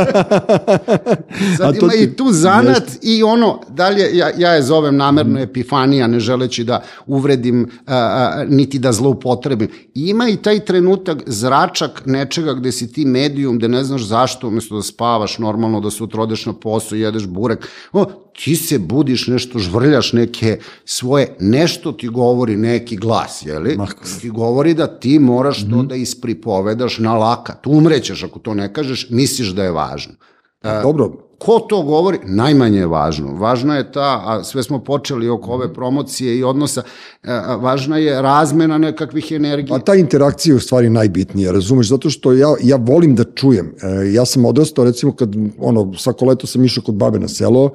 Sad 1.59 1.77
ima 1.77 1.88
ti- 1.88 2.03
i 2.03 2.16
tu 2.16 2.33
zanat 2.33 2.83
i 3.03 3.23
ono, 3.23 3.61
dalje, 3.69 4.16
ja, 4.16 4.31
ja 4.38 4.51
je 4.53 4.62
zovem 4.62 4.97
namerno 4.97 5.40
epifanija, 5.40 6.07
ne 6.07 6.21
želeći 6.21 6.64
da 6.64 6.83
uvredim, 7.07 7.71
a, 7.87 7.95
a, 7.97 8.45
niti 8.49 8.79
da 8.79 8.92
zloupotrebim. 8.92 9.69
Ima 9.95 10.29
i 10.29 10.37
taj 10.37 10.61
trenutak, 10.61 11.23
zračak 11.27 12.03
nečega 12.07 12.55
gde 12.55 12.73
si 12.73 12.92
ti 12.92 13.05
medijum, 13.05 13.59
gde 13.59 13.69
ne 13.69 13.85
znaš 13.85 14.03
zašto, 14.03 14.49
umesto 14.49 14.77
da 14.77 14.83
spavaš 14.83 15.38
normalno, 15.38 15.81
da 15.81 15.90
sutra 15.90 16.23
odeš 16.23 16.47
na 16.47 16.53
posao, 16.53 16.97
jedeš 16.97 17.27
burek, 17.27 17.69
o, 17.92 18.05
ti 18.44 18.57
se 18.57 18.79
budiš 18.79 19.27
nešto, 19.27 19.59
žvrljaš 19.59 20.12
neke 20.12 20.59
svoje, 20.85 21.37
nešto 21.40 21.92
ti 21.92 22.09
govori 22.09 22.57
neki 22.57 22.96
glas, 22.96 23.42
jeli? 23.46 23.77
Ma, 23.77 23.87
Ti 24.20 24.31
govori 24.31 24.75
da 24.75 24.87
ti 24.87 25.18
moraš 25.18 25.70
to 25.70 25.83
da 25.83 25.94
ispripovedaš 25.94 26.99
na 26.99 27.14
lakat. 27.14 27.66
Umrećeš 27.66 28.22
ako 28.22 28.38
to 28.38 28.55
ne 28.55 28.72
kažeš, 28.72 29.07
misliš 29.11 29.49
da 29.49 29.64
je 29.64 29.70
važno. 29.70 30.14
Dobro, 30.62 31.27
Ko 31.38 31.59
to 31.68 31.83
govori? 31.83 32.18
Najmanje 32.25 32.79
je 32.79 32.87
važno. 32.87 33.35
Važna 33.37 33.77
je 33.77 33.92
ta, 33.92 34.22
a 34.25 34.44
sve 34.44 34.62
smo 34.62 34.79
počeli 34.85 35.29
oko 35.29 35.51
ove 35.53 35.68
promocije 35.75 36.38
i 36.38 36.44
odnosa, 36.44 36.83
a, 37.25 37.33
a, 37.33 37.57
važna 37.57 37.99
je 37.99 38.22
razmena 38.22 38.79
nekakvih 38.79 39.33
energija. 39.33 39.77
A 39.77 39.79
ta 39.79 39.94
interakcija 39.94 40.53
je 40.53 40.57
u 40.57 40.61
stvari 40.61 40.90
najbitnija, 40.90 41.53
razumeš, 41.53 41.88
zato 41.88 42.11
što 42.11 42.33
ja, 42.33 42.55
ja 42.62 42.77
volim 42.77 43.14
da 43.14 43.25
čujem. 43.25 43.75
E, 43.83 44.12
ja 44.12 44.25
sam 44.25 44.44
odrastao, 44.44 44.85
recimo, 44.85 45.12
kad, 45.12 45.37
ono, 45.59 45.92
svako 45.99 46.25
leto 46.25 46.46
sam 46.46 46.64
išao 46.64 46.85
kod 46.85 46.94
babe 46.94 47.18
na 47.18 47.29
selo, 47.29 47.70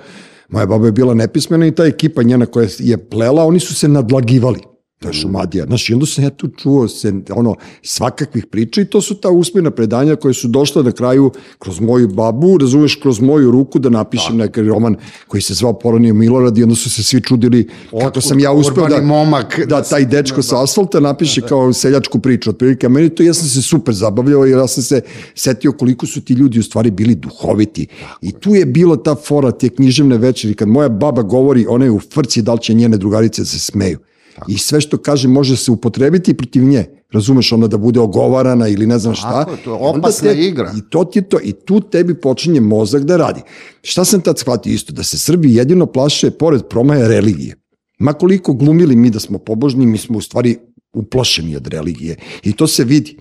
moja 0.51 0.65
baba 0.65 0.85
je 0.85 0.91
bila 0.91 1.13
nepismena 1.13 1.67
i 1.67 1.71
ta 1.71 1.85
ekipa 1.85 2.23
njena 2.23 2.45
koja 2.45 2.67
je 2.79 2.97
plela, 2.97 3.45
oni 3.45 3.59
su 3.59 3.75
se 3.75 3.87
nadlagivali. 3.87 4.70
To 5.01 5.07
je 5.09 5.13
šumadija. 5.13 5.65
Znaš, 5.65 5.89
i 5.89 5.93
onda 5.93 6.05
sam 6.05 6.23
ja 6.23 6.29
tu 6.29 6.47
čuo 6.47 6.87
se, 6.87 7.13
ono, 7.29 7.55
svakakvih 7.81 8.45
priča 8.45 8.81
i 8.81 8.85
to 8.85 9.01
su 9.01 9.15
ta 9.15 9.29
usmena 9.29 9.71
predanja 9.71 10.15
koje 10.15 10.33
su 10.33 10.47
došla 10.47 10.83
na 10.83 10.91
kraju 10.91 11.31
kroz 11.59 11.79
moju 11.79 12.07
babu, 12.07 12.57
razumeš, 12.57 12.95
kroz 12.95 13.19
moju 13.19 13.51
ruku 13.51 13.79
da 13.79 13.89
napišem 13.89 14.37
neki 14.37 14.61
roman 14.61 14.95
koji 15.27 15.41
se 15.41 15.53
zvao 15.53 15.73
Poronio 15.73 16.13
Milorad 16.13 16.57
i 16.57 16.63
onda 16.63 16.75
su 16.75 16.89
se 16.89 17.03
svi 17.03 17.21
čudili 17.21 17.67
kako 17.91 18.05
Otkud 18.05 18.23
sam 18.23 18.39
ja 18.39 18.51
uspeo 18.51 18.87
da, 18.87 19.01
momak 19.01 19.59
da 19.67 19.81
taj 19.83 20.05
dečko 20.05 20.41
sa 20.41 20.63
asfalta 20.63 20.99
napiše 20.99 21.41
kao 21.41 21.73
seljačku 21.73 22.19
priču. 22.19 22.49
Otprilike, 22.49 22.85
a 22.85 22.89
meni 22.89 23.09
to, 23.09 23.23
ja 23.23 23.33
sam 23.33 23.47
se 23.47 23.61
super 23.61 23.93
zabavljao 23.93 24.45
jer 24.45 24.57
ja 24.57 24.67
sam 24.67 24.83
se 24.83 25.01
setio 25.35 25.71
koliko 25.71 26.05
su 26.05 26.21
ti 26.21 26.33
ljudi 26.33 26.59
u 26.59 26.63
stvari 26.63 26.91
bili 26.91 27.15
duhoviti. 27.15 27.87
I 28.21 28.31
tu 28.31 28.55
je 28.55 28.65
bila 28.65 28.97
ta 28.97 29.15
fora 29.15 29.51
te 29.51 29.69
književne 29.69 30.17
večeri, 30.17 30.53
kad 30.53 30.67
moja 30.67 30.89
baba 30.89 31.21
govori, 31.21 31.65
ona 31.69 31.85
je 31.85 31.91
u 31.91 31.99
frci 31.99 32.41
da 32.41 32.53
li 32.53 32.61
će 32.61 32.73
njene 32.73 32.97
drugarice 32.97 33.41
da 33.41 33.45
se 33.45 33.59
smeju. 33.59 33.99
I 34.47 34.57
sve 34.57 34.81
što 34.81 34.97
kaže 34.97 35.27
može 35.27 35.57
se 35.57 35.71
upotrebiti 35.71 36.33
protiv 36.33 36.63
nje. 36.63 36.85
Razumeš, 37.11 37.51
ona 37.51 37.67
da 37.67 37.77
bude 37.77 37.99
ogovarana 37.99 38.67
ili 38.67 38.87
ne 38.87 38.99
znam 38.99 39.15
šta. 39.15 39.45
Tako 39.45 39.57
to 39.63 39.69
je 39.71 39.77
onda 39.81 39.99
opasna 39.99 40.31
igra. 40.31 40.73
I 40.77 40.81
to 40.89 41.03
ti 41.03 41.19
je 41.19 41.29
to, 41.29 41.39
i 41.43 41.51
tu 41.51 41.79
tebi 41.79 42.13
počinje 42.13 42.61
mozak 42.61 43.03
da 43.03 43.17
radi. 43.17 43.41
Šta 43.81 44.05
sam 44.05 44.21
tad 44.21 44.39
shvatio 44.39 44.73
isto? 44.73 44.93
Da 44.93 45.03
se 45.03 45.17
Srbi 45.17 45.55
jedino 45.55 45.85
plaše, 45.85 46.31
pored 46.31 46.61
promaje 46.69 47.07
religije. 47.07 47.55
Ma 47.99 48.13
koliko 48.13 48.53
glumili 48.53 48.95
mi 48.95 49.09
da 49.09 49.19
smo 49.19 49.37
pobožni, 49.37 49.85
mi 49.85 49.97
smo 49.97 50.17
u 50.17 50.21
stvari 50.21 50.57
uplašeni 50.93 51.55
od 51.55 51.67
religije. 51.67 52.15
I 52.43 52.53
to 52.53 52.67
se 52.67 52.83
vidi. 52.83 53.17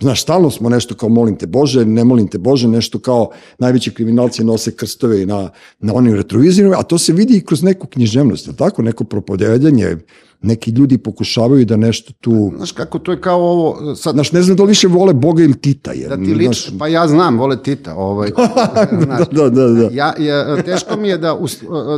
Znaš, 0.00 0.22
stalno 0.22 0.50
smo 0.50 0.68
nešto 0.68 0.94
kao 0.94 1.08
molim 1.08 1.36
te 1.36 1.46
Bože, 1.46 1.84
ne 1.84 2.04
molim 2.04 2.28
te 2.28 2.38
Bože, 2.38 2.68
nešto 2.68 2.98
kao 2.98 3.30
najveći 3.58 3.94
kriminalci 3.94 4.44
nose 4.44 4.76
krstove 4.76 5.26
na, 5.26 5.50
na 5.78 5.94
onim 5.94 6.14
retrovizijama, 6.14 6.76
a 6.78 6.82
to 6.82 6.98
se 6.98 7.12
vidi 7.12 7.36
i 7.36 7.44
kroz 7.44 7.62
neku 7.62 7.86
književnost, 7.86 8.46
je 8.46 8.56
tako? 8.56 8.82
Neko 8.82 9.04
propovedanje, 9.04 9.96
neki 10.42 10.70
ljudi 10.70 10.98
pokušavaju 10.98 11.64
da 11.64 11.76
nešto 11.76 12.12
tu... 12.20 12.52
Znaš 12.56 12.72
kako, 12.72 12.98
to 12.98 13.12
je 13.12 13.20
kao 13.20 13.40
ovo, 13.40 13.94
sad, 13.96 14.14
Znaš, 14.14 14.32
ne 14.32 14.42
znam 14.42 14.56
da 14.56 14.62
li 14.62 14.68
više 14.68 14.88
vole 14.88 15.14
Boga 15.14 15.42
ili 15.42 15.60
Tita. 15.60 15.92
Jer, 15.92 16.08
da 16.08 16.16
ti 16.16 16.34
liči, 16.34 16.72
pa 16.78 16.86
ja 16.88 17.08
znam, 17.08 17.38
vole 17.38 17.62
Tita, 17.62 17.94
ovaj, 17.94 18.30
znaš, 19.04 19.28
da, 19.32 19.50
da, 19.50 19.66
da. 19.68 19.88
Ja, 19.92 20.14
ja, 20.18 20.62
teško 20.62 20.96
mi 20.96 21.08
je 21.08 21.18
da, 21.18 21.38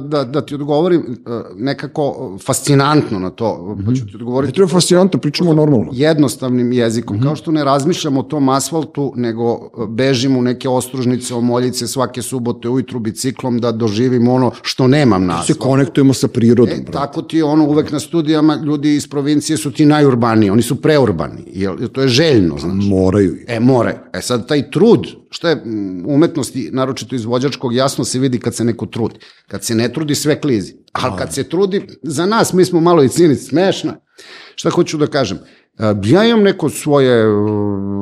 da, 0.02 0.24
da 0.24 0.40
ti 0.46 0.54
odgovorim 0.54 1.00
eh, 1.00 1.30
nekako 1.56 2.36
fascinantno 2.44 3.18
na 3.18 3.30
to, 3.30 3.76
pa 3.86 3.94
ću 3.94 4.06
ti 4.06 4.12
Ne 4.12 4.16
odgovoriti 4.16 4.52
treba 4.54 4.68
fascinantno, 4.68 5.20
pričamo 5.20 5.52
normalno. 5.52 5.90
jednostavnim 5.92 6.72
jezikom, 6.72 7.22
kao 7.22 7.36
što 7.36 7.50
ne 7.50 7.64
razmišljam 7.64 8.16
o 8.16 8.22
tom 8.22 8.48
asfaltu, 8.48 9.12
nego 9.16 9.52
eh, 9.54 9.86
bežim 9.88 10.36
u 10.36 10.42
neke 10.42 10.68
ostružnice, 10.68 11.34
omoljice 11.34 11.86
svake 11.86 12.22
subote 12.22 12.68
ujutru 12.68 12.98
biciklom 13.00 13.58
da 13.58 13.72
doživim 13.72 14.28
ono 14.28 14.50
što 14.62 14.86
nemam 14.86 15.26
na 15.26 15.34
Se 15.42 15.52
asfaltu. 15.52 15.60
konektujemo 15.70 16.14
sa 16.14 16.28
prirodom. 16.28 16.74
E, 16.74 16.82
brate. 16.82 16.92
tako 16.92 17.22
ti 17.22 17.42
ono 17.42 17.64
uvek 17.64 17.92
na 17.92 18.00
studijama 18.28 18.56
ljudi 18.64 18.94
iz 18.94 19.06
provincije 19.08 19.56
su 19.56 19.70
ti 19.72 19.86
najurbaniji, 19.86 20.50
oni 20.50 20.62
su 20.62 20.82
preurbani, 20.82 21.44
jer 21.46 21.88
to 21.88 22.02
je 22.02 22.08
željno, 22.08 22.58
znaš. 22.58 22.84
Moraju. 22.84 23.36
E, 23.46 23.60
more. 23.60 23.94
E 24.12 24.20
sad, 24.20 24.48
taj 24.48 24.70
trud, 24.70 25.06
što 25.30 25.48
je 25.48 25.56
mm, 25.56 26.04
umetnosti, 26.06 26.70
naročito 26.72 27.14
izvođačkog, 27.14 27.74
jasno 27.74 28.04
se 28.04 28.18
vidi 28.18 28.38
kad 28.38 28.54
se 28.54 28.64
neko 28.64 28.86
trudi. 28.86 29.14
Kad 29.46 29.64
se 29.64 29.74
ne 29.74 29.92
trudi, 29.92 30.14
sve 30.14 30.40
klizi. 30.40 30.74
Ali 30.92 31.18
kad 31.18 31.34
se 31.34 31.44
trudi, 31.48 31.82
za 32.02 32.26
nas, 32.26 32.52
mi 32.52 32.64
smo 32.64 32.80
malo 32.80 33.02
i 33.02 33.08
cinici, 33.08 33.44
smešna. 33.44 33.96
Šta 34.54 34.70
hoću 34.70 34.98
da 34.98 35.06
kažem? 35.06 35.38
E, 35.38 35.40
Ja 36.04 36.24
imam 36.24 36.42
neko 36.42 36.68
svoje 36.68 37.28
uh, 37.28 37.98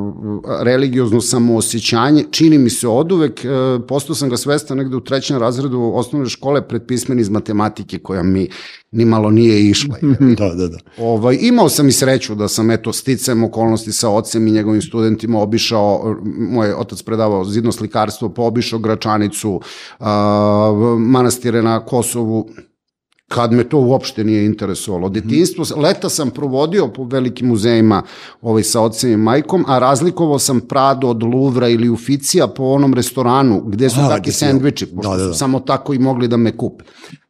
religiozno 0.61 1.21
samoosjećanje, 1.21 2.25
čini 2.31 2.57
mi 2.57 2.69
se 2.69 2.87
od 2.87 3.11
uvek, 3.11 3.45
e, 3.45 3.49
postao 3.87 4.15
sam 4.15 4.29
ga 4.29 4.37
svestan 4.37 4.77
negde 4.77 4.95
u 4.95 4.99
trećem 4.99 5.37
razredu 5.37 5.91
osnovne 5.93 6.29
škole 6.29 6.67
pred 6.67 6.85
pismen 6.87 7.19
iz 7.19 7.29
matematike 7.29 7.99
koja 7.99 8.23
mi 8.23 8.49
ni 8.91 9.05
malo 9.05 9.31
nije 9.31 9.69
išla. 9.69 9.95
Da, 10.37 10.49
da, 10.49 10.67
da. 10.67 10.77
Ovaj, 10.97 11.37
imao 11.41 11.69
sam 11.69 11.87
i 11.87 11.91
sreću 11.91 12.35
da 12.35 12.47
sam 12.47 12.71
eto 12.71 12.93
sticajem 12.93 13.43
okolnosti 13.43 13.91
sa 13.91 14.09
ocem 14.09 14.47
i 14.47 14.51
njegovim 14.51 14.81
studentima 14.81 15.41
obišao, 15.41 16.15
moj 16.37 16.73
otac 16.73 17.01
predavao 17.01 17.45
zidno 17.45 17.71
slikarstvo, 17.71 18.29
pa 18.29 18.41
obišao 18.41 18.79
Gračanicu, 18.79 19.61
manastire 20.99 21.61
na 21.61 21.85
Kosovu, 21.85 22.49
kad 23.27 23.51
me 23.51 23.63
to 23.63 23.79
uopšte 23.79 24.23
nije 24.23 24.45
interesovalo. 24.45 25.09
Detinstvo, 25.09 25.65
leta 25.75 26.09
sam 26.09 26.29
provodio 26.31 26.87
po 26.87 27.03
velikim 27.03 27.47
muzejima 27.47 28.03
ovaj, 28.41 28.63
sa 28.63 28.81
ocem 28.81 29.11
i 29.11 29.17
majkom, 29.17 29.65
a 29.67 29.79
razlikovao 29.79 30.39
sam 30.39 30.61
Prado 30.61 31.07
od 31.07 31.23
Luvra 31.23 31.69
ili 31.69 31.89
Uficija 31.89 32.47
po 32.47 32.63
onom 32.63 32.93
restoranu 32.93 33.61
gde 33.65 33.89
su 33.89 33.99
A, 33.99 34.09
takvi 34.09 34.31
sendviči, 34.31 34.85
pošto 34.85 35.11
da, 35.11 35.17
da, 35.17 35.23
da. 35.23 35.33
su 35.33 35.39
samo 35.39 35.59
tako 35.59 35.93
i 35.93 35.99
mogli 35.99 36.27
da 36.27 36.37
me 36.37 36.57
kupe. 36.57 36.83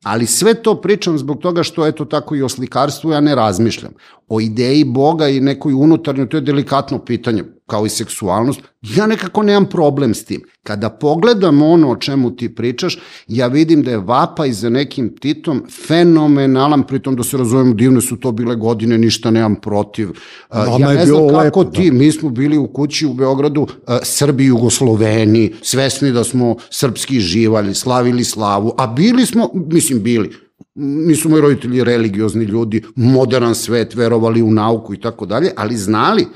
Ali 0.04 0.26
sve 0.26 0.54
to 0.54 0.82
pričam 0.82 1.18
zbog 1.18 1.40
toga 1.40 1.64
što 1.64 1.88
eto 1.88 2.06
tako 2.06 2.36
i 2.36 2.42
o 2.42 2.50
slikarstvu 2.50 3.12
ja 3.12 3.22
ne 3.22 3.36
razmišljam. 3.36 3.92
O 4.28 4.42
ideji 4.42 4.84
Boga 4.84 5.28
i 5.28 5.40
nekoj 5.40 5.74
unutarnjoj, 5.74 6.30
to 6.30 6.38
je 6.38 6.42
delikatno 6.42 7.06
pitanje, 7.06 7.44
kao 7.66 7.86
i 7.86 7.90
seksualnost. 7.90 8.60
Ja 8.82 9.08
nekako 9.08 9.44
nemam 9.44 9.66
problem 9.66 10.14
s 10.14 10.26
tim. 10.26 10.42
Kada 10.64 10.90
pogledam 10.90 11.62
ono 11.62 11.92
o 11.92 11.96
čemu 11.96 12.36
ti 12.36 12.56
pričaš, 12.56 13.00
ja 13.28 13.48
vidim 13.48 13.84
da 13.84 13.92
je 13.92 13.98
vapaj 13.98 14.52
za 14.52 14.70
nekim 14.70 15.16
Titom 15.20 15.64
fenomenalan, 15.88 16.84
pritom 16.84 17.16
da 17.16 17.24
se 17.24 17.38
razumemo, 17.38 17.74
divne 17.74 18.02
su 18.02 18.18
to 18.18 18.32
bile 18.32 18.56
godine, 18.56 18.98
ništa 18.98 19.32
nemam 19.32 19.56
protiv. 19.56 20.10
A, 20.50 20.66
Nama 20.66 20.80
ja 20.80 20.94
ne 20.94 21.06
znam 21.06 21.28
kako 21.28 21.40
lepo, 21.40 21.64
da. 21.64 21.72
ti, 21.72 21.92
mi 21.92 22.12
smo 22.12 22.30
bili 22.30 22.58
u 22.58 22.68
kući 22.68 23.06
u 23.06 23.14
Beogradu, 23.14 23.68
a, 23.88 24.00
Srbi 24.04 24.44
i 24.44 24.48
Jugosloveni, 24.48 25.54
svesni 25.62 26.12
da 26.12 26.24
smo 26.24 26.56
srpski 26.70 27.20
živali, 27.20 27.76
slavili 27.76 28.24
slavu, 28.24 28.74
a 28.78 28.88
bili 28.88 29.26
smo, 29.26 29.50
mislim 29.54 29.87
bili, 29.96 30.36
nisu 30.76 31.30
moji 31.30 31.42
roditelji 31.42 31.84
religiozni 31.84 32.46
ljudi, 32.46 32.84
modern 32.96 33.56
svet, 33.56 33.96
verovali 33.96 34.42
u 34.42 34.52
nauku 34.52 34.94
i 34.94 35.02
tako 35.02 35.26
dalje, 35.26 35.52
ali 35.56 35.78
znali 35.78 36.28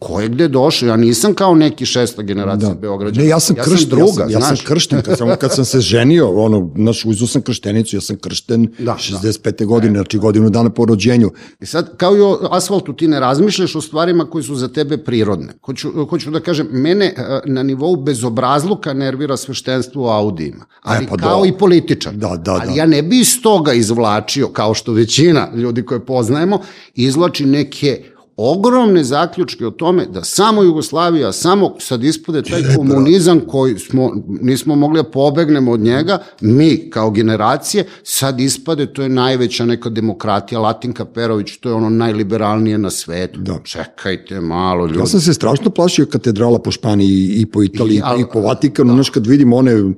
ko 0.00 0.20
je 0.20 0.28
gde 0.28 0.48
došao. 0.48 0.86
Ja 0.88 0.96
nisam 0.96 1.34
kao 1.34 1.54
neki 1.54 1.86
šesta 1.86 2.22
generacija 2.22 2.68
da. 2.68 2.74
Beograđana. 2.74 3.22
Ne, 3.22 3.28
ja 3.28 3.40
sam 3.40 3.56
kršten, 3.56 3.88
druga, 3.88 4.04
ja 4.04 4.14
sam, 4.14 4.30
ja 4.30 4.40
sam 4.40 4.56
znaš. 4.56 4.60
kršten, 4.60 5.02
kad 5.02 5.18
sam, 5.18 5.28
kad 5.40 5.54
sam 5.54 5.64
se 5.64 5.80
ženio, 5.92 6.30
ono, 6.30 6.72
naš, 6.74 7.04
uzeo 7.04 7.26
sam 7.26 7.42
krštenicu, 7.42 7.96
ja 7.96 8.00
sam 8.00 8.16
kršten 8.16 8.68
Da, 8.78 8.84
da, 8.84 8.96
65. 9.20 9.66
godine, 9.66 9.94
znači 9.98 10.18
godinu 10.18 10.50
dana 10.50 10.70
po 10.70 10.84
rođenju. 10.84 11.30
I 11.60 11.66
sad, 11.66 11.96
kao 11.96 12.16
i 12.16 12.20
o 12.20 12.48
asfaltu, 12.50 12.92
ti 12.92 13.08
ne 13.08 13.20
razmišljaš 13.20 13.76
o 13.76 13.80
stvarima 13.80 14.24
koji 14.24 14.44
su 14.44 14.54
za 14.54 14.68
tebe 14.68 14.98
prirodne. 14.98 15.52
Hoću, 15.62 16.06
hoću 16.10 16.30
da 16.30 16.40
kažem, 16.40 16.68
mene 16.70 17.04
e, 17.06 17.40
na 17.44 17.62
nivou 17.62 17.96
bezobrazluka 17.96 18.92
nervira 18.92 19.36
sveštenstvo 19.36 20.04
u 20.04 20.08
Audijima, 20.08 20.64
ali 20.82 21.04
E, 21.04 21.08
pa 21.08 21.16
kao 21.16 21.42
da. 21.42 21.48
i 21.48 21.52
političar. 21.52 22.14
Da, 22.14 22.36
da, 22.36 22.52
ali 22.52 22.66
da. 22.66 22.74
ja 22.74 22.86
ne 22.86 23.02
bi 23.02 23.20
iz 23.20 23.42
toga 23.42 23.72
izvlačio, 23.72 24.48
kao 24.48 24.74
što 24.74 24.92
većina 24.92 25.48
ljudi 25.54 25.84
koje 25.84 26.06
poznajemo, 26.06 26.60
izvlači 26.94 27.46
neke 27.46 28.02
ogromne 28.42 29.04
zaključke 29.04 29.66
o 29.66 29.70
tome 29.70 30.06
da 30.06 30.24
samo 30.24 30.62
Jugoslavija, 30.62 31.32
samo 31.32 31.74
sad 31.78 32.04
ispade 32.04 32.42
taj 32.42 32.62
komunizam 32.76 33.40
koji 33.40 33.78
smo, 33.78 34.10
nismo 34.40 34.76
mogli 34.76 35.02
da 35.02 35.10
pobegnemo 35.10 35.72
od 35.72 35.80
njega, 35.80 36.18
mi 36.40 36.90
kao 36.90 37.10
generacije, 37.10 37.84
sad 38.02 38.40
ispade, 38.40 38.86
to 38.92 39.02
je 39.02 39.08
najveća 39.08 39.66
neka 39.66 39.88
demokratija, 39.90 40.60
Latinka 40.60 41.04
Perović, 41.04 41.56
to 41.56 41.68
je 41.68 41.74
ono 41.74 41.90
najliberalnije 41.90 42.78
na 42.78 42.90
svetu. 42.90 43.40
Da. 43.40 43.58
Čekajte 43.64 44.40
malo, 44.40 44.86
ljudi. 44.86 44.98
Ja 44.98 45.06
sam 45.06 45.20
se 45.20 45.34
strašno 45.34 45.70
plašio 45.70 46.06
katedrala 46.06 46.58
po 46.58 46.70
Španiji 46.70 47.32
i 47.36 47.46
po 47.46 47.62
Italiji 47.62 47.96
I, 47.96 48.02
al- 48.02 48.20
i 48.20 48.24
po 48.32 48.40
Vatikanu, 48.40 48.94
znaš, 48.94 49.10
kad 49.10 49.26
vidim 49.26 49.52
one 49.52 49.92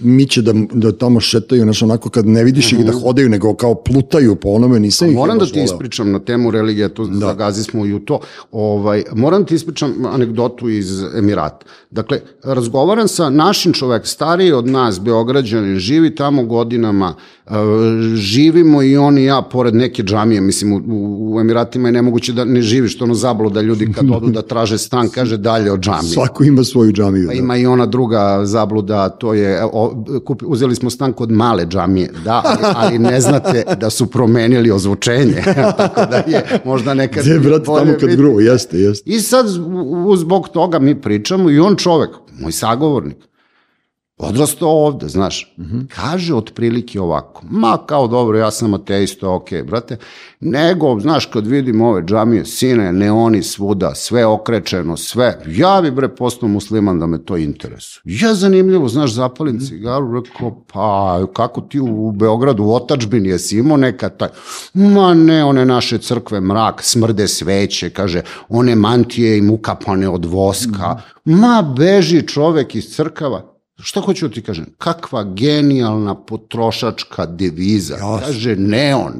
miće 0.00 0.42
da, 0.42 0.52
da 0.72 0.92
tamo 0.92 1.20
šetaju, 1.20 1.62
znaš, 1.62 1.82
onako 1.82 2.10
kad 2.10 2.26
ne 2.26 2.44
vidiš 2.44 2.72
ih 2.72 2.86
da 2.86 2.92
hodaju, 2.92 3.28
nego 3.28 3.54
kao 3.54 3.74
plutaju 3.74 4.36
po 4.36 4.48
onome, 4.48 4.80
nisam 4.80 5.08
ih 5.08 5.14
Moram 5.14 5.38
da 5.38 5.46
ti 5.46 5.52
voleo. 5.52 5.64
ispričam 5.64 6.12
na 6.12 6.18
temu 6.18 6.50
religija, 6.50 6.88
to 6.88 7.06
da. 7.06 7.26
zagazi 7.26 7.62
smo 7.62 7.86
i 7.86 7.92
u 7.92 7.98
to. 7.98 8.20
Ovaj, 8.52 9.02
moram 9.14 9.42
da 9.42 9.46
ti 9.46 9.54
ispričam 9.54 9.94
anegdotu 10.06 10.68
iz 10.68 11.02
Emirata. 11.18 11.66
Dakle, 11.90 12.20
razgovaram 12.42 13.08
sa 13.08 13.30
našim 13.30 13.72
čovek, 13.72 14.06
stariji 14.06 14.52
od 14.52 14.66
nas, 14.66 15.00
Beograđanin, 15.00 15.78
živi 15.78 16.14
tamo 16.14 16.44
godinama, 16.44 17.14
e, 17.46 17.50
živimo 18.16 18.82
i 18.82 18.96
on 18.96 19.18
i 19.18 19.24
ja 19.24 19.42
pored 19.42 19.74
neke 19.74 20.02
džamije, 20.02 20.40
mislim, 20.40 20.72
u, 20.72 20.76
u, 20.76 21.34
u 21.34 21.40
Emiratima 21.40 21.88
je 21.88 21.92
nemoguće 21.92 22.32
da 22.32 22.44
ne 22.44 22.62
živiš, 22.62 22.98
to 22.98 23.04
ono 23.04 23.14
zablo 23.14 23.50
da 23.50 23.60
ljudi 23.60 23.92
kad 23.92 24.10
odu 24.10 24.30
da 24.30 24.42
traže 24.42 24.78
stan, 24.78 25.08
kaže 25.08 25.36
dalje 25.36 25.72
od 25.72 25.80
džamije. 25.80 26.12
Svako 26.12 26.44
ima 26.44 26.64
svoju 26.64 26.92
džamiju. 26.92 27.26
Pa 27.26 27.32
da. 27.32 27.38
ima 27.38 27.56
i 27.56 27.66
ona 27.66 27.86
druga 27.86 28.40
zabluda, 28.44 29.08
to 29.08 29.34
je, 29.34 29.43
o, 29.64 29.94
kupi, 30.20 30.44
uzeli 30.44 30.74
smo 30.74 30.90
stan 30.90 31.12
kod 31.12 31.30
male 31.30 31.66
džamije, 31.66 32.10
da, 32.24 32.42
ali, 32.44 32.58
ali 32.76 32.98
ne 33.00 33.20
znate 33.20 33.64
da 33.76 33.90
su 33.90 34.06
promenili 34.06 34.70
ozvučenje, 34.70 35.42
tako 35.76 36.00
da 36.00 36.16
je 36.18 36.60
možda 36.64 36.94
nekad... 36.94 37.24
Gde, 37.24 37.38
brate, 37.40 37.64
tamo 37.64 37.78
kad 37.90 38.00
biti. 38.00 38.16
gruvo, 38.16 38.40
jeste, 38.40 38.78
jeste. 38.78 39.10
I 39.10 39.20
sad 39.20 39.46
u- 39.58 40.04
u- 40.06 40.16
zbog 40.16 40.48
toga 40.48 40.78
mi 40.78 41.00
pričamo 41.00 41.50
i 41.50 41.58
on 41.58 41.76
čovek, 41.76 42.10
moj 42.40 42.52
sagovornik, 42.52 43.16
odrastao 44.16 44.68
ovde, 44.68 45.08
znaš, 45.08 45.54
kaže 45.88 46.34
otprilike 46.34 47.00
ovako, 47.00 47.42
ma 47.50 47.78
kao 47.86 48.06
dobro, 48.08 48.38
ja 48.38 48.50
sam 48.50 48.74
ateista, 48.74 49.30
ok, 49.30 49.48
brate, 49.66 49.96
nego, 50.40 51.00
znaš, 51.00 51.26
kad 51.26 51.46
vidim 51.46 51.80
ove 51.80 52.02
džamije, 52.02 52.44
sine, 52.44 52.92
neoni 52.92 53.42
svuda, 53.42 53.94
sve 53.94 54.26
okrečeno, 54.26 54.96
sve, 54.96 55.42
ja 55.46 55.80
bi 55.82 55.90
bre 55.90 56.08
postao 56.08 56.48
musliman 56.48 56.98
da 56.98 57.06
me 57.06 57.24
to 57.24 57.36
interesuje. 57.36 58.02
Ja 58.04 58.34
zanimljivo, 58.34 58.88
znaš, 58.88 59.12
zapalim 59.12 59.60
cigaru, 59.60 60.20
rekao, 60.20 60.64
pa, 60.72 61.20
kako 61.32 61.60
ti 61.60 61.80
u, 61.80 62.12
Beogradu, 62.12 62.64
u 62.64 62.74
otačbini, 62.74 63.28
jesi 63.28 63.58
imao 63.58 63.76
nekad 63.76 64.16
taj, 64.16 64.28
ma 64.74 65.14
ne, 65.14 65.44
one 65.44 65.64
naše 65.64 65.98
crkve, 65.98 66.40
mrak, 66.40 66.82
smrde 66.82 67.28
sveće, 67.28 67.90
kaže, 67.90 68.22
one 68.48 68.74
mantije 68.74 69.38
im 69.38 69.50
ukapane 69.50 70.08
od 70.08 70.24
voska, 70.24 71.00
ma 71.24 71.74
beži 71.76 72.26
čovek 72.26 72.74
iz 72.74 72.94
crkava, 72.96 73.53
Šta 73.82 74.00
hoću 74.00 74.28
da 74.28 74.34
ti 74.34 74.42
kažem? 74.42 74.66
Kakva 74.78 75.24
genijalna 75.24 76.14
potrošačka 76.14 77.26
deviza. 77.26 77.94
Jasno. 77.94 78.20
Kaže 78.26 78.56
neon. 78.56 79.12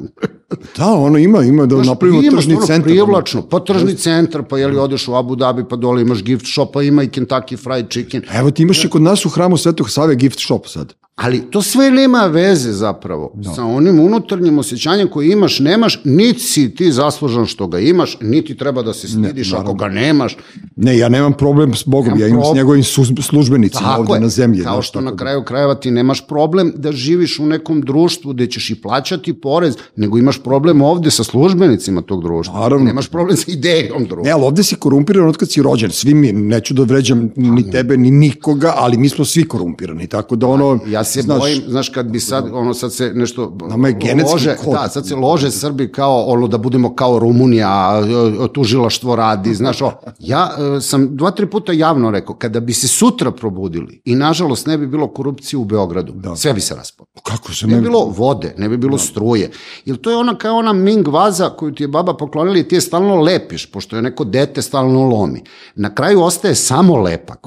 Da, 0.77 0.85
ono 0.85 1.17
ima, 1.17 1.43
ima 1.43 1.65
da 1.65 1.75
Znaš, 1.75 1.87
napravimo 1.87 2.21
imaš 2.21 2.33
tržni 2.33 2.55
ono 2.55 2.65
centar. 2.65 2.83
Privlačno, 2.83 3.49
pa 3.49 3.59
tržni 3.59 3.95
centar, 3.95 4.43
pa 4.49 4.57
jeli 4.57 4.77
odeš 4.77 5.07
u 5.07 5.15
Abu 5.15 5.35
Dhabi, 5.35 5.63
pa 5.69 5.75
dole 5.75 6.01
imaš 6.01 6.23
gift 6.23 6.45
shop, 6.53 6.73
pa 6.73 6.83
ima 6.83 7.03
i 7.03 7.07
Kentucky 7.07 7.63
Fried 7.63 7.89
Chicken. 7.89 8.23
Evo 8.33 8.51
ti 8.51 8.63
imaš 8.63 8.83
i 8.83 8.89
kod 8.89 9.01
nas 9.01 9.25
u 9.25 9.29
hramu 9.29 9.57
Svetog 9.57 9.89
Save 9.89 10.15
gift 10.15 10.39
shop 10.39 10.67
sad. 10.67 10.93
Ali 11.15 11.41
to 11.41 11.61
sve 11.61 11.91
nema 11.91 12.19
veze 12.21 12.71
zapravo 12.71 13.33
sa 13.55 13.63
onim 13.65 13.99
unutarnjim 13.99 14.59
osjećanjem 14.59 15.07
koje 15.07 15.31
imaš, 15.31 15.59
nemaš, 15.59 16.01
niti 16.05 16.39
si 16.39 16.75
ti 16.75 16.91
zaslužan 16.91 17.45
što 17.45 17.67
ga 17.67 17.79
imaš, 17.79 18.17
niti 18.21 18.57
treba 18.57 18.81
da 18.81 18.93
se 18.93 19.07
stidiš 19.07 19.53
ako 19.53 19.73
ga 19.73 19.87
nemaš. 19.87 20.37
Ne, 20.75 20.97
ja 20.97 21.09
nemam 21.09 21.33
problem 21.33 21.73
s 21.73 21.83
Bogom, 21.85 22.05
Nemam 22.05 22.19
ja 22.21 22.27
imam 22.27 22.39
s 22.39 22.41
problem. 22.41 22.57
njegovim 22.57 22.83
sus- 22.83 23.21
službenicima 23.21 23.81
Tako 23.81 24.01
ovde 24.01 24.13
je, 24.13 24.19
na 24.19 24.29
zemlji. 24.29 24.63
kao 24.63 24.81
što 24.81 24.93
tako 24.93 25.05
na 25.05 25.11
da- 25.11 25.17
kraju 25.17 25.43
krajeva 25.43 25.75
ti 25.75 25.91
nemaš 25.91 26.27
problem 26.27 26.73
da 26.75 26.91
živiš 26.91 27.39
u 27.39 27.45
nekom 27.45 27.81
društvu 27.81 28.33
gde 28.33 28.47
ćeš 28.47 28.69
i 28.69 28.75
plaćati 28.75 29.33
porez, 29.35 29.75
nego 29.95 30.17
imaš 30.17 30.39
problem 30.39 30.81
ovde 30.81 31.11
sa 31.11 31.23
službenicima 31.23 32.01
tog 32.01 32.23
društva. 32.23 32.53
Naravno. 32.55 32.85
Nemaš 32.85 33.07
problem 33.07 33.37
sa 33.37 33.45
idejom 33.47 33.99
društva. 33.99 34.23
Ne, 34.23 34.31
ali 34.31 34.43
ovde 34.43 34.63
si 34.63 34.75
korumpiran 34.75 35.27
od 35.27 35.37
kad 35.37 35.51
si 35.51 35.61
rođen. 35.61 35.91
Svi 35.91 36.13
mi, 36.13 36.31
neću 36.31 36.73
da 36.73 36.83
vređam 36.83 37.29
ni 37.35 37.71
tebe, 37.71 37.97
ni 37.97 38.11
nikoga, 38.11 38.73
ali 38.75 38.97
mi 38.97 39.09
smo 39.09 39.25
svi 39.25 39.43
korumpirani. 39.43 40.07
Tako 40.07 40.35
da 40.35 40.47
ono, 40.47 40.79
Ja 40.87 41.04
se 41.05 41.21
Znaš- 41.21 41.39
bojim, 41.39 41.63
znaš, 41.67 41.89
kad 41.89 42.05
bi 42.05 42.19
sad, 42.19 42.49
ono, 42.53 42.73
sad 42.73 42.93
se 42.93 43.11
nešto... 43.15 43.57
Nama 43.69 43.87
je 43.87 43.93
genetski 43.93 44.31
lože, 44.33 44.55
kod. 44.55 44.73
Da, 44.73 44.89
sad 44.89 45.07
se 45.07 45.15
lože 45.15 45.51
Srbi 45.51 45.91
kao, 45.91 46.23
ono, 46.23 46.47
da 46.47 46.57
budemo 46.57 46.95
kao 46.95 47.19
Rumunija, 47.19 48.01
tužilaštvo 48.47 49.15
radi, 49.15 49.53
znaš, 49.53 49.81
o, 49.81 49.91
ja 50.19 50.51
e, 50.77 50.81
sam 50.81 51.17
dva, 51.17 51.31
tri 51.31 51.45
puta 51.45 51.71
javno 51.71 52.11
rekao, 52.11 52.35
kada 52.35 52.59
bi 52.59 52.73
se 52.73 52.87
sutra 52.87 53.31
probudili 53.31 54.01
i, 54.05 54.15
nažalost, 54.15 54.67
ne 54.67 54.77
bi 54.77 54.87
bilo 54.87 55.07
korupcije 55.07 55.59
u 55.59 55.65
Beogradu, 55.65 56.13
Da. 56.13 56.35
sve 56.35 56.53
bi 56.53 56.61
se 56.61 56.75
raspalo. 56.75 57.07
Kako 57.23 57.53
se 57.53 57.67
Ne 57.67 57.73
ne... 57.73 57.81
bi 57.81 57.87
bilo 57.87 58.05
vode, 58.05 58.55
ne 58.57 58.69
bi 58.69 58.77
bilo 58.77 58.97
struje. 58.97 59.51
Jer 59.85 59.97
to 59.97 60.09
je 60.11 60.17
ona 60.17 60.35
kao 60.37 60.55
ona 60.57 60.73
Ming 60.73 61.07
vaza 61.07 61.49
koju 61.49 61.75
ti 61.75 61.83
je 61.83 61.87
baba 61.87 62.13
poklonila 62.13 62.57
i 62.57 62.63
ti 62.63 62.75
je 62.75 62.81
stalno 62.81 63.15
lepiš, 63.15 63.71
pošto 63.71 63.95
je 63.95 64.01
neko 64.01 64.23
dete 64.23 64.61
stalno 64.61 65.03
lomi. 65.03 65.43
Na 65.75 65.95
kraju 65.95 66.21
ostaje 66.21 66.55
samo 66.55 66.97
lepak. 66.97 67.39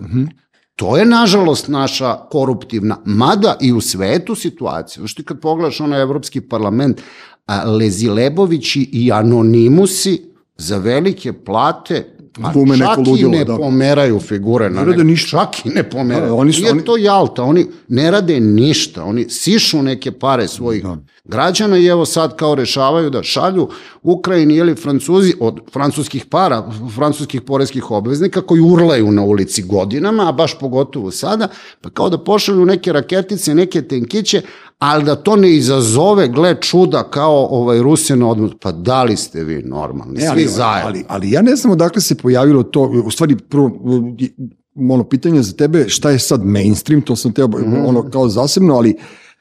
To 0.79 0.97
je, 0.97 1.05
nažalost, 1.05 1.69
naša 1.69 2.15
koruptivna, 2.31 2.97
mada 3.05 3.57
i 3.61 3.73
u 3.73 3.81
svetu 3.81 4.35
situacija. 4.35 5.01
Znaš 5.01 5.15
ti 5.15 5.25
kad 5.25 5.41
pogledaš 5.41 5.81
onaj 5.81 6.03
Evropski 6.03 6.41
parlament, 6.41 7.01
a, 7.47 7.65
Lezilebovići 7.71 8.83
i 8.93 9.13
Anonimusi 9.13 10.23
za 10.57 10.79
velike 10.79 11.33
plate 11.33 12.18
Glume 12.45 12.79
čak 12.79 12.89
neko 12.89 13.01
i 13.01 13.05
ludilo, 13.07 13.31
ne 13.31 13.45
da. 13.45 13.57
pomeraju 13.57 14.21
figure 14.21 14.71
na 14.71 14.81
Ne 14.81 14.87
rade 14.87 15.05
ništa. 15.05 15.29
čak 15.31 15.67
i 15.67 15.71
ne 15.71 15.83
pomeraju. 15.83 16.27
Da, 16.27 16.35
oni 16.35 16.53
su- 16.53 16.61
Nije 16.61 16.73
oni- 16.73 16.85
to 16.85 16.97
Jalta, 16.97 17.43
oni 17.43 17.67
ne 17.89 18.11
rade 18.11 18.41
ništa, 18.41 19.05
oni 19.05 19.27
sišu 19.27 19.83
neke 19.83 20.13
pare 20.13 20.49
svojih 20.49 20.85
građana 21.25 21.79
i 21.79 21.87
evo 21.87 22.05
sad 22.07 22.37
kao 22.37 22.55
rešavaju 22.55 23.11
da 23.11 23.23
šalju 23.23 23.69
Ukrajini 24.03 24.55
ili 24.55 24.75
Francuzi 24.75 25.35
od 25.41 25.61
francuskih 25.73 26.25
para, 26.27 26.63
francuskih 26.91 27.43
poreskih 27.43 27.91
obveznika 27.91 28.41
koji 28.41 28.61
urlaju 28.63 29.13
na 29.13 29.23
ulici 29.23 29.63
godinama, 29.63 30.29
a 30.29 30.33
baš 30.33 30.59
pogotovo 30.59 31.11
sada, 31.11 31.49
pa 31.81 31.91
kao 31.91 32.11
da 32.11 32.19
pošalju 32.19 32.67
neke 32.67 32.93
raketice, 32.93 33.55
neke 33.55 33.83
tenkiće, 33.83 34.43
ali 34.79 35.05
da 35.05 35.17
to 35.17 35.37
ne 35.37 35.53
izazove, 35.53 36.29
gle 36.29 36.57
čuda, 36.61 37.03
kao 37.03 37.49
ovaj 37.51 37.79
Rusija 37.79 38.17
na 38.17 38.29
odmah. 38.29 38.51
Pa 38.61 38.73
da 38.73 39.03
li 39.03 39.17
ste 39.17 39.45
vi 39.45 39.63
normalni, 39.63 40.15
Ne, 40.15 40.21
svi 40.21 40.29
ali, 40.31 40.47
zajedno? 40.47 40.89
ali, 40.89 41.05
ali 41.09 41.31
ja 41.31 41.43
ne 41.43 41.57
znam 41.57 41.73
odakle 41.73 42.01
se 42.03 42.15
pojavilo 42.15 42.63
to, 42.63 42.83
u 43.05 43.11
stvari 43.11 43.37
prvo, 43.39 43.71
ono 44.91 45.05
pitanje 45.05 45.43
za 45.43 45.53
tebe, 45.53 45.89
šta 45.89 46.11
je 46.11 46.19
sad 46.19 46.45
mainstream, 46.45 47.03
to 47.03 47.17
sam 47.17 47.33
teo 47.33 47.49
Mhm. 47.49 47.87
ono 47.87 48.11
kao 48.11 48.29
zasebno, 48.29 48.75
ali 48.75 48.97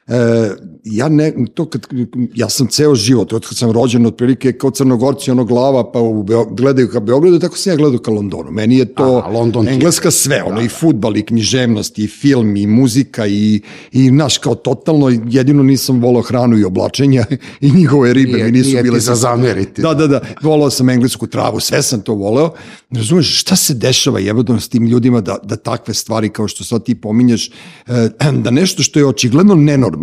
e, 0.08 0.50
ja 0.84 1.08
ne, 1.08 1.32
to 1.54 1.64
kad, 1.64 1.86
ja 2.34 2.48
sam 2.48 2.66
ceo 2.66 2.94
život, 2.94 3.32
od 3.32 3.46
kad 3.48 3.58
sam 3.58 3.70
rođen 3.70 4.06
otprilike 4.06 4.52
kao 4.52 4.70
crnogorci, 4.70 5.30
ono 5.30 5.44
glava, 5.44 5.92
pa 5.92 6.00
u 6.00 6.22
Beo, 6.22 6.44
gledaju 6.44 6.88
ka 6.88 7.00
Beogradu, 7.00 7.38
tako 7.38 7.56
sam 7.56 7.72
ja 7.72 7.76
gledao 7.76 7.98
ka 7.98 8.10
Londonu. 8.10 8.50
Meni 8.50 8.78
je 8.78 8.94
to 8.94 9.22
A, 9.24 9.30
London 9.30 9.68
engleska 9.68 10.10
sve, 10.10 10.42
ono, 10.42 10.60
i 10.60 10.68
futbal, 10.68 11.16
i 11.16 11.22
književnost, 11.22 11.98
i 11.98 12.06
film, 12.06 12.56
i 12.56 12.66
muzika, 12.66 13.26
i, 13.26 13.60
i 13.92 14.10
naš, 14.10 14.38
kao 14.38 14.54
totalno, 14.54 15.08
jedino 15.26 15.62
nisam 15.62 16.00
volao 16.00 16.22
hranu 16.22 16.58
i 16.58 16.64
oblačenja 16.64 17.24
i 17.60 17.70
njihove 17.70 18.12
ribe 18.12 18.32
Nije- 18.32 18.44
mi 18.44 18.52
nisu 18.52 18.70
nije 18.70 18.82
bile 18.82 19.00
za 19.00 19.14
zameriti. 19.14 19.82
Da, 19.82 19.94
da, 19.94 20.06
da, 20.06 20.20
volao 20.42 20.70
sam 20.70 20.88
englesku 20.88 21.26
travu, 21.26 21.60
sve 21.60 21.82
sam 21.82 22.00
to 22.00 22.14
voleo. 22.14 22.50
Razumeš, 22.90 23.40
šta 23.40 23.56
se 23.56 23.74
dešava 23.74 24.18
jebodno 24.18 24.60
s 24.60 24.68
tim 24.68 24.86
ljudima 24.86 25.20
da, 25.20 25.38
da 25.42 25.56
takve 25.56 25.94
stvari 25.94 26.28
kao 26.28 26.48
što 26.48 26.64
sad 26.64 26.84
ti 26.84 26.94
pominješ, 26.94 27.50
eh, 27.86 28.08
da 28.44 28.50
nešto 28.50 28.82
što 28.82 28.98
je 28.98 29.06
očigledno 29.06 29.54
nenormalno, 29.54 29.97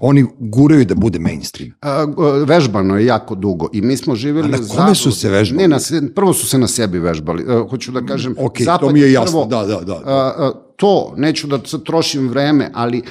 oni 0.00 0.26
guraju 0.38 0.84
da 0.84 0.94
bude 0.94 1.18
mainstream. 1.18 1.72
A, 1.80 2.06
vežbano 2.46 2.98
je 2.98 3.06
jako 3.06 3.34
dugo 3.34 3.68
i 3.72 3.80
mi 3.80 3.96
smo 3.96 4.14
živjeli 4.14 4.48
A 4.48 4.50
na 4.50 4.56
kome 4.56 4.68
zabludi. 4.68 4.94
su 4.94 5.12
se 5.12 5.28
vežbali? 5.30 5.62
Ne, 5.62 5.68
na, 5.68 5.78
prvo 6.14 6.32
su 6.32 6.46
se 6.46 6.58
na 6.58 6.66
sebi 6.66 6.98
vežbali. 6.98 7.42
E, 7.42 7.68
hoću 7.70 7.92
da 7.92 8.06
kažem, 8.06 8.34
Ok, 8.38 8.58
to 8.58 8.64
Zapad 8.64 8.92
mi 8.92 9.00
je 9.00 9.12
jasno, 9.12 9.40
prvo- 9.40 9.46
da, 9.46 9.66
da, 9.66 9.80
da. 9.80 9.94
A, 9.94 10.34
a, 10.38 10.52
to, 10.76 11.14
neću 11.16 11.46
da 11.46 11.58
trošim 11.84 12.28
vreme, 12.28 12.70
ali 12.74 12.98
e, 12.98 13.02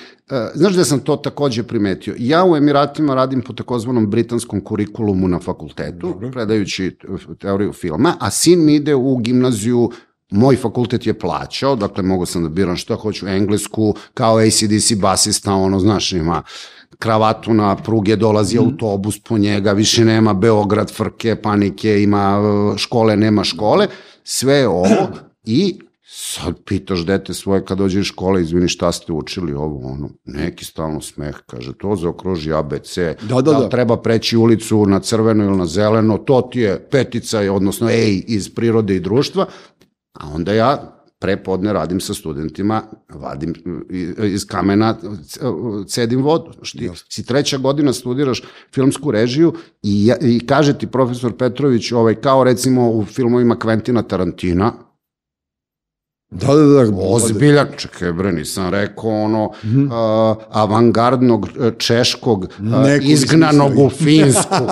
znaš 0.55 0.73
da 0.73 0.85
sam 0.85 0.99
to 0.99 1.15
takođe 1.15 1.63
primetio? 1.63 2.15
Ja 2.19 2.45
u 2.45 2.55
Emiratima 2.55 3.15
radim 3.15 3.41
po 3.41 3.53
takozvanom 3.53 4.09
britanskom 4.09 4.61
kurikulumu 4.61 5.27
na 5.27 5.39
fakultetu, 5.39 6.15
predajući 6.31 6.85
e, 6.85 7.35
teoriju 7.39 7.73
filma, 7.73 8.13
a 8.19 8.29
sin 8.31 8.65
mi 8.65 8.75
ide 8.75 8.95
u 8.95 9.17
gimnaziju 9.17 9.91
Moj 10.31 10.55
fakultet 10.55 11.07
je 11.07 11.19
plaćao, 11.19 11.75
dakle 11.75 12.03
mogu 12.03 12.25
sam 12.25 12.43
da 12.43 12.49
biram 12.49 12.75
šta 12.77 12.95
hoću, 12.95 13.27
englesku, 13.27 13.95
kao 14.13 14.37
ACDC 14.37 14.93
basista, 15.01 15.53
ono, 15.53 15.79
znaš, 15.79 16.11
ima 16.11 16.43
kravatu 16.99 17.53
na 17.53 17.75
pruge, 17.75 18.15
dolazi 18.15 18.57
autobus 18.57 19.19
po 19.19 19.37
njega, 19.37 19.71
više 19.71 20.05
nema 20.05 20.33
Beograd, 20.33 20.91
frke, 20.91 21.35
panike, 21.41 22.03
ima 22.03 22.39
e, 22.75 22.77
škole, 22.77 23.17
nema 23.17 23.43
škole, 23.43 23.87
sve 24.23 24.53
je 24.53 24.67
ovo 24.67 25.07
i 25.43 25.79
sad 26.13 26.55
pitaš 26.65 27.05
dete 27.05 27.33
svoje 27.33 27.65
kad 27.65 27.77
dođe 27.77 27.99
iz 27.99 28.05
škole, 28.05 28.41
izvini 28.41 28.67
šta 28.67 28.91
ste 28.91 29.13
učili 29.13 29.53
ovo, 29.53 29.91
ono, 29.91 30.09
neki 30.25 30.65
stalno 30.65 31.01
smeh, 31.01 31.35
kaže, 31.45 31.73
to 31.77 31.95
zaokruži 31.95 32.53
ABC, 32.53 32.97
Da, 33.21 33.41
da, 33.41 33.57
li 33.57 33.63
da. 33.63 33.69
treba 33.69 33.97
preći 34.01 34.37
ulicu 34.37 34.85
na 34.85 34.99
crveno 34.99 35.43
ili 35.43 35.57
na 35.57 35.65
zeleno, 35.65 36.17
to 36.17 36.41
ti 36.51 36.59
je 36.59 36.87
petica, 36.91 37.53
odnosno 37.53 37.89
ej 37.89 38.23
iz 38.27 38.49
prirode 38.55 38.95
i 38.95 38.99
društva, 38.99 39.45
a 40.13 40.29
onda 40.29 40.53
ja 40.53 40.97
prepodne 41.19 41.73
radim 41.73 41.99
sa 41.99 42.13
studentima, 42.13 42.81
vadim 43.09 43.53
iz 44.23 44.45
kamena, 44.45 44.97
cedim 45.87 46.21
vodu. 46.21 46.51
Znaš, 46.53 46.71
ti 46.71 46.79
si 47.09 47.25
treća 47.25 47.57
godina 47.57 47.93
studiraš 47.93 48.43
filmsku 48.73 49.11
režiju 49.11 49.53
i, 49.83 50.05
ja- 50.05 50.17
i 50.21 50.39
kaže 50.39 50.77
ti 50.77 50.87
profesor 50.87 51.33
Petrović, 51.33 51.91
ovaj, 51.91 52.15
kao 52.15 52.43
recimo 52.43 52.89
u 52.89 53.05
filmovima 53.05 53.55
Quentina 53.55 54.07
Tarantina, 54.07 54.73
Da, 56.31 56.47
da, 56.47 56.65
da. 56.85 56.95
ozbiljan, 56.97 57.67
čekaj 57.77 58.13
bre, 58.13 58.31
nisam 58.31 58.69
rekao 58.69 59.11
ono 59.11 59.51
a, 59.91 60.35
avangardnog 60.49 61.47
e, 61.49 61.71
češkog 61.77 62.47
Neko 62.59 63.05
izgnanog 63.05 63.77
u 63.77 63.89
Finsku. 63.89 64.49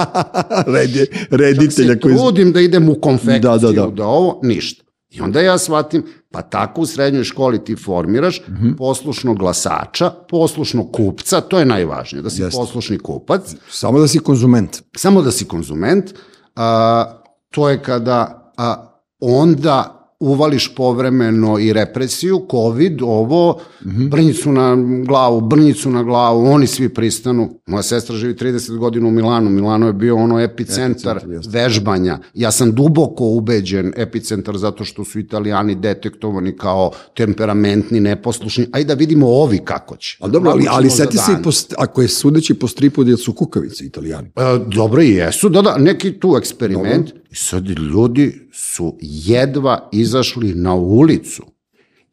Čak 1.08 1.30
reditelja 1.32 2.00
koji... 2.00 2.16
trudim 2.16 2.52
da 2.52 2.62
idem 2.62 2.90
u 2.90 2.96
konfekciju, 2.96 3.40
Da, 3.42 3.58
da, 3.58 3.68
da, 3.68 3.72
da, 3.74 3.82
da. 3.82 3.92
da. 3.92 4.06
ovo, 4.06 4.40
ništa. 4.44 4.84
I 5.10 5.22
onda 5.22 5.42
ja 5.42 5.58
shvatim, 5.58 6.04
pa 6.32 6.42
tako 6.42 6.82
u 6.82 6.86
srednjoj 6.86 7.24
školi 7.24 7.64
ti 7.64 7.76
formiraš 7.76 8.42
Mhm. 8.48 8.72
poslušnog 8.74 9.38
glasača, 9.38 10.10
poslušnog 10.30 10.92
kupca, 10.92 11.42
to 11.42 11.60
je 11.60 11.66
najvažnije, 11.66 12.22
da 12.22 12.30
si 12.30 12.42
Jeste. 12.42 12.58
poslušni 12.58 13.00
kupac, 13.00 13.56
Samo 13.70 14.00
da 14.00 14.08
si 14.08 14.20
konzument. 14.20 14.78
samo 14.96 15.22
da 15.22 15.32
si 15.32 15.46
konzument, 15.46 16.14
a, 16.56 17.06
to 17.50 17.70
je 17.70 17.84
kada 17.84 18.52
a, 18.58 19.00
onda 19.20 19.99
uvališ 20.20 20.76
povremeno 20.76 21.60
i 21.60 21.74
represiju, 21.74 22.46
covid, 22.52 23.02
ovo, 23.02 23.60
Mhm. 23.86 24.08
brnjicu 24.10 24.52
na 24.52 24.78
glavu, 25.08 25.42
brnjicu 25.42 25.90
na 25.90 26.04
glavu, 26.04 26.46
oni 26.46 26.68
svi 26.68 26.90
pristanu. 26.90 27.50
Moja 27.68 27.84
sestra 27.84 28.16
živi 28.16 28.36
30 28.36 28.78
godina 28.78 29.08
u 29.08 29.12
Milanu, 29.12 29.50
Milano 29.50 29.88
je 29.88 29.94
bio 29.94 30.16
ono 30.16 30.40
epicentar 30.40 31.18
Epicentar, 31.18 31.54
vežbanja. 31.54 32.20
Ja 32.34 32.52
sam 32.52 32.72
duboko 32.72 33.26
ubeđen 33.26 33.94
epicentar 33.96 34.58
zato 34.58 34.86
što 34.86 35.06
su 35.06 35.20
italijani 35.20 35.76
detektovani 35.76 36.58
kao 36.58 36.92
temperamentni, 37.16 38.00
neposlušni. 38.00 38.68
Ajde 38.72 38.88
da 38.88 38.94
vidimo 38.94 39.28
ovi 39.28 39.60
kako 39.66 39.96
će. 39.98 40.18
Ali 40.22 40.32
dobro, 40.32 40.52
ali, 40.52 40.66
ali 40.70 40.90
seti 40.90 41.18
se, 41.18 41.32
i 41.40 41.44
po, 41.44 41.50
ako 41.78 42.02
je 42.02 42.08
sudeći 42.08 42.54
po 42.54 42.68
stripu 42.68 43.04
da 43.04 43.18
su 43.18 43.34
kukavice 43.34 43.86
italijani. 43.86 44.28
E, 44.28 44.60
dobro 44.76 45.02
i 45.02 45.10
jesu, 45.10 45.50
da, 45.50 45.62
da, 45.62 45.78
neki 45.78 46.12
tu 46.20 46.36
eksperiment. 46.38 47.10
I 47.32 47.36
sad 47.36 47.70
ljudi 47.70 48.50
su 48.52 48.98
jedva 49.02 49.90
izašli 49.92 50.54
na 50.56 50.74
ulicu. 50.74 51.44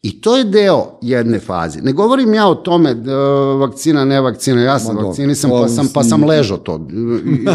I 0.06 0.20
to 0.20 0.36
je 0.36 0.44
deo 0.46 0.86
jedne 1.02 1.38
faze. 1.40 1.80
Ne 1.80 1.92
govorim 1.92 2.34
ja 2.34 2.48
o 2.48 2.54
tome 2.56 2.90
e, 2.90 2.94
vakcina, 3.56 4.04
ne 4.04 4.20
vakcina, 4.20 4.62
ja 4.62 4.78
sam 4.78 4.94
dobro, 4.94 5.08
vakcinisan 5.08 5.50
pa 5.52 5.68
sam, 5.68 5.88
pa 5.88 6.02
sam 6.04 6.24
ležao 6.24 6.58
to. 6.58 6.74
I- 6.90 6.96
i- 7.34 7.46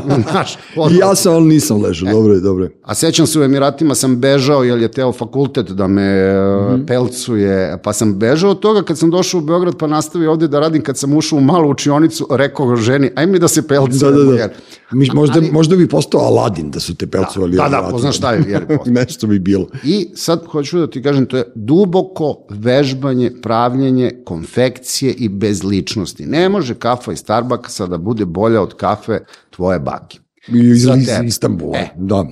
odmah. 0.75 0.99
ja 0.99 1.15
sam, 1.15 1.33
ali 1.33 1.45
nisam 1.45 1.81
ležao. 1.81 2.11
Dobro 2.11 2.33
je, 2.33 2.39
dobro 2.39 2.63
je. 2.63 2.71
A 2.83 2.95
sećam 2.95 3.27
se 3.27 3.39
u 3.39 3.43
Emiratima 3.43 3.95
sam 3.95 4.15
bežao 4.17 4.63
jer 4.63 4.79
je 4.79 4.87
teo 4.89 5.11
fakultet 5.13 5.65
da 5.67 5.87
me 5.87 6.33
mm 6.71 6.85
pelcuje, 6.87 7.51
pa 7.83 7.93
sam 7.93 8.13
bežao 8.15 8.51
od 8.51 8.59
toga 8.59 8.81
kad 8.81 8.97
sam 8.97 9.11
došao 9.11 9.37
u 9.37 9.43
Beograd 9.43 9.77
pa 9.77 9.87
nastavio 9.87 10.31
ovde 10.31 10.47
da 10.47 10.59
radim 10.59 10.81
kad 10.81 10.97
sam 10.97 11.13
ušao 11.13 11.37
u 11.37 11.43
malu 11.43 11.69
učionicu, 11.69 12.27
rekao 12.31 12.75
ženi, 12.75 13.11
aj 13.15 13.27
mi 13.27 13.39
da 13.39 13.47
se 13.47 13.61
Da, 13.61 13.67
pelcuje. 13.67 14.11
da, 14.11 14.23
da. 14.23 14.33
jer- 14.33 14.51
Mi, 14.91 15.07
možda, 15.13 15.35
Ali- 15.37 15.51
možda 15.51 15.75
bi 15.75 15.87
postao 15.87 16.21
Aladin 16.21 16.71
da 16.71 16.79
su 16.79 16.95
te 16.95 17.07
pelcovali. 17.07 17.51
Da, 17.51 17.57
da, 17.57 17.63
vjerojatno. 17.65 17.91
poznaš 17.91 18.17
šta 18.17 18.31
je, 18.31 18.43
jer. 18.47 18.65
Nešto 18.99 19.27
bi 19.27 19.39
bilo. 19.39 19.67
I 19.83 20.09
sad 20.15 20.45
hoću 20.45 20.79
da 20.79 20.87
ti 20.87 21.03
kažem, 21.03 21.25
to 21.25 21.37
je 21.37 21.43
duboko 21.55 22.40
vežbanje, 22.49 23.31
pravljenje, 23.41 24.11
konfekcije 24.25 25.13
i 25.13 25.29
bez 25.29 25.63
ličnosti. 25.63 26.25
Ne 26.25 26.49
može 26.49 26.75
kafa 26.75 27.13
iz 27.13 27.19
Starbucksa 27.19 27.87
da 27.87 27.97
bude 27.97 28.25
bolja 28.25 28.61
od 28.61 28.73
kafe 28.73 29.19
tvoje 29.49 29.79
bake. 29.79 30.19
I 30.47 30.59
iz, 30.59 30.85
iz. 30.85 31.09
Istanbula. 31.25 31.77
E. 31.77 31.89
Da. 31.95 32.25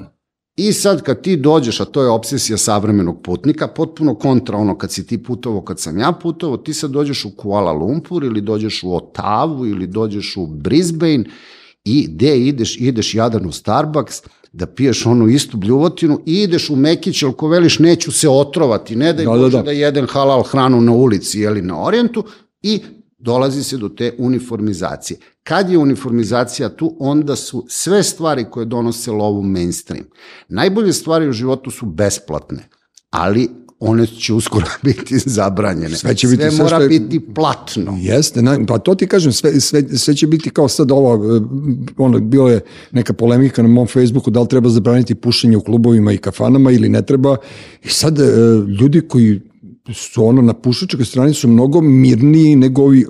I 0.56 0.74
sad 0.74 1.02
kad 1.02 1.22
ti 1.22 1.38
dođeš, 1.38 1.80
a 1.80 1.86
to 1.86 2.04
je 2.04 2.10
obsesija 2.10 2.58
savremenog 2.58 3.22
putnika, 3.24 3.68
potpuno 3.68 4.16
kontra 4.16 4.58
ono 4.58 4.78
kad 4.78 4.92
si 4.92 5.08
ti 5.08 5.24
putovo, 5.24 5.62
kad 5.62 5.80
sam 5.80 6.00
ja 6.00 6.12
putovo, 6.22 6.58
ti 6.58 6.74
sad 6.74 6.92
dođeš 6.92 7.26
u 7.26 7.32
Kuala 7.38 7.72
Lumpur 7.72 8.24
ili 8.24 8.42
dođeš 8.42 8.84
u 8.84 8.96
Otavu 8.96 9.66
ili 9.66 9.88
dođeš 9.88 10.38
u 10.38 10.46
Brisbane 10.46 11.24
i 11.86 12.08
gde 12.10 12.40
ideš, 12.40 12.78
ideš 12.80 13.16
jadan 13.16 13.46
u 13.46 13.52
Starbucks, 13.52 14.22
da 14.52 14.66
piješ 14.66 15.06
onu 15.06 15.28
istu 15.28 15.58
bljuvotinu 15.58 16.22
i 16.26 16.42
ideš 16.42 16.70
u 16.70 16.76
Mekić, 16.76 17.24
ali 17.24 17.34
ko 17.34 17.48
veliš 17.48 17.80
neću 17.80 18.12
se 18.12 18.30
otrovati, 18.30 18.96
ne 18.96 19.14
daj 19.14 19.26
Da, 19.26 19.32
da, 19.32 19.38
da, 19.38 19.50
da, 19.50 19.62
da. 19.62 19.72
jedem 19.72 20.08
halal 20.08 20.44
hranu 20.44 20.82
na 20.82 20.92
ulici 20.92 21.40
ili 21.40 21.62
na 21.62 21.84
orijentu 21.84 22.24
i 22.62 22.82
dolazi 23.18 23.64
se 23.64 23.78
do 23.78 23.90
te 23.90 24.16
uniformizacije. 24.18 25.20
Kad 25.44 25.70
je 25.70 25.78
uniformizacija 25.78 26.70
tu, 26.70 26.96
onda 27.00 27.36
su 27.36 27.66
sve 27.70 28.04
stvari 28.04 28.46
koje 28.52 28.66
donose 28.66 29.12
lovu 29.12 29.44
mainstream. 29.44 30.06
Najbolje 30.50 30.94
stvari 30.94 31.30
u 31.30 31.32
životu 31.32 31.72
su 31.72 31.86
besplatne, 31.86 32.70
ali 33.10 33.50
one 33.82 34.08
će 34.08 34.34
uskoro 34.34 34.66
biti 34.84 35.20
zabranjene. 35.20 35.96
Sve 35.96 36.16
će 36.16 36.28
biti 36.28 36.42
sve 36.42 36.52
sve 36.52 36.58
mora 36.58 36.76
što 36.76 36.84
je- 36.84 36.90
biti 36.90 37.20
platno. 37.26 37.98
Jeste, 37.98 38.42
na, 38.42 38.60
pa 38.68 38.78
to 38.78 38.96
ti 38.96 39.08
kažem, 39.08 39.32
sve, 39.32 39.60
sve, 39.60 39.84
sve 39.90 40.16
će 40.16 40.28
biti 40.28 40.50
kao 40.50 40.68
sad 40.68 40.92
ovo, 40.92 41.36
e, 41.38 41.42
ono, 41.98 42.20
bilo 42.20 42.50
je 42.50 42.60
neka 42.92 43.14
polemika 43.14 43.62
na 43.62 43.68
mom 43.68 43.88
Facebooku 43.88 44.30
da 44.32 44.42
li 44.42 44.48
treba 44.48 44.70
zabraniti 44.70 45.16
pušenje 45.16 45.58
u 45.58 45.62
klubovima 45.62 46.12
i 46.14 46.18
kafanama 46.18 46.72
ili 46.72 46.90
ne 46.90 47.02
treba. 47.02 47.38
I 47.84 47.90
sad 47.90 48.20
e, 48.20 48.24
ljudi 48.80 49.02
koji 49.02 49.42
su 49.94 50.26
ono 50.26 50.42
na 50.42 50.54
pušačkoj 50.54 51.06
strani 51.06 51.34
su 51.34 51.48
mnogo 51.48 51.82
mirniji 51.82 52.56
nego 52.56 52.82
ovi 52.82 53.06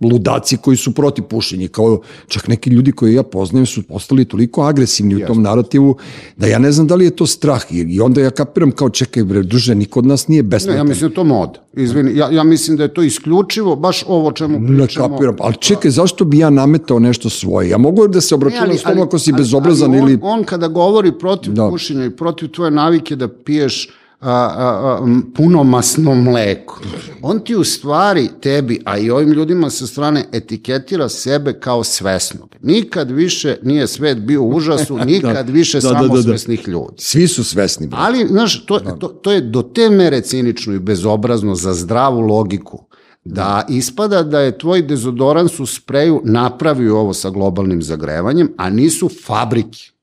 ludaci 0.00 0.56
koji 0.56 0.76
su 0.76 0.92
protiv 0.94 1.24
pušenja. 1.24 1.68
Kao 1.68 2.00
čak 2.28 2.48
neki 2.48 2.70
ljudi 2.70 2.92
koji 2.92 3.14
ja 3.14 3.22
poznajem 3.22 3.66
su 3.66 3.82
postali 3.82 4.24
toliko 4.24 4.62
agresivni 4.62 5.14
u 5.16 5.26
tom 5.26 5.42
narativu 5.42 5.96
da 6.36 6.46
ja 6.46 6.58
ne 6.58 6.72
znam 6.72 6.86
da 6.86 6.94
li 6.94 7.04
je 7.04 7.10
to 7.10 7.26
strah. 7.26 7.62
I, 7.70 8.00
onda 8.00 8.20
ja 8.20 8.30
kapiram 8.30 8.70
kao 8.70 8.90
čekaj 8.90 9.24
bre, 9.24 9.42
druže, 9.42 9.74
niko 9.74 9.98
od 9.98 10.06
nas 10.06 10.28
nije 10.28 10.42
Ne, 10.42 10.48
besmetan. 10.48 10.76
ja 10.78 10.84
mislim 10.84 11.08
da 11.10 11.14
to 11.14 11.24
mod. 11.24 11.58
Izvini, 11.72 12.16
ja, 12.16 12.30
ja 12.30 12.44
mislim 12.44 12.76
da 12.76 12.82
je 12.82 12.94
to 12.94 13.02
isključivo 13.02 13.76
baš 13.76 14.04
ovo 14.08 14.32
čemu 14.32 14.60
Ne 14.60 14.78
pričamo. 14.78 15.08
kapiram, 15.08 15.36
ali 15.40 15.54
čekaj, 15.60 15.90
zašto 15.90 16.24
bi 16.24 16.38
ja 16.38 16.50
nametao 16.50 16.98
nešto 16.98 17.30
svoje? 17.30 17.68
Ja 17.68 17.78
mogu 17.78 18.08
da 18.08 18.20
se 18.20 18.34
Ne, 18.34 18.36
obračunam 18.36 18.78
s 18.78 18.82
tom 18.82 19.00
ako 19.00 19.18
si 19.18 19.32
bezobrazan 19.32 19.90
ali 19.90 20.00
on, 20.02 20.08
ili... 20.08 20.18
On 20.22 20.44
kada 20.44 20.68
govori 20.68 21.12
protiv 21.18 21.52
da. 21.52 21.68
pušenja 21.70 22.04
i 22.04 22.10
protiv 22.10 22.48
tvoje 22.48 22.70
navike 22.70 23.16
da 23.16 23.28
piješ 23.28 23.88
a, 24.24 24.30
a, 24.30 24.98
a, 25.00 25.04
m, 25.04 25.32
punomasno 25.34 26.14
mleko, 26.14 26.80
on 27.22 27.40
ti 27.40 27.56
u 27.56 27.64
stvari 27.64 28.28
tebi, 28.40 28.80
a 28.84 28.98
i 28.98 29.10
ovim 29.10 29.32
ljudima 29.32 29.70
sa 29.70 29.86
strane 29.86 30.24
etiketira 30.32 31.08
sebe 31.08 31.52
kao 31.60 31.84
svesnog. 31.84 32.54
Nikad 32.62 33.10
više 33.10 33.56
nije 33.62 33.86
svet 33.86 34.18
bio 34.18 34.42
u 34.42 34.48
užasu, 34.48 34.98
nikad 35.06 35.50
više 35.50 35.80
Da, 35.80 35.88
da, 35.88 35.94
da, 35.94 36.00
da. 36.00 36.08
samosvesnih 36.08 36.68
ljudi. 36.68 36.94
Svi 36.98 37.28
su 37.28 37.44
svesni. 37.44 37.86
Bro. 37.86 37.98
Ali, 38.00 38.26
znaš, 38.28 38.66
to, 38.66 38.78
to, 38.78 39.08
to 39.08 39.32
je 39.32 39.40
do 39.40 39.62
te 39.62 39.90
mere 39.90 40.20
cinično 40.20 40.74
i 40.74 40.78
bezobrazno 40.78 41.54
za 41.54 41.74
zdravu 41.74 42.20
logiku 42.20 42.84
da 43.24 43.64
ispada 43.68 44.22
da 44.22 44.40
je 44.40 44.58
tvoj 44.58 44.82
dezodorans 44.82 45.60
u 45.60 45.66
spreju 45.66 46.20
napravio 46.24 46.98
ovo 46.98 47.14
sa 47.14 47.30
globalnim 47.30 47.82
zagrevanjem, 47.82 48.52
a 48.56 48.70
nisu 48.70 49.10
fabrike. 49.26 49.93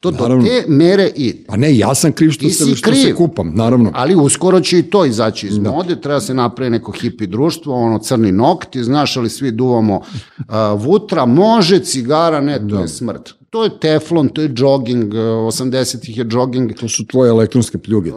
To 0.00 0.10
Naravno. 0.10 0.36
do 0.36 0.48
te 0.48 0.64
mere 0.68 1.10
ide. 1.16 1.38
Pa 1.46 1.56
ne, 1.56 1.76
ja 1.76 1.94
sam 1.94 2.12
kriv 2.12 2.30
što, 2.30 2.40
Ti 2.40 2.50
se, 2.50 2.64
što 2.76 2.94
se 2.94 3.02
kriv. 3.02 3.16
kupam, 3.16 3.52
naravno. 3.54 3.90
Ali 3.94 4.14
uskoro 4.14 4.60
će 4.60 4.78
i 4.78 4.82
to 4.82 5.04
izaći 5.04 5.46
iz 5.46 5.58
mode, 5.58 6.00
treba 6.00 6.20
se 6.20 6.34
napravi 6.34 6.70
neko 6.70 6.92
hipi 6.92 7.26
društvo, 7.26 7.74
ono 7.74 7.98
crni 7.98 8.32
nokti, 8.32 8.84
znaš, 8.84 9.16
ali 9.16 9.30
svi 9.30 9.50
duvamo 9.50 9.96
uh, 9.96 10.44
vutra, 10.76 11.26
može 11.26 11.78
cigara, 11.78 12.40
ne, 12.40 12.68
to 12.68 12.80
je 12.80 12.88
smrt. 12.88 13.39
To 13.50 13.64
je 13.64 13.70
teflon, 13.80 14.28
to 14.28 14.42
je 14.42 14.50
jogging, 14.56 15.04
uh, 15.06 15.20
80-ih 15.20 16.18
je 16.18 16.26
jogging, 16.30 16.72
To 16.74 16.88
su 16.88 17.06
tvoje 17.06 17.30
elektronske 17.30 17.78
pljuge. 17.78 18.10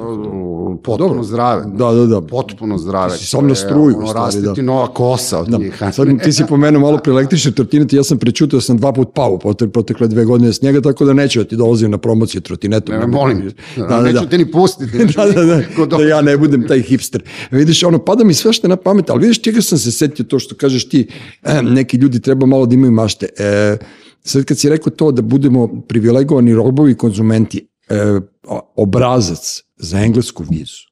potpuno 0.76 0.98
Dobro. 1.00 1.24
zdrave. 1.24 1.64
Da, 1.68 1.92
da, 1.92 2.06
da. 2.06 2.22
Potpuno 2.22 2.78
zdrave. 2.78 3.18
Si 3.18 3.26
sam 3.26 3.48
na 3.48 3.56
struju, 3.56 3.98
ono, 3.98 4.08
stvari, 4.08 4.26
raste 4.26 4.42
da. 4.42 4.54
ti 4.54 4.62
nova 4.62 4.88
kosa 4.88 5.40
od 5.40 5.48
Da. 5.48 5.58
njih. 5.58 5.82
Sad 5.94 6.08
ne- 6.08 6.18
ti 6.18 6.32
si 6.34 6.44
pomenuo 6.46 6.82
malo 6.82 6.98
pre 6.98 7.12
električne 7.12 7.52
trotinete, 7.52 7.96
ja 7.96 8.04
sam 8.04 8.18
prečutao 8.18 8.58
da 8.58 8.62
sam 8.62 8.78
dva 8.78 8.94
put 8.94 9.10
pao 9.14 9.38
protekle 9.74 10.08
dve 10.08 10.26
godine 10.26 10.54
s 10.54 10.62
njega, 10.62 10.82
tako 10.82 11.06
da 11.06 11.14
neću 11.14 11.40
da 11.40 11.46
ti 11.46 11.56
dolazim 11.56 11.92
na 11.92 11.98
promociju 11.98 12.42
trotinetom. 12.42 12.96
Ne, 12.96 13.08
molim, 13.08 13.52
Da, 13.78 13.86
da, 13.86 14.02
neću 14.02 14.14
da. 14.16 14.26
te 14.26 14.38
ni 14.38 14.52
pustiti. 14.52 14.98
da, 15.08 15.26
da, 15.26 15.44
da, 15.44 15.58
niko 15.70 15.86
da 15.88 15.98
ja 16.00 16.22
ne 16.22 16.38
budem 16.38 16.68
taj 16.68 16.82
hipster. 16.82 17.22
Vidiš, 17.52 17.84
ono, 17.84 18.00
pada 18.00 18.24
mi 18.24 18.34
sve 18.34 18.54
što 18.54 18.68
na 18.68 18.76
pamet, 18.76 19.10
ali 19.10 19.20
vidiš 19.20 19.42
čega 19.42 19.62
sam 19.62 19.78
se 19.78 19.92
setio 19.92 20.26
to 20.26 20.40
što 20.40 20.56
kažeš 20.56 20.90
ti, 20.90 21.08
e, 21.44 21.62
neki 21.64 21.98
ljudi 21.98 22.20
treba 22.20 22.46
malo 22.46 22.66
da 22.66 22.74
imaju 22.74 22.92
mašte. 22.92 23.30
E, 23.38 23.78
sad 24.24 24.46
kad 24.46 24.58
si 24.60 24.70
rekao 24.70 24.92
to 24.92 25.12
da 25.12 25.22
budemo 25.22 25.82
privilegovani 25.88 26.54
robovi 26.54 26.96
konzumenti, 26.98 27.68
e, 27.90 28.20
obrazac 28.76 29.62
za 29.78 30.00
englesku 30.00 30.44
vizu 30.50 30.84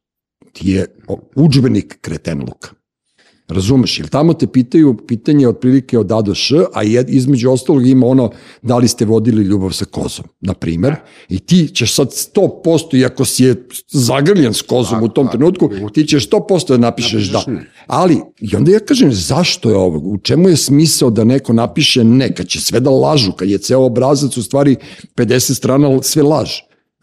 ti 0.53 0.69
je 0.71 0.85
o- 1.07 1.19
udžbenik 1.35 1.97
kretenluka. 2.01 2.69
Razumeš, 3.51 3.99
jer 3.99 4.07
tamo 4.07 4.33
te 4.33 4.47
pitaju 4.47 4.97
pitanje 5.07 5.47
otprilike 5.47 5.99
od 5.99 6.11
A 6.11 6.21
do 6.21 6.35
Š, 6.35 6.55
a 6.73 6.83
jed, 6.83 7.09
između 7.09 7.51
ostalog 7.51 7.87
ima 7.87 8.07
ono 8.07 8.31
da 8.61 8.77
li 8.77 8.87
ste 8.87 9.05
vodili 9.05 9.43
ljubav 9.43 9.71
sa 9.71 9.85
kozom, 9.85 10.25
na 10.41 10.53
primer, 10.53 10.95
i 11.29 11.39
ti 11.39 11.67
ćeš 11.67 11.95
sad 11.95 12.07
100%, 12.07 12.97
iako 12.99 13.25
si 13.25 13.43
je 13.43 13.67
zagrljen 13.89 14.53
s 14.53 14.61
kozom 14.61 15.03
u 15.03 15.07
tom 15.07 15.27
trenutku, 15.31 15.69
ti 15.93 16.07
ćeš 16.07 16.29
100% 16.29 16.67
da 16.67 16.77
napišeš 16.77 17.29
da. 17.29 17.37
Napišeš 17.37 17.53
ne. 17.53 17.71
Ali, 17.87 18.21
i 18.39 18.55
onda 18.55 18.71
ja 18.71 18.79
kažem, 18.79 19.13
zašto 19.13 19.69
je 19.69 19.75
ovo? 19.75 19.97
U 19.97 20.17
čemu 20.17 20.49
je 20.49 20.57
smisao 20.57 21.09
da 21.09 21.23
neko 21.23 21.53
napiše 21.53 22.03
ne, 22.03 22.35
kad 22.35 22.47
će 22.47 22.61
sve 22.61 22.79
da 22.79 22.89
lažu, 22.89 23.31
kad 23.31 23.49
je 23.49 23.57
ceo 23.57 23.85
obrazac 23.85 24.37
u 24.37 24.43
stvari 24.43 24.75
50 25.15 25.53
strana 25.53 26.01
sve 26.01 26.23
laž. 26.23 26.51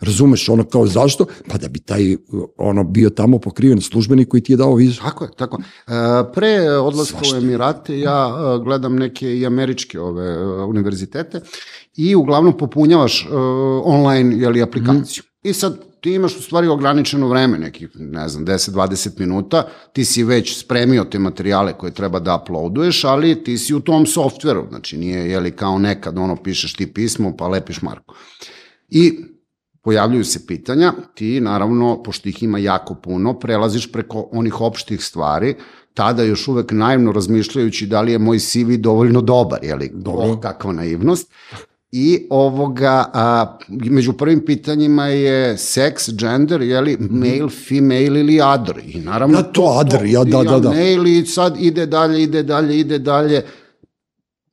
Razumeš, 0.01 0.49
ono 0.49 0.65
kao 0.65 0.87
zašto? 0.87 1.27
Pa 1.49 1.59
da 1.59 1.69
bi 1.69 1.79
taj 1.79 2.17
ono 2.57 2.85
bio 2.85 3.11
tamo 3.11 3.39
pokriven 3.39 3.81
službenik 3.81 4.29
koji 4.29 4.41
ti 4.41 4.53
je 4.53 4.57
dao 4.57 4.75
vizu. 4.75 5.01
Tako 5.01 5.25
je, 5.25 5.31
tako. 5.37 5.63
E, 5.87 5.93
pre 6.35 6.71
odlaska 6.71 7.19
u 7.35 7.37
Emirate 7.37 7.99
ja 7.99 8.29
e, 8.29 8.65
gledam 8.65 8.97
neke 8.97 9.39
i 9.39 9.47
američke 9.47 10.01
ove 10.01 10.27
e, 10.27 10.65
univerzitete 10.65 11.41
i 11.97 12.15
uglavnom 12.15 12.59
popunjavaš 12.59 13.23
e, 13.23 13.29
online 13.85 14.37
jeli, 14.37 14.63
aplikaciju. 14.63 15.23
I 15.43 15.53
sad 15.53 15.89
ti 16.01 16.15
imaš 16.15 16.37
u 16.37 16.43
stvari 16.43 16.69
ograničeno 16.69 17.29
vreme, 17.29 17.59
nekih, 17.59 17.89
ne 17.95 18.29
znam, 18.29 18.47
10-20 18.47 19.21
minuta, 19.21 19.69
ti 19.93 20.05
si 20.05 20.25
već 20.25 20.59
spremio 20.59 21.05
te 21.05 21.19
materijale 21.19 21.73
koje 21.73 21.93
treba 21.93 22.19
da 22.19 22.41
uploaduješ, 22.43 23.05
ali 23.05 23.45
ti 23.45 23.59
si 23.59 23.75
u 23.75 23.81
tom 23.81 24.07
softveru, 24.07 24.67
znači 24.69 24.99
nije 24.99 25.31
jeli, 25.31 25.51
kao 25.51 25.79
nekad 25.79 26.19
ono 26.19 26.37
pišeš 26.37 26.75
ti 26.75 26.93
pismo 26.93 27.37
pa 27.37 27.49
lepiš 27.49 27.83
marku. 27.83 28.15
I 28.89 29.19
pojavljuju 29.83 30.25
se 30.25 30.47
pitanja, 30.47 30.93
ti 31.15 31.41
naravno, 31.41 32.03
pošto 32.03 32.29
ih 32.29 32.43
ima 32.43 32.59
jako 32.59 32.95
puno, 32.95 33.39
prelaziš 33.39 33.93
preko 33.93 34.29
onih 34.33 34.61
opštih 34.61 35.05
stvari, 35.05 35.55
tada 35.95 36.23
još 36.23 36.49
uvek 36.49 36.73
naivno 36.73 37.13
razmišljajući 37.13 37.87
da 37.87 38.01
li 38.01 38.13
je 38.13 38.19
moj 38.19 38.39
CV 38.39 38.77
dovoljno 38.79 39.21
dobar, 39.21 39.65
jeli, 39.65 39.93
oh, 40.07 40.41
kakva 40.41 40.73
naivnost. 40.73 41.33
I 41.93 42.27
ovoga, 42.31 43.05
a, 43.15 43.59
među 43.69 44.13
prvim 44.13 44.45
pitanjima 44.47 45.07
je 45.07 45.59
seks, 45.59 46.11
gender, 46.13 46.63
jeli, 46.63 46.97
male, 47.01 47.49
female 47.69 48.21
ili 48.21 48.41
other. 48.41 48.79
I 48.85 48.99
naravno 48.99 49.39
Ja, 49.39 49.43
to 49.43 49.63
other, 49.63 50.05
ja, 50.05 50.25
da, 50.25 50.43
da, 50.43 50.59
da. 50.59 50.69
Male 50.69 51.13
i 51.19 51.27
sad 51.27 51.57
ide 51.61 51.87
dalje, 51.87 52.23
ide 52.23 52.43
dalje, 52.43 52.79
ide 52.79 52.99
dalje. 52.99 53.43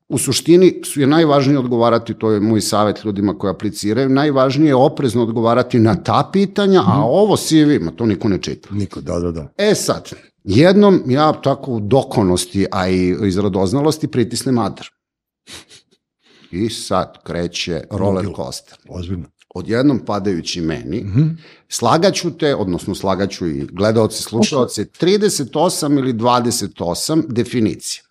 U 0.09 0.17
suštini 0.17 0.81
su 0.85 1.01
je 1.01 1.07
najvažnije 1.07 1.59
odgovarati, 1.59 2.13
to 2.13 2.31
je 2.31 2.39
moj 2.39 2.61
savjet 2.61 3.05
ljudima 3.05 3.37
koji 3.37 3.51
apliciraju, 3.51 4.09
najvažnije 4.09 4.69
je 4.69 4.75
oprezno 4.75 5.23
odgovarati 5.23 5.79
na 5.79 5.95
ta 5.95 6.29
pitanja, 6.33 6.81
a 6.87 7.03
ovo 7.03 7.37
CV, 7.37 7.81
ma 7.81 7.91
to 7.91 8.05
niko 8.05 8.29
ne 8.29 8.41
čita. 8.41 8.69
Niko, 8.71 9.01
da, 9.01 9.19
da, 9.19 9.31
da. 9.31 9.53
E 9.57 9.75
sad, 9.75 10.09
jednom 10.43 11.03
ja 11.07 11.33
tako 11.41 11.71
u 11.71 11.79
dokonosti, 11.79 12.65
a 12.71 12.89
i 12.89 13.15
iz 13.23 13.37
radoznalosti 13.37 14.07
pritisnem 14.07 14.57
adr. 14.57 14.83
I 16.51 16.69
sad 16.69 17.23
kreće 17.23 17.83
roller 17.91 18.25
coaster. 18.35 18.77
Ozbiljno. 18.89 19.25
Odjednom 19.55 19.99
padajući 19.99 20.61
meni, 20.61 21.05
slagaću 21.69 22.37
te, 22.37 22.55
odnosno 22.55 22.95
slagaću 22.95 23.47
i 23.47 23.65
gledalce, 23.71 24.23
slušalce, 24.23 24.85
38 24.85 25.99
ili 25.99 26.13
28 26.13 27.27
definicija. 27.27 28.04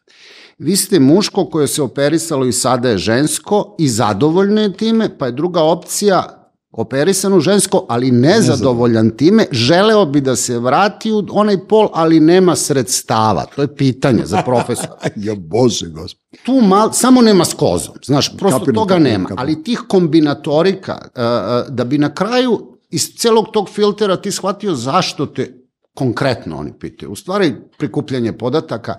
Vi 0.58 0.76
ste 0.76 1.00
muško 1.00 1.46
koje 1.46 1.68
se 1.68 1.82
operisalo 1.82 2.46
i 2.46 2.52
sada 2.52 2.88
je 2.88 2.98
žensko 2.98 3.76
i 3.78 3.88
zadovoljno 3.88 4.60
je 4.60 4.72
time, 4.72 5.18
pa 5.18 5.26
je 5.26 5.32
druga 5.32 5.62
opcija 5.62 6.40
operisano 6.76 7.40
žensko, 7.40 7.86
ali 7.88 8.10
nezadovoljan 8.10 9.10
time, 9.10 9.46
želeo 9.50 10.06
bi 10.06 10.20
da 10.20 10.36
se 10.36 10.58
vrati 10.58 11.12
u 11.12 11.26
onaj 11.30 11.58
pol, 11.68 11.88
ali 11.92 12.20
nema 12.20 12.56
sredstava. 12.56 13.46
To 13.56 13.62
je 13.62 13.76
pitanje 13.76 14.22
za 14.26 14.42
profesora 14.42 14.96
Ja, 15.16 15.34
bože, 15.34 15.86
gospod. 15.86 16.20
tu 16.44 16.60
mal, 16.60 16.92
samo 16.92 17.22
nema 17.22 17.44
s 17.44 17.54
kozom, 17.54 17.94
znaš, 18.04 18.36
prosto 18.36 18.58
Kapiram, 18.58 18.74
toga 18.74 18.94
kapiram, 18.94 19.12
nema, 19.12 19.24
kapiram. 19.28 19.42
ali 19.46 19.62
tih 19.62 19.82
kombinatorika, 19.88 20.98
uh, 21.02 21.22
uh, 21.22 21.74
da 21.74 21.84
bi 21.84 21.98
na 21.98 22.14
kraju 22.14 22.76
iz 22.90 23.08
celog 23.16 23.46
tog 23.52 23.68
filtera 23.68 24.16
ti 24.16 24.30
shvatio 24.30 24.74
zašto 24.74 25.26
te 25.26 25.63
konkretno 25.94 26.56
oni 26.56 26.72
pitaju. 26.78 27.12
U 27.12 27.16
stvari 27.16 27.54
prikupljanje 27.78 28.32
podataka, 28.32 28.94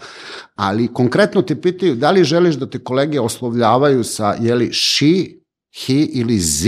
ali 0.56 0.94
konkretno 0.94 1.42
te 1.42 1.62
pitaju 1.62 1.96
da 1.96 2.12
li 2.12 2.24
želiš 2.24 2.56
da 2.56 2.70
te 2.70 2.84
kolege 2.84 3.20
oslovljavaju 3.20 4.04
sa 4.04 4.36
jeli 4.40 4.70
she, 4.74 5.14
he 5.86 5.94
ili 5.94 6.40
z. 6.40 6.68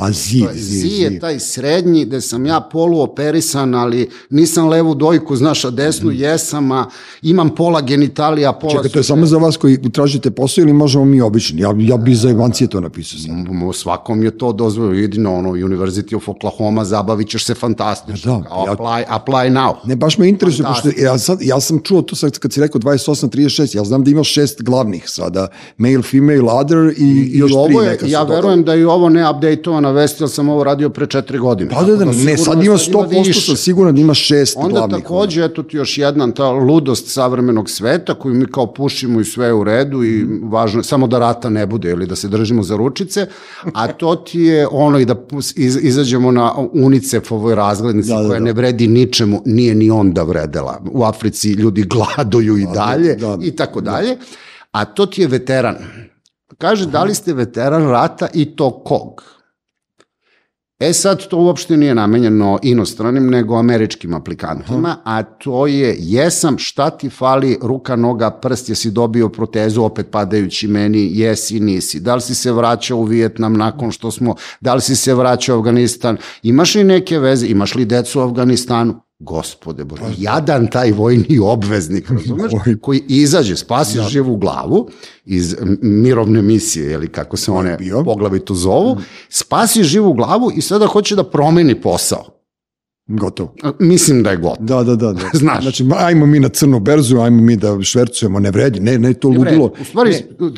A 0.00 0.12
zi, 0.12 0.40
To 0.40 0.50
je- 0.50 0.56
zi, 0.56 0.88
je 0.88 1.20
taj 1.20 1.40
srednji 1.40 2.04
gde 2.04 2.20
sam 2.20 2.46
ja 2.46 2.60
poluoperisan, 2.62 3.74
ali 3.74 4.00
nisam 4.30 4.68
levu 4.68 4.94
dojku, 4.94 5.36
znaš, 5.36 5.64
a 5.64 5.70
desnu 5.70 6.10
jesam, 6.12 6.72
a 6.72 6.86
imam 7.22 7.50
pola 7.50 7.80
genitalija, 7.80 8.52
pola... 8.52 8.72
Čekaj, 8.72 8.90
to 8.90 8.98
je 8.98 9.04
samo 9.04 9.26
za 9.26 9.36
vas 9.38 9.56
koji 9.56 9.82
tražite 9.84 10.30
posao 10.30 10.62
ili 10.62 10.72
možemo 10.74 11.04
mi 11.04 11.20
obični? 11.20 11.60
Ja, 11.60 11.74
ja 11.78 11.96
bi 11.96 12.14
za 12.14 12.30
Evancije 12.30 12.68
to 12.68 12.80
napisao 12.80 13.18
sam. 13.18 13.44
Svakom 13.74 14.22
je 14.22 14.30
to 14.32 14.52
dozvoljeno, 14.52 14.94
idi 14.96 15.18
na 15.18 15.30
ono 15.32 15.48
University 15.50 16.16
of 16.16 16.28
Oklahoma, 16.28 16.84
zabavit 16.84 17.28
ćeš 17.28 17.44
se 17.44 17.54
fantastično. 17.54 18.38
Da, 18.38 18.44
Kao 18.44 18.64
ja- 18.66 18.72
apply, 18.72 19.04
apply 19.10 19.50
now. 19.50 19.74
Ne, 19.84 19.96
baš 19.96 20.18
me 20.18 20.28
interesuje, 20.28 20.66
pošto 20.66 20.88
ja, 20.98 21.18
sad, 21.18 21.38
ja 21.42 21.60
sam 21.60 21.80
čuo 21.80 22.02
to 22.02 22.16
sad 22.16 22.38
kad 22.38 22.52
si 22.52 22.60
rekao 22.60 22.80
28, 22.80 23.28
36, 23.28 23.76
ja 23.76 23.84
znam 23.84 24.04
da 24.04 24.10
ima 24.10 24.24
šest 24.24 24.62
glavnih 24.62 25.04
sada, 25.06 25.48
male, 25.76 26.02
female, 26.02 26.52
other 26.52 26.78
i, 26.98 27.04
i 27.24 27.38
još 27.38 27.50
I 27.50 27.54
tri 27.54 27.58
ovo 27.58 27.82
je, 27.82 27.90
neka 27.90 28.06
su 28.06 28.12
ja 28.12 28.20
dodali. 28.20 28.36
verujem 28.36 28.64
da 28.64 28.74
je 28.74 28.88
ovo 28.88 29.08
ne 29.08 29.24
updateovana 29.90 30.00
vest, 30.00 30.20
jer 30.20 30.30
sam 30.30 30.48
ovo 30.48 30.64
radio 30.64 30.90
pre 30.90 31.06
četiri 31.06 31.38
godine. 31.38 31.70
Da, 31.70 31.82
da, 31.82 31.96
da, 31.96 32.04
Tako 32.04 32.16
ne, 32.24 32.36
sad 32.36 32.64
ima 32.64 32.78
sad 32.78 32.94
ima 32.94 33.02
100%, 33.02 33.26
više. 33.26 33.40
sam 33.40 33.56
siguran 33.56 33.94
da 33.94 34.00
ima 34.00 34.14
šest 34.14 34.56
Onda 34.56 34.70
glavnih. 34.70 34.96
takođe, 35.02 35.44
eto 35.44 35.62
ti 35.62 35.76
još 35.76 35.98
jedna 35.98 36.30
ta 36.32 36.50
ludost 36.50 37.08
savremenog 37.08 37.70
sveta 37.70 38.14
koju 38.14 38.34
mi 38.34 38.46
kao 38.46 38.74
pušimo 38.74 39.20
i 39.20 39.24
sve 39.24 39.52
u 39.52 39.64
redu 39.64 40.04
i 40.04 40.26
važno 40.42 40.80
je 40.80 40.84
samo 40.84 41.06
da 41.06 41.18
rata 41.18 41.50
ne 41.50 41.66
bude 41.66 41.90
ili 41.90 42.06
da 42.06 42.16
se 42.16 42.28
držimo 42.28 42.62
za 42.62 42.76
ručice, 42.76 43.26
a 43.74 43.86
to 43.86 44.14
ti 44.16 44.40
je 44.40 44.68
ono 44.70 44.98
i 44.98 45.04
da 45.04 45.14
iz, 45.56 45.78
izađemo 45.82 46.30
na 46.30 46.52
UNICEF-ovoj 46.72 47.54
razglednici 47.54 48.08
Da, 48.08 48.22
da, 48.22 48.28
koja 48.28 48.38
da. 48.38 48.44
ne 48.44 48.52
vredi 48.52 48.86
ničemu, 48.86 49.42
nije 49.46 49.74
ni 49.74 49.90
onda 49.90 50.22
vredela. 50.22 50.80
U 50.92 51.04
Africi 51.04 51.50
ljudi 51.50 51.82
gladuju 51.82 52.58
i 52.58 52.66
dalje 52.74 53.14
da, 53.14 53.38
i 53.42 53.56
tako 53.56 53.80
dalje, 53.80 54.16
a 54.72 54.84
to 54.84 55.06
ti 55.06 55.20
je 55.22 55.28
veteran. 55.28 55.76
Kaže, 56.58 56.86
da 56.86 57.04
li 57.04 57.14
ste 57.14 57.32
veteran 57.32 57.88
rata 57.88 58.28
i 58.34 58.56
to 58.56 58.82
kog? 58.84 59.39
E 60.80 60.92
sad, 60.92 61.26
to 61.26 61.36
uopšte 61.36 61.76
nije 61.76 61.94
namenjeno 61.94 62.58
inostranim, 62.62 63.30
nego 63.30 63.56
američkim 63.56 64.14
aplikantima, 64.14 64.96
a 65.04 65.22
to 65.22 65.66
je, 65.66 65.96
jesam, 65.98 66.58
šta 66.58 66.90
ti 66.90 67.10
fali, 67.10 67.58
ruka, 67.62 67.96
noga, 67.96 68.30
prst, 68.30 68.68
jesi 68.68 68.90
dobio 68.90 69.28
protezu, 69.28 69.82
opet 69.82 70.06
padajući 70.10 70.68
meni, 70.68 71.18
jesi, 71.18 71.60
nisi. 71.60 72.00
Da 72.00 72.14
li 72.14 72.20
si 72.20 72.34
se 72.34 72.52
vraćao 72.52 72.98
u 72.98 73.04
Vijetnam 73.04 73.56
nakon 73.56 73.92
što 73.92 74.10
smo, 74.10 74.34
da 74.60 74.74
li 74.74 74.80
si 74.80 74.96
se 74.96 75.14
vraćao 75.14 75.56
u 75.56 75.60
Afganistan, 75.60 76.16
imaš 76.42 76.74
li 76.74 76.84
neke 76.84 77.18
veze, 77.18 77.46
imaš 77.46 77.74
li 77.74 77.84
decu 77.84 78.20
u 78.20 78.22
Afganistanu? 78.22 79.09
Gospode 79.20 79.84
Bože, 79.84 80.02
jadan 80.18 80.66
taj 80.66 80.92
vojni 80.92 81.38
obveznik, 81.42 82.10
razumeš, 82.10 82.52
Oj. 82.66 82.78
koji 82.80 83.02
izađe, 83.08 83.56
spasi 83.56 83.98
živu 84.08 84.36
glavu 84.36 84.88
iz 85.24 85.56
mirovne 85.82 86.42
misije, 86.42 86.92
ili 86.92 87.08
kako 87.08 87.36
se 87.36 87.50
one 87.50 87.78
poglavito 88.04 88.54
zovu, 88.54 88.96
spasi 89.28 89.84
živu 89.84 90.12
glavu 90.12 90.50
i 90.56 90.60
sada 90.60 90.86
hoće 90.86 91.16
da 91.16 91.24
promeni 91.24 91.80
posao. 91.80 92.39
Gotovo. 93.10 93.54
Mislim 93.78 94.22
da 94.22 94.30
je 94.30 94.36
gotovo. 94.36 94.66
Da, 94.66 94.82
da, 94.82 94.96
da. 94.96 95.12
da. 95.12 95.30
Znaš. 95.38 95.62
Znači, 95.62 95.84
ajmo 95.96 96.26
mi 96.26 96.40
na 96.40 96.48
crnu 96.48 96.80
berzu, 96.80 97.18
ajmo 97.18 97.42
mi 97.42 97.56
da 97.56 97.82
švercujemo, 97.82 98.40
ne 98.40 98.50
vredi, 98.50 98.80
ne, 98.80 98.98
ne, 98.98 99.14
to 99.14 99.28
ludilo. 99.28 99.72
U 99.80 99.84
stvari, 99.84 100.14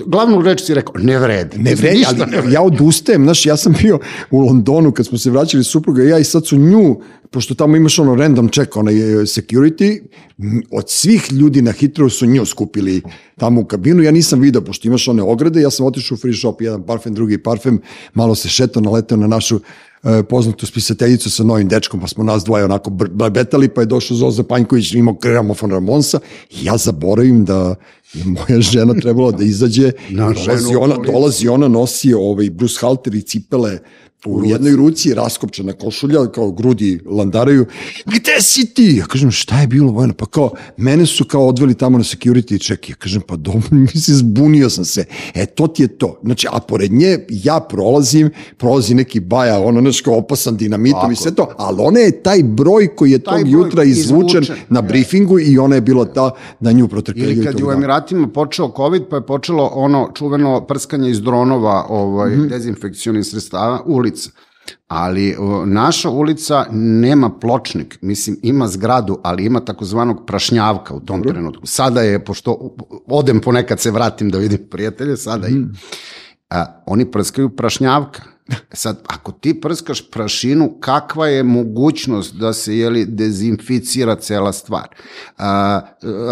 glavnu 0.06 0.42
reč 0.42 0.62
si 0.62 0.74
rekao, 0.74 0.94
ne 0.98 1.18
vredi. 1.18 1.58
Ne 1.58 1.74
vredi, 1.74 1.98
Ništa 1.98 2.14
ali 2.20 2.30
ne 2.30 2.36
vredi. 2.40 2.54
ja 2.54 2.62
odustajem, 2.62 3.24
znaš, 3.24 3.46
ja 3.46 3.56
sam 3.56 3.74
bio 3.82 3.98
u 4.30 4.40
Londonu 4.40 4.92
kad 4.92 5.06
smo 5.06 5.18
se 5.18 5.30
vraćali 5.30 5.64
supruga 5.64 6.02
i 6.04 6.08
ja 6.08 6.18
i 6.18 6.24
sad 6.24 6.46
su 6.46 6.56
nju, 6.56 7.00
pošto 7.30 7.54
tamo 7.54 7.76
imaš 7.76 7.98
ono 7.98 8.14
random 8.14 8.48
check, 8.48 8.76
onaj 8.76 8.94
e, 8.94 9.16
security, 9.16 10.00
od 10.70 10.84
svih 10.90 11.32
ljudi 11.32 11.62
na 11.62 11.72
Hitrovu 11.72 12.10
su 12.10 12.26
nju 12.26 12.46
skupili 12.46 13.02
tamo 13.38 13.60
u 13.60 13.64
kabinu, 13.64 14.02
ja 14.02 14.10
nisam 14.10 14.40
video, 14.40 14.64
pošto 14.64 14.88
imaš 14.88 15.08
one 15.08 15.22
ograde, 15.22 15.60
ja 15.60 15.70
sam 15.70 15.86
otišao 15.86 16.14
u 16.14 16.18
free 16.18 16.34
shop, 16.34 16.60
jedan 16.60 16.82
parfem, 16.82 17.14
drugi 17.14 17.38
parfem, 17.38 17.80
malo 18.14 18.34
se 18.34 18.48
šetao, 18.48 18.82
naletao 18.82 19.18
na 19.18 19.26
našu 19.26 19.60
poznatu 20.28 20.66
spisateljicu 20.66 21.30
sa 21.30 21.44
novim 21.44 21.68
dečkom, 21.68 22.00
pa 22.00 22.06
smo 22.06 22.24
nas 22.24 22.44
dvoje 22.44 22.64
onako 22.64 22.90
br- 22.90 23.30
betali, 23.30 23.68
pa 23.68 23.80
je 23.80 23.86
došao 23.86 24.16
Zoza 24.16 24.42
Panjković, 24.42 24.92
imao 24.92 25.14
gramofon 25.14 25.70
Ramonsa, 25.70 26.20
i 26.50 26.64
ja 26.64 26.76
zaboravim 26.76 27.44
da 27.44 27.74
je 28.12 28.24
moja 28.24 28.60
žena 28.60 28.94
trebala 28.94 29.32
da 29.32 29.44
izađe, 29.44 29.92
Na 30.10 30.32
dolazi 30.32 30.74
ona, 30.74 30.96
dolazi 30.96 31.48
ona, 31.48 31.68
nosi 31.68 32.14
ovaj 32.14 32.50
Bruce 32.50 32.78
Halter 32.80 33.14
i 33.14 33.22
cipele 33.22 33.78
u 34.26 34.44
jednoj 34.44 34.76
ruci, 34.76 35.14
raskopčana 35.14 35.72
košulja, 35.72 36.26
kao 36.26 36.50
grudi 36.50 37.00
landaraju. 37.06 37.66
Gde 38.04 38.40
si 38.40 38.74
ti? 38.74 38.96
Ja 38.96 39.04
kažem, 39.04 39.30
šta 39.30 39.60
je 39.60 39.66
bilo, 39.66 39.92
Vojna? 39.92 40.14
Pa 40.14 40.26
kao, 40.26 40.50
mene 40.76 41.06
su 41.06 41.24
kao 41.24 41.48
odveli 41.48 41.74
tamo 41.74 41.98
na 41.98 42.04
security 42.04 42.66
check. 42.66 42.90
Ja 42.90 42.94
kažem, 42.94 43.22
pa 43.26 43.36
dobro, 43.36 43.68
mislim, 43.94 44.16
zbunio 44.16 44.70
sam 44.70 44.84
se. 44.84 45.04
E, 45.34 45.46
to 45.46 45.66
ti 45.66 45.82
je 45.82 45.88
to. 45.88 46.18
Znači, 46.22 46.46
a 46.50 46.58
pored 46.58 46.92
nje 46.92 47.18
ja 47.28 47.60
prolazim, 47.60 48.30
prolazi 48.56 48.94
neki 48.94 49.20
baja, 49.20 49.60
ono 49.60 49.80
nešto 49.80 50.12
opasan 50.12 50.56
dinamitom 50.56 51.12
i 51.12 51.16
sve 51.16 51.34
to, 51.34 51.48
ali 51.56 51.76
ona 51.80 52.00
je 52.00 52.22
taj 52.22 52.42
broj 52.42 52.96
koji 52.96 53.10
je 53.10 53.18
Taj 53.18 53.38
tog 53.38 53.48
jutra 53.48 53.84
izvučen, 53.84 54.42
izvučen, 54.42 54.64
na 54.68 54.82
briefingu 54.82 55.40
i 55.40 55.58
ona 55.58 55.74
je 55.74 55.80
bila 55.80 56.04
ta 56.04 56.30
da 56.60 56.72
nju 56.72 56.88
protrkaju. 56.88 57.30
Ili 57.30 57.44
kad 57.44 57.58
je 57.58 57.64
u 57.64 57.72
Emiratima 57.72 58.28
počeo 58.28 58.72
COVID, 58.76 59.02
pa 59.10 59.16
je 59.16 59.26
počelo 59.26 59.70
ono 59.74 60.10
čuveno 60.14 60.60
prskanje 60.60 61.10
iz 61.10 61.20
dronova, 61.20 61.86
ovaj, 61.88 62.30
mm. 62.30 62.40
-hmm. 62.40 62.48
dezinfekcionih 62.48 63.26
sredstava, 63.26 63.82
ulica. 64.12 64.30
Ali 64.88 65.36
naša 65.66 66.10
ulica 66.10 66.66
nema 66.70 67.30
pločnik, 67.30 67.98
mislim 68.00 68.36
ima 68.42 68.68
zgradu, 68.68 69.18
ali 69.22 69.44
ima 69.44 69.60
takozvanog 69.60 70.26
prašnjavka 70.26 70.94
u 70.94 71.00
tom 71.00 71.22
trenutku. 71.22 71.66
Sada 71.66 72.00
je, 72.00 72.24
pošto 72.24 72.76
odem 73.06 73.40
ponekad 73.40 73.80
se 73.80 73.90
vratim 73.90 74.30
da 74.30 74.38
vidim 74.38 74.58
prijatelje, 74.70 75.16
sada 75.16 75.48
Mhm. 75.48 75.56
je. 75.56 75.66
A, 76.50 76.82
oni 76.86 77.10
prskaju 77.10 77.48
prašnjavka. 77.50 78.22
Sad, 78.72 79.02
ako 79.06 79.32
ti 79.32 79.60
prskaš 79.60 80.10
prašinu, 80.10 80.76
kakva 80.80 81.28
je 81.28 81.42
mogućnost 81.42 82.34
da 82.34 82.52
se 82.52 82.78
jeli, 82.78 83.06
dezinficira 83.06 84.16
cela 84.16 84.52
stvar? 84.52 84.88
A, 85.38 85.80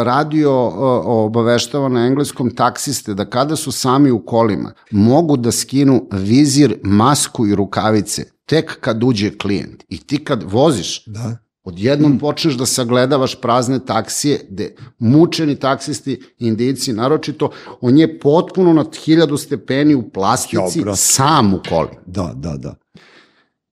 radio 0.04 0.52
o, 0.52 1.24
obaveštava 1.24 1.88
na 1.88 2.06
engleskom 2.06 2.50
taksiste 2.50 3.14
da 3.14 3.24
kada 3.24 3.56
su 3.56 3.72
sami 3.72 4.10
u 4.10 4.24
kolima, 4.26 4.72
mogu 4.90 5.36
da 5.36 5.52
skinu 5.52 6.08
vizir, 6.12 6.78
masku 6.82 7.46
i 7.46 7.54
rukavice 7.54 8.24
tek 8.46 8.80
kad 8.80 9.04
uđe 9.04 9.38
klijent. 9.38 9.84
I 9.88 9.98
ti 9.98 10.24
kad 10.24 10.42
voziš, 10.42 11.04
Da. 11.06 11.36
Odjednom 11.70 12.18
počneš 12.18 12.54
da 12.54 12.66
sagledavaš 12.66 13.34
prazne 13.40 13.78
taksije, 13.86 14.40
gde 14.50 14.74
mučeni 14.98 15.56
taksisti, 15.56 16.20
indijci, 16.38 16.92
naročito, 16.92 17.50
on 17.80 17.98
je 17.98 18.18
potpuno 18.18 18.72
nad 18.72 18.96
hiljadu 19.04 19.36
stepeni 19.36 19.94
u 19.94 20.10
plastici, 20.10 20.82
brate. 20.82 20.96
sam 20.96 21.54
u 21.54 21.60
koli. 21.68 21.88
Da, 22.06 22.32
da, 22.34 22.56
da. 22.56 22.74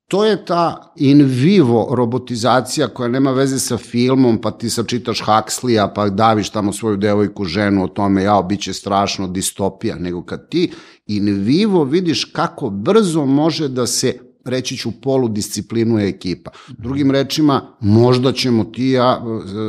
To 0.09 0.25
je 0.25 0.45
ta 0.45 0.93
in 0.97 1.23
vivo 1.25 1.89
robotizacija 1.91 2.89
koja 2.89 3.09
nema 3.09 3.33
veze 3.33 3.59
sa 3.59 3.77
filmom, 3.77 4.41
pa 4.41 4.51
ti 4.51 4.71
sačitaš 4.71 5.23
Huxleya, 5.27 5.91
pa 5.95 6.09
daviš 6.09 6.51
tamo 6.51 6.73
svoju 6.73 6.97
devojku, 6.97 7.45
ženu 7.45 7.85
o 7.85 7.89
tome, 7.89 8.23
jao, 8.23 8.43
bit 8.43 8.61
će 8.61 8.73
strašno, 8.73 9.29
distopija, 9.29 9.97
nego 9.97 10.23
kad 10.25 10.49
ti 10.49 10.71
in 11.07 11.43
vivo 11.43 11.85
vidiš 11.85 12.25
kako 12.25 12.71
brzo 12.71 13.27
može 13.27 13.69
da 13.69 13.87
se 13.87 14.19
reći 14.49 14.77
ću 14.77 14.91
polu 15.03 15.29
disciplinuje 15.29 16.09
ekipa. 16.09 16.51
Drugim 16.69 17.11
rečima, 17.11 17.63
možda 17.81 18.33
ćemo 18.33 18.65
ti 18.65 18.89
ja 18.89 19.23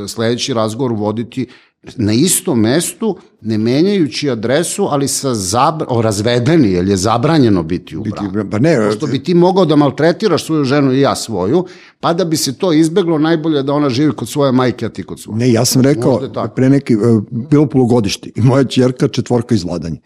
e, 0.03 0.07
sledeći 0.07 0.53
razgovor 0.53 0.93
voditi 0.93 1.47
na 1.95 2.13
istom 2.13 2.59
mestu, 2.59 3.17
ne 3.41 3.57
menjajući 3.57 4.29
adresu, 4.29 4.87
ali 4.91 5.07
sa 5.07 5.33
zabr... 5.33 5.85
o, 5.87 6.01
razvedeni, 6.01 6.71
jer 6.71 6.87
je 6.87 6.97
zabranjeno 6.97 7.63
biti 7.63 7.97
u 7.97 8.03
braku. 8.03 8.31
Biti, 8.31 8.49
pa 8.51 8.59
ne, 8.59 8.77
Pošto 8.87 9.07
bi 9.07 9.23
ti 9.23 9.33
mogao 9.33 9.65
da 9.65 9.75
maltretiraš 9.75 10.45
svoju 10.45 10.63
ženu 10.63 10.93
i 10.93 10.99
ja 10.99 11.15
svoju, 11.15 11.65
pa 11.99 12.13
da 12.13 12.25
bi 12.25 12.37
se 12.37 12.57
to 12.57 12.73
izbeglo, 12.73 13.17
najbolje 13.17 13.63
da 13.63 13.73
ona 13.73 13.89
živi 13.89 14.11
kod 14.11 14.29
svoje 14.29 14.51
majke, 14.51 14.85
a 14.85 14.89
ti 14.89 15.03
kod 15.03 15.19
svoje. 15.19 15.37
Ne, 15.37 15.51
ja 15.51 15.65
sam 15.65 15.81
rekao, 15.81 16.21
je 16.21 16.29
pre 16.55 16.69
neki, 16.69 16.93
e, 16.93 16.97
bilo 17.31 17.65
polugodište 17.65 18.29
i 18.35 18.41
moja 18.41 18.63
čerka 18.63 19.07
četvorka 19.07 19.55
iz 19.55 19.63
vladanja. 19.63 19.97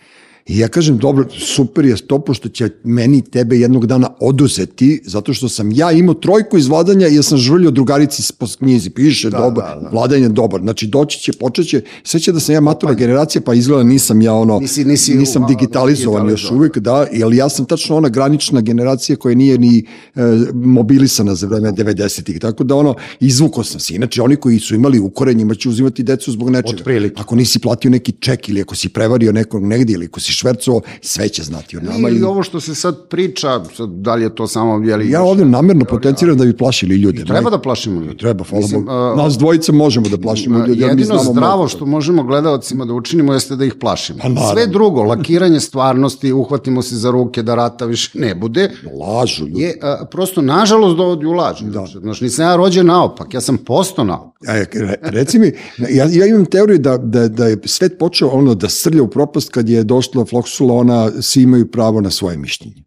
I 0.48 0.58
ja 0.58 0.68
kažem, 0.68 0.98
dobro, 0.98 1.26
super 1.30 1.86
je 1.86 1.96
to, 2.08 2.20
pošto 2.20 2.50
će 2.50 2.70
meni 2.84 3.22
tebe 3.22 3.58
jednog 3.58 3.86
dana 3.88 4.10
oduzeti, 4.20 5.02
zato 5.06 5.34
što 5.34 5.50
sam 5.50 5.72
ja 5.72 5.92
imao 5.92 6.14
trojku 6.14 6.58
iz 6.58 6.68
vladanja 6.68 7.08
i 7.08 7.16
ja 7.16 7.24
sam 7.24 7.38
žvrljio 7.38 7.72
drugarici 7.72 8.34
po 8.40 8.48
knjizi, 8.60 8.90
piše, 8.90 9.30
da, 9.30 9.38
dobar, 9.38 9.76
da, 9.76 9.82
da. 9.82 9.90
vladanje 9.90 10.24
je 10.24 10.30
dobar. 10.30 10.62
Znači, 10.62 10.88
doći 10.88 11.20
će, 11.20 11.82
sve 12.04 12.20
će 12.20 12.32
da 12.32 12.40
sam 12.40 12.56
ja 12.56 12.62
matura 12.62 12.94
generacija, 12.94 13.42
pa 13.42 13.54
izgleda 13.54 13.84
nisam 13.84 14.22
ja 14.22 14.34
ono, 14.34 14.60
Nisi- 14.60 14.86
nisi- 14.86 15.16
nisam 15.16 15.46
digitalizovan 15.48 16.30
još 16.30 16.52
uvijek, 16.52 16.78
da, 16.78 17.08
ali 17.24 17.38
ja 17.38 17.50
sam 17.50 17.66
tačno 17.66 17.98
ona 17.98 18.10
granična 18.10 18.62
generacija 18.62 19.16
koja 19.16 19.36
nije 19.36 19.58
ni 19.58 19.86
e, 20.16 20.22
mobilisana 20.54 21.36
za 21.36 21.48
vreme 21.48 21.72
90-ih, 21.72 22.40
tako 22.40 22.64
da 22.64 22.76
ono, 22.76 22.96
izvukao 23.20 23.64
sam 23.64 23.80
se. 23.80 23.96
Inače, 23.96 24.22
oni 24.22 24.36
koji 24.36 24.60
su 24.60 24.76
imali 24.76 25.00
ukorenjima 25.00 25.56
će 25.56 25.70
uzimati 25.70 26.04
decu 26.04 26.32
zbog 26.32 26.50
nečega. 26.50 26.78
Otprilike. 26.80 27.22
Ako 27.22 27.36
nisi 27.36 27.60
platio 27.60 27.92
neki 27.92 28.12
ček 28.20 28.50
ili 28.50 28.62
ako 28.62 28.76
si 28.76 28.90
prevario 28.90 29.32
nekog 29.32 29.64
negdje 29.64 29.94
ili 29.94 30.06
ako 30.06 30.20
si 30.20 30.33
si 30.34 30.40
švercovao, 30.40 30.82
sve 31.02 31.30
će 31.30 31.44
znati 31.44 31.78
o 31.78 31.82
nama. 31.82 32.10
I 32.10 32.24
ovo 32.24 32.44
što 32.44 32.60
se 32.60 32.76
sad 32.76 33.08
priča, 33.10 33.64
sad, 33.78 33.90
da 33.90 34.16
li 34.16 34.24
je 34.24 34.36
to 34.36 34.48
samo... 34.48 34.86
Je 34.86 34.98
li, 34.98 35.10
ja 35.10 35.24
ovde 35.24 35.46
namerno 35.46 35.86
potenciram 35.86 36.38
da 36.38 36.46
bi 36.46 36.58
plašili 36.58 36.96
ljude. 36.96 37.22
I 37.22 37.26
treba 37.26 37.50
da 37.50 37.60
plašimo 37.60 38.02
ljude. 38.02 38.18
Treba, 38.18 38.44
hvala 38.44 38.62
Mislim, 38.62 38.86
Bogu. 38.86 39.18
Nas 39.18 39.38
dvojice 39.38 39.72
možemo 39.72 40.10
da 40.10 40.18
plašimo 40.18 40.60
ljude. 40.60 40.86
Jedino 40.86 41.06
znamo 41.06 41.32
zdravo 41.32 41.68
što 41.68 41.86
možemo 41.86 42.24
gledalcima 42.24 42.86
da 42.86 42.94
učinimo 42.94 43.34
jeste 43.34 43.56
da 43.56 43.66
ih 43.66 43.76
plašimo. 43.80 44.20
Pa, 44.36 44.52
Sve 44.54 44.68
drugo, 44.68 45.04
lakiranje 45.04 45.60
stvarnosti, 45.60 46.34
uhvatimo 46.34 46.82
se 46.82 46.96
za 46.96 47.12
ruke 47.12 47.44
da 47.44 47.56
rata 47.56 47.86
više 47.86 48.12
ne 48.14 48.36
bude. 48.36 48.72
Lažu 49.00 49.46
ljudi. 49.48 49.62
Je, 49.62 49.78
a, 49.82 50.06
prosto, 50.12 50.42
nažalost, 50.42 50.98
dovodi 50.98 51.26
u 51.26 51.32
laž. 51.32 51.62
Da. 51.62 51.86
Znači, 52.02 52.24
nisam 52.24 52.46
ja 52.46 52.56
rođen 52.56 52.86
naopak, 52.86 53.34
ja 53.34 53.42
sam 53.42 53.58
posto 53.58 54.04
naopak. 54.04 54.34
E, 54.48 54.66
reci 55.02 55.40
mi, 55.40 55.52
ja, 55.90 56.08
ja 56.12 56.26
imam 56.26 56.46
teoriju 56.46 56.78
da, 56.78 56.98
da, 56.98 57.28
da 57.28 57.48
je 57.48 57.58
svet 57.66 57.98
počeo 58.00 58.28
ono 58.28 58.56
da 58.56 58.70
srlja 58.70 59.04
u 59.04 59.08
propast 59.08 59.50
kad 59.50 59.70
je 59.70 59.84
Floxula, 60.26 60.74
ona, 60.74 61.22
svi 61.22 61.42
imaju 61.42 61.72
pravo 61.72 62.02
na 62.02 62.10
svoje 62.12 62.38
mišljenje. 62.38 62.84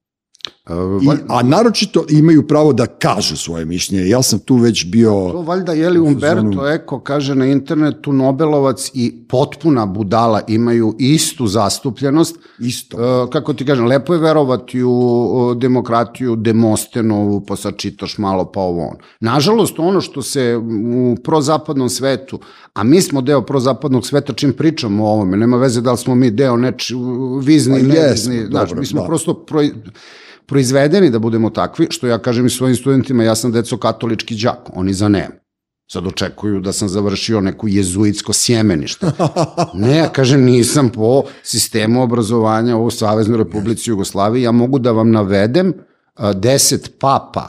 I, 1.03 1.09
a 1.29 1.43
naročito 1.43 2.05
imaju 2.09 2.47
pravo 2.47 2.73
da 2.73 2.87
kažu 2.87 3.37
svoje 3.37 3.65
mišljenje. 3.65 4.09
Ja 4.09 4.23
sam 4.23 4.39
tu 4.39 4.57
već 4.57 4.87
bio... 4.87 5.11
To 5.11 5.43
valjda, 5.43 5.73
je 5.73 5.91
li 5.91 6.01
Umberto 6.01 6.69
Eko 6.69 7.01
kaže 7.01 7.35
na 7.35 7.47
internetu 7.47 8.13
Nobelovac 8.13 8.91
i 8.95 9.15
potpuna 9.29 9.87
budala 9.87 10.41
imaju 10.49 10.95
istu 10.99 11.47
zastupljenost. 11.47 12.37
Isto. 12.59 12.97
Uh, 12.97 13.31
kako 13.31 13.55
ti 13.55 13.67
kažem, 13.67 13.87
lepo 13.87 14.15
je 14.15 14.21
verovati 14.21 14.83
u 14.83 15.55
demokratiju 15.57 16.37
Demostenovu, 16.37 17.41
pa 17.41 17.57
sad 17.57 17.77
čitaš 17.77 18.19
malo 18.19 18.45
pa 18.45 18.61
ovo 18.61 18.89
on. 18.89 18.97
Nažalost, 19.21 19.79
ono 19.79 20.01
što 20.01 20.23
se 20.23 20.57
u 20.95 21.17
prozapadnom 21.25 21.89
svetu, 21.89 22.41
a 22.75 22.85
mi 22.85 23.01
smo 23.03 23.21
deo 23.21 23.43
prozapadnog 23.43 24.07
sveta 24.07 24.33
čim 24.33 24.53
pričamo 24.53 25.05
o 25.05 25.13
ovome, 25.13 25.37
nema 25.37 25.57
veze 25.57 25.81
da 25.81 25.93
li 25.93 25.99
smo 25.99 26.15
mi 26.15 26.31
deo 26.31 26.57
neči, 26.57 26.95
vizni, 27.43 27.81
pa, 27.81 27.87
nevizni, 27.87 28.37
yes, 28.37 28.51
znači, 28.51 28.75
mi 28.75 28.87
smo 28.87 29.01
da. 29.01 29.07
prosto 29.07 29.35
pro, 29.35 29.61
proizvedeni 30.47 31.11
da 31.11 31.19
budemo 31.19 31.51
takvi, 31.51 31.87
što 31.91 32.07
ja 32.07 32.19
kažem 32.19 32.47
i 32.47 32.51
svojim 32.51 32.77
studentima, 32.77 33.25
ja 33.25 33.35
sam 33.35 33.53
deco 33.53 33.77
katolički 33.79 34.35
đak, 34.35 34.71
oni 34.75 34.95
za 34.95 35.09
ne. 35.09 35.29
Sad 35.93 36.07
očekuju 36.07 36.61
da 36.61 36.73
sam 36.73 36.89
završio 36.89 37.41
neku 37.41 37.69
jezuitsko 37.69 38.33
sjemenište. 38.33 39.07
Ne, 39.75 39.97
ja 39.97 40.09
kažem 40.09 40.45
nisam 40.45 40.89
po 40.89 41.23
sistemu 41.43 42.03
obrazovanja 42.03 42.77
u 42.77 42.91
Saveznoj 42.91 43.39
Republici 43.39 43.91
Jugoslaviji, 43.91 44.43
ja 44.43 44.53
mogu 44.53 44.79
da 44.79 44.93
vam 44.93 45.11
navedem 45.11 45.73
deset 46.35 46.99
papa 46.99 47.49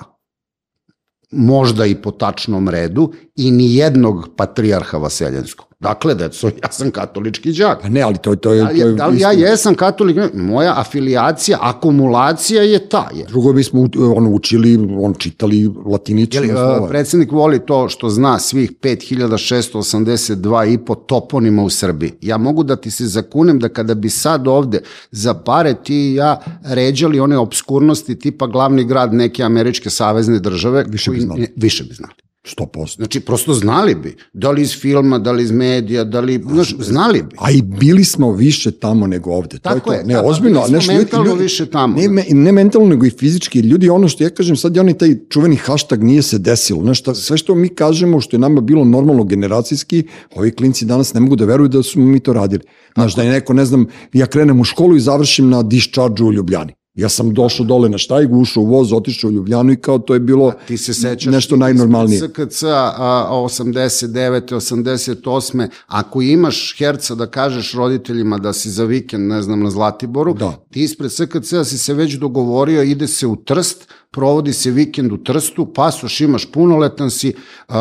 možda 1.31 1.85
i 1.85 1.95
po 1.95 2.11
tačnom 2.11 2.69
redu 2.69 3.13
i 3.37 3.51
ni 3.51 3.75
jednog 3.75 4.29
patrijarha 4.35 4.97
Vaseljenskog. 4.97 5.67
Dakle, 5.79 6.15
deco, 6.15 6.47
ja 6.47 6.71
sam 6.71 6.91
katolički 6.91 7.53
đak. 7.53 7.81
Pa 7.81 7.89
ne, 7.89 8.01
ali 8.01 8.17
to, 8.17 8.35
to 8.35 8.53
je... 8.53 8.63
Da 8.63 8.69
li, 8.69 8.79
to 8.79 8.87
je 8.87 8.93
da 8.93 9.07
li 9.07 9.19
ja 9.19 9.31
jesam 9.31 9.75
katolik? 9.75 10.17
Moja 10.33 10.73
afilijacija, 10.77 11.57
akumulacija 11.61 12.63
je 12.63 12.89
ta. 12.89 13.09
Je. 13.15 13.25
Drugo 13.25 13.53
bismo 13.53 13.87
on 14.15 14.33
učili, 14.33 14.87
on 14.99 15.13
čitali 15.13 15.69
latinično 15.85 16.41
Jeli, 16.41 16.53
slova. 16.53 16.87
Predsednik 16.87 17.31
voli 17.31 17.59
to 17.65 17.89
što 17.89 18.09
zna 18.09 18.39
svih 18.39 18.71
5682 18.81 20.73
i 20.73 20.77
po 20.77 20.95
toponima 20.95 21.63
u 21.63 21.69
Srbiji. 21.69 22.11
Ja 22.21 22.37
mogu 22.37 22.63
da 22.63 22.75
ti 22.75 22.91
se 22.91 23.05
zakunem 23.05 23.59
da 23.59 23.69
kada 23.69 23.93
bi 23.93 24.09
sad 24.09 24.47
ovde 24.47 24.81
za 25.11 25.33
pare 25.33 25.73
ti 25.83 25.95
i 25.95 26.13
ja 26.13 26.41
ređali 26.63 27.19
one 27.19 27.37
obskurnosti 27.37 28.19
tipa 28.19 28.47
glavni 28.47 28.83
grad 28.83 29.13
neke 29.13 29.43
američke 29.43 29.89
savezne 29.89 30.39
države, 30.39 30.85
više 30.87 31.11
bi 31.11 31.19
znali. 31.19 31.47
Više 31.55 31.83
bi 31.83 31.93
znali. 31.93 32.26
100%. 32.57 32.95
Znači, 32.95 33.19
prosto 33.19 33.53
znali 33.53 33.95
bi. 33.95 34.15
Da 34.33 34.51
li 34.51 34.61
iz 34.61 34.79
filma, 34.79 35.19
da 35.19 35.31
li 35.31 35.43
iz 35.43 35.51
medija, 35.51 36.03
da 36.03 36.19
li, 36.19 36.43
znaš, 36.51 36.75
znali 36.79 37.21
bi. 37.21 37.35
A 37.39 37.51
i 37.51 37.61
bili 37.61 38.03
smo 38.03 38.31
više 38.31 38.71
tamo 38.71 39.07
nego 39.07 39.31
ovde. 39.31 39.59
Tako 39.59 39.89
to 39.89 39.93
je. 39.93 40.03
Ne, 40.03 40.13
da, 40.13 40.23
ozbiljno. 40.23 40.63
Bili 40.67 40.81
smo 40.81 40.93
mentalno 40.93 41.25
ljudi, 41.25 41.43
više 41.43 41.65
tamo. 41.65 41.97
Ne, 41.97 42.07
me, 42.07 42.23
ne 42.29 42.51
mentalno, 42.51 42.87
nego 42.87 43.05
i 43.05 43.09
fizički. 43.09 43.59
Ljudi, 43.59 43.89
ono 43.89 44.07
što 44.07 44.23
ja 44.23 44.29
kažem, 44.29 44.55
sad 44.55 44.75
je 44.75 44.81
onaj 44.81 44.93
taj 44.93 45.15
čuveni 45.29 45.55
hashtag 45.55 46.03
nije 46.03 46.21
se 46.21 46.37
desilo. 46.37 46.81
Znaš, 46.81 46.99
šta, 46.99 47.15
sve 47.15 47.37
što 47.37 47.55
mi 47.55 47.69
kažemo, 47.69 48.21
što 48.21 48.35
je 48.35 48.39
nama 48.39 48.61
bilo 48.61 48.85
normalno 48.85 49.23
generacijski, 49.23 50.03
ovi 50.35 50.51
klinci 50.51 50.85
danas 50.85 51.13
ne 51.13 51.19
mogu 51.19 51.35
da 51.35 51.45
veruju 51.45 51.67
da 51.67 51.83
su 51.83 51.99
mi 51.99 52.19
to 52.19 52.33
radili. 52.33 52.63
Znaš, 52.93 53.15
da 53.15 53.23
je 53.23 53.31
neko, 53.31 53.53
ne 53.53 53.65
znam, 53.65 53.85
ja 54.13 54.25
krenem 54.25 54.59
u 54.59 54.63
školu 54.63 54.95
i 54.95 54.99
završim 54.99 55.49
na 55.49 55.63
discharge 55.63 56.23
u 56.23 56.33
Ljubljani. 56.33 56.73
Ja 56.97 57.09
sam 57.09 57.33
došao 57.33 57.65
dole 57.65 57.89
na 57.89 57.97
štajgu, 57.97 58.37
ušao 58.37 58.63
u 58.63 58.65
voz, 58.65 58.93
otišao 58.93 59.27
u 59.27 59.31
Ljubljanu 59.31 59.71
i 59.71 59.75
kao 59.75 59.99
to 59.99 60.13
je 60.13 60.19
bilo 60.19 60.53
ti 60.67 60.77
se 60.77 60.93
sećaš, 60.93 61.31
nešto 61.33 61.55
najnormalnije. 61.55 62.19
SKC 62.19 62.63
a, 62.63 63.29
89. 63.31 64.53
88. 64.53 65.67
Ako 65.87 66.21
imaš 66.21 66.75
herca 66.77 67.15
da 67.15 67.27
kažeš 67.27 67.73
roditeljima 67.73 68.37
da 68.37 68.53
si 68.53 68.69
za 68.69 68.83
vikend, 68.83 69.27
ne 69.27 69.41
znam, 69.41 69.63
na 69.63 69.69
Zlatiboru, 69.69 70.33
da. 70.33 70.65
ti 70.71 70.83
ispred 70.83 71.11
SKC 71.11 71.53
si 71.65 71.77
se 71.77 71.93
već 71.93 72.13
dogovorio, 72.13 72.83
ide 72.83 73.07
se 73.07 73.27
u 73.27 73.35
Trst, 73.35 73.87
provodi 74.11 74.53
se 74.53 74.71
vikend 74.71 75.11
u 75.11 75.17
Trstu, 75.17 75.65
pasoš 75.73 76.21
imaš 76.21 76.51
punoletan 76.51 77.09
si, 77.09 77.33
uh, 77.67 77.75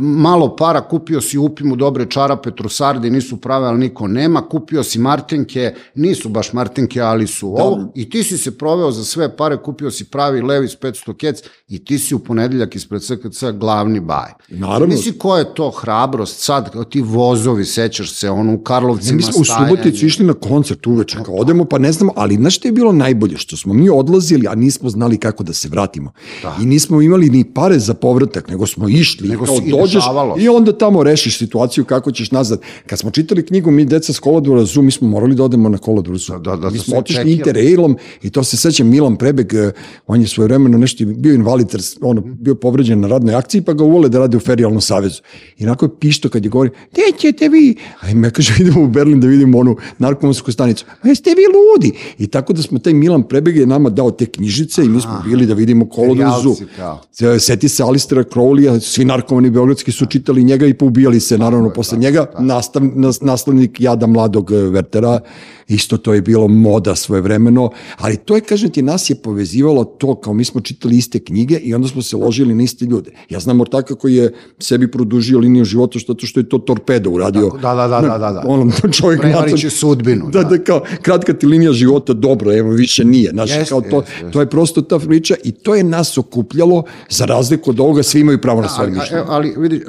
malo 0.00 0.56
para, 0.56 0.80
kupio 0.80 1.20
si 1.20 1.38
upimu 1.38 1.76
dobre 1.76 2.06
čarape, 2.10 2.50
trusarde, 2.50 3.10
nisu 3.10 3.36
prave, 3.36 3.66
ali 3.66 3.78
niko 3.78 4.08
nema, 4.08 4.42
kupio 4.48 4.82
si 4.82 4.98
martenke, 4.98 5.74
nisu 5.94 6.28
baš 6.28 6.52
martenke, 6.52 7.00
ali 7.00 7.26
su 7.26 7.54
da. 7.56 7.64
ovo, 7.64 7.92
i 7.94 8.10
ti 8.10 8.22
si 8.22 8.38
se 8.38 8.58
proveo 8.58 8.90
za 8.90 9.04
sve 9.04 9.36
pare, 9.36 9.56
kupio 9.56 9.90
si 9.90 10.04
pravi 10.04 10.42
Levis 10.42 10.78
500 10.78 11.16
kec 11.16 11.42
i 11.68 11.84
ti 11.84 11.98
si 11.98 12.14
u 12.14 12.18
ponedeljak 12.18 12.76
ispred 12.76 13.02
SKC 13.02 13.44
glavni 13.54 14.00
baj. 14.00 14.32
Naravno. 14.48 14.86
Misli 14.86 15.18
ko 15.18 15.36
je 15.36 15.54
to 15.54 15.70
hrabrost 15.70 16.44
sad, 16.44 16.88
ti 16.90 17.00
vozovi, 17.00 17.64
sećaš 17.64 18.14
se, 18.14 18.30
ono 18.30 18.54
u 18.54 18.58
Karlovcima 18.58 19.10
ne, 19.10 19.16
mi 19.16 19.22
smo 19.22 19.44
stajanje. 19.44 19.72
u 19.72 19.76
Suboticu 19.76 20.06
išli 20.06 20.26
na 20.26 20.34
koncert 20.34 20.86
uveče, 20.86 21.18
kao 21.24 21.34
odemo 21.34 21.64
pa 21.64 21.78
ne 21.78 21.92
znamo, 21.92 22.12
ali 22.16 22.34
znaš 22.34 22.56
što 22.56 22.68
je 22.68 22.72
bilo 22.72 22.92
najbolje, 22.92 23.36
što 23.36 23.56
smo 23.56 23.74
mi 23.74 23.90
odlazili, 23.90 24.46
a 24.48 24.54
nismo 24.54 24.90
znali 24.90 25.18
kako 25.18 25.44
da 25.44 25.52
se 25.52 25.65
vratimo. 25.68 26.12
Da. 26.42 26.56
I 26.62 26.66
nismo 26.66 27.02
imali 27.02 27.30
ni 27.30 27.44
pare 27.44 27.78
za 27.78 27.94
povratak, 27.94 28.48
nego 28.48 28.66
smo 28.66 28.88
išli, 28.88 29.28
nego 29.28 29.44
kao 29.44 29.60
dođeš 29.70 30.04
i, 30.38 30.42
i 30.42 30.48
onda 30.48 30.78
tamo 30.78 31.02
rešiš 31.02 31.38
situaciju 31.38 31.84
kako 31.84 32.12
ćeš 32.12 32.30
nazad. 32.30 32.60
Kad 32.86 32.98
smo 32.98 33.10
čitali 33.10 33.46
knjigu 33.46 33.70
Mi 33.70 33.84
deca 33.84 34.12
s 34.12 34.18
kolodvora 34.18 34.64
Zu, 34.64 34.82
mi 34.82 34.90
smo 34.90 35.08
morali 35.08 35.34
da 35.34 35.44
odemo 35.44 35.68
na 35.68 35.78
kolodvor 35.78 36.18
Zu. 36.18 36.32
Da, 36.32 36.38
da, 36.38 36.56
da, 36.56 36.70
mi 36.70 36.78
smo 36.78 36.98
otišli 36.98 37.32
interrailom 37.32 37.96
i 38.22 38.30
to 38.30 38.44
se 38.44 38.56
seća 38.56 38.84
Milan 38.84 39.16
Prebeg, 39.16 39.54
eh, 39.54 39.72
on 40.06 40.20
je 40.20 40.28
svoje 40.28 40.46
vremeno 40.46 40.78
nešto 40.78 41.04
bio 41.04 41.34
invalid, 41.34 41.66
ono, 42.00 42.20
bio 42.20 42.54
povređen 42.54 43.00
na 43.00 43.08
radnoj 43.08 43.34
akciji, 43.34 43.62
pa 43.62 43.72
ga 43.72 43.84
uvole 43.84 44.08
da 44.08 44.18
radi 44.18 44.36
u 44.36 44.40
ferijalnom 44.40 44.80
savezu. 44.80 45.22
I 45.58 45.64
onako 45.64 45.84
je 45.84 45.90
pišto 46.00 46.28
kad 46.28 46.44
je 46.44 46.48
govori, 46.48 46.70
gde 46.92 47.02
ćete 47.18 47.48
vi? 47.48 47.76
A 48.00 48.10
im 48.10 48.24
ja 48.24 48.30
kaže, 48.30 48.54
idemo 48.60 48.82
u 48.82 48.88
Berlin 48.88 49.20
da 49.20 49.26
vidimo 49.26 49.58
onu 49.58 49.76
narkomonsku 49.98 50.52
stanicu. 50.52 50.84
A 51.02 51.08
jeste 51.08 51.30
vi 51.30 51.42
ludi? 51.54 51.98
I 52.18 52.26
tako 52.26 52.52
da 52.52 52.62
smo 52.62 52.78
taj 52.78 52.92
Milan 52.92 53.22
Prebeg 53.22 53.56
je 53.56 53.66
nama 53.66 53.90
dao 53.90 54.10
te 54.10 54.26
knjižice 54.26 54.84
i 54.84 54.88
mi 54.88 55.00
smo 55.00 55.22
bili 55.24 55.46
da 55.46 55.54
vidimo 55.56 55.88
kolodvozu. 55.88 56.54
Seti 57.38 57.68
se 57.68 57.82
Alistera 57.82 58.24
Crowleya, 58.24 58.80
svi 58.80 59.04
narkomani 59.04 59.50
beogradski 59.50 59.92
su 59.92 60.06
čitali 60.06 60.44
njega 60.44 60.66
i 60.66 60.74
poubijali 60.74 61.20
se, 61.20 61.38
naravno, 61.38 61.70
posle 61.70 61.98
njega. 61.98 62.26
Nastav, 62.38 62.82
naslednik 63.20 63.80
jada 63.80 64.06
mladog 64.06 64.50
Vertera 64.50 65.20
isto 65.68 65.96
to 65.96 66.14
je 66.14 66.20
bilo 66.22 66.48
moda 66.48 66.94
svojevremeno, 66.94 67.70
ali 67.96 68.16
to 68.16 68.34
je, 68.34 68.40
kažem 68.40 68.70
ti, 68.70 68.82
nas 68.82 69.10
je 69.10 69.14
povezivalo 69.14 69.84
to, 69.84 70.14
kao 70.14 70.34
mi 70.34 70.44
smo 70.44 70.60
čitali 70.60 70.96
iste 70.96 71.18
knjige 71.18 71.56
i 71.56 71.74
onda 71.74 71.88
smo 71.88 72.02
se 72.02 72.16
ložili 72.16 72.54
na 72.54 72.62
iste 72.62 72.84
ljude. 72.84 73.10
Ja 73.30 73.40
znam 73.40 73.60
Ortaka 73.60 73.94
koji 73.94 74.14
je 74.14 74.34
sebi 74.58 74.90
produžio 74.90 75.38
liniju 75.38 75.64
života 75.64 75.98
što, 75.98 76.14
što 76.18 76.40
je 76.40 76.48
to 76.48 76.58
torpedo 76.58 77.10
uradio. 77.10 77.50
Da, 77.62 77.74
da, 77.74 77.88
da, 77.88 78.00
da, 78.00 78.18
da. 78.18 78.32
da. 78.32 78.42
On, 78.46 78.72
čovjek 78.92 79.20
Prevariće 79.20 79.70
sudbinu. 79.70 80.30
Da, 80.30 80.42
da, 80.42 80.56
da, 80.56 80.64
kao, 80.64 80.82
kratka 81.02 81.32
ti 81.32 81.46
linija 81.46 81.72
života, 81.72 82.12
dobro, 82.12 82.56
evo, 82.56 82.70
više 82.70 83.04
nije. 83.04 83.30
Znaš, 83.30 83.50
jest, 83.50 83.68
kao 83.68 83.80
to, 83.80 83.96
jest, 83.96 84.08
jest. 84.22 84.32
to 84.32 84.40
je 84.40 84.50
prosto 84.50 84.82
ta 84.82 84.98
priča 84.98 85.34
i 85.44 85.52
to 85.52 85.74
je 85.74 85.84
nas 85.84 86.18
okupljalo, 86.18 86.84
za 87.10 87.24
razliku 87.24 87.70
od 87.70 87.80
ovoga, 87.80 88.02
svi 88.02 88.20
imaju 88.20 88.40
pravo 88.40 88.60
na 88.60 88.68
svoje 88.68 88.90
mišljenje. 88.90 89.24
Ali, 89.28 89.54
vidi, 89.56 89.82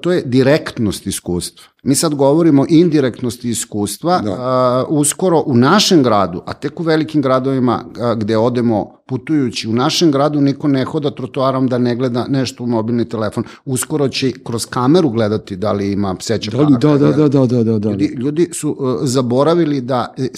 to 0.00 0.12
je 0.12 0.22
direktnost 0.24 1.06
iskustva. 1.06 1.64
Mi 1.82 1.94
sad 1.94 2.14
govorimo 2.14 2.66
indirektnosti 2.68 3.50
iskustva, 3.50 4.20
da. 4.20 4.84
uh, 4.90 4.98
uskoro 4.98 5.42
u 5.46 5.56
našem 5.56 6.02
gradu, 6.02 6.42
a 6.46 6.52
tek 6.52 6.80
u 6.80 6.82
velikim 6.82 7.22
gradovima 7.22 7.84
uh, 7.84 8.18
gde 8.18 8.36
odemo 8.36 9.00
putujući 9.06 9.68
u 9.68 9.72
našem 9.72 10.10
gradu, 10.10 10.40
niko 10.40 10.68
ne 10.68 10.84
hoda 10.84 11.10
trotoarom 11.10 11.68
da 11.68 11.78
ne 11.78 11.96
gleda 11.96 12.26
nešto 12.28 12.64
u 12.64 12.66
mobilni 12.66 13.08
telefon. 13.08 13.44
Uskoro 13.64 14.08
će 14.08 14.32
kroz 14.32 14.66
kameru 14.66 15.08
gledati 15.08 15.56
da 15.56 15.72
li 15.72 15.92
ima 15.92 16.14
pseća 16.14 16.50
da, 16.50 16.64
da, 16.64 16.98
da, 16.98 17.12
da, 17.12 17.28
da, 17.28 17.46
da, 17.46 17.64
da, 17.64 17.78
da. 17.78 17.90
Ljudi, 17.90 18.14
ljudi 18.18 18.48
su 18.52 18.70
uh, 18.70 18.98
zaboravili 19.02 19.80
da 19.80 20.14
e, 20.18 20.28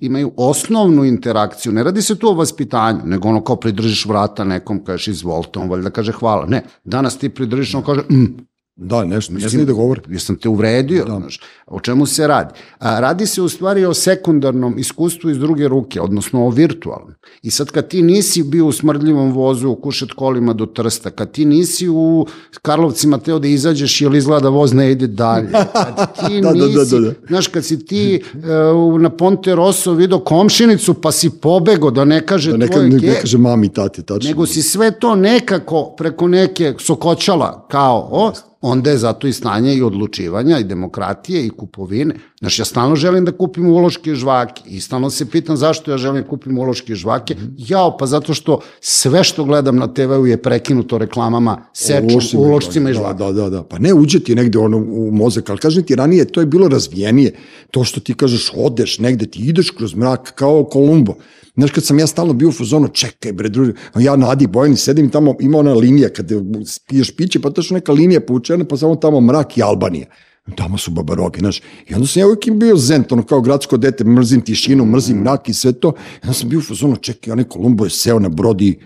imaju 0.00 0.32
osnovnu 0.36 1.04
interakciju. 1.04 1.72
Ne 1.72 1.82
radi 1.84 2.02
se 2.02 2.14
tu 2.14 2.28
o 2.28 2.34
vaspitanju, 2.34 3.00
nego 3.04 3.28
ono 3.28 3.44
kao 3.44 3.56
pridržiš 3.56 4.06
vrata 4.06 4.44
nekom, 4.44 4.84
kažeš 4.84 5.08
izvolite, 5.08 5.58
on 5.58 5.70
valjda 5.70 5.90
kaže 5.90 6.12
hvala. 6.12 6.46
Ne, 6.46 6.64
danas 6.84 7.18
ti 7.18 7.28
pridržiš, 7.28 7.74
on 7.74 7.82
kaže 7.82 8.00
mm, 8.00 8.49
Da, 8.82 9.04
nešto, 9.04 9.32
ne 9.32 9.48
znam 9.48 9.66
da 9.66 9.72
govori. 9.72 10.00
Jesam 10.08 10.36
te 10.36 10.48
uvredio, 10.48 11.04
da. 11.04 11.16
znaš, 11.20 11.40
o 11.66 11.80
čemu 11.80 12.06
se 12.06 12.26
radi? 12.26 12.54
A, 12.78 13.00
radi 13.00 13.26
se 13.26 13.42
u 13.42 13.48
stvari 13.48 13.84
o 13.84 13.94
sekundarnom 13.94 14.78
iskustvu 14.78 15.30
iz 15.30 15.38
druge 15.38 15.68
ruke, 15.68 16.00
odnosno 16.00 16.46
o 16.46 16.50
virtualnom. 16.50 17.14
I 17.42 17.50
sad 17.50 17.70
kad 17.70 17.88
ti 17.88 18.02
nisi 18.02 18.42
bio 18.42 18.66
u 18.66 18.72
smrdljivom 18.72 19.32
vozu 19.32 19.68
u 19.68 19.76
kušet 19.76 20.12
kolima 20.12 20.52
do 20.52 20.66
Trsta, 20.66 21.10
kad 21.10 21.32
ti 21.32 21.44
nisi 21.44 21.88
u 21.88 22.26
Karlovcima 22.62 23.18
teo 23.18 23.38
da 23.38 23.48
izađeš 23.48 24.00
ili 24.00 24.18
izgleda 24.18 24.40
da 24.40 24.48
voz 24.48 24.72
ne 24.72 24.92
ide 24.92 25.06
dalje, 25.06 25.50
kad 25.72 26.14
ti 26.26 26.40
da, 26.40 26.52
nisi, 26.52 26.76
da, 26.76 26.84
da, 26.84 27.00
da, 27.00 27.00
da. 27.00 27.14
znaš, 27.28 27.46
kad 27.46 27.64
si 27.64 27.86
ti 27.86 28.22
uh, 28.34 29.00
na 29.00 29.10
Ponte 29.10 29.54
Rosso 29.54 29.92
video 29.92 30.18
komšinicu 30.18 30.94
pa 30.94 31.12
si 31.12 31.30
pobego 31.30 31.90
da 31.90 32.04
ne 32.04 32.26
kaže 32.26 32.50
da 32.50 32.56
ne, 32.56 32.66
tvoje 32.66 32.88
ne, 32.88 32.96
ne 32.96 33.20
kaže 33.20 33.38
mami, 33.38 33.68
tati, 33.68 34.02
tačno. 34.02 34.28
Nego 34.28 34.46
si 34.46 34.62
sve 34.62 34.90
to 34.90 35.14
nekako 35.14 35.94
preko 35.96 36.28
neke 36.28 36.74
sokoćala 36.78 37.66
kao, 37.68 38.08
o, 38.12 38.32
onda 38.60 38.90
je 38.90 38.98
zato 38.98 39.26
i 39.26 39.32
stanje 39.32 39.74
i 39.74 39.82
odlučivanja 39.82 40.58
i 40.58 40.64
demokratije 40.64 41.46
i 41.46 41.50
kupovine. 41.50 42.14
Znaš, 42.40 42.58
ja 42.58 42.64
stalno 42.64 42.96
želim 42.96 43.24
da 43.24 43.32
kupim 43.32 43.66
uloške 43.66 44.14
žvake 44.14 44.62
i 44.66 44.80
stalno 44.80 45.10
se 45.10 45.30
pitam 45.30 45.56
zašto 45.56 45.90
ja 45.90 45.98
želim 45.98 46.22
da 46.22 46.28
kupim 46.28 46.58
uloške 46.58 46.94
žvake. 46.94 47.36
Jao, 47.58 47.96
pa 47.96 48.06
zato 48.06 48.34
što 48.34 48.60
sve 48.80 49.24
što 49.24 49.44
gledam 49.44 49.76
na 49.76 49.94
TV-u 49.94 50.26
je 50.26 50.42
prekinuto 50.42 50.98
reklamama 50.98 51.66
sečom, 51.72 52.20
ulošcima 52.34 52.90
i 52.90 52.94
žvake. 52.94 53.18
Da, 53.18 53.32
da, 53.32 53.50
da. 53.50 53.62
Pa 53.62 53.78
ne 53.78 53.94
uđe 53.94 54.20
ti 54.20 54.34
negde 54.34 54.58
ono 54.58 54.76
u 54.76 55.10
mozak, 55.12 55.50
ali 55.50 55.58
kažem 55.58 55.82
ti 55.82 55.94
ranije, 55.94 56.24
to 56.24 56.40
je 56.40 56.46
bilo 56.46 56.68
razvijenije. 56.68 57.34
To 57.70 57.84
što 57.84 58.00
ti 58.00 58.14
kažeš, 58.14 58.52
odeš 58.56 58.98
negde, 58.98 59.26
ti 59.26 59.40
ideš 59.42 59.70
kroz 59.70 59.94
mrak 59.94 60.32
kao 60.34 60.64
Kolumbo. 60.64 61.14
Znaš, 61.54 61.70
kad 61.70 61.84
sam 61.84 61.98
ja 61.98 62.06
stalno 62.06 62.32
bio 62.32 62.48
u 62.48 62.52
fazonu, 62.52 62.88
čekaj 62.88 63.32
bre, 63.32 63.48
druži, 63.48 63.72
ja 63.98 64.16
na 64.16 64.30
Adi 64.30 64.46
Bojani 64.46 64.76
sedim 64.76 65.06
i 65.06 65.10
tamo, 65.10 65.36
ima 65.40 65.58
ona 65.58 65.74
linija, 65.74 66.08
kad 66.08 66.30
piješ 66.88 67.16
piće, 67.16 67.40
pa 67.40 67.50
to 67.50 67.62
su 67.62 67.74
neka 67.74 67.92
linija 67.92 68.20
povučena, 68.20 68.64
pa 68.64 68.76
samo 68.76 68.96
tamo 68.96 69.20
mrak 69.20 69.58
i 69.58 69.62
Albanija. 69.62 70.06
Tamo 70.56 70.78
su 70.78 70.90
babarogi, 70.90 71.38
znaš. 71.40 71.62
I 71.88 71.94
onda 71.94 72.06
sam 72.06 72.20
ja 72.20 72.26
uvijek 72.26 72.46
im 72.46 72.58
bio 72.58 72.76
zent, 72.76 73.12
ono 73.12 73.22
kao 73.22 73.40
gradsko 73.40 73.76
dete, 73.76 74.04
mrzim 74.04 74.40
tišinu, 74.40 74.84
mrzim 74.84 75.16
mrak 75.18 75.48
i 75.48 75.54
sve 75.54 75.72
to. 75.72 75.88
I 76.14 76.18
onda 76.22 76.32
sam 76.32 76.48
bio 76.48 76.58
u 76.58 76.62
fazonu, 76.62 76.96
čekaj, 76.96 77.32
onaj 77.32 77.44
Kolumbo 77.44 77.84
je 77.84 77.90
seo 77.90 78.18
na 78.18 78.28
brodi 78.28 78.78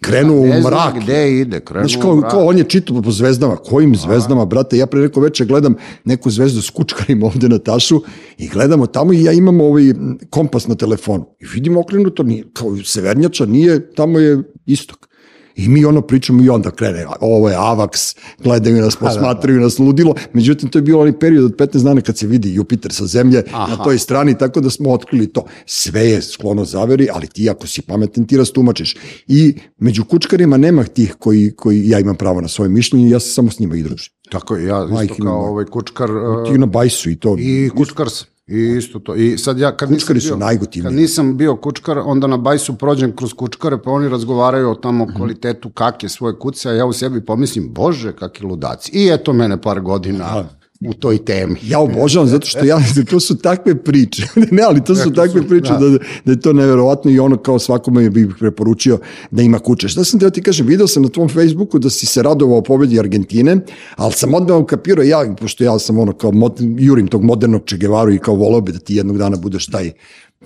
krenuo 0.00 0.40
u 0.40 0.60
mrak. 0.62 0.94
gde 1.02 1.40
ide, 1.40 1.60
krenuo 1.60 1.88
Znaš, 1.88 2.02
kao, 2.02 2.12
u 2.12 2.16
mrak. 2.16 2.30
kao 2.30 2.46
on 2.46 2.58
je 2.58 2.64
čitao 2.64 3.02
po 3.02 3.10
zvezdama. 3.10 3.56
Kojim 3.56 3.96
zvezdama, 3.96 4.44
brate? 4.44 4.78
Ja 4.78 4.86
pre 4.86 5.00
neko 5.00 5.20
veče 5.20 5.44
gledam 5.44 5.74
neku 6.04 6.30
zvezdu 6.30 6.62
s 6.62 6.70
kučkarim 6.70 7.22
ovde 7.22 7.48
na 7.48 7.58
tašu 7.58 8.02
i 8.38 8.48
gledamo 8.48 8.86
tamo 8.86 9.12
i 9.12 9.22
ja 9.24 9.32
imam 9.32 9.60
ovaj 9.60 9.84
kompas 10.30 10.66
na 10.66 10.74
telefonu. 10.74 11.26
I 11.40 11.46
vidim 11.54 11.76
okrenuto, 11.76 12.22
nije, 12.22 12.44
kao 12.52 12.76
severnjača, 12.84 13.46
nije, 13.46 13.92
tamo 13.94 14.18
je 14.18 14.42
istok. 14.66 15.08
I 15.56 15.68
mi 15.68 15.84
ono 15.84 16.00
pričamo 16.00 16.44
i 16.44 16.48
onda 16.48 16.70
krene, 16.70 17.06
ovo 17.20 17.48
je 17.48 17.56
Avax, 17.56 18.16
gledaju 18.38 18.76
nas, 18.76 18.94
da, 19.00 19.00
da, 19.00 19.06
posmatraju 19.06 19.60
nas 19.60 19.78
ludilo. 19.78 20.14
Međutim, 20.32 20.68
to 20.68 20.78
je 20.78 20.82
bio 20.82 21.00
onaj 21.00 21.18
period 21.18 21.44
od 21.44 21.56
15 21.56 21.84
dana 21.84 22.00
kad 22.00 22.18
se 22.18 22.26
vidi 22.26 22.54
Jupiter 22.54 22.92
sa 22.92 23.06
zemlje 23.06 23.42
Aha. 23.52 23.76
na 23.76 23.84
toj 23.84 23.98
strani, 23.98 24.38
tako 24.38 24.60
da 24.60 24.70
smo 24.70 24.92
otkrili 24.92 25.26
to. 25.26 25.44
Sve 25.66 26.06
je 26.06 26.22
sklono 26.22 26.64
zaveri, 26.64 27.08
ali 27.12 27.26
ti 27.26 27.50
ako 27.50 27.66
si 27.66 27.82
pametan, 27.82 28.26
ti 28.26 28.36
rastumačiš. 28.36 28.96
I 29.28 29.54
među 29.78 30.04
kučkarima 30.04 30.56
nema 30.56 30.84
tih 30.84 31.14
koji, 31.18 31.52
koji 31.56 31.88
ja 31.88 31.98
imam 31.98 32.16
pravo 32.16 32.40
na 32.40 32.48
svoje 32.48 32.68
mišljenje, 32.68 33.10
ja 33.10 33.20
se 33.20 33.28
samo 33.28 33.50
s 33.50 33.58
njima 33.58 33.76
i 33.76 33.82
družim. 33.82 34.12
Tako 34.30 34.56
je, 34.56 34.66
ja 34.66 34.88
isto 35.04 35.14
kao 35.22 35.48
ovaj 35.48 35.64
kučkar... 35.64 36.10
Ti 36.46 36.58
na 36.58 36.66
bajsu 36.66 37.10
i 37.10 37.16
to. 37.16 37.36
I 37.38 37.70
kučkar 37.76 38.08
I 38.48 38.76
isto 38.78 38.98
to. 38.98 39.14
I 39.14 39.38
sad 39.38 39.58
ja 39.58 39.76
kad 39.76 39.88
Kučkari 39.88 40.16
nisam 40.16 40.30
su 40.30 40.38
bio, 40.38 40.46
najgotivniji. 40.46 40.90
Kad 40.90 41.00
nisam 41.00 41.36
bio 41.36 41.56
kučkar, 41.56 41.98
onda 41.98 42.26
na 42.26 42.36
bajsu 42.36 42.74
prođem 42.74 43.16
kroz 43.16 43.32
kučkare, 43.34 43.78
pa 43.78 43.90
oni 43.90 44.08
razgovaraju 44.08 44.70
o 44.70 44.74
tamo 44.74 45.04
-hmm. 45.04 45.16
kvalitetu 45.16 45.70
kake 45.70 46.08
svoje 46.08 46.38
kuce, 46.38 46.70
a 46.70 46.72
ja 46.72 46.86
u 46.86 46.92
sebi 46.92 47.24
pomislim, 47.24 47.72
bože, 47.72 48.12
kakvi 48.12 48.46
ludaci. 48.46 48.90
I 48.94 49.08
eto 49.12 49.32
mene 49.32 49.60
par 49.60 49.80
godina 49.80 50.18
da 50.18 50.55
u 50.80 50.94
toj 50.94 51.24
temi. 51.24 51.56
Ja 51.68 51.80
obožavam 51.80 52.28
zato 52.28 52.46
što 52.46 52.64
ja, 52.64 52.78
to 53.10 53.20
su 53.20 53.38
takve 53.38 53.82
priče. 53.82 54.22
ne, 54.50 54.62
ali 54.62 54.84
to 54.84 54.94
su 54.94 55.12
takve 55.12 55.48
priče 55.48 55.72
da. 55.72 55.88
da, 55.88 55.98
da 56.24 56.32
je 56.32 56.40
to 56.40 56.52
neverovatno 56.52 57.10
i 57.10 57.18
ono 57.18 57.36
kao 57.36 57.58
svakome 57.58 58.10
bih 58.10 58.26
preporučio 58.38 58.98
da 59.30 59.42
ima 59.42 59.58
kuće. 59.58 59.88
Šta 59.88 60.04
sam 60.04 60.20
teo 60.20 60.30
ti 60.30 60.42
kažem, 60.42 60.66
video 60.66 60.86
sam 60.86 61.02
na 61.02 61.08
tvom 61.08 61.28
Facebooku 61.28 61.78
da 61.78 61.90
si 61.90 62.06
se 62.06 62.22
radovao 62.22 62.62
pobedi 62.62 63.00
Argentine, 63.00 63.56
ali 63.96 64.12
sam 64.12 64.34
odmah 64.34 64.56
ukapirao 64.58 65.02
ja, 65.02 65.34
pošto 65.40 65.64
ja 65.64 65.78
sam 65.78 65.98
ono 65.98 66.12
kao 66.12 66.32
mod, 66.32 66.60
jurim 66.78 67.06
tog 67.06 67.24
modernog 67.24 67.62
Čegevaru 67.64 68.12
i 68.12 68.18
kao 68.18 68.34
volao 68.34 68.60
bi 68.60 68.72
da 68.72 68.78
ti 68.78 68.94
jednog 68.94 69.18
dana 69.18 69.36
budeš 69.36 69.66
taj 69.66 69.92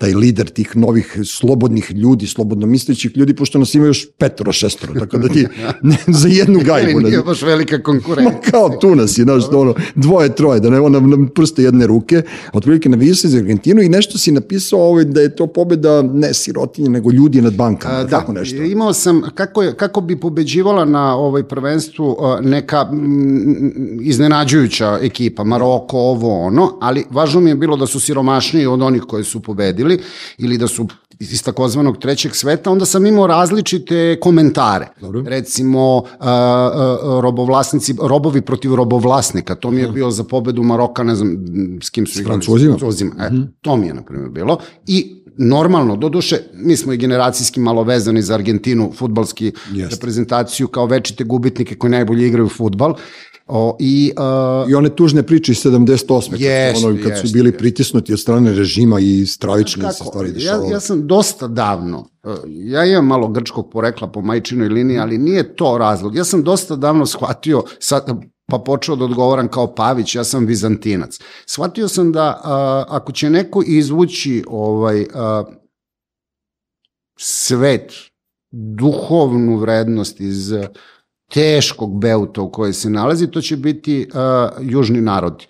taj 0.01 0.13
lider 0.13 0.49
tih 0.49 0.71
novih 0.75 1.19
slobodnih 1.25 1.91
ljudi, 1.91 2.27
slobodno 2.27 2.67
mislećih 2.67 3.11
ljudi, 3.17 3.35
pošto 3.35 3.59
nas 3.59 3.75
ima 3.75 3.85
još 3.85 4.07
petoro, 4.17 4.51
šestoro, 4.51 4.93
tako 4.99 5.17
da 5.17 5.27
ti 5.27 5.47
ne, 5.81 5.97
za 6.07 6.27
jednu 6.27 6.59
gajbu. 6.67 6.99
Nije 6.99 7.21
baš 7.23 7.41
velika 7.41 7.83
konkurencija. 7.83 8.39
Ma 8.45 8.51
kao 8.51 8.69
tu 8.69 8.95
nas 8.95 9.17
je, 9.17 9.23
znaš, 9.23 9.43
ono, 9.51 9.73
dvoje, 9.95 10.35
troje, 10.35 10.59
da 10.59 10.69
ne 10.69 10.79
nam, 10.89 11.09
nam 11.09 11.27
prste 11.35 11.63
jedne 11.63 11.87
ruke, 11.87 12.21
otprilike 12.53 12.89
naviješ 12.89 13.21
se 13.21 13.27
za 13.27 13.37
Argentinu 13.37 13.81
i 13.81 13.89
nešto 13.89 14.17
si 14.17 14.31
napisao 14.31 14.79
ovaj, 14.79 15.05
da 15.05 15.21
je 15.21 15.35
to 15.35 15.47
pobeda 15.47 16.01
ne 16.01 16.33
sirotinje, 16.33 16.89
nego 16.89 17.11
ljudi 17.11 17.41
nad 17.41 17.53
bankama, 17.53 17.95
A, 17.95 18.03
da, 18.03 18.09
tako 18.09 18.33
nešto. 18.33 18.63
Imao 18.63 18.93
sam, 18.93 19.21
kako, 19.35 19.61
je, 19.61 19.75
kako 19.75 20.01
bi 20.01 20.19
pobeđivala 20.19 20.85
na 20.85 21.15
ovoj 21.15 21.43
prvenstvu 21.43 22.17
neka 22.41 22.87
m, 22.91 23.99
iznenađujuća 24.01 24.99
ekipa, 25.01 25.43
Maroko, 25.43 25.97
ovo, 25.97 26.39
ono, 26.45 26.77
ali 26.81 27.05
važno 27.09 27.41
mi 27.41 27.49
je 27.49 27.55
bilo 27.55 27.77
da 27.77 27.85
su 27.87 27.99
siromašniji 27.99 28.65
od 28.65 28.81
onih 28.81 29.01
koje 29.01 29.23
su 29.23 29.39
pobedili, 29.39 29.90
bili 29.97 30.03
ili 30.37 30.57
da 30.57 30.67
su 30.67 30.87
iz 31.19 31.43
takozvanog 31.43 31.97
trećeg 31.97 32.35
sveta, 32.35 32.71
onda 32.71 32.85
sam 32.85 33.05
imao 33.05 33.27
različite 33.27 34.19
komentare. 34.19 34.87
Dobro. 35.01 35.23
Recimo, 35.25 35.97
uh, 35.97 36.03
uh, 36.03 37.21
robovlasnici, 37.21 37.95
robovi 38.01 38.41
protiv 38.41 38.75
robovlasnika, 38.75 39.55
to 39.55 39.71
mi 39.71 39.81
je 39.81 39.87
bio 39.87 40.11
za 40.11 40.23
pobedu 40.23 40.63
Maroka, 40.63 41.03
ne 41.03 41.15
znam 41.15 41.37
s 41.83 41.89
kim 41.89 42.07
su 42.07 42.21
igrali. 42.21 42.41
Francuzima. 42.41 42.77
Francuzima. 42.77 43.15
E, 43.19 43.29
-hmm. 43.29 43.47
To 43.61 43.77
mi 43.77 43.87
je, 43.87 43.93
na 43.93 44.03
primjer, 44.03 44.29
bilo. 44.29 44.57
I 44.87 45.21
normalno, 45.37 45.95
doduše, 45.95 46.37
mi 46.53 46.77
smo 46.77 46.93
i 46.93 46.97
generacijski 46.97 47.59
malo 47.59 47.83
vezani 47.83 48.21
za 48.21 48.33
Argentinu, 48.33 48.91
futbalski 48.95 49.51
Jest. 49.73 49.91
reprezentaciju 49.91 50.67
kao 50.67 50.85
večite 50.85 51.23
gubitnike 51.23 51.75
koji 51.75 51.91
najbolje 51.91 52.27
igraju 52.27 52.49
futbal 52.49 52.95
O, 53.53 53.75
i, 53.79 54.11
uh, 54.17 54.69
I 54.71 54.75
one 54.75 54.89
tužne 54.95 55.23
priče 55.23 55.51
iz 55.51 55.65
78. 55.65 56.35
Jest, 56.37 56.85
ono, 56.85 56.97
kad 57.03 57.11
jest, 57.11 57.21
su 57.21 57.33
bili 57.33 57.49
jest. 57.49 57.57
pritisnuti 57.57 58.13
od 58.13 58.19
strane 58.19 58.53
režima 58.53 58.99
i 58.99 59.25
stravični 59.25 59.83
se 59.83 60.03
stvari 60.03 60.31
dešavalo. 60.31 60.65
Ja, 60.65 60.71
ja 60.71 60.79
sam 60.79 61.07
dosta 61.07 61.47
davno, 61.47 62.07
ja 62.47 62.85
imam 62.85 63.05
malo 63.05 63.27
grčkog 63.27 63.71
porekla 63.71 64.07
po 64.07 64.21
majčinoj 64.21 64.69
liniji, 64.69 64.99
ali 64.99 65.17
nije 65.17 65.55
to 65.55 65.77
razlog. 65.77 66.15
Ja 66.15 66.23
sam 66.23 66.43
dosta 66.43 66.75
davno 66.75 67.05
shvatio, 67.05 67.63
sad, 67.79 68.09
pa 68.45 68.59
počeo 68.59 68.95
da 68.95 69.05
odgovoram 69.05 69.47
kao 69.47 69.75
Pavić, 69.75 70.15
ja 70.15 70.23
sam 70.23 70.45
vizantinac. 70.45 71.19
Shvatio 71.45 71.87
sam 71.87 72.11
da 72.11 72.41
uh, 72.43 72.95
ako 72.95 73.11
će 73.11 73.29
neko 73.29 73.63
izvući 73.67 74.43
ovaj, 74.47 75.01
uh, 75.01 75.07
svet, 77.19 77.93
duhovnu 78.51 79.57
vrednost 79.57 80.21
iz 80.21 80.53
teškog 81.33 81.99
beuta 81.99 82.41
u 82.41 82.51
kojoj 82.51 82.73
se 82.73 82.89
nalazi, 82.89 83.27
to 83.27 83.41
će 83.41 83.57
biti 83.57 84.07
uh, 84.13 84.69
južni 84.69 85.01
narodi. 85.01 85.45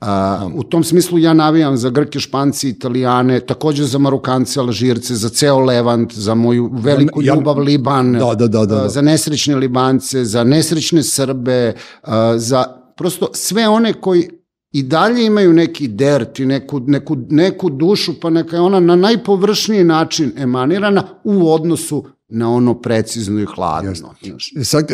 Uh, 0.00 0.08
u 0.54 0.62
tom 0.62 0.84
smislu 0.84 1.18
ja 1.18 1.32
navijam 1.32 1.76
za 1.76 1.90
Grke, 1.90 2.20
Španci, 2.20 2.68
Italijane, 2.68 3.40
takođe 3.40 3.84
za 3.84 3.98
Marokance, 3.98 4.60
Alžirce, 4.60 5.14
za 5.14 5.28
ceo 5.28 5.58
Levant, 5.58 6.12
za 6.14 6.34
moju 6.34 6.70
veliku 6.72 7.22
ja, 7.22 7.34
ljubav 7.34 7.58
Liban, 7.58 8.12
da, 8.12 8.18
da, 8.18 8.48
da, 8.48 8.66
da, 8.66 8.66
da. 8.66 8.88
za 8.88 9.02
nesrećne 9.02 9.56
Libance, 9.56 10.24
za 10.24 10.44
nesrećne 10.44 11.02
Srbe, 11.02 11.72
uh, 12.02 12.10
za 12.36 12.64
prosto 12.96 13.28
sve 13.32 13.68
one 13.68 13.92
koji 13.92 14.28
i 14.74 14.82
dalje 14.82 15.26
imaju 15.26 15.52
neki 15.52 15.88
dert 15.88 16.40
i 16.40 16.46
neku, 16.46 16.80
neku, 16.80 17.16
neku 17.30 17.70
dušu, 17.70 18.20
pa 18.20 18.30
neka 18.30 18.56
je 18.56 18.60
ona 18.60 18.80
na 18.80 18.96
najpovršniji 18.96 19.84
način 19.84 20.32
emanirana 20.36 21.04
u 21.24 21.52
odnosu 21.52 22.04
na 22.28 22.50
ono 22.50 22.80
precizno 22.80 23.40
i 23.40 23.46
hladno. 23.46 23.90
Jasne. 24.22 24.64
Sad, 24.64 24.88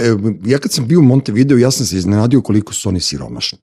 ja 0.44 0.58
kad 0.58 0.72
sam 0.72 0.86
bio 0.86 0.98
u 0.98 1.02
Montevideo, 1.02 1.58
ja 1.58 1.70
sam 1.70 1.86
se 1.86 1.96
iznenadio 1.96 2.42
koliko 2.42 2.74
su 2.74 2.88
oni 2.88 3.00
siromašni. 3.00 3.58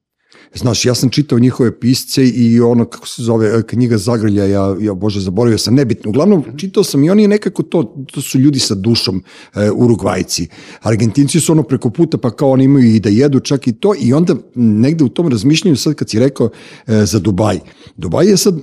Znaš, 0.57 0.85
ja 0.85 0.95
sam 0.95 1.09
čitao 1.09 1.39
njihove 1.39 1.79
pisce 1.79 2.27
i 2.27 2.61
ono, 2.61 2.85
kako 2.85 3.07
se 3.07 3.23
zove, 3.23 3.59
e, 3.59 3.63
knjiga 3.67 3.97
Zagrlja, 3.97 4.45
ja, 4.45 4.75
ja 4.79 4.93
bože, 4.93 5.19
zaboravio 5.19 5.57
sam, 5.57 5.75
nebitno. 5.75 6.09
Uglavnom, 6.09 6.43
čitao 6.57 6.83
sam 6.83 7.03
i 7.03 7.09
oni 7.09 7.27
nekako 7.27 7.63
to, 7.63 8.05
to 8.13 8.21
su 8.21 8.39
ljudi 8.39 8.59
sa 8.59 8.75
dušom, 8.75 9.23
e, 9.55 9.71
Urugvajci. 9.71 10.47
Argentinci 10.81 11.39
su 11.39 11.51
ono 11.51 11.63
preko 11.63 11.89
puta, 11.89 12.17
pa 12.17 12.31
kao 12.31 12.51
oni 12.51 12.63
imaju 12.63 12.95
i 12.95 12.99
da 12.99 13.09
jedu 13.09 13.39
čak 13.39 13.67
i 13.67 13.73
to 13.73 13.93
i 13.99 14.13
onda 14.13 14.35
negde 14.55 15.03
u 15.03 15.09
tom 15.09 15.27
razmišljanju, 15.27 15.75
sad 15.75 15.93
kad 15.93 16.09
si 16.09 16.19
rekao 16.19 16.49
e, 16.87 17.05
za 17.05 17.19
Dubaj. 17.19 17.59
Dubaj 17.95 18.25
je 18.25 18.37
sad, 18.37 18.55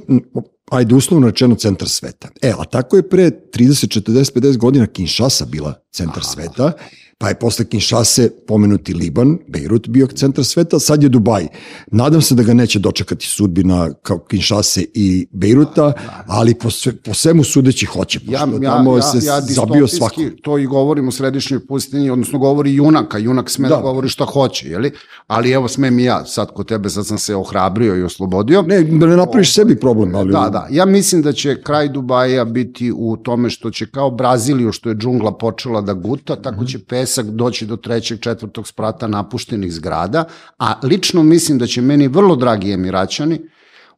ajde 0.70 0.94
uslovno 0.94 1.26
rečeno 1.26 1.54
centar 1.54 1.88
sveta. 1.88 2.28
E, 2.42 2.52
a 2.58 2.64
tako 2.64 2.96
je 2.96 3.08
pre 3.08 3.30
30, 3.30 4.00
40, 4.00 4.40
50 4.40 4.56
godina 4.56 4.86
Kinshasa 4.86 5.44
bila 5.44 5.74
centar 5.92 6.24
sveta, 6.24 6.72
pa 7.18 7.28
je 7.28 7.34
posle 7.34 7.64
Kinshase 7.64 8.30
pomenuti 8.46 8.94
Liban, 8.94 9.38
Bejrut 9.48 9.88
bio 9.88 10.06
centar 10.06 10.44
sveta, 10.44 10.78
sad 10.78 11.02
je 11.02 11.08
Dubaj. 11.08 11.46
Nadam 11.88 12.22
se 12.22 12.34
da 12.34 12.42
ga 12.42 12.54
neće 12.54 12.78
dočekati 12.78 13.26
sudbina 13.26 13.90
kao 13.94 14.18
Kinshase 14.20 14.84
i 14.94 15.26
Bejruta, 15.32 15.92
ali 16.26 16.54
po, 16.54 16.70
sve, 16.70 16.96
po 16.96 17.14
svemu 17.14 17.44
sudeći 17.44 17.86
hoće, 17.86 18.18
pošto 18.20 18.32
Ja, 18.32 18.46
ja, 18.62 18.70
tamo 18.70 18.96
ja, 18.96 19.02
se 19.02 19.18
ja 19.18 19.40
zabio 19.40 19.88
svako. 19.88 20.20
to 20.42 20.58
i 20.58 20.66
govorim 20.66 21.08
u 21.08 21.12
središnjoj 21.12 21.66
pustinji, 21.66 22.10
odnosno 22.10 22.38
govori 22.38 22.74
junaka, 22.74 23.18
junak 23.18 23.50
sme 23.50 23.68
da, 23.68 23.74
Da. 23.76 23.80
govori 23.82 24.08
šta 24.08 24.24
hoće, 24.24 24.68
jeli? 24.68 24.92
Ali 25.26 25.50
evo 25.50 25.68
smem 25.68 25.98
i 25.98 26.04
ja, 26.04 26.24
sad 26.24 26.52
kod 26.52 26.68
tebe, 26.68 26.90
sad 26.90 27.06
sam 27.06 27.18
se 27.18 27.36
ohrabrio 27.36 27.96
i 27.96 28.02
oslobodio. 28.02 28.62
Ne, 28.62 28.82
da 28.82 29.06
ne 29.06 29.16
napraviš 29.16 29.54
sebi 29.54 29.76
problem, 29.76 30.14
ali... 30.14 30.32
Da, 30.32 30.48
da. 30.48 30.66
Ja 30.70 30.84
mislim 30.86 31.22
da 31.22 31.32
će 31.32 31.62
kraj 31.62 31.88
Dubaja 31.88 32.44
biti 32.44 32.92
u 32.92 33.16
tome 33.16 33.50
što 33.50 33.70
će 33.70 33.86
kao 33.86 34.10
Braziliju, 34.10 34.72
što 34.72 34.88
je 34.88 34.94
džungla 34.94 35.32
počela 35.34 35.80
da 35.80 35.92
guta, 35.94 36.36
tako 36.36 36.56
Mhm. 36.56 36.66
će 36.66 36.78
pesak 37.04 37.26
doći 37.26 37.66
do 37.66 37.76
trećeg, 37.76 38.20
četvrtog 38.20 38.68
sprata 38.68 39.06
napuštenih 39.06 39.72
zgrada, 39.72 40.24
a 40.58 40.74
lično 40.82 41.22
mislim 41.22 41.58
da 41.58 41.66
će 41.66 41.80
meni 41.80 42.08
vrlo 42.08 42.36
dragi 42.36 42.72
Emiraćani 42.72 43.40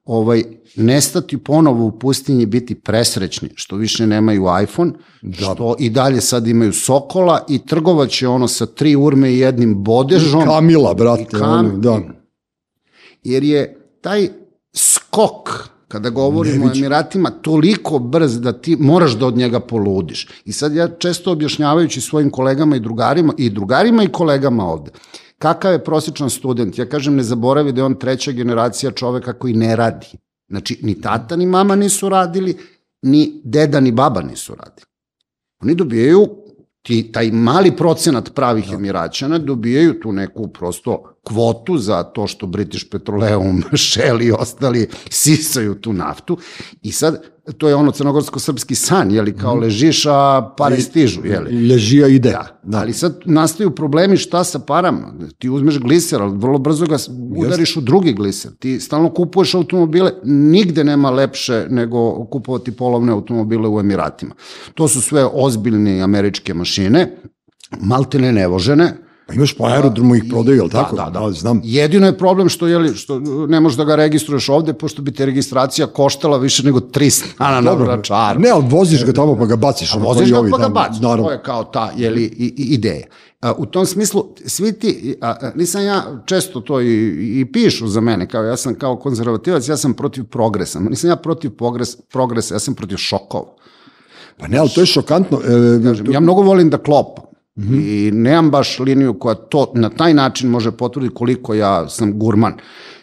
ovaj, 0.04 0.42
nestati 0.76 1.38
ponovo 1.38 1.84
u 1.84 1.98
pustinji 1.98 2.42
i 2.42 2.46
biti 2.46 2.74
presrećni, 2.74 3.50
što 3.54 3.76
više 3.76 4.06
nemaju 4.06 4.44
iPhone, 4.62 4.92
da. 5.22 5.36
što 5.36 5.76
i 5.78 5.90
dalje 5.90 6.20
sad 6.20 6.46
imaju 6.46 6.72
Sokola 6.72 7.44
i 7.48 7.58
trgovaće 7.66 8.28
ono 8.28 8.48
sa 8.48 8.66
tri 8.66 8.96
urme 8.96 9.32
i 9.32 9.38
jednim 9.38 9.84
bodežom. 9.84 10.44
Kamila, 10.44 10.94
brate, 10.94 11.22
I 11.22 11.36
kam- 11.36 11.58
ono, 11.58 11.78
da. 11.78 12.00
jer 13.22 13.44
je 13.44 13.78
taj 14.00 14.28
skok 14.74 15.68
kada 15.88 16.10
govorimo 16.10 16.66
o 16.66 16.70
Emiratima 16.76 17.30
toliko 17.30 17.98
brz 17.98 18.40
da 18.40 18.52
ti 18.52 18.76
moraš 18.80 19.12
da 19.12 19.26
od 19.26 19.36
njega 19.36 19.60
poludiš. 19.60 20.28
I 20.44 20.52
sad 20.52 20.74
ja 20.74 20.88
često 20.88 21.32
objašnjavajući 21.32 22.00
svojim 22.00 22.30
kolegama 22.30 22.76
i 22.76 22.80
drugarima 22.80 23.32
i 23.38 23.50
drugarima 23.50 24.02
i 24.02 24.12
kolegama 24.12 24.64
ovde, 24.64 24.90
kakav 25.38 25.72
je 25.72 25.84
prosječan 25.84 26.30
student? 26.30 26.78
Ja 26.78 26.88
kažem 26.88 27.16
ne 27.16 27.22
zaboravi 27.22 27.72
da 27.72 27.80
je 27.80 27.84
on 27.84 27.94
treća 27.94 28.32
generacija 28.32 28.92
čoveka 28.92 29.32
koji 29.32 29.54
ne 29.54 29.76
radi. 29.76 30.06
Znači, 30.48 30.78
ni 30.82 31.00
tata 31.00 31.36
ni 31.36 31.46
mama 31.46 31.76
nisu 31.76 32.08
radili, 32.08 32.56
ni 33.02 33.40
deda 33.44 33.80
ni 33.80 33.92
baba 33.92 34.22
nisu 34.22 34.54
radili. 34.54 34.86
Oni 35.62 35.74
dobijaju 35.74 36.28
ti, 36.82 37.12
taj 37.12 37.30
mali 37.30 37.76
procenat 37.76 38.34
pravih 38.34 38.72
Emiraćana 38.72 39.38
dobijaju 39.38 40.00
tu 40.00 40.12
neku 40.12 40.48
prosto 40.48 41.15
kvotu 41.26 41.78
za 41.78 42.02
to 42.02 42.26
što 42.26 42.46
British 42.46 42.86
Petroleum, 42.90 43.62
Shell 43.90 44.22
i 44.22 44.32
ostali 44.32 44.88
sisaju 45.10 45.74
tu 45.74 45.92
naftu 45.92 46.38
i 46.82 46.92
sad 46.92 47.22
to 47.58 47.68
je 47.68 47.74
ono 47.74 47.92
crnogorsko-srpski 47.92 48.74
san, 48.74 49.10
jeli, 49.10 49.36
kao 49.36 49.54
ležiš, 49.54 50.06
a 50.06 50.54
pare 50.56 50.80
stižu, 50.80 51.20
jeli. 51.24 51.68
Ležija 51.68 52.08
ide. 52.08 52.30
Da, 52.30 52.60
da. 52.62 52.78
ali 52.78 52.92
sad 52.92 53.20
nastaju 53.24 53.70
problemi 53.70 54.16
šta 54.16 54.44
sa 54.44 54.58
parama. 54.58 55.14
Ti 55.38 55.50
uzmeš 55.50 55.78
gliser, 55.78 56.22
ali 56.22 56.38
vrlo 56.38 56.58
brzo 56.58 56.86
ga 56.86 56.96
udariš 57.36 57.76
u 57.76 57.80
drugi 57.80 58.12
gliser. 58.12 58.52
Ti 58.58 58.80
stalno 58.80 59.10
kupuješ 59.10 59.54
automobile, 59.54 60.12
nigde 60.24 60.84
nema 60.84 61.10
lepše 61.10 61.66
nego 61.70 62.24
kupovati 62.24 62.76
polovne 62.76 63.12
automobile 63.12 63.68
u 63.68 63.80
Emiratima. 63.80 64.34
To 64.74 64.88
su 64.88 65.00
sve 65.00 65.24
ozbiljne 65.32 66.00
američke 66.00 66.54
mašine, 66.54 67.16
maltene 67.80 68.32
nevožene, 68.32 69.05
Pa 69.26 69.34
imaš 69.34 69.54
po 69.56 69.64
aerodromu 69.64 70.14
ih 70.14 70.24
prodaju, 70.30 70.56
jel 70.56 70.68
tako? 70.68 70.96
Da, 70.96 71.10
da, 71.10 71.20
da. 71.20 71.32
znam. 71.32 71.60
Jedino 71.64 72.06
je 72.06 72.18
problem 72.18 72.48
što, 72.48 72.66
jeli, 72.66 72.94
što 72.94 73.18
ne 73.48 73.60
možeš 73.60 73.76
da 73.76 73.84
ga 73.84 73.94
registruješ 73.94 74.48
ovde, 74.48 74.72
pošto 74.72 75.02
bi 75.02 75.12
te 75.12 75.26
registracija 75.26 75.86
koštala 75.86 76.38
više 76.38 76.62
nego 76.62 76.80
3 76.80 77.10
stana 77.10 77.60
na 77.60 77.72
vračaru. 77.72 78.40
Ne, 78.40 78.50
ali 78.50 78.64
voziš 78.68 79.04
ga 79.04 79.12
tamo 79.12 79.36
pa 79.36 79.46
ga 79.46 79.56
baciš. 79.56 79.94
A 79.94 79.98
voziš 79.98 80.30
ga 80.30 80.42
pa 80.50 80.58
ga 80.58 80.62
da, 80.62 80.68
baciš, 80.68 81.00
Naravno. 81.00 81.24
to 81.24 81.32
je 81.32 81.42
kao 81.42 81.64
ta 81.64 81.92
jeli, 81.96 82.22
i, 82.22 82.54
i 82.56 82.74
ideja. 82.74 83.06
A, 83.40 83.52
u 83.52 83.66
tom 83.66 83.86
smislu, 83.86 84.24
svi 84.46 84.72
ti, 84.72 85.16
a, 85.20 85.50
nisam 85.54 85.84
ja, 85.84 86.22
često 86.26 86.60
to 86.60 86.80
i, 86.80 87.40
i 87.40 87.52
pišu 87.52 87.88
za 87.88 88.00
mene, 88.00 88.28
kao 88.28 88.42
ja 88.44 88.56
sam 88.56 88.74
kao 88.74 88.96
konzervativac, 88.96 89.68
ja 89.68 89.76
sam 89.76 89.94
protiv 89.94 90.24
progresa, 90.24 90.80
nisam 90.80 91.10
ja 91.10 91.16
protiv 91.16 91.50
progres, 91.50 91.96
progresa, 91.96 92.54
ja 92.54 92.58
sam 92.58 92.74
protiv 92.74 92.96
šokova. 92.96 93.54
Pa 94.38 94.48
ne, 94.48 94.58
ali 94.58 94.70
to 94.74 94.80
je 94.80 94.86
šokantno. 94.86 95.38
E, 95.44 95.82
Kažem, 95.82 96.12
ja 96.12 96.20
mnogo 96.20 96.42
volim 96.42 96.70
da 96.70 96.78
klopam. 96.78 97.25
I 97.56 98.10
nemam 98.14 98.50
baš 98.50 98.78
liniju 98.78 99.18
koja 99.18 99.34
to 99.34 99.72
na 99.74 99.88
taj 99.88 100.14
način 100.14 100.50
može 100.50 100.70
potvrditi 100.70 101.14
koliko 101.14 101.54
ja 101.54 101.88
sam 101.88 102.18
gurman 102.18 102.52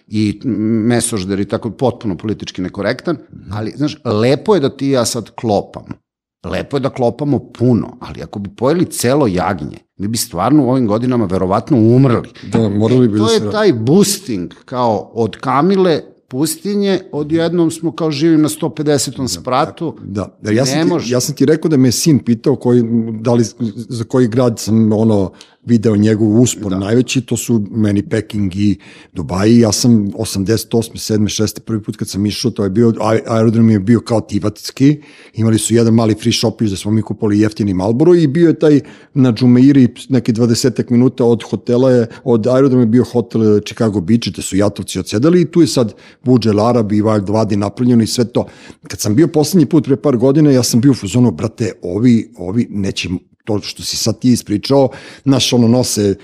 i 0.08 0.40
mesožder 0.88 1.40
i 1.40 1.46
tako 1.46 1.72
potpuno 1.72 2.18
politički 2.18 2.62
nekorektan, 2.62 3.18
ali 3.52 3.74
znaš, 3.76 3.98
lepo 4.06 4.56
je 4.56 4.60
da 4.60 4.70
ti 4.70 4.88
ja 4.88 5.06
sad 5.06 5.30
klopamo. 5.30 6.04
Lepo 6.46 6.78
je 6.78 6.82
da 6.82 6.90
klopamo 6.90 7.40
puno, 7.40 7.98
ali 8.00 8.24
ako 8.24 8.40
bi 8.40 8.50
pojeli 8.56 8.86
celo 8.86 9.28
jagnje, 9.28 9.78
mi 9.98 10.08
bi 10.08 10.18
stvarno 10.18 10.66
u 10.66 10.70
ovim 10.70 10.88
godinama 10.88 11.26
verovatno 11.26 11.78
umrli. 11.78 12.30
Da, 12.52 12.70
morali 12.70 13.08
bi 13.08 13.18
to 13.18 13.26
da 13.26 13.32
je 13.32 13.52
taj 13.52 13.74
boosting, 13.74 14.54
kao 14.66 15.12
od 15.14 15.38
Kamile 15.38 16.02
pustinje, 16.34 17.00
odjednom 17.12 17.72
smo 17.72 17.92
kao 17.92 18.12
živim 18.12 18.42
na 18.42 18.50
150. 18.50 19.28
spratu. 19.28 19.96
Da, 20.04 20.38
jer 20.44 20.54
ja 20.54 20.66
sam, 20.66 20.90
ti, 20.90 21.12
ja 21.12 21.20
sam 21.20 21.36
ti 21.36 21.46
rekao 21.46 21.70
da 21.70 21.78
me 21.78 21.92
sin 21.92 22.20
pitao 22.20 22.56
koji, 22.56 22.84
da 23.22 23.34
li, 23.34 23.44
za 23.76 24.04
koji 24.04 24.28
grad 24.28 24.60
sam 24.60 24.94
ono 24.94 25.32
video 25.66 25.96
njegov 25.96 26.42
uspor 26.42 26.72
da. 26.72 26.80
najveći, 26.80 27.22
to 27.22 27.38
su 27.38 27.66
meni 27.72 28.10
Peking 28.10 28.56
i 28.56 28.78
Dubai, 29.14 29.60
ja 29.60 29.72
sam 29.72 30.12
88. 30.12 30.92
7. 30.94 31.44
6. 31.44 31.60
prvi 31.60 31.84
put 31.84 31.98
kad 31.98 32.10
sam 32.10 32.26
išao, 32.26 32.52
to 32.52 32.64
je 32.64 32.70
bio, 32.70 32.92
aer- 32.92 33.22
aerodrom 33.28 33.70
je 33.70 33.80
bio 33.80 34.00
kao 34.00 34.22
tivatski, 34.22 35.02
imali 35.34 35.58
su 35.58 35.74
jedan 35.74 35.94
mali 35.94 36.16
free 36.16 36.34
shopić 36.34 36.70
da 36.70 36.76
smo 36.76 36.92
mi 36.92 37.02
kupali 37.02 37.40
jeftini 37.40 37.74
Malboro 37.74 38.16
i 38.16 38.28
bio 38.28 38.48
je 38.48 38.60
taj 38.60 38.80
na 39.14 39.34
Džumeiri 39.34 39.88
neke 40.10 40.34
20 40.34 40.92
minuta 40.92 41.26
od 41.26 41.44
hotela 41.44 41.92
je, 41.92 42.08
od 42.24 42.48
aerodroma 42.48 42.84
je 42.84 42.88
bio 42.88 43.04
hotel 43.04 43.60
Chicago 43.60 44.02
Beach, 44.02 44.28
gde 44.28 44.42
su 44.42 44.58
jatovci 44.58 45.00
odsedali 45.00 45.42
i 45.42 45.46
tu 45.46 45.62
je 45.62 45.68
sad 45.68 45.94
Burj 46.24 46.50
Al 46.50 46.60
Arab 46.60 46.92
i 46.92 47.02
Wild 47.02 47.34
Vadi 47.34 47.58
napravljeno 47.58 48.04
i 48.04 48.08
sve 48.08 48.26
to. 48.26 48.46
Kad 48.88 49.00
sam 49.00 49.16
bio 49.16 49.28
poslednji 49.28 49.66
put 49.66 49.86
pre 49.86 49.96
par 49.96 50.18
godina, 50.18 50.52
ja 50.52 50.64
sam 50.64 50.82
bio 50.82 50.92
u 50.92 50.96
fazonu, 50.96 51.32
brate, 51.32 51.72
ovi, 51.82 52.32
ovi 52.38 52.68
neće 52.70 53.10
to 53.44 53.60
što 53.62 53.84
si 53.84 53.98
sad 53.98 54.20
ti 54.20 54.30
ispričao, 54.30 54.90
naš 55.26 55.54
ono 55.54 55.68
nose 55.68 56.02
e, 56.02 56.16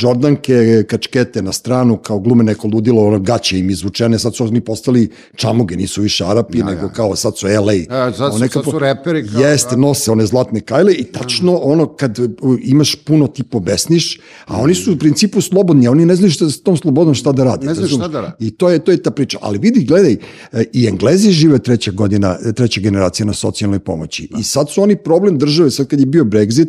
Jordanke, 0.00 0.54
kačkete 0.82 1.42
na 1.42 1.52
stranu, 1.52 1.96
kao 1.96 2.18
glume 2.18 2.44
neko 2.44 2.68
ludilo, 2.68 3.06
ono 3.06 3.18
gaće 3.18 3.58
im 3.58 3.70
izvučene, 3.70 4.18
sad 4.18 4.34
su 4.36 4.44
oni 4.44 4.60
postali 4.60 5.08
čamuge, 5.34 5.76
nisu 5.76 6.02
više 6.02 6.24
Arapi, 6.24 6.58
nego 6.60 6.88
kao 6.88 7.16
sad 7.16 7.38
su 7.38 7.46
LA. 7.46 7.72
E, 7.72 7.84
sad 8.08 8.32
su- 8.32 8.38
sad 8.52 8.64
su 8.64 8.78
reperi 8.78 9.28
kao- 9.28 9.40
Jeste, 9.40 9.76
nose 9.76 10.10
one 10.10 10.26
zlatne 10.26 10.60
kajle 10.60 10.92
i 10.94 11.04
tačno 11.04 11.56
ono 11.56 11.86
kad 11.88 12.18
e, 12.18 12.22
imaš 12.62 12.94
puno 12.96 13.26
ti 13.26 13.42
pobesniš, 13.42 14.18
a 14.46 14.56
oni 14.56 14.74
su 14.74 14.92
u 14.92 14.98
principu 14.98 15.40
slobodni, 15.40 15.86
a 15.86 15.90
oni 15.90 16.06
ne 16.06 16.16
znaju 16.16 16.30
šta 16.30 16.50
s 16.50 16.60
tom 16.60 16.76
slobodom 16.76 17.14
šta 17.14 17.32
da 17.32 17.44
rade. 17.44 17.66
Ne 17.66 17.74
znaju 17.74 17.88
šta 17.88 18.08
da 18.08 18.20
rade. 18.20 18.34
I 18.38 18.50
to 18.50 18.70
je 18.70 18.78
to 18.78 18.90
je 18.90 19.02
ta 19.02 19.10
priča. 19.10 19.38
Ali 19.40 19.58
vidi, 19.58 19.84
gledaj, 19.84 20.12
e, 20.52 20.64
i 20.72 20.86
Englezi 20.86 21.30
žive 21.30 21.58
treća 21.58 21.90
godina, 21.90 22.38
treća 22.52 22.80
generacija 22.80 23.26
na 23.26 23.32
socijalnoj 23.32 23.78
pomoći. 23.78 24.28
I 24.30 24.42
sad 24.42 24.70
su 24.70 24.82
oni 24.82 24.96
problem 24.96 25.38
države, 25.38 25.70
sad 25.70 25.86
kad 25.86 26.00
je 26.00 26.06
bio 26.06 26.24
Brexit, 26.24 26.65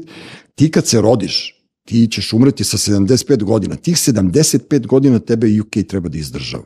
ti 0.56 0.72
kad 0.72 0.88
se 0.88 1.02
rodiš, 1.02 1.56
ti 1.86 2.08
ćeš 2.12 2.34
umreti 2.34 2.64
sa 2.64 2.78
75 2.78 3.44
godina. 3.44 3.76
Tih 3.76 3.96
75 3.96 4.88
godina 4.88 5.20
tebe 5.20 5.62
UK 5.62 5.88
treba 5.88 6.10
da 6.10 6.18
izdržava. 6.18 6.66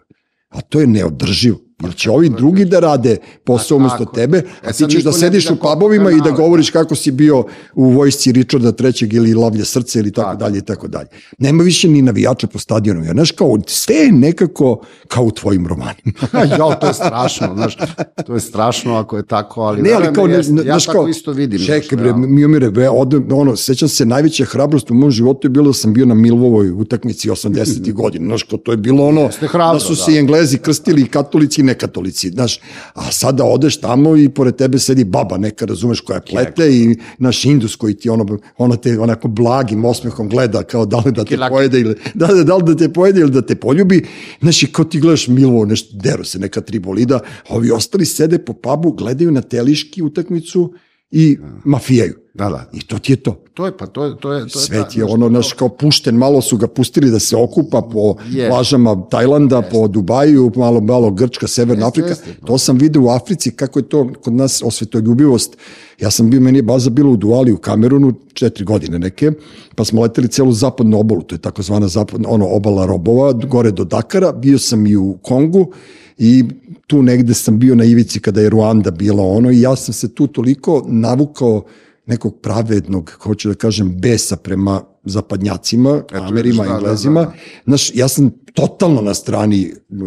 A 0.49 0.61
to 0.61 0.79
je 0.82 0.88
neodrživo. 0.88 1.59
Jer 1.84 1.95
će 1.95 2.11
ovi 2.11 2.29
drugi 2.29 2.65
da 2.65 2.79
rade 2.79 3.17
posao 3.43 3.77
umesto 3.77 4.05
tebe, 4.05 4.38
E 4.38 4.43
a 4.63 4.67
ti 4.67 4.73
sad 4.73 4.89
ćeš 4.89 5.03
da 5.03 5.11
sediš 5.11 5.49
u 5.49 5.55
pubovima 5.55 6.11
i 6.11 6.21
da 6.23 6.32
govoriš 6.32 6.69
kako 6.69 6.95
si 6.95 7.11
bio 7.11 7.45
u 7.75 7.89
vojsci 7.89 8.32
Richarda 8.32 8.73
III. 8.79 9.09
ili 9.11 9.34
Lavlje 9.34 9.65
srce 9.65 9.99
ili 9.99 10.11
tako 10.11 10.36
dalje 10.36 10.57
i 10.57 10.61
tako 10.61 10.88
dalje. 10.88 11.07
Nema 11.38 11.63
više 11.63 11.88
ni 11.88 12.01
navijača 12.01 12.47
po 12.47 12.59
stadionu. 12.59 13.05
Ja, 13.05 13.11
znaš, 13.11 13.32
kao, 13.32 13.57
sve 13.67 13.95
je 13.95 14.11
nekako 14.11 14.82
kao 15.07 15.23
u 15.23 15.32
tvojim 15.32 15.67
romanima. 15.67 16.11
ja, 16.57 16.75
to 16.75 16.88
je 16.88 16.93
strašno, 16.93 17.47
znaš, 17.55 17.77
to 18.25 18.34
je 18.34 18.39
strašno 18.39 18.95
ako 18.95 19.17
je 19.17 19.25
tako, 19.25 19.61
ali, 19.61 19.82
Ne, 19.82 19.91
ali 19.91 20.13
kao, 20.13 20.27
ne, 20.27 20.34
jeste. 20.34 20.53
ne, 20.53 20.65
ja 20.65 20.79
tako 20.79 20.91
kao, 20.91 21.07
isto 21.07 21.32
vidim. 21.32 21.59
Čekaj, 21.65 21.97
bre. 21.97 22.13
Miomire, 22.13 22.71
bre, 22.71 22.89
od, 22.89 23.32
ono, 23.32 23.55
sećam 23.55 23.89
se, 23.89 24.05
najveća 24.05 24.45
hrabrost 24.45 24.91
u 24.91 24.93
mom 24.93 25.11
životu 25.11 25.47
je 25.47 25.49
bilo 25.49 25.67
da 25.67 25.73
sam 25.73 25.93
bio 25.93 26.05
na 26.05 26.15
Milvovoj 26.15 26.71
utakmici 26.71 27.29
80. 27.29 27.91
godina, 28.01 28.25
znaš, 28.25 28.43
kao, 28.43 28.59
to 28.59 28.71
je 28.71 28.77
bilo 28.77 29.07
ono, 29.07 29.29
da 29.73 29.79
su 29.79 29.95
se 29.95 30.11
da. 30.11 30.17
i 30.17 30.19
Englezi 30.19 30.57
krstili 30.57 31.01
i 31.01 31.05
katolici 31.05 31.63
nekatolici, 31.72 32.30
znaš, 32.30 32.59
a 32.93 33.11
sada 33.11 33.43
odeš 33.43 33.80
tamo 33.82 34.15
i 34.17 34.30
pored 34.30 34.55
tebe 34.55 34.80
sedi 34.80 35.03
baba 35.03 35.38
neka, 35.38 35.65
razumeš, 35.65 36.01
koja 36.01 36.22
plete 36.22 36.69
i 36.69 36.97
naš 37.17 37.45
indus 37.45 37.76
koji 37.76 37.95
ti 37.97 38.09
ono, 38.09 38.38
ona 38.57 38.76
te 38.76 38.99
onako 38.99 39.28
blagim 39.28 39.86
osmehom 39.86 40.30
gleda 40.30 40.63
kao 40.63 40.86
da 40.86 41.03
li 41.05 41.11
da 41.11 41.26
te 41.26 41.38
pojede 41.49 41.80
ili, 41.80 41.95
da, 42.13 42.28
da, 42.28 42.43
da 42.43 42.55
li 42.55 42.63
da 42.63 42.76
te 42.76 42.93
pojede 42.93 43.22
ili 43.22 43.32
da 43.32 43.41
te 43.41 43.55
poljubi, 43.55 44.05
znaš, 44.41 44.63
i 44.63 44.72
kao 44.72 44.86
ti 44.86 44.99
gledaš 44.99 45.28
Milvovo, 45.28 45.65
nešto, 45.65 45.97
deru 45.97 46.24
se 46.24 46.39
neka 46.39 46.61
tri 46.61 46.80
bolida, 46.80 47.19
a 47.49 47.55
ovi 47.55 47.72
ostali 47.72 48.05
sede 48.05 48.39
po 48.39 48.53
pubu, 48.53 48.91
gledaju 48.91 49.32
na 49.32 49.41
teliški 49.41 50.03
utakmicu 50.03 50.74
i 51.11 51.38
mafijaju. 51.63 52.20
Da, 52.34 52.49
da. 52.49 52.69
I 52.73 52.79
to 52.79 52.99
ti 52.99 53.11
je 53.11 53.15
to. 53.15 53.36
To 53.53 53.65
je, 53.65 53.77
pa 53.77 53.86
to 53.86 54.05
je, 54.05 54.17
to 54.17 54.34
je, 54.34 54.47
to 54.47 54.59
je 54.59 54.65
Svet 54.65 54.95
je 54.95 55.03
znaš, 55.03 55.11
ono, 55.11 55.29
naš, 55.29 55.53
kao 55.53 55.69
pušten, 55.69 56.15
malo 56.15 56.41
su 56.41 56.57
ga 56.57 56.67
pustili 56.67 57.11
da 57.11 57.19
se 57.19 57.36
okupa 57.36 57.82
po 57.82 58.15
Je. 58.32 58.49
plažama 58.49 59.03
Tajlanda, 59.09 59.61
po 59.61 59.88
Dubaju, 59.88 60.51
malo, 60.55 60.82
malo 60.82 61.11
Grčka, 61.11 61.47
Severna 61.47 61.86
Jeste, 61.86 62.01
Afrika. 62.01 62.09
jeste. 62.09 62.45
To 62.45 62.57
sam 62.57 62.77
video 62.77 63.01
u 63.01 63.09
Africi, 63.09 63.51
kako 63.51 63.79
je 63.79 63.89
to 63.89 64.09
kod 64.23 64.34
nas 64.34 64.61
osvetoljubivost. 64.65 65.57
Ja 65.99 66.11
sam 66.11 66.29
bio, 66.29 66.41
meni 66.41 66.57
je 66.57 66.63
baza 66.63 66.89
bila 66.89 67.09
u 67.09 67.17
Duali 67.17 67.51
u 67.51 67.57
Kamerunu, 67.57 68.13
četiri 68.34 68.65
godine 68.65 68.99
neke, 68.99 69.32
pa 69.75 69.86
smo 69.86 70.01
leteli 70.01 70.27
celu 70.27 70.51
zapadnu 70.51 70.99
obalu, 70.99 71.21
to 71.21 71.36
je 71.36 71.39
takozvana 71.39 71.88
zapadna, 71.88 72.29
ono, 72.29 72.47
obala 72.47 72.86
robova, 72.86 73.34
gore 73.34 73.71
do 73.71 73.84
Dakara, 73.84 74.32
bio 74.32 74.59
sam 74.59 74.88
i 74.88 74.95
u 74.95 75.17
Kongu, 75.21 75.71
i 76.17 76.43
tu 76.88 77.01
negde 77.01 77.34
sam 77.34 77.59
bio 77.59 77.75
na 77.75 77.84
ivici 77.84 78.19
kada 78.19 78.41
je 78.41 78.49
Ruanda 78.49 78.91
bila 78.91 79.23
ono 79.23 79.51
i 79.51 79.61
ja 79.61 79.75
sam 79.75 79.93
se 79.93 80.15
tu 80.15 80.27
toliko 80.27 80.86
navukao 80.88 81.63
nekog 82.05 82.39
pravednog, 82.41 83.11
hoću 83.19 83.49
da 83.49 83.55
kažem, 83.55 83.97
besa 83.97 84.35
prema 84.35 84.81
zapadnjacima, 85.03 86.01
Amerima, 86.11 86.31
vidiš, 86.33 86.57
da, 86.57 86.63
da, 86.63 86.73
Englezima. 86.75 87.19
da, 87.19 87.25
da. 87.25 87.33
Znaš, 87.65 87.95
ja 87.95 88.07
sam 88.07 88.29
totalno 88.53 89.01
na 89.01 89.13
strani 89.13 89.71
uh, 89.89 89.97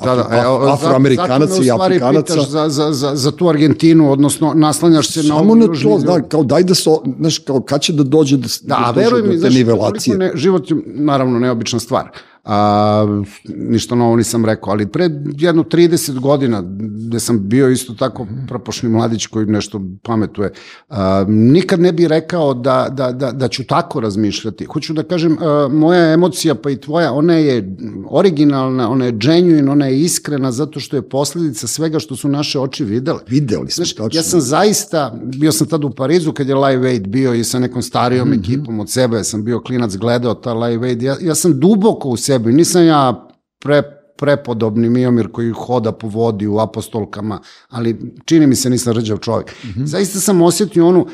Da, 0.00 0.14
da, 0.14 0.22
Af- 0.24 0.72
afroamerikanaca 0.72 1.46
zato 1.46 1.54
me 1.54 1.60
u 1.60 1.62
i 1.62 1.66
stvari 1.66 1.94
afrikanaca. 1.94 2.34
pitaš 2.34 2.48
za, 2.48 2.68
za, 2.68 2.92
za, 2.92 3.16
za 3.16 3.30
tu 3.32 3.48
Argentinu, 3.48 4.12
odnosno 4.12 4.54
naslanjaš 4.54 5.08
se 5.08 5.20
na 5.20 5.26
Samo 5.26 5.40
ovu 5.40 5.54
na 5.56 5.66
to, 5.66 5.98
da, 5.98 6.22
kao 6.22 6.42
daj 6.44 6.64
da 6.64 6.74
se, 6.74 6.90
znaš, 7.18 7.38
kao 7.38 7.60
kad 7.60 7.80
će 7.80 7.92
da 7.92 8.02
dođe 8.04 8.36
da, 8.36 8.46
Da, 8.62 8.76
a 8.78 8.92
dođe 8.92 9.10
do 9.22 9.42
te 9.42 9.50
nivelacije. 9.50 10.18
ne, 10.18 10.32
život 10.34 10.70
je 10.70 10.76
naravno 10.86 11.38
neobična 11.38 11.78
stvar. 11.80 12.08
A, 12.44 13.22
ništa 13.48 13.94
novo 13.94 14.16
nisam 14.16 14.44
rekao, 14.44 14.70
ali 14.70 14.86
pre 14.86 15.04
jedno 15.38 15.62
30 15.62 16.18
godina, 16.18 16.62
gde 17.06 17.20
sam 17.20 17.48
bio 17.48 17.68
isto 17.68 17.94
tako 17.94 18.26
propošni 18.48 18.88
mladić 18.88 19.26
koji 19.26 19.46
nešto 19.46 19.80
pametuje, 20.02 20.52
a, 20.88 21.24
nikad 21.28 21.80
ne 21.80 21.92
bi 21.92 22.08
rekao 22.08 22.54
da, 22.54 22.88
da, 22.92 23.12
da, 23.12 23.32
da 23.32 23.48
ću 23.48 23.64
tako 23.64 24.00
razmišljati. 24.00 24.64
Hoću 24.64 24.92
da 24.92 25.02
kažem, 25.02 25.36
a, 25.40 25.68
moja 25.68 26.12
emocija 26.12 26.54
pa 26.54 26.70
i 26.70 26.76
tvoja, 26.76 27.12
ona 27.12 27.34
je 27.34 27.76
originalna, 28.10 28.90
ona 28.90 29.04
je 29.04 29.12
genuine, 29.12 29.70
ona 29.72 29.86
je 29.86 30.00
iskrena 30.00 30.52
zato 30.52 30.80
što 30.80 30.96
je 30.96 31.02
posledica 31.02 31.66
svega 31.66 31.98
što 31.98 32.16
su 32.16 32.28
naše 32.28 32.60
oči 32.60 32.84
videle. 32.84 33.18
Videli 33.28 33.62
smo, 33.62 33.74
Znaš, 33.74 33.92
tačno. 33.92 34.10
ja 34.12 34.22
sam 34.22 34.40
zaista, 34.40 35.14
bio 35.24 35.52
sam 35.52 35.66
tad 35.66 35.84
u 35.84 35.90
Parizu 35.90 36.32
kad 36.32 36.48
je 36.48 36.54
Live 36.54 36.88
Aid 36.88 37.06
bio 37.08 37.34
i 37.34 37.44
sa 37.44 37.58
nekom 37.58 37.82
starijom 37.82 38.28
Mhm. 38.28 38.40
ekipom 38.40 38.80
od 38.80 38.90
sebe, 38.90 39.24
sam 39.24 39.44
bio 39.44 39.60
klinac 39.60 39.96
gledao 39.96 40.34
ta 40.34 40.54
Live 40.54 40.88
Aid, 40.88 41.02
ja, 41.02 41.16
ja 41.20 41.34
sam 41.34 41.60
duboko 41.60 42.08
u 42.08 42.16
sebi, 42.16 42.29
nisam 42.38 42.84
ja 42.86 43.28
pre, 43.58 43.82
prepodobni 44.16 44.90
Miomir 44.90 45.28
koji 45.32 45.50
hoda 45.50 45.92
po 45.92 46.08
vodi 46.08 46.46
u 46.46 46.58
apostolkama, 46.58 47.40
ali 47.68 48.14
čini 48.24 48.46
mi 48.46 48.56
se 48.56 48.70
nisam 48.70 48.92
rđav 48.92 49.18
čovjek. 49.18 49.54
Mhm. 49.64 49.84
Zaista 49.84 50.20
sam 50.20 50.42
osjetio 50.42 50.88
onu 50.88 51.06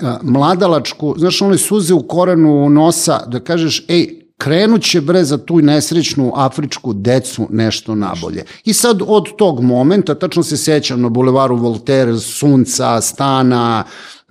a, 0.00 0.18
mladalačku, 0.22 1.14
znaš, 1.18 1.42
one 1.42 1.58
suze 1.58 1.94
u 1.94 2.06
korenu 2.08 2.70
nosa, 2.70 3.26
da 3.26 3.40
kažeš, 3.40 3.84
ej, 3.88 4.22
krenut 4.38 4.82
će 4.82 5.00
bre 5.00 5.24
za 5.24 5.38
tu 5.38 5.58
nesrećnu 5.58 6.32
afričku 6.36 6.92
decu 6.92 7.46
nešto 7.50 7.94
nabolje. 7.94 8.44
I 8.64 8.72
sad 8.72 9.02
od 9.06 9.36
tog 9.36 9.60
momenta, 9.60 10.14
tačno 10.14 10.42
se 10.42 10.56
sećam 10.56 11.00
na 11.00 11.08
bulevaru 11.08 11.56
Voltaire, 11.56 12.18
sunca, 12.18 13.00
stana, 13.00 13.84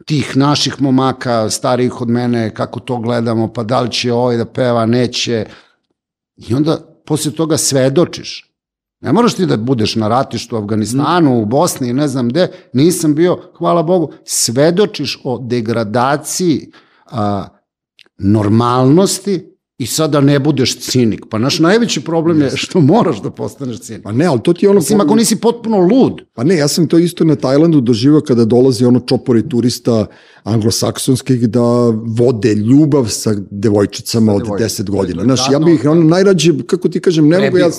tih 0.06 0.38
naših 0.38 0.82
momaka, 0.82 1.50
starijih 1.50 2.02
od 2.02 2.10
mene, 2.10 2.54
kako 2.54 2.80
to 2.80 2.98
gledamo, 2.98 3.54
pa 3.54 3.64
da 3.64 3.82
li 3.82 3.92
će 3.92 4.14
ovaj 4.14 4.38
da 4.38 4.46
peva, 4.46 4.86
neće. 4.86 5.46
I 6.38 6.54
onda 6.54 7.02
posle 7.06 7.32
toga 7.32 7.58
svedočiš. 7.58 8.52
Ne 9.02 9.14
moraš 9.14 9.34
ti 9.34 9.46
da 9.46 9.58
budeš 9.58 9.96
na 9.96 10.08
ratištu 10.08 10.56
u 10.56 10.60
Afganistanu, 10.60 11.42
u 11.42 11.46
Bosni, 11.46 11.94
ne 11.94 12.08
znam 12.08 12.30
gde, 12.30 12.52
nisam 12.74 13.16
bio, 13.16 13.38
hvala 13.58 13.84
Bogu, 13.84 14.14
svedočiš 14.24 15.22
o 15.24 15.38
degradaciji 15.38 16.72
a, 17.06 17.48
normalnosti 18.18 19.51
i 19.82 19.86
sada 19.86 20.22
ne 20.22 20.40
budeš 20.40 20.80
cinik. 20.80 21.26
Pa 21.30 21.38
naš 21.38 21.60
najveći 21.60 22.02
problem 22.02 22.42
je 22.42 22.52
što 22.56 22.82
moraš 22.82 23.22
da 23.22 23.32
postaneš 23.32 23.80
cinik. 23.80 24.04
Pa 24.04 24.12
ne, 24.12 24.26
ali 24.26 24.40
to 24.44 24.54
ti 24.54 24.66
je 24.66 24.70
ono... 24.70 24.80
Mislim, 24.80 25.02
ako 25.02 25.16
nisi 25.16 25.36
potpuno 25.36 25.78
lud, 25.78 26.22
Pa 26.34 26.44
ne, 26.44 26.58
ja 26.58 26.68
sam 26.68 26.88
to 26.88 26.98
isto 26.98 27.24
na 27.24 27.36
Tajlandu 27.36 27.82
doživao 27.82 28.22
kada 28.22 28.46
dolazi 28.46 28.86
ono 28.86 29.00
čopori 29.00 29.50
turista 29.50 30.06
anglosaksonskih 30.44 31.50
da 31.50 31.62
vode 32.18 32.54
ljubav 32.54 33.06
sa 33.08 33.36
devojčicama 33.52 34.34
od 34.34 34.44
devojčicama. 34.44 34.86
10 34.86 34.90
godina. 34.90 35.24
Da, 35.24 35.24
Znaš, 35.24 35.52
ja 35.52 35.60
da, 35.60 35.66
bih 35.66 35.86
ono 35.86 36.04
najrađe, 36.04 36.54
kako 36.66 36.90
ti 36.90 37.00
kažem, 37.00 37.28
ne 37.28 37.40
mogu 37.40 37.58
ja... 37.58 37.70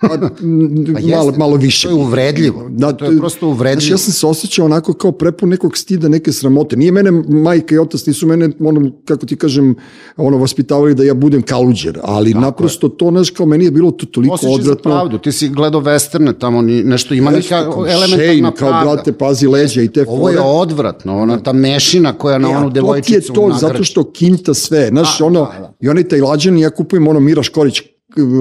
Pa, 0.00 0.08
Pa 0.94 1.16
malo, 1.16 1.32
malo 1.36 1.56
više. 1.56 1.88
to 1.88 1.94
je 1.94 1.94
uvredljivo. 1.94 2.70
To 2.98 3.04
je 3.04 3.18
prosto 3.18 3.48
uvredljivo. 3.48 3.80
Znaš, 3.80 3.90
ja 3.90 3.98
sam 3.98 4.12
se 4.12 4.26
osjećao 4.26 4.64
onako 4.64 4.92
kao 4.92 5.12
prepun 5.12 5.48
nekog 5.48 5.76
stida, 5.76 6.08
neke 6.08 6.32
sramote. 6.32 6.76
Nije 6.76 6.92
mene 6.92 7.10
majka 7.28 7.74
i 7.74 7.78
otac, 7.78 8.06
nisu 8.06 8.26
mene, 8.26 8.50
ono, 8.60 8.90
kako 9.04 9.26
ti 9.26 9.36
kažem, 9.36 9.74
ono, 10.16 10.38
vaspitavali 10.38 10.94
da 10.94 11.04
ja 11.04 11.14
budem 11.14 11.42
kaluđer, 11.46 11.98
ali 12.02 12.34
naprosto 12.34 12.88
to, 12.88 13.10
znaš, 13.10 13.30
kao 13.30 13.46
meni 13.46 13.64
je 13.64 13.70
bilo 13.70 13.90
to 13.90 14.06
toliko 14.06 14.34
osjećaj 14.34 14.50
za 14.52 14.56
odvratno. 14.56 14.82
pravdu. 14.82 15.18
Ti 15.18 15.32
si 15.32 15.48
gledao 15.48 15.80
westerne, 15.80 16.32
tamo 16.32 16.62
ni, 16.62 16.82
nešto 16.84 17.14
ima 17.14 17.30
neka 17.30 17.48
kao 17.62 17.86
elementarna 17.86 18.08
Shane, 18.24 18.56
kao 18.56 18.68
pravda. 18.70 18.92
brate, 18.92 19.12
pazi 19.12 19.46
leđa 19.46 19.82
i 19.82 19.88
te 19.88 20.04
Ovo 20.08 20.28
je 20.28 20.36
fore. 20.36 20.48
odvratno, 20.48 21.18
ona 21.18 21.38
ta 21.38 21.52
mešina 21.52 22.12
koja 22.12 22.38
na 22.38 22.50
E, 22.50 22.56
onu 22.56 22.60
to 22.60 22.70
ti 22.70 22.78
je 22.78 22.82
devojčicu 22.82 23.32
to, 23.32 23.56
zato 23.60 23.84
što 23.84 24.04
kinta 24.04 24.54
sve. 24.54 24.88
Znaš, 24.88 25.20
ono, 25.20 25.40
da, 25.40 25.58
da. 25.60 25.72
i 25.80 25.88
onaj 25.88 26.04
tajlađan, 26.04 26.58
ja 26.58 26.70
kupujem 26.70 27.08
ono 27.08 27.20
Mira 27.20 27.42
Škorić, 27.42 27.82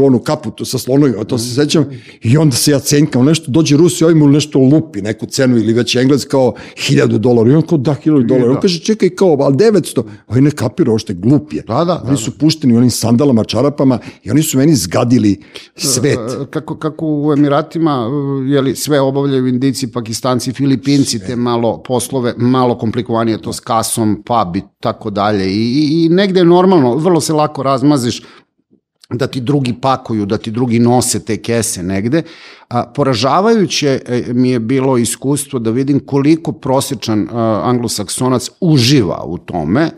onu 0.03 0.19
kaputu 0.19 0.65
sa 0.65 0.77
slonovima, 0.77 1.23
to 1.23 1.37
se 1.37 1.55
sećam, 1.55 1.85
i 2.21 2.37
onda 2.37 2.55
se 2.55 2.71
ja 2.71 2.79
cenkam, 2.79 3.25
nešto, 3.25 3.51
dođe 3.51 3.77
Rus 3.77 4.01
i 4.01 4.03
ovaj 4.03 4.15
mu 4.15 4.27
nešto 4.27 4.59
lupi, 4.59 5.01
neku 5.01 5.25
cenu 5.25 5.57
ili 5.57 5.73
već 5.73 5.95
Engles 5.95 6.25
kao 6.25 6.53
hiljadu 6.77 7.17
dolara, 7.17 7.51
i 7.51 7.53
on 7.53 7.61
kao 7.61 7.77
da, 7.77 7.93
hiljadu 7.93 8.23
dolara, 8.23 8.51
on 8.51 8.61
kaže 8.61 8.79
čekaj 8.79 9.09
kao, 9.09 9.37
ali 9.39 9.55
900, 9.55 10.03
ovaj 10.27 10.41
ne 10.41 10.51
kapira, 10.51 10.91
ovo 10.91 10.99
što 10.99 11.13
je 11.13 11.17
glup 11.17 11.53
je. 11.53 11.61
Da, 11.67 11.85
da, 11.85 12.01
Oni 12.03 12.11
da, 12.11 12.17
su 12.17 12.37
pušteni 12.37 12.73
u 12.73 12.77
onim 12.77 12.91
sandalama, 12.91 13.43
čarapama 13.43 13.99
i 14.23 14.31
oni 14.31 14.43
su 14.43 14.57
meni 14.57 14.75
zgadili 14.75 15.41
svet. 15.75 16.17
E, 16.17 16.45
kako, 16.49 16.77
kako 16.77 17.05
u 17.07 17.33
Emiratima 17.33 18.09
e, 18.09 18.51
jeli, 18.51 18.75
sve 18.75 18.99
obavljaju 18.99 19.47
Indici, 19.47 19.91
Pakistanci, 19.91 20.53
Filipinci, 20.53 21.19
te 21.19 21.35
malo 21.35 21.83
poslove, 21.83 22.33
malo 22.37 22.77
komplikovanije 22.77 23.41
to 23.41 23.53
s 23.53 23.59
kasom, 23.59 24.23
pub 24.25 24.55
i 24.55 24.61
tako 24.79 25.09
dalje. 25.09 25.45
I, 25.45 25.63
i, 25.63 26.05
I 26.05 26.09
negde 26.09 26.39
je 26.39 26.45
normalno, 26.45 26.95
vrlo 26.95 27.21
se 27.21 27.33
lako 27.33 27.63
razmaziš 27.63 28.21
da 29.09 29.27
ti 29.27 29.41
drugi 29.41 29.73
pakuju, 29.81 30.25
da 30.25 30.37
ti 30.37 30.51
drugi 30.51 30.79
nose 30.79 31.19
te 31.25 31.41
kese 31.41 31.83
negde. 31.83 32.23
A, 32.69 32.85
poražavajuće 32.85 34.01
e, 34.05 34.23
mi 34.33 34.49
je 34.49 34.59
bilo 34.59 34.97
iskustvo 34.97 35.59
da 35.59 35.71
vidim 35.71 35.99
koliko 36.05 36.51
prosječan 36.51 37.27
a, 37.31 37.61
anglosaksonac 37.63 38.49
uživa 38.59 39.23
u 39.25 39.37
tome, 39.37 39.91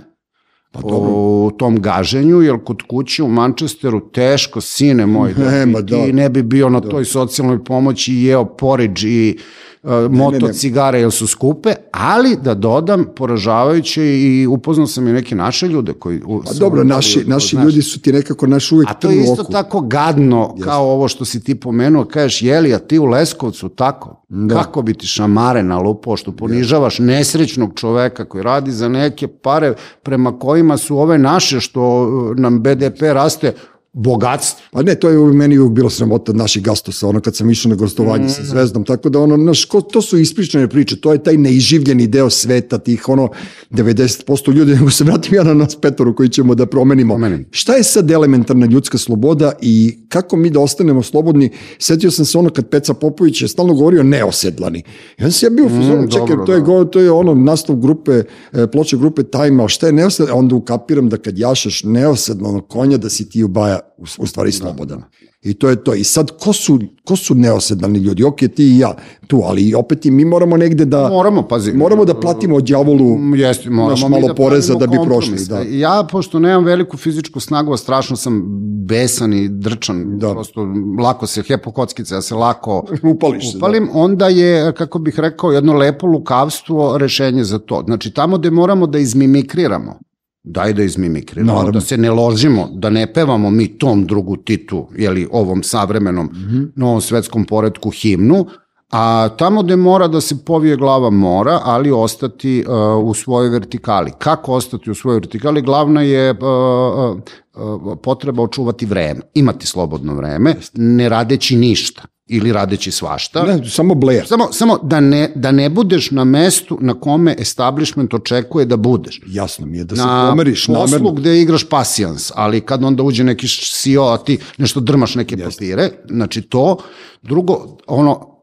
Pa 0.82 0.88
u 0.88 1.52
tom 1.52 1.78
gaženju, 1.78 2.38
jer 2.38 2.58
kod 2.60 2.82
kuće 2.82 3.24
u 3.24 3.30
Manchesteru 3.30 4.00
teško, 4.02 4.62
sine 4.62 5.06
moj, 5.06 5.34
da, 5.34 5.44
E, 5.52 5.64
ti, 5.64 5.66
ma 5.68 5.82
da. 5.82 5.98
ne 5.98 6.30
bi 6.30 6.44
bio 6.44 6.70
na 6.70 6.82
toj 6.82 7.06
socijalnoj 7.06 7.64
pomoći 7.64 8.14
i 8.14 8.24
jeo 8.24 8.46
poriđ 8.48 9.04
i 9.04 9.38
uh, 9.84 9.92
moto 10.10 10.48
cigare, 10.50 11.00
jer 11.00 11.12
su 11.12 11.28
skupe, 11.28 11.70
ali 11.92 12.38
da 12.38 12.54
dodam, 12.54 13.06
poražavajuće 13.16 14.04
i 14.20 14.48
upoznao 14.48 14.88
sam 14.88 15.08
i 15.08 15.14
neke 15.14 15.36
naše 15.36 15.68
ljude 15.68 15.94
koji... 15.94 16.22
u- 16.22 16.42
Pa 16.44 16.54
dobro, 16.54 16.84
naši, 16.86 17.20
to, 17.20 17.30
naši 17.30 17.56
znaš. 17.56 17.66
ljudi 17.66 17.82
su 17.82 18.02
ti 18.02 18.14
nekako 18.14 18.48
naš 18.48 18.72
uvek 18.72 18.90
A 18.90 18.94
to 18.94 19.10
je 19.10 19.18
isto 19.18 19.42
oku. 19.42 19.52
tako 19.52 19.82
gadno 19.82 20.56
kao 20.58 20.86
ovo 20.86 21.08
što 21.08 21.26
si 21.26 21.44
ti 21.44 21.56
pomenuo, 21.56 22.06
kažeš, 22.06 22.42
jeli, 22.42 22.74
a 22.74 22.80
ti 22.80 23.00
u 23.00 23.06
Leskovcu 23.06 23.70
tako? 23.70 24.24
Kako 24.50 24.82
bi 24.82 24.94
ti 24.94 25.08
šamare 25.08 25.64
nalupao 25.64 26.18
što 26.18 26.32
ponižavaš 26.32 27.00
nesrećnog 27.00 27.72
čoveka 27.76 28.26
koji 28.26 28.44
radi 28.44 28.72
za 28.72 28.90
neke 28.90 29.28
pare 29.28 29.74
prema 30.04 30.40
kojima 30.40 30.67
su 30.78 30.98
ove 31.00 31.18
naše 31.18 31.60
što 31.60 32.10
nam 32.38 32.64
BDP 32.64 33.02
raste 33.02 33.54
bogatstvo. 33.94 34.64
Pa 34.72 34.82
ne, 34.82 34.96
to 34.96 35.10
je 35.10 35.20
u 35.20 35.34
meni 35.34 35.58
uvijek 35.58 35.74
bilo 35.74 35.90
sramota 35.90 36.32
od 36.32 36.36
naših 36.36 36.64
gastosa, 36.64 37.08
ono 37.08 37.20
kad 37.20 37.36
sam 37.36 37.50
išao 37.50 37.70
na 37.70 37.76
gostovanje 37.76 38.24
Mhm. 38.24 38.34
sa 38.34 38.44
Zvezdom, 38.44 38.84
tako 38.84 39.10
da 39.10 39.20
ono, 39.20 39.38
naš, 39.38 39.66
ko, 39.66 39.82
to 39.82 40.02
su 40.02 40.18
ispričane 40.18 40.68
priče, 40.68 40.96
to 40.96 41.14
je 41.14 41.24
taj 41.24 41.38
neiživljeni 41.38 42.08
deo 42.08 42.30
sveta, 42.30 42.78
tih 42.78 43.10
ono 43.10 43.30
90% 43.72 44.18
ljudi, 44.52 44.72
nego 44.76 44.90
se 44.90 45.04
vratim 45.04 45.36
ja 45.36 45.44
na 45.44 45.54
nas 45.54 45.76
petoru 45.76 46.16
koji 46.16 46.30
ćemo 46.30 46.56
da 46.56 46.66
promenimo. 46.66 47.14
Promenim. 47.14 47.46
Šta 47.52 47.74
je 47.74 47.84
sad 47.84 48.12
elementarna 48.12 48.66
ljudska 48.66 48.98
sloboda 48.98 49.52
i 49.62 49.98
kako 50.10 50.36
mi 50.36 50.50
da 50.50 50.60
ostanemo 50.60 51.04
slobodni? 51.04 51.50
Setio 51.80 52.12
sam 52.12 52.26
se 52.26 52.38
ono 52.38 52.50
kad 52.50 52.70
Peca 52.70 52.94
Popović 52.94 53.42
je 53.42 53.48
stalno 53.48 53.74
govorio 53.74 54.04
neosedlani. 54.04 54.84
I 55.18 55.24
onda 55.24 55.32
sam 55.32 55.48
ja 55.48 55.56
bio 55.56 55.66
Mm, 55.68 56.10
čekaj, 56.10 56.28
dobro, 56.28 56.46
to 56.46 56.54
je, 56.54 56.60
da. 56.60 56.66
go, 56.66 56.86
to 56.86 57.00
je 57.00 57.12
ono 57.12 57.34
nastav 57.36 57.76
grupe, 57.76 58.24
e, 58.54 58.68
ploče 58.68 58.98
grupe 58.98 59.24
Time, 59.24 59.64
a 59.64 59.68
šta 59.68 59.88
je 59.88 59.94
neosedlano? 59.94 60.40
Onda 60.40 60.56
ukapiram 60.56 61.10
da 61.10 61.18
kad 61.18 61.38
jašaš 61.38 61.84
neosedlanog 61.84 62.68
konja, 62.68 62.98
da 62.98 63.10
si 63.10 63.30
ti 63.30 63.44
u 63.44 63.48
baja 63.48 63.80
u, 63.98 64.04
u 64.20 64.28
stvari 64.28 64.52
slobodan. 64.52 65.04
I 65.42 65.54
to 65.54 65.70
je 65.70 65.84
to. 65.84 65.94
I 65.94 66.04
sad, 66.04 66.32
ko 66.40 66.54
su, 66.54 66.80
ko 67.06 67.16
su 67.16 67.36
neosedalni 67.36 68.00
ljudi? 68.00 68.24
Ok, 68.24 68.38
ti 68.38 68.76
i 68.76 68.80
ja 68.80 68.96
tu, 69.28 69.42
ali 69.46 69.74
opet 69.74 70.06
i 70.06 70.12
mi 70.12 70.26
moramo 70.26 70.58
negde 70.58 70.86
da... 70.86 71.10
Moramo, 71.10 71.48
pazi. 71.48 71.74
Moramo 71.74 72.06
da 72.06 72.20
platimo 72.20 72.62
đavolu 72.62 73.18
Jeste, 73.36 73.70
moramo 73.70 73.90
naš 73.90 74.02
malo 74.10 74.28
da 74.28 74.34
poreza 74.36 74.76
da 74.76 74.88
bi 74.88 74.98
prošli. 75.06 75.46
Da. 75.50 75.60
Ja, 75.60 76.08
pošto 76.12 76.40
nemam 76.40 76.64
veliku 76.64 76.98
fizičku 76.98 77.40
snagu, 77.40 77.74
a 77.74 77.78
strašno 77.78 78.16
sam 78.16 78.44
besan 78.86 79.34
i 79.34 79.48
drčan, 79.50 80.20
Da. 80.20 80.32
prosto 80.32 80.68
lako 81.00 81.28
se, 81.28 81.42
hepokockice, 81.48 82.16
ja 82.16 82.22
se 82.22 82.36
lako 82.36 82.86
Upališ 83.14 83.52
se, 83.52 83.52
da. 83.54 83.58
upalim, 83.58 83.90
onda 83.94 84.28
je, 84.28 84.74
kako 84.74 85.00
bih 85.00 85.20
rekao, 85.20 85.52
jedno 85.52 85.74
lepo 85.74 86.08
lukavstvo 86.08 86.98
rešenje 86.98 87.44
za 87.44 87.60
to. 87.60 87.84
Znači, 87.86 88.12
tamo 88.12 88.38
gde 88.38 88.50
moramo 88.52 88.88
da 88.88 89.00
izmimikriramo, 89.00 90.00
daj 90.48 90.74
da 90.74 90.84
izmimikriramo, 90.84 91.52
Naravno. 91.52 91.72
da 91.72 91.82
se 91.82 91.98
ne 91.98 92.12
ložimo, 92.12 92.70
da 92.74 92.90
ne 92.90 93.14
pevamo 93.14 93.50
mi 93.50 93.68
tom 93.70 94.06
drugu 94.06 94.36
titu, 94.38 94.88
jeli, 94.98 95.28
ovom 95.32 95.64
savremenom 95.64 96.26
Mhm. 96.26 96.64
novom 96.76 97.02
svetskom 97.02 97.46
poredku 97.46 97.90
himnu, 97.92 98.46
a 98.92 99.30
tamo 99.30 99.64
gde 99.64 99.76
mora 99.76 100.08
da 100.08 100.22
se 100.22 100.36
povije 100.46 100.76
glava 100.76 101.10
mora, 101.10 101.60
ali 101.64 101.92
ostati 101.92 102.64
uh, 102.68 102.74
u 103.04 103.14
svojoj 103.14 103.50
vertikali. 103.50 104.12
Kako 104.18 104.54
ostati 104.54 104.92
u 104.92 104.96
svojoj 104.96 105.16
vertikali? 105.16 105.62
Glavna 105.62 106.02
je 106.02 106.32
uh, 106.32 106.38
uh, 106.38 107.98
potreba 108.04 108.44
očuvati 108.44 108.86
vreme, 108.86 109.20
imati 109.34 109.68
slobodno 109.68 110.16
vreme, 110.16 110.56
ne 110.74 111.10
radeći 111.10 111.56
ništa 111.56 112.02
ili 112.28 112.52
radeći 112.52 112.92
svašta. 112.92 113.44
Ne, 113.44 113.70
samo 113.70 113.96
Blair. 113.96 114.28
Samo, 114.28 114.48
samo 114.52 114.80
da, 114.84 115.00
ne, 115.00 115.32
da 115.36 115.52
ne 115.52 115.70
budeš 115.70 116.12
na 116.12 116.24
mestu 116.24 116.78
na 116.82 116.94
kome 116.94 117.36
establishment 117.40 118.14
očekuje 118.14 118.66
da 118.66 118.78
budeš 118.78 119.22
Jasno 119.28 119.66
mi 119.66 119.78
je 119.78 119.84
da 119.84 119.96
se 119.96 120.02
na 120.02 120.30
pomeriš 120.30 120.66
poslu 120.66 120.86
namerno. 120.86 121.12
gde 121.12 121.42
igraš 121.42 121.70
pasijans, 121.70 122.32
ali 122.36 122.62
kad 122.62 122.84
onda 122.84 123.04
uđe 123.04 123.24
neki 123.24 123.48
CEO, 123.48 124.14
a 124.14 124.18
ti 124.18 124.40
nešto 124.58 124.80
drmaš 124.80 125.16
neke 125.16 125.38
papire, 125.38 125.90
znači 126.10 126.42
to. 126.42 126.78
Drugo, 127.22 127.78
ono, 127.88 128.38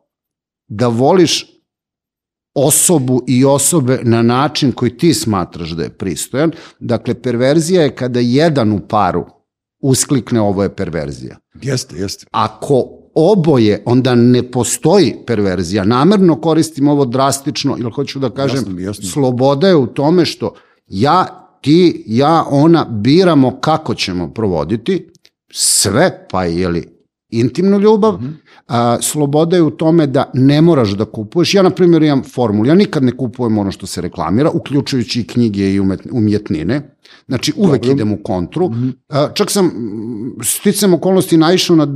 da 0.68 0.88
voliš 0.88 1.46
osobu 2.54 3.22
i 3.26 3.44
osobe 3.44 4.00
na 4.02 4.22
način 4.22 4.72
koji 4.72 4.96
ti 4.96 5.14
smatraš 5.14 5.70
da 5.70 5.82
je 5.82 5.90
pristojan. 5.90 6.52
Dakle, 6.78 7.22
perverzija 7.22 7.82
je 7.82 7.94
kada 7.94 8.20
jedan 8.20 8.72
u 8.72 8.80
paru 8.88 9.26
usklikne 9.82 10.40
ovo 10.40 10.62
je 10.62 10.76
perverzija. 10.76 11.36
Jeste, 11.62 11.96
jeste. 11.96 12.26
Ako 12.30 12.93
oboje, 13.14 13.82
onda 13.86 14.14
ne 14.14 14.50
postoji 14.50 15.14
perverzija. 15.26 15.84
Namerno 15.84 16.40
koristim 16.40 16.88
ovo 16.88 17.04
drastično, 17.04 17.76
ili 17.78 17.90
hoću 17.90 18.18
da 18.18 18.30
kažem, 18.30 18.58
Jasno 18.58 18.80
jasno. 18.80 19.04
sloboda 19.08 19.68
je 19.68 19.76
u 19.76 19.86
tome 19.86 20.24
što 20.24 20.54
ja, 20.88 21.26
ti, 21.60 22.04
ja, 22.06 22.44
ona 22.50 22.84
biramo 22.90 23.60
kako 23.60 23.94
ćemo 23.94 24.30
provoditi 24.30 25.10
sve, 25.52 26.26
pa 26.30 26.44
je 26.44 26.68
li 26.68 26.93
intimnu 27.40 27.78
ljubav, 27.78 28.18
a, 28.68 28.98
sloboda 29.00 29.56
je 29.56 29.62
u 29.62 29.70
tome 29.70 30.06
da 30.06 30.30
ne 30.34 30.60
moraš 30.62 30.90
da 30.90 31.04
kupuješ. 31.04 31.54
Ja, 31.54 31.62
na 31.62 31.70
primjer, 31.70 32.02
imam 32.02 32.22
formulu. 32.22 32.66
Ja 32.66 32.74
nikad 32.74 33.04
ne 33.04 33.16
kupujem 33.16 33.58
ono 33.58 33.70
što 33.70 33.86
se 33.86 34.00
reklamira, 34.00 34.50
uključujući 34.50 35.20
i 35.20 35.26
knjige 35.26 35.72
i 35.74 35.80
umjetnine. 36.10 36.96
Znači, 37.26 37.52
uvek 37.56 37.86
idem 37.86 38.12
u 38.12 38.18
kontru. 38.22 38.70
A, 39.08 39.28
čak 39.34 39.50
sam, 39.50 39.66
mm, 39.66 40.42
sticam 40.42 40.94
okolnosti, 40.94 41.36
naišao 41.36 41.76
na 41.76 41.86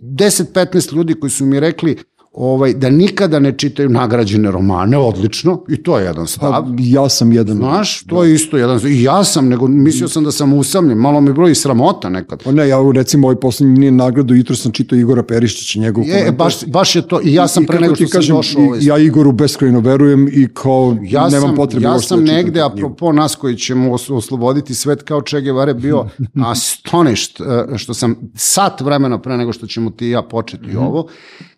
10-15 0.00 0.94
ljudi 0.94 1.14
koji 1.14 1.30
su 1.30 1.46
mi 1.46 1.60
rekli 1.60 1.96
ovaj, 2.32 2.74
da 2.74 2.90
nikada 2.90 3.38
ne 3.38 3.52
čitaju 3.52 3.88
nagrađene 3.88 4.50
romane, 4.50 4.98
odlično, 4.98 5.64
i 5.68 5.76
to 5.76 5.98
je 5.98 6.04
jedan 6.04 6.26
stav. 6.26 6.50
Pa, 6.52 6.66
ja 6.78 7.08
sam 7.08 7.32
jedan... 7.32 7.56
Znaš, 7.56 8.02
to 8.04 8.24
je 8.24 8.34
isto 8.34 8.56
jedan, 8.56 8.80
i 8.86 9.02
ja 9.02 9.24
sam, 9.24 9.48
nego 9.48 9.68
mislio 9.68 10.08
sam 10.08 10.24
da 10.24 10.32
sam 10.32 10.52
usamljen, 10.52 10.98
malo 10.98 11.20
mi 11.20 11.28
je 11.28 11.34
bilo 11.34 11.48
i 11.48 11.54
sramota 11.54 12.08
nekad. 12.08 12.42
Pa 12.44 12.52
ne, 12.52 12.68
ja 12.68 12.76
recimo 12.94 13.26
ovaj 13.26 13.36
poslednji 13.36 13.90
nagradu 13.90 14.34
jutro 14.34 14.56
sam 14.56 14.72
čitao 14.72 14.98
Igora 14.98 15.22
Perišića, 15.22 15.80
njegov 15.80 16.04
Je, 16.04 16.28
e, 16.28 16.32
baš, 16.32 16.66
baš 16.66 16.96
je 16.96 17.02
to, 17.02 17.20
i 17.24 17.34
ja 17.34 17.48
sam 17.48 17.62
I 17.62 17.66
pre 17.66 17.80
nego 17.80 17.94
što 17.94 18.06
sam 18.06 18.18
kažem, 18.18 18.36
došao 18.36 18.62
u 18.62 18.66
ovaj 18.66 18.78
ja 18.82 18.98
Igoru 18.98 19.32
beskrajno 19.32 19.80
verujem 19.80 20.28
i 20.32 20.48
kao 20.54 20.96
ja 21.02 21.28
nemam 21.28 21.48
sam, 21.48 21.56
potrebe 21.56 21.86
ja 21.86 21.98
sam 21.98 22.24
da 22.24 22.32
negde, 22.32 22.60
apropo 22.60 23.12
nas 23.12 23.34
koji 23.34 23.56
ćemo 23.56 23.92
os- 23.92 24.10
osloboditi 24.10 24.74
svet 24.74 25.02
kao 25.02 25.20
Che 25.20 25.40
Guevara 25.40 25.72
bio 25.74 26.06
astonished, 26.46 27.36
što 27.76 27.94
sam 27.94 28.16
sat 28.34 28.80
vremena 28.80 29.18
pre 29.20 29.36
nego 29.36 29.52
što 29.52 29.66
ćemo 29.66 29.90
ti 29.90 30.06
i 30.06 30.10
ja 30.10 30.22
početi 30.22 30.66
Mhm. 30.66 30.78
ovo, 30.78 31.06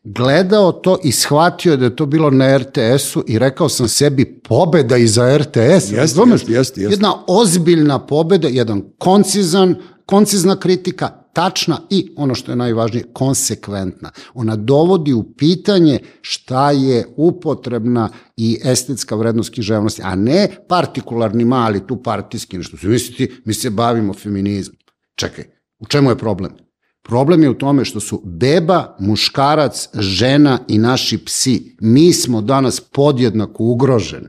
gledao 0.05 0.73
to 0.73 0.99
i 1.05 1.13
shvatio 1.13 1.77
da 1.77 1.85
je 1.85 1.97
to 1.97 2.07
bilo 2.07 2.31
na 2.31 2.59
RTS-u 2.59 3.25
i 3.27 3.39
rekao 3.39 3.69
sam 3.69 3.89
sebi 3.89 4.41
pobeda 4.41 4.97
i 4.97 5.07
za 5.07 5.39
RTS. 5.39 5.57
Jeste, 5.57 5.97
jeste, 5.97 6.23
jeste, 6.31 6.53
jeste. 6.53 6.81
Jedna 6.81 7.15
ozbiljna 7.27 8.07
pobeda, 8.07 8.49
jedan 8.49 8.83
koncizan, 8.99 9.75
koncizna 10.07 10.57
kritika, 10.57 11.09
tačna 11.33 11.81
i 11.91 12.15
ono 12.17 12.35
što 12.35 12.53
je 12.53 12.57
najvažnije, 12.57 13.05
konsekventna. 13.13 14.11
Ona 14.35 14.57
dovodi 14.57 15.13
u 15.13 15.33
pitanje 15.33 15.99
šta 16.21 16.71
je 16.71 17.07
upotrebna 17.17 18.09
i 18.37 18.61
estetska 18.65 19.17
vrednost 19.17 19.55
književnosti, 19.55 20.03
a 20.05 20.15
ne 20.15 20.49
partikularni 20.69 21.45
mali, 21.45 21.87
tu 21.87 22.03
partijski 22.03 22.59
nešto. 22.59 22.77
Se 22.77 22.87
misliti, 22.87 23.33
mi 23.45 23.55
se 23.55 23.71
bavimo 23.71 24.15
feminizmom. 24.15 24.77
Čekaj, 25.15 25.45
u 25.79 25.87
čemu 25.87 26.11
je 26.11 26.19
problem? 26.19 26.53
Problem 27.03 27.43
je 27.43 27.51
u 27.51 27.55
tome 27.55 27.85
što 27.85 28.01
su 28.01 28.23
beba, 28.25 28.97
muškarac, 28.99 29.89
žena 29.95 30.59
i 30.69 30.79
naši 30.79 31.25
psi. 31.25 31.77
Mi 31.81 32.13
smo 32.13 32.41
danas 32.41 32.81
podjednako 32.81 33.65
ugroženi. 33.65 34.29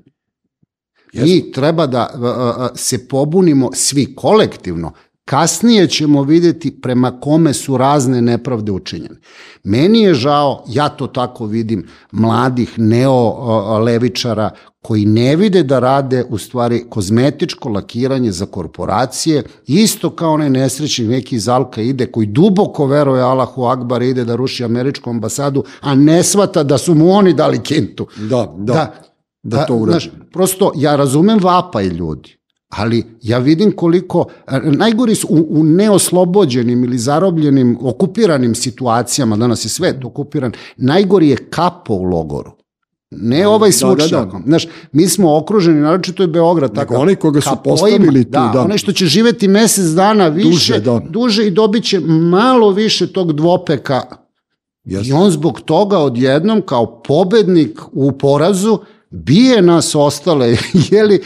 Mi 1.13 1.51
treba 1.51 1.87
da 1.87 1.99
a, 1.99 2.17
a, 2.21 2.53
a, 2.57 2.69
se 2.75 3.07
pobunimo 3.07 3.69
svi 3.73 4.15
kolektivno. 4.15 4.93
Kasnije 5.25 5.87
ćemo 5.87 6.23
videti 6.23 6.81
prema 6.81 7.19
kome 7.19 7.53
su 7.53 7.77
razne 7.77 8.21
nepravde 8.21 8.71
učinjene. 8.71 9.15
Meni 9.63 10.01
je 10.01 10.13
žao, 10.13 10.63
ja 10.67 10.89
to 10.89 11.07
tako 11.07 11.45
vidim, 11.45 11.87
mladih 12.11 12.79
neo-levičara 12.79 14.49
koji 14.81 15.05
ne 15.05 15.35
vide 15.35 15.63
da 15.63 15.79
rade 15.79 16.25
u 16.29 16.37
stvari 16.37 16.85
kozmetičko 16.89 17.69
lakiranje 17.69 18.31
za 18.31 18.45
korporacije, 18.45 19.43
isto 19.67 20.09
kao 20.09 20.33
onaj 20.33 20.49
nesrećni 20.49 21.07
neki 21.07 21.35
iz 21.35 21.49
Alka 21.49 21.81
ide 21.81 22.05
koji 22.05 22.27
duboko 22.27 22.85
veruje 22.85 23.21
Allahu 23.21 23.63
Akbar 23.63 24.01
ide 24.01 24.25
da 24.25 24.35
ruši 24.35 24.63
američku 24.63 25.09
ambasadu, 25.09 25.63
a 25.81 25.95
ne 25.95 26.23
svata 26.23 26.63
da 26.63 26.77
su 26.77 26.95
mu 26.95 27.11
oni 27.11 27.33
dali 27.33 27.59
kintu. 27.59 28.07
Da, 28.17 28.53
da, 28.57 28.93
da 29.43 29.65
to 29.65 29.75
uradi. 29.75 29.91
Znaš, 29.91 30.09
prosto, 30.31 30.71
ja 30.75 30.95
razumem 30.95 31.39
vapaj 31.39 31.87
ljudi, 31.87 32.37
ali 32.77 33.03
ja 33.21 33.37
vidim 33.37 33.71
koliko, 33.71 34.25
najgori 34.63 35.15
su 35.15 35.27
u, 35.29 35.59
u 35.59 35.63
neoslobođenim 35.63 36.83
ili 36.83 36.97
zarobljenim, 36.97 37.77
okupiranim 37.81 38.55
situacijama, 38.55 39.37
danas 39.37 39.65
je 39.65 39.69
svet 39.69 40.05
okupiran, 40.05 40.51
najgori 40.77 41.29
je 41.29 41.35
kapo 41.35 41.93
u 41.93 42.03
logoru. 42.03 42.51
Ne 43.11 43.47
ovaj 43.47 43.71
s 43.71 43.79
da, 43.79 43.87
da. 43.87 43.93
učnjakom. 43.93 44.43
Znaš, 44.45 44.67
mi 44.91 45.07
smo 45.07 45.37
okruženi, 45.37 45.81
naročito 45.81 46.23
je 46.23 46.27
Beograd. 46.27 46.75
takav, 46.75 47.01
onaj 47.01 47.15
koga 47.15 47.41
su 47.41 47.55
postavili 47.63 48.23
tu, 48.23 48.31
da. 48.31 48.61
onaj 48.65 48.77
što 48.77 48.91
će 48.91 49.05
živeti 49.05 49.47
mesec 49.47 49.85
dana 49.85 50.27
više, 50.27 50.49
Duže, 50.49 50.79
da. 50.79 51.01
duže 51.09 51.47
i 51.47 51.51
dobit 51.51 51.83
će 51.83 51.99
malo 51.99 52.71
više 52.71 53.13
tog 53.13 53.33
dvopeka 53.33 54.01
Jeste. 54.85 55.09
I 55.09 55.13
on 55.13 55.31
zbog 55.31 55.61
toga 55.61 55.97
odjednom 55.97 56.61
kao 56.61 57.01
pobednik 57.01 57.79
u 57.91 58.11
porazu 58.11 58.79
bije 59.09 59.61
nas 59.61 59.95
ostale, 59.95 60.57
jeli, 60.91 61.21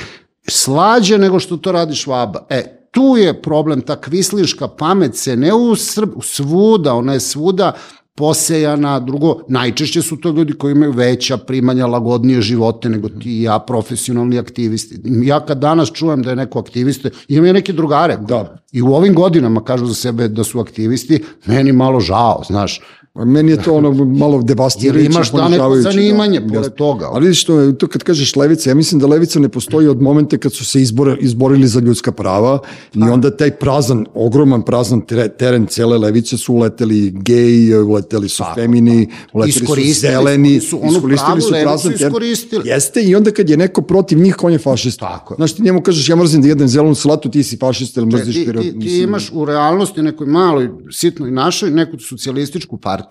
slađe 0.49 1.18
nego 1.18 1.40
što 1.40 1.57
to 1.57 1.72
radi 1.72 1.95
Švaba. 1.95 2.45
E, 2.49 2.90
tu 2.91 3.18
je 3.18 3.41
problem, 3.41 3.82
ta 3.82 4.02
kvisliška 4.02 4.68
pamet 4.68 5.15
se 5.15 5.36
ne 5.36 5.53
u 5.53 5.76
Srb, 5.76 6.10
svuda, 6.22 6.94
ona 6.94 7.14
je 7.14 7.19
svuda 7.19 7.74
posejana, 8.18 8.99
drugo, 8.99 9.40
najčešće 9.48 10.02
su 10.02 10.18
to 10.18 10.30
ljudi 10.30 10.53
koji 10.53 10.72
imaju 10.72 10.91
veća 10.91 11.38
primanja, 11.38 11.88
lagodnije 11.88 12.41
živote 12.41 12.90
nego 12.90 13.10
ti 13.10 13.30
i 13.30 13.41
ja, 13.44 13.60
profesionalni 13.60 14.40
aktivisti. 14.40 15.02
Ja 15.06 15.40
kad 15.45 15.57
danas 15.57 15.91
čujem 15.94 16.24
da 16.24 16.30
je 16.30 16.36
neko 16.36 16.60
aktivista, 16.60 17.10
imam 17.28 17.45
ja 17.45 17.53
neke 17.53 17.74
drugare. 17.74 18.18
Da. 18.18 18.57
I 18.72 18.82
u 18.82 18.94
ovim 18.94 19.14
godinama 19.15 19.64
kažu 19.64 19.86
za 19.86 19.94
sebe 19.94 20.28
da 20.28 20.44
su 20.44 20.60
aktivisti, 20.60 21.24
meni 21.45 21.72
malo 21.72 21.99
žao, 21.99 22.41
znaš. 22.48 22.82
Pa 23.18 23.26
Meni 23.26 23.52
je 23.52 23.64
to 23.64 23.73
ono 23.73 23.91
malo 24.06 24.41
devastirajuće. 24.41 24.99
Jer 24.99 25.11
imaš 25.11 25.31
neko 25.34 25.44
ponižavajuće, 25.44 25.81
zanimanje 25.84 26.39
pored 26.39 26.53
Jeste. 26.56 26.69
toga. 26.69 27.06
Ali 27.06 27.22
vidiš 27.22 27.44
to, 27.44 27.72
to 27.72 27.88
kad 27.88 28.03
kažeš 28.03 28.35
levica, 28.35 28.69
ja 28.69 28.76
mislim 28.76 29.02
da 29.02 29.07
levica 29.07 29.39
ne 29.39 29.49
postoji 29.49 29.88
od 29.88 30.02
momenta 30.02 30.38
kad 30.38 30.53
su 30.53 30.65
se 30.65 30.81
izbore, 30.81 31.18
izborili 31.19 31.68
za 31.68 31.80
ljudska 31.80 32.11
prava 32.11 32.60
i 32.95 33.02
onda 33.02 33.38
taj 33.38 33.52
prazan, 33.52 34.06
ogroman 34.14 34.61
prazan 34.61 35.02
tere- 35.02 35.30
teren 35.30 35.65
cele 35.65 35.98
levice 35.98 36.38
su 36.38 36.53
uleteli 36.53 37.11
geji, 37.14 37.76
uleteli 37.76 38.30
su 38.30 38.44
femini, 38.56 39.10
uleteli 39.34 39.52
su 39.53 39.64
Iskoristili 39.64 40.11
zeleni, 40.11 40.60
su- 40.60 40.80
onu 40.80 41.02
pravu 41.02 41.39
levicu 41.52 41.91
iskoristili. 41.95 42.61
Jeste 42.65 43.02
i 43.02 43.15
onda 43.15 43.31
kad 43.31 43.49
je 43.49 43.57
neko 43.57 43.81
protiv 43.81 44.19
njih, 44.19 44.44
on 44.44 44.52
je 44.52 44.60
fašista. 44.60 45.07
Tako. 45.10 45.35
Znaš, 45.35 45.53
ti 45.53 45.61
njemu 45.61 45.81
kažeš, 45.81 46.10
ja 46.10 46.15
mrzim 46.15 46.41
da 46.41 46.48
jedem 46.48 46.68
zelenu 46.68 46.95
salatu, 46.95 47.30
ti 47.30 47.44
si 47.44 47.57
fašista 47.57 48.02
ili 48.02 48.10
mrziš 48.10 48.35
ti, 48.35 48.45
pirot. 48.45 48.64
ti, 48.64 48.72
ti 48.72 48.77
mislim. 48.77 49.03
imaš 49.03 49.31
u 49.34 49.45
realnosti 49.45 50.02
nekoj 50.02 50.27
maloj, 50.27 50.69
sitnoj 50.91 51.31
našoj, 51.31 51.72
neku 51.72 51.99
socijalističku 51.99 52.77
partiju 52.77 53.06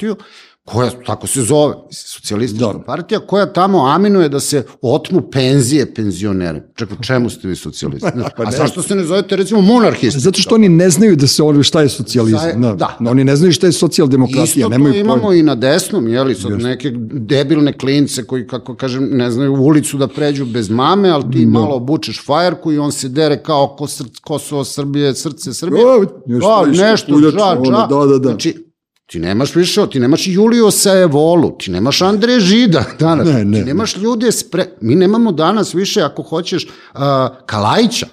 koja, 0.65 0.91
tako 1.07 1.27
se 1.27 1.43
zove, 1.43 1.75
socijalistička 1.91 2.67
Da. 2.67 2.79
partija, 2.79 3.21
koja 3.21 3.47
tamo 3.47 3.87
aminuje 3.87 4.29
da 4.29 4.41
se 4.41 4.63
otmu 4.83 5.23
penzije 5.23 5.95
penzioneri. 5.95 6.61
Čekaj, 6.75 6.97
čemu 7.01 7.31
ste 7.31 7.49
vi 7.49 7.57
socijalisti? 7.57 8.09
Pa 8.37 8.43
A 8.43 8.51
zašto 8.51 8.83
se 8.83 8.95
ne 8.95 9.05
zovete, 9.05 9.37
recimo, 9.37 9.61
monarhisti? 9.61 10.21
Zato 10.21 10.41
što 10.41 10.55
oni 10.55 10.69
ne 10.69 10.91
znaju 10.91 11.17
da 11.17 11.27
se 11.27 11.43
ono 11.43 11.63
šta 11.63 11.83
je 11.83 11.89
socijalizam. 11.89 12.49
Je- 12.49 12.55
Da, 12.55 12.97
da. 13.01 13.11
Oni 13.11 13.25
ne 13.25 13.37
znaju 13.37 13.53
šta 13.53 13.67
je 13.67 13.73
socijaldemokratija, 13.73 14.45
Isto 14.45 14.69
nemaju 14.69 14.93
to 14.95 14.99
imamo 14.99 15.23
pojma. 15.23 15.35
i 15.35 15.43
na 15.43 15.55
desnom, 15.55 16.09
jeli, 16.09 16.35
sad 16.35 16.53
neke 16.53 16.91
debilne 17.13 17.73
klince 17.73 18.25
koji, 18.25 18.47
kako 18.47 18.75
kažem, 18.75 19.09
ne 19.13 19.31
znaju 19.31 19.55
u 19.55 19.63
ulicu 19.63 19.97
da 19.97 20.09
pređu 20.09 20.45
bez 20.47 20.71
mame, 20.71 21.09
ali 21.11 21.25
ti 21.33 21.47
malo 21.47 21.77
obučeš 21.77 22.25
fajerku 22.25 22.73
i 22.73 22.79
on 22.79 22.93
se 22.93 23.09
dere 23.09 23.37
kao 23.39 23.87
src, 23.89 24.19
Kosovo 24.19 24.65
Srbije, 24.65 25.15
srce 25.15 25.55
Srbije. 25.55 25.87
O, 25.87 26.01
nešto 26.27 26.49
Da, 26.57 26.71
više, 26.71 26.83
nešto, 26.83 27.15
ono, 27.15 27.31
dža. 27.31 27.55
da, 27.87 28.07
da, 28.07 28.19
da. 28.19 28.29
Znači, 28.29 28.66
ti 29.07 29.19
nemaš 29.19 29.55
više, 29.55 29.87
ti 29.87 30.01
nemaš 30.01 30.27
Julio 30.27 30.71
Saevolu, 30.71 31.51
ti 31.51 31.71
nemaš 31.71 32.03
Andreja 32.03 32.41
Žida 32.41 32.85
danas, 32.99 33.29
Ne, 33.29 33.45
ne, 33.45 33.59
ti 33.59 33.65
nemaš 33.65 33.97
ljude, 33.97 34.33
spre... 34.33 34.67
mi 34.81 34.95
nemamo 34.95 35.33
danas 35.33 35.75
više, 35.75 36.03
ako 36.03 36.23
hoćeš, 36.23 36.65
uh, 36.65 37.01
Kalajića, 37.47 38.07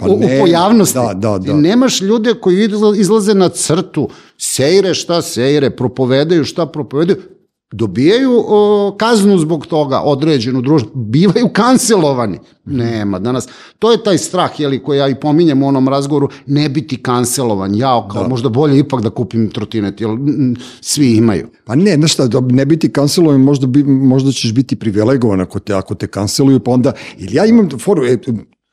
Pa 0.00 0.06
u, 0.06 0.14
u 0.14 0.18
ne, 0.18 0.40
pojavnosti. 0.40 0.98
da, 0.98 1.12
da, 1.14 1.38
Ti 1.38 1.46
da. 1.46 1.54
nemaš 1.54 2.00
ljude 2.00 2.34
koji 2.34 2.56
izla- 2.58 2.96
izlaze 2.96 3.34
na 3.34 3.48
crtu, 3.48 4.08
sejre 4.38 4.94
šta 4.94 5.22
sejre, 5.22 5.70
propovedaju 5.70 6.44
šta 6.44 6.66
propovedaju, 6.66 7.22
dobijaju 7.72 8.44
o, 8.48 8.96
kaznu 8.98 9.38
zbog 9.38 9.66
toga, 9.66 10.00
određenu 10.00 10.62
društvu, 10.62 10.90
bivaju 10.94 11.48
kancelovani. 11.52 12.38
Nema, 12.64 13.18
danas, 13.18 13.48
to 13.78 13.92
je 13.92 14.02
taj 14.02 14.18
strah, 14.18 14.60
jeli, 14.60 14.82
koji 14.82 14.98
ja 14.98 15.08
i 15.08 15.14
pominjem 15.14 15.62
u 15.62 15.68
onom 15.68 15.88
razgovoru, 15.88 16.28
ne 16.46 16.68
biti 16.68 17.02
kancelovan, 17.02 17.74
ja 17.74 18.08
kao 18.12 18.28
možda 18.28 18.48
bolje 18.48 18.78
ipak 18.78 19.00
da 19.00 19.10
kupim 19.10 19.50
trotinet, 19.50 20.00
jer 20.00 20.10
mm, 20.10 20.56
svi 20.80 21.16
imaju. 21.16 21.48
Pa 21.64 21.74
ne, 21.74 21.94
znaš 21.94 22.12
šta, 22.12 22.26
da 22.26 22.40
ne 22.40 22.66
biti 22.66 22.92
kancelovan, 22.92 23.40
možda, 23.40 23.66
bi, 23.66 23.84
možda 23.84 24.32
ćeš 24.32 24.54
biti 24.54 24.76
privilegovan 24.76 25.40
ako 25.40 25.58
te, 25.58 25.74
ako 25.74 25.94
te 25.94 26.06
kanceluju, 26.06 26.60
pa 26.60 26.70
onda, 26.70 26.92
ili 27.18 27.36
ja 27.36 27.46
imam 27.46 27.68
foru, 27.78 28.06
e, 28.06 28.18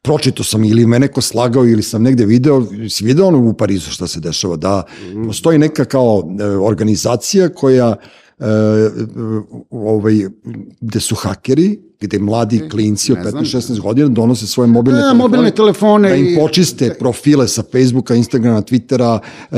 pročito 0.02 0.44
sam 0.44 0.64
ili 0.64 0.86
me 0.86 1.00
neko 1.00 1.22
slagao 1.22 1.66
ili 1.66 1.84
sam 1.84 2.04
negde 2.04 2.26
video, 2.26 2.66
si 2.90 3.06
video 3.06 3.28
ono 3.28 3.50
u 3.50 3.54
Parizu 3.54 3.92
šta 3.92 4.08
se 4.08 4.20
dešava, 4.20 4.56
da 4.56 4.84
postoji 5.26 5.58
neka 5.58 5.86
kao 5.86 6.24
e, 6.40 6.46
organizacija 6.46 7.50
koja 7.50 7.96
ovaj, 9.70 10.30
gde 10.82 11.00
su 11.00 11.16
hakeri, 11.16 11.80
gde 12.00 12.20
mladi 12.20 12.70
klinci 12.70 13.12
od 13.12 13.18
ne 13.18 13.24
znam. 13.24 13.44
15-16 13.44 13.80
godina 13.80 14.08
donose 14.08 14.48
svoje 14.48 14.68
mobilne 14.68 15.00
E, 15.00 15.02
telefone, 15.02 15.18
mobilne 15.20 15.52
telefone 15.52 16.10
da 16.10 16.16
im 16.16 16.28
i- 16.28 16.36
počiste 16.38 16.94
profile 16.94 17.48
sa 17.48 17.64
Facebooka, 17.64 18.16
Instagrama, 18.16 18.62
Twittera, 18.62 19.20
e, 19.52 19.58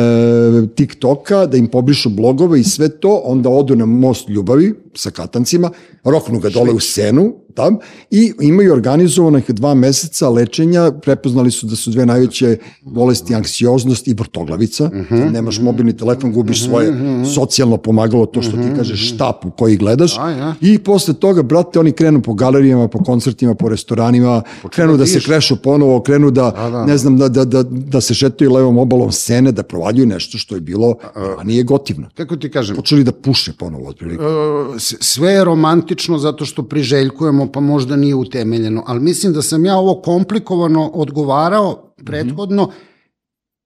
TikToka, 0.67 1.45
da 1.45 1.57
im 1.57 1.67
pobrišu 1.67 2.09
blogove 2.09 2.59
i 2.59 2.63
sve 2.65 2.89
to, 2.89 3.21
onda 3.25 3.49
odu 3.49 3.75
na 3.75 3.85
most 3.85 4.29
ljubavi 4.29 4.73
sa 4.95 5.11
katancima, 5.11 5.69
roknu 6.03 6.39
ga 6.39 6.49
dole 6.49 6.71
u 6.71 6.79
senu, 6.79 7.33
tam, 7.55 7.77
i 8.11 8.33
imaju 8.41 8.73
organizovanih 8.73 9.45
dva 9.47 9.73
meseca 9.73 10.29
lečenja, 10.29 10.91
prepoznali 10.93 11.51
su 11.51 11.65
da 11.65 11.75
su 11.75 11.91
dve 11.91 12.05
najveće 12.05 12.57
bolesti 12.83 13.35
anksioznost 13.35 14.07
i 14.07 14.13
vrtoglavica, 14.13 14.89
Kad 15.09 15.33
nemaš 15.33 15.59
mobilni 15.59 15.97
telefon, 15.97 16.31
gubiš 16.33 16.65
svoje 16.65 16.93
socijalno 17.35 17.77
pomagalo, 17.77 18.25
to 18.25 18.41
što 18.41 18.51
ti 18.51 18.67
kažeš 18.77 19.09
štap 19.09 19.45
u 19.45 19.51
koji 19.51 19.77
gledaš, 19.77 20.17
A, 20.17 20.29
ja. 20.29 20.55
i 20.61 20.77
posle 20.79 21.13
toga, 21.13 21.41
brate, 21.43 21.79
oni 21.79 21.91
krenu 21.91 22.21
po 22.29 22.33
galerijama, 22.33 22.87
po 22.87 22.99
koncertima, 23.03 23.55
po 23.55 23.69
restoranima, 23.69 24.41
krenu 24.69 24.97
da 24.97 25.05
se 25.05 25.13
dišu. 25.13 25.25
krešu 25.25 25.55
ponovo, 25.55 26.01
krenu 26.01 26.31
da, 26.31 26.51
ne 26.87 26.97
znam, 26.97 27.17
da, 27.17 27.27
da, 27.29 27.45
da, 27.45 27.63
da 27.63 28.01
se 28.01 28.13
šetaju 28.13 28.53
levom 28.53 28.77
obalom 28.77 29.11
sene, 29.11 29.51
da 29.51 29.63
provaljuju 29.63 30.05
nešto 30.05 30.37
što 30.37 30.55
je 30.55 30.61
bilo, 30.61 30.95
a 31.15 31.43
nije 31.43 31.63
gotivno. 31.63 32.09
Kako 32.13 32.35
ti 32.35 32.51
kažem, 32.51 32.75
Počeli 32.75 33.03
da 33.03 33.11
puše 33.11 33.53
ponovo, 33.57 33.89
otprilike. 33.89 34.23
E, 34.23 34.79
sve 34.79 35.31
je 35.31 35.45
romantično 35.45 36.17
zato 36.17 36.45
što 36.45 36.63
priželjkujemo, 36.63 37.47
pa 37.51 37.59
možda 37.59 37.95
nije 37.95 38.15
utemeljeno, 38.15 38.83
ali 38.87 38.99
mislim 38.99 39.33
da 39.33 39.41
sam 39.41 39.65
ja 39.65 39.77
ovo 39.77 40.01
komplikovano 40.01 40.87
odgovarao 40.93 41.93
prethodno, 42.05 42.69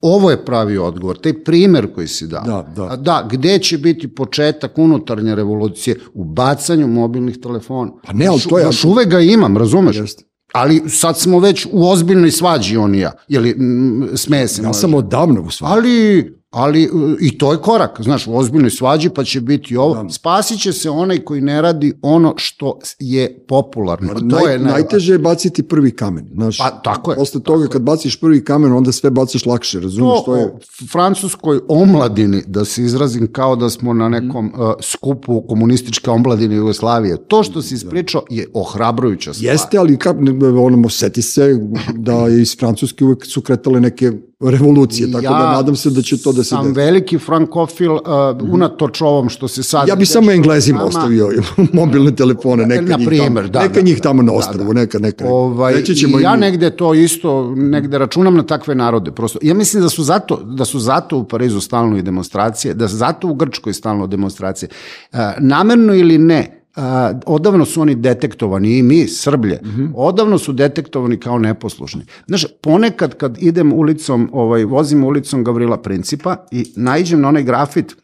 ovo 0.04 0.32
je 0.32 0.46
pravi 0.46 0.78
odgovor, 0.78 1.18
taj 1.18 1.34
primer 1.36 1.94
koji 1.94 2.08
si 2.08 2.28
dao. 2.28 2.44
Da, 2.44 2.68
da. 2.78 2.96
Da, 2.96 3.28
gde 3.32 3.60
će 3.60 3.78
biti 3.78 4.08
početak 4.08 4.78
unutarnje 4.78 5.36
revolucije? 5.36 6.00
U 6.14 6.24
bacanju 6.24 6.88
mobilnih 6.88 7.38
telefona. 7.38 7.92
Pa 8.04 8.14
ne, 8.14 8.28
ali 8.28 8.40
to 8.40 8.58
je- 8.60 8.66
Još 8.66 8.84
uvek 8.86 9.08
ga 9.08 9.20
imam, 9.20 9.58
razumeš? 9.58 9.98
Jeste. 9.98 10.24
Ali 10.54 10.84
sad 10.88 11.20
smo 11.20 11.40
već 11.40 11.68
u 11.72 11.90
ozbiljnoj 11.90 12.32
svađi 12.32 12.78
on 12.78 12.96
i 12.96 13.00
ja. 13.00 13.12
Jeli, 13.28 13.50
mm, 13.52 14.08
smeje 14.16 14.48
se. 14.48 14.62
Ja 14.64 14.74
sam 14.74 14.94
odavno 14.94 15.42
u 15.42 15.52
svom. 15.52 15.72
ali, 15.72 16.24
ali 16.54 16.90
uh, 16.94 17.12
i 17.20 17.38
to 17.38 17.52
je 17.52 17.58
korak, 17.58 18.02
znaš, 18.02 18.28
u 18.28 18.36
ozbiljnoj 18.36 18.72
svađi 18.72 19.10
pa 19.10 19.24
će 19.24 19.42
biti 19.42 19.78
ovo. 19.78 20.10
Spasit 20.10 20.62
će 20.62 20.74
se 20.74 20.90
onaj 20.90 21.20
koji 21.20 21.42
ne 21.42 21.62
radi 21.62 21.94
ono 22.02 22.34
što 22.38 22.80
je 23.00 23.46
popularno. 23.48 24.14
To 24.14 24.26
Naj, 24.26 24.54
je 24.54 24.60
naj... 24.60 24.72
najteže 24.72 25.14
je 25.14 25.20
baciti 25.20 25.64
prvi 25.64 25.92
kamen. 25.92 26.30
Znaš, 26.34 26.58
Pa, 26.58 26.70
tako 26.70 27.12
je, 27.12 27.18
Posle 27.18 27.42
toga 27.42 27.68
kad 27.68 27.82
baciš 27.82 28.20
prvi 28.20 28.44
kamen, 28.44 28.74
onda 28.74 28.92
sve 28.92 29.10
baciš 29.10 29.46
lakše, 29.46 29.80
razumiješ? 29.80 30.26
To 30.26 30.34
To 30.34 30.36
je, 30.36 30.46
o 30.46 30.60
francuskoj 30.92 31.60
omladini, 31.68 32.44
da 32.48 32.66
se 32.66 32.84
izrazim 32.84 33.32
kao 33.32 33.56
da 33.56 33.70
smo 33.70 33.94
na 33.94 34.10
nekom 34.10 34.46
uh, 34.46 34.74
skupu 34.82 35.42
komunističke 35.42 36.10
omladine 36.10 36.56
Jugoslavije. 36.56 37.18
To 37.28 37.44
što 37.44 37.62
si 37.62 37.76
ispričao 37.76 38.24
je 38.30 38.48
ohrabrujuća 38.54 39.34
stvar. 39.34 39.52
Jeste, 39.52 39.78
ali 39.78 39.98
kap, 39.98 40.18
ono, 40.60 40.90
seti 40.90 41.22
se 41.22 41.60
da 41.94 42.28
iz 42.30 42.58
Francuske 42.60 43.06
uvek 43.06 43.26
su 43.26 43.42
kretale 43.42 43.80
neke 43.80 44.12
revolucije, 44.44 45.12
tako 45.12 45.24
da 45.24 45.52
nadam 45.52 45.76
se 45.76 45.90
da 45.90 46.02
će 46.02 46.18
to 46.18 46.32
da 46.32 46.44
se 46.44 46.50
sam 46.50 46.64
desi. 46.64 46.76
veliki 46.76 47.18
frankofil, 47.18 47.92
uh, 47.92 48.00
unatoč 48.44 49.02
ovom 49.02 49.30
što 49.30 49.48
se 49.48 49.64
sad... 49.64 49.88
Ja 49.88 49.96
bi 49.96 50.06
samo 50.06 50.32
Englezima 50.32 50.78
nama. 50.78 50.88
ostavio 50.88 51.30
mobilne 51.74 52.12
telefone, 52.12 52.66
neka 52.66 52.82
Na 52.82 52.98
njih 52.98 53.08
primer, 53.08 53.44
tamo, 53.44 53.48
da, 53.50 53.62
neka 53.62 53.74
da, 53.74 53.82
njih 53.82 54.00
tamo 54.02 54.22
na 54.22 54.32
da, 54.32 54.38
ostrvu, 54.38 54.68
da. 54.68 54.74
neka, 54.74 55.00
neka. 55.00 55.26
Ovaj, 55.28 55.74
Reći 55.74 55.96
ćemo 55.96 56.20
ja 56.20 56.34
im- 56.34 56.40
negde 56.40 56.70
to 56.70 56.94
isto, 56.94 57.54
negde 57.56 57.98
računam 57.98 58.36
na 58.36 58.44
takve 58.44 58.76
narode. 58.76 59.12
Prosto. 59.12 59.40
Ja 59.42 59.54
mislim 59.54 59.84
da 59.84 59.90
su 59.90 60.04
zato, 60.04 60.36
da 60.38 60.66
su 60.66 60.80
zato 60.80 61.18
u 61.18 61.24
Parizu 61.24 61.60
stalno 61.62 61.98
i 61.98 62.02
demonstracije, 62.02 62.74
da 62.74 62.88
su 62.88 62.96
zato 62.96 63.28
u 63.28 63.34
Grčkoj 63.36 63.74
stalno 63.74 64.08
demonstracije. 64.08 64.70
E, 65.14 65.18
namerno 65.40 65.94
ili 65.94 66.18
ne, 66.18 66.63
a, 66.76 67.14
odavno 67.26 67.66
su 67.66 67.82
oni 67.82 67.96
detektovani 67.96 68.78
i 68.78 68.84
mi, 68.84 69.08
Srblje, 69.08 69.62
odavno 69.96 70.38
su 70.38 70.54
detektovani 70.54 71.18
kao 71.20 71.40
neposlušni. 71.40 72.02
Znaš, 72.28 72.46
ponekad 72.62 73.18
kad 73.18 73.38
idem 73.42 73.74
ulicom, 73.74 74.30
ovaj, 74.34 74.64
vozim 74.64 75.04
ulicom 75.04 75.44
Gavrila 75.44 75.82
Principa 75.82 76.46
i 76.52 76.66
naiđem 76.76 77.22
na 77.22 77.28
onaj 77.28 77.44
grafit 77.44 77.96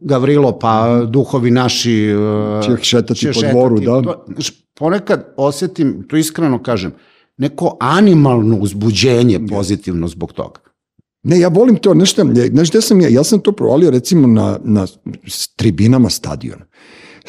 Gavrilo, 0.00 0.58
pa 0.58 1.04
duhovi 1.06 1.50
naši... 1.50 2.14
uh, 2.14 2.64
Će 2.64 2.84
šetati 2.84 3.26
po 3.34 3.40
dvoru, 3.50 3.80
da. 3.80 4.02
To, 4.02 4.24
znaš, 4.32 4.50
ponekad 4.74 5.34
osetim, 5.36 6.06
to 6.08 6.16
iskreno 6.16 6.62
kažem, 6.62 6.92
neko 7.36 7.76
animalno 7.80 8.56
uzbuđenje 8.56 9.46
pozitivno 9.50 10.08
zbog 10.08 10.32
toga. 10.32 10.60
Ne, 11.22 11.40
ja 11.40 11.48
volim 11.48 11.76
to, 11.76 11.92
znaš 11.92 12.10
šta, 12.10 12.24
znaš 12.52 12.70
gde 12.70 12.80
sam 12.80 13.00
ja, 13.00 13.08
ja 13.08 13.24
sam 13.24 13.40
to 13.40 13.52
provalio 13.52 13.90
recimo 13.90 14.26
na, 14.26 14.58
na 14.64 14.86
tribinama 15.56 16.10
stadiona. 16.10 16.64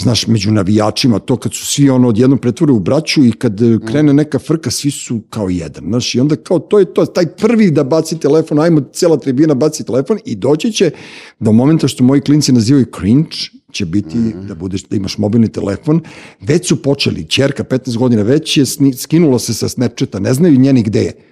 Znaš, 0.02 0.28
među 0.28 0.52
navijačima, 0.52 1.20
to 1.20 1.38
kad 1.38 1.54
su 1.54 1.66
svi 1.66 1.90
ono 1.90 2.08
odjednom 2.08 2.40
pretvore 2.40 2.72
u 2.74 2.80
braću 2.80 3.26
i 3.26 3.32
kad 3.32 3.62
e, 3.62 3.78
krene 3.88 4.14
neka 4.14 4.40
frka, 4.40 4.72
svi 4.72 4.92
su 4.92 5.22
kao 5.30 5.50
jedan. 5.50 5.84
Znaš, 5.84 6.16
i 6.16 6.20
onda 6.20 6.36
kao 6.36 6.60
to 6.60 6.80
je 6.80 6.94
to, 6.94 7.06
taj 7.06 7.26
prvi 7.26 7.72
da 7.72 7.84
baci 7.84 8.20
telefon, 8.20 8.60
ajmo 8.60 8.82
cela 8.94 9.18
tribina 9.18 9.54
baci 9.54 9.84
telefon 9.84 10.18
i 10.26 10.36
doći 10.36 10.72
će 10.72 10.92
do 11.40 11.52
momenta 11.52 11.88
što 11.88 12.04
moji 12.04 12.22
klinci 12.22 12.52
nazivaju 12.52 12.86
cringe, 13.00 13.38
će 13.72 13.86
biti 13.86 14.18
da 14.48 14.56
budeš 14.56 14.84
da 14.84 14.96
imaš 14.96 15.18
mobilni 15.18 15.48
telefon. 15.48 16.02
Već 16.42 16.68
su 16.68 16.82
počeli, 16.82 17.24
ćerka 17.24 17.64
15 17.64 17.98
godina 17.98 18.22
već 18.22 18.58
je 18.58 18.66
skinula 18.98 19.40
se 19.40 19.54
sa 19.54 19.70
Snapchata, 19.70 20.20
ne 20.20 20.34
znaju 20.34 20.60
njeni 20.60 20.84
gde 20.84 21.02
je. 21.02 21.31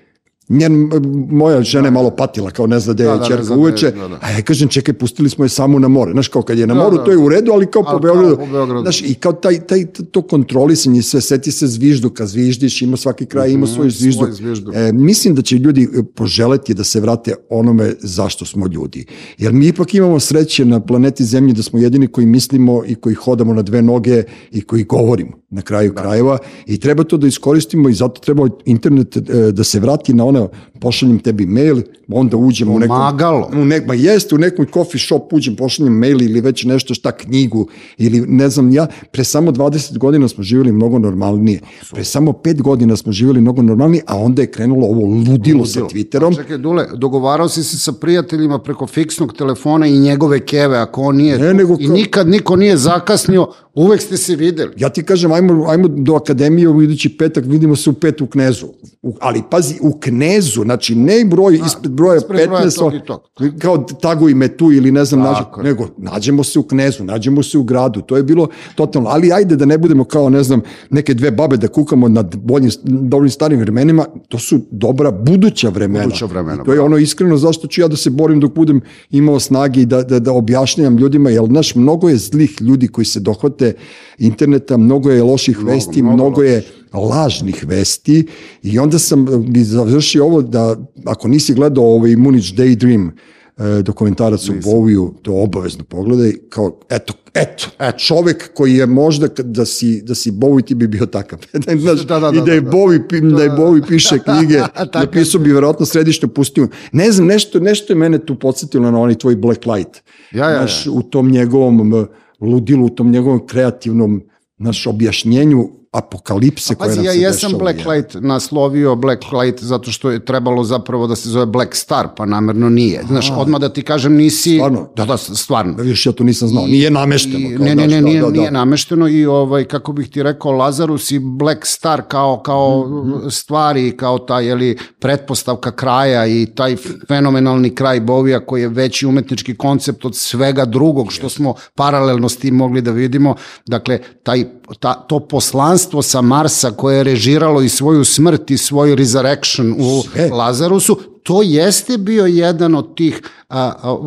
Njen, 0.50 0.90
moja 1.30 1.62
žena 1.62 1.88
je 1.88 1.92
malo 1.92 2.10
patila, 2.10 2.52
kao 2.52 2.68
ne 2.68 2.80
zna 2.80 2.94
gde 2.94 3.04
je 3.04 3.08
Da, 3.10 3.18
da, 3.18 3.26
gde 3.26 3.54
je, 3.54 3.58
uveče, 3.58 3.92
da, 3.92 4.08
da. 4.08 4.20
a 4.22 4.32
ja 4.32 4.42
kažem, 4.42 4.68
čekaj, 4.68 4.94
pustili 4.94 5.30
smo 5.30 5.46
je 5.46 5.50
samo 5.50 5.80
na 5.80 5.88
more. 5.88 6.12
Znaš, 6.12 6.28
kao 6.28 6.42
kad 6.42 6.58
je 6.60 6.68
na 6.68 6.74
Da, 6.74 6.84
moru, 6.84 6.98
da. 6.98 7.04
to 7.04 7.12
je 7.12 7.18
u 7.18 7.30
redu, 7.30 7.52
ali 7.52 7.66
kao 7.66 7.84
po 7.84 8.00
Beogradu. 8.00 8.38
po 8.38 8.46
Beogradu. 8.46 8.82
Znaš, 8.82 9.02
i 9.02 9.14
kao 9.14 9.34
taj, 9.34 9.60
taj, 9.60 9.86
to 10.12 10.22
kontrolisanje, 10.22 11.02
sve, 11.02 11.22
seti 11.22 11.52
se 11.52 11.68
zvižduka, 11.68 12.26
zviždiš, 12.26 12.82
ima 12.82 12.98
svaki 12.98 13.26
kraj, 13.26 13.52
ima 13.52 13.68
svoj 13.68 13.90
zvižduk. 13.90 14.28
Mhm, 14.28 14.36
svoj 14.36 14.46
zvižduk. 14.46 14.76
E, 14.76 14.92
mislim 14.94 15.36
da 15.36 15.42
će 15.42 15.58
ljudi 15.58 15.84
e, 15.84 16.04
poželeti 16.16 16.74
da 16.74 16.84
se 16.84 17.00
vrate 17.00 17.34
onome 17.50 17.94
zašto 18.00 18.46
smo 18.46 18.68
ljudi. 18.68 19.06
Jer 19.38 19.54
mi 19.54 19.68
ipak 19.68 19.94
imamo 19.94 20.20
sreće 20.20 20.66
na 20.66 20.80
planeti 20.80 21.24
Zemlji 21.24 21.54
da 21.54 21.64
smo 21.64 21.80
jedini 21.80 22.08
koji 22.08 22.28
mislimo 22.28 22.84
i 22.88 22.96
koji 22.96 23.16
hodamo 23.16 23.54
na 23.54 23.62
dve 23.62 23.82
noge 23.82 24.24
i 24.52 24.62
koji 24.62 24.84
govorimo 24.84 25.32
na 25.50 25.62
kraju 25.62 25.94
krajeva 25.94 26.38
i 26.66 26.80
treba 26.80 27.04
to 27.04 27.18
da 27.18 27.28
iskoristimo 27.28 27.90
i 27.90 27.94
zato 27.94 28.22
treba 28.22 28.48
internet 28.66 29.18
e, 29.18 29.22
da 29.52 29.64
se 29.64 29.80
vrati 29.80 30.14
na 30.14 30.26
one 30.26 30.39
godina, 30.40 30.80
pošaljem 30.80 31.20
tebi 31.20 31.46
mail, 31.46 31.82
onda 32.08 32.38
uđem 32.38 32.70
u 32.70 32.80
nekom... 32.80 32.98
Pomagalo. 32.98 33.50
U 33.54 33.66
nek, 33.66 33.88
ma 33.88 33.94
jeste, 33.94 34.36
u 34.36 34.38
nekom 34.38 34.66
coffee 34.74 35.00
shop 35.00 35.34
uđem, 35.34 35.56
pošaljem 35.56 35.94
mail 35.94 36.22
ili 36.22 36.42
već 36.42 36.64
nešto 36.64 36.94
šta 36.94 37.12
knjigu 37.12 37.68
ili 37.98 38.22
ne 38.28 38.50
znam 38.50 38.72
ja, 38.72 38.88
pre 39.12 39.24
samo 39.24 39.52
20 39.52 39.98
godina 39.98 40.28
smo 40.28 40.44
živjeli 40.44 40.72
mnogo 40.72 41.00
normalnije. 41.00 41.60
Pre 41.92 42.04
samo 42.04 42.32
5 42.32 42.62
godina 42.62 42.96
smo 42.96 43.12
živjeli 43.12 43.42
mnogo 43.42 43.62
normalnije, 43.62 44.04
a 44.08 44.18
onda 44.18 44.42
je 44.42 44.52
krenulo 44.52 44.88
ovo 44.88 45.06
ludilo 45.06 45.66
sa 45.66 45.80
Twitterom. 45.80 46.36
Čekaj, 46.36 46.58
Dule, 46.58 46.88
dogovarao 46.96 47.50
si 47.50 47.64
se 47.64 47.80
sa 47.80 47.92
prijateljima 47.92 48.60
preko 48.60 48.88
fiksnog 48.88 49.34
telefona 49.38 49.88
i 49.88 50.00
njegove 50.00 50.46
keve, 50.46 50.78
ako 50.78 51.02
on 51.02 51.16
nije 51.16 51.38
Ne, 51.38 51.52
tu, 51.52 51.58
nego 51.58 51.78
i 51.80 51.88
nikad 51.88 52.28
niko 52.28 52.56
nije 52.56 52.78
zakasnio, 52.78 53.48
uvek 53.74 54.02
ste 54.02 54.18
se 54.18 54.36
videli. 54.36 54.74
Ja 54.78 54.90
ti 54.90 55.04
kažem, 55.04 55.32
ajmo, 55.32 55.66
ajmo 55.68 55.88
do 55.88 56.16
akademije 56.16 56.70
u 56.70 56.82
idući 56.82 57.18
petak, 57.18 57.44
vidimo 57.48 57.76
se 57.76 57.90
u 57.90 57.94
pet 57.94 58.22
u 58.22 58.28
Knezu. 58.28 58.68
U, 59.02 59.16
ali 59.20 59.44
pazi, 59.52 59.76
u 59.82 60.00
Knezu, 60.00 60.29
znači 60.64 60.96
ne 60.96 61.26
broj 61.26 61.62
ispred 61.66 61.92
broja 61.92 62.18
ispred 62.18 62.50
broja 62.50 62.62
15, 62.62 62.80
tog 62.80 62.94
i 62.94 63.00
tog. 63.06 63.22
kao 63.60 63.78
taguj 63.78 64.34
me 64.34 64.48
tu 64.58 64.72
ili 64.72 64.92
ne 64.92 65.06
znam, 65.06 65.22
nađe, 65.22 65.42
nego 65.64 65.88
nađemo 65.98 66.44
se 66.44 66.60
u 66.60 66.64
Knezu, 66.64 67.04
nađemo 67.04 67.44
se 67.44 67.58
u 67.58 67.64
gradu, 67.64 68.02
to 68.02 68.18
je 68.18 68.24
bilo 68.24 68.48
totalno, 68.76 69.10
ali 69.10 69.34
ajde 69.34 69.56
da 69.56 69.66
ne 69.66 69.78
budemo 69.78 70.04
kao, 70.04 70.30
ne 70.30 70.44
znam, 70.44 70.62
neke 70.90 71.14
dve 71.14 71.32
babe 71.32 71.58
da 71.58 71.68
kukamo 71.68 72.08
nad 72.08 72.36
boljim, 72.36 72.72
dobrim 72.84 73.30
starim 73.30 73.60
vremenima, 73.60 74.06
to 74.28 74.40
su 74.40 74.60
dobra 74.72 75.12
buduća 75.12 75.70
vremena. 75.70 76.06
Buduća 76.06 76.26
vremena, 76.26 76.64
I 76.64 76.66
to 76.66 76.74
je 76.74 76.82
ono 76.82 76.98
iskreno 76.98 77.38
zašto 77.38 77.68
ću 77.68 77.82
ja 77.82 77.88
da 77.88 77.96
se 77.96 78.10
borim 78.10 78.40
dok 78.40 78.56
budem 78.56 78.82
imao 79.10 79.40
snage 79.40 79.82
i 79.82 79.86
da, 79.86 80.04
da, 80.04 80.20
da 80.20 80.32
objašnjam 80.32 80.98
ljudima, 80.98 81.30
jer 81.30 81.46
znaš, 81.46 81.76
mnogo 81.76 82.10
je 82.10 82.18
zlih 82.18 82.62
ljudi 82.62 82.88
koji 82.88 83.06
se 83.06 83.20
dohvate 83.20 83.74
interneta, 84.18 84.78
mnogo 84.78 85.12
je 85.12 85.24
loših 85.24 85.64
vesti, 85.64 86.02
mnogo 86.02 86.16
mnogo, 86.16 86.44
je 86.44 86.64
lažnih 86.94 87.66
vesti 87.68 88.28
i 88.64 88.80
onda 88.80 89.00
sam 89.00 89.28
eh, 89.28 89.38
bi 89.38 89.64
završio 89.64 90.26
ovo 90.26 90.42
da 90.42 90.76
ako 91.06 91.28
nisi 91.28 91.54
gledao 91.54 91.84
ovaj 91.84 92.16
Munich 92.16 92.54
Daydream 92.54 93.10
eh, 93.58 93.82
dokumentarac 93.84 94.50
o 94.50 94.54
Bowiju, 94.54 95.14
to 95.22 95.34
obavezno 95.34 95.84
pogledaj, 95.84 96.34
kao, 96.50 96.80
eto, 96.90 97.14
eto, 97.34 97.66
eto, 97.80 97.98
čovek 97.98 98.54
koji 98.54 98.76
je 98.76 98.86
možda 98.86 99.28
da 99.28 99.66
si, 99.66 100.02
da 100.02 100.16
si 100.16 100.32
Bowie 100.32 100.66
ti 100.66 100.76
bi 100.76 100.88
bio 100.88 101.06
takav. 101.06 101.40
Znaš, 101.80 102.00
Da, 102.00 102.20
da, 102.20 102.32
I 102.34 102.40
da, 102.40 102.42
da 102.46 102.52
je 102.52 102.62
da, 102.62 102.70
da. 102.70 102.78
Bowie, 102.78 103.08
pi- 103.10 103.36
da 103.36 103.44
je 103.44 103.50
Bowie 103.50 103.88
piše 103.88 104.20
knjige, 104.26 104.62
napisao 104.94 105.42
bi 105.42 105.54
verovatno 105.54 105.86
središnju 105.86 106.30
pustinu. 106.30 106.68
Ne 106.92 107.12
znam, 107.12 107.28
nešto, 107.28 107.60
nešto 107.60 107.94
je 107.94 107.98
mene 107.98 108.26
tu 108.26 108.40
podsjetilo 108.40 108.92
na 108.92 109.00
onaj 109.00 109.16
tvoj 109.16 109.36
Black 109.36 109.66
Light. 109.66 110.02
Ja, 110.32 110.46
ja, 110.46 110.50
ja. 110.50 110.58
Znaš, 110.58 110.88
u 110.88 111.02
tom 111.02 111.32
njegovom 111.32 112.08
ludilu, 112.42 112.86
u 112.86 112.90
tom 112.90 113.12
njegovom 113.12 113.48
kreativnom 113.48 114.22
naš 114.58 114.88
objašnjenju 114.88 115.79
apokalipse 115.92 116.76
koja 116.76 116.88
Pazi, 116.88 116.98
nam 116.98 117.06
ja 117.06 117.12
se 117.12 117.20
jesam 117.20 117.52
dešava. 117.52 117.64
Black 117.64 117.88
Light 117.88 118.16
naslovio 118.20 118.96
Black 118.96 119.22
Light 119.32 119.64
zato 119.64 119.92
što 119.92 120.12
je 120.12 120.26
trebalo 120.26 120.64
zapravo 120.64 121.08
da 121.08 121.16
se 121.16 121.30
zove 121.30 121.46
Black 121.46 121.76
Star, 121.76 122.08
pa 122.18 122.26
namerno 122.26 122.70
nije. 122.70 123.04
Znaš, 123.08 123.32
odmah 123.38 123.62
da 123.62 123.70
ti 123.70 123.82
kažem 123.82 124.14
nisi... 124.16 124.56
Stvarno? 124.56 124.90
Da, 124.96 125.06
da, 125.06 125.18
stvarno. 125.18 125.74
Da 125.74 125.84
vidiš, 125.84 126.06
ja 126.06 126.12
to 126.12 126.24
nisam 126.24 126.48
znao. 126.48 126.68
Nije 126.68 126.92
namešteno. 126.92 127.50
I, 127.50 127.56
kao, 127.56 127.66
ne, 127.66 127.76
ne, 127.76 127.88
ne, 127.88 128.02
da, 128.02 128.08
nije, 128.08 128.22
da, 128.22 128.28
da. 128.28 128.32
nije 128.32 128.52
namešteno 128.52 129.08
i 129.08 129.26
ovaj, 129.26 129.66
kako 129.66 129.94
bih 129.94 130.10
ti 130.10 130.24
rekao, 130.24 130.52
Lazarus 130.52 131.12
i 131.12 131.20
Black 131.20 131.66
Star 131.66 132.02
kao, 132.08 132.42
kao 132.42 132.86
Mhm, 132.90 133.30
stvari, 133.30 133.98
kao 133.98 134.20
ta, 134.20 134.40
jeli, 134.40 134.78
pretpostavka 135.00 135.72
kraja 135.72 136.28
i 136.28 136.48
taj 136.56 136.76
fenomenalni 137.08 137.76
kraj 137.76 138.00
Bovija 138.00 138.46
koji 138.46 138.62
je 138.62 138.68
veći 138.68 139.06
umetnički 139.06 139.56
koncept 139.56 140.06
od 140.06 140.16
svega 140.16 140.66
drugog 140.66 141.12
što 141.14 141.30
smo 141.30 141.54
paralelno 141.76 142.30
s 142.30 142.38
tim 142.38 142.56
mogli 142.56 142.82
da 142.82 142.92
vidimo. 142.92 143.36
Dakle, 143.66 144.00
taj, 144.24 144.46
ta, 144.80 144.94
to 144.94 145.20
poslanstvo 145.20 146.02
sa 146.02 146.22
Marsa 146.22 146.72
koje 146.72 146.98
je 146.98 147.04
režiralo 147.04 147.62
i 147.62 147.70
svoju 147.70 148.04
smrt 148.04 148.52
i 148.52 148.58
svoju 148.58 148.96
resurrection 148.96 149.72
u 149.72 150.04
Sve. 150.04 150.30
Lazarusu, 150.30 151.00
to 151.24 151.42
jeste 151.42 151.98
bio 151.98 152.26
jedan 152.26 152.76
od 152.76 152.96
tih 152.96 153.22
a, 153.50 153.74
a, 153.84 153.98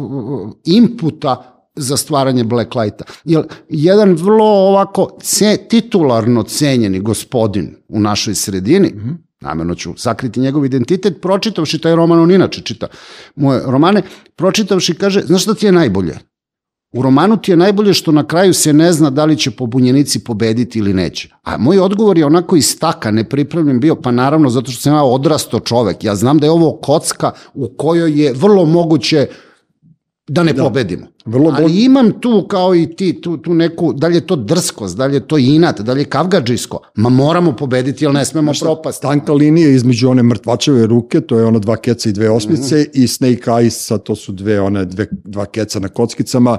inputa 0.65 1.49
za 1.77 1.97
stvaranje 1.97 2.45
Black 2.45 2.75
Lighta. 2.75 3.05
Jer 3.25 3.45
jedan 3.69 4.15
vrlo 4.15 4.45
ovako 4.45 5.19
ce, 5.23 5.57
titularno 5.69 6.43
cenjeni 6.43 7.01
gospodin 7.01 7.77
u 7.89 8.01
našoj 8.01 8.35
sredini, 8.35 8.89
mm 8.89 9.01
-hmm. 9.01 9.17
namerno 9.41 9.75
ću 9.75 9.93
sakriti 9.97 10.41
njegov 10.41 10.65
identitet, 10.65 11.21
pročitavši 11.23 11.79
taj 11.79 11.97
roman, 11.97 12.21
on 12.21 12.31
inače 12.31 12.63
čita 12.63 12.87
moje 13.37 13.63
romane, 13.67 14.03
pročitavši 14.37 14.95
kaže, 14.95 15.21
znaš 15.21 15.43
šta 15.43 15.55
ti 15.55 15.67
je 15.67 15.73
najbolje? 15.73 16.19
U 16.93 17.03
romanu 17.03 17.37
ti 17.37 17.51
je 17.53 17.57
najbolje 17.57 17.95
što 17.95 18.13
na 18.13 18.27
kraju 18.27 18.55
se 18.55 18.73
ne 18.73 18.93
zna 18.93 19.11
da 19.11 19.25
li 19.25 19.37
će 19.37 19.51
pobunjenici 19.51 20.25
pobediti 20.25 20.79
ili 20.79 20.95
neće. 20.95 21.29
A 21.43 21.59
moj 21.59 21.79
odgovor 21.79 22.19
je 22.19 22.27
onako 22.27 22.57
iz 22.57 22.67
staka, 22.67 23.11
nepripremljen 23.11 23.81
bio, 23.81 23.97
pa 23.97 24.11
naravno 24.11 24.51
zato 24.51 24.71
što 24.71 24.83
sam 24.83 24.95
ja 24.95 25.03
odrasto 25.03 25.61
čovek. 25.61 26.05
Ja 26.05 26.15
znam 26.15 26.39
da 26.39 26.47
je 26.47 26.51
ovo 26.51 26.73
kocka 26.83 27.31
u 27.55 27.69
kojoj 27.77 28.23
je 28.23 28.33
vrlo 28.33 28.65
moguće 28.65 29.27
da 30.29 30.43
ne 30.43 30.53
da. 30.53 30.63
pobedimo. 30.63 31.07
Vrlo 31.27 31.51
Ali 31.51 31.65
bolj- 31.65 31.85
imam 31.85 32.13
tu, 32.13 32.47
kao 32.49 32.75
i 32.75 32.87
ti, 32.89 33.21
tu, 33.21 33.37
tu 33.37 33.55
neku, 33.55 33.93
da 33.93 34.07
li 34.07 34.15
je 34.15 34.21
to 34.23 34.37
drskost, 34.37 34.97
da 34.97 35.07
li 35.07 35.15
je 35.15 35.21
to 35.23 35.39
inat, 35.39 35.81
da 35.81 35.93
li 35.93 36.01
je 36.01 36.05
kavgadžijsko, 36.07 36.79
ma 36.95 37.09
moramo 37.11 37.53
pobediti, 37.55 38.05
jer 38.05 38.13
ne 38.13 38.25
smemo 38.25 38.53
propasti. 38.61 39.03
Tanka 39.03 39.33
linija 39.33 39.69
između 39.69 40.09
one 40.09 40.23
mrtvačeve 40.23 40.87
ruke, 40.87 41.21
to 41.21 41.39
je 41.39 41.45
ono 41.45 41.59
dva 41.59 41.77
keca 41.77 42.09
i 42.09 42.13
dve 42.13 42.31
osmice, 42.31 42.75
Mhm. 42.77 42.91
i 42.95 43.09
Snake 43.09 43.43
Eyes, 43.43 43.73
to 43.99 44.17
su 44.17 44.33
dve, 44.33 44.61
one, 44.61 44.85
dve, 44.85 45.07
dva 45.15 45.47
keca 45.47 45.81
na 45.81 45.89
kockicama. 45.89 46.59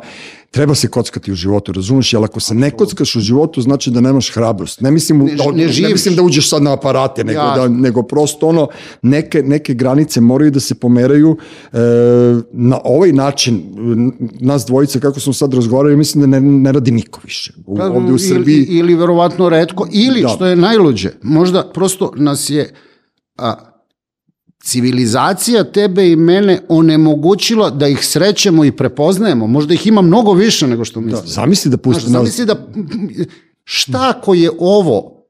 Treba 0.52 0.76
se 0.76 0.88
kockati 0.88 1.32
u 1.32 1.36
životu, 1.36 1.72
razumeš? 1.72 2.14
Jer 2.14 2.24
ako 2.24 2.40
se 2.40 2.56
ne 2.56 2.72
kockaš 2.72 3.16
u 3.16 3.20
životu, 3.20 3.62
znači 3.62 3.92
da 3.92 4.02
nemaš 4.02 4.30
hrabrost. 4.30 4.82
Ne 4.82 4.92
mislim, 4.92 5.18
Ne- 5.20 5.36
da, 5.36 5.44
ne 5.46 5.66
ne, 5.68 5.90
mislim 5.90 6.16
da 6.16 6.22
uđeš 6.22 6.50
sad 6.50 6.64
na 6.64 6.74
aparate, 6.74 7.24
nego, 7.24 7.40
Jasno. 7.40 7.62
da, 7.62 7.68
nego 7.70 8.04
prosto 8.04 8.48
ono, 8.48 8.68
neke, 9.02 9.44
neke 9.44 9.74
granice 9.74 10.22
moraju 10.22 10.52
da 10.52 10.60
se 10.60 10.76
pomeraju 10.76 11.38
e, 11.74 11.78
na 12.52 12.80
ovaj 12.84 13.12
način. 13.12 13.56
n- 13.78 14.12
Nas 14.54 14.66
dvojice, 14.66 15.00
kako 15.00 15.20
smo 15.20 15.34
sad 15.34 15.54
razgovarali, 15.54 15.98
mislim 15.98 16.22
da 16.22 16.28
ne, 16.28 16.42
ne 16.42 16.72
radi 16.72 16.92
niko 16.92 17.20
više. 17.24 17.54
U, 17.66 17.78
Pa, 17.78 17.86
ovde 17.90 18.14
u 18.14 18.20
Srbiji... 18.20 18.56
Ili, 18.56 18.78
ili 18.80 18.96
verovatno 18.96 19.50
redko, 19.50 19.88
ili 19.92 20.22
Da. 20.22 20.28
što 20.28 20.46
je 20.46 20.56
najluđe, 20.56 21.10
možda 21.24 21.72
prosto 21.74 22.12
nas 22.16 22.50
je 22.50 22.74
a, 23.38 23.56
civilizacija 24.64 25.64
tebe 25.64 26.12
i 26.12 26.16
mene 26.16 26.62
onemogućila 26.70 27.70
da 27.70 27.88
ih 27.88 28.08
srećemo 28.08 28.66
i 28.66 28.72
prepoznajemo. 28.72 29.48
Možda 29.48 29.74
ih 29.74 29.88
ima 29.88 30.02
mnogo 30.02 30.34
više 30.34 30.68
nego 30.68 30.86
što 30.86 31.00
Da, 31.00 31.06
mislimo. 31.06 31.28
zamisli 31.28 31.72
da 31.72 31.78
pusti 31.78 32.04
nas... 32.04 32.12
zamisli 32.12 32.46
da, 32.46 32.56
šta 33.64 34.14
ako 34.18 34.34
je 34.34 34.50
ovo 34.60 35.26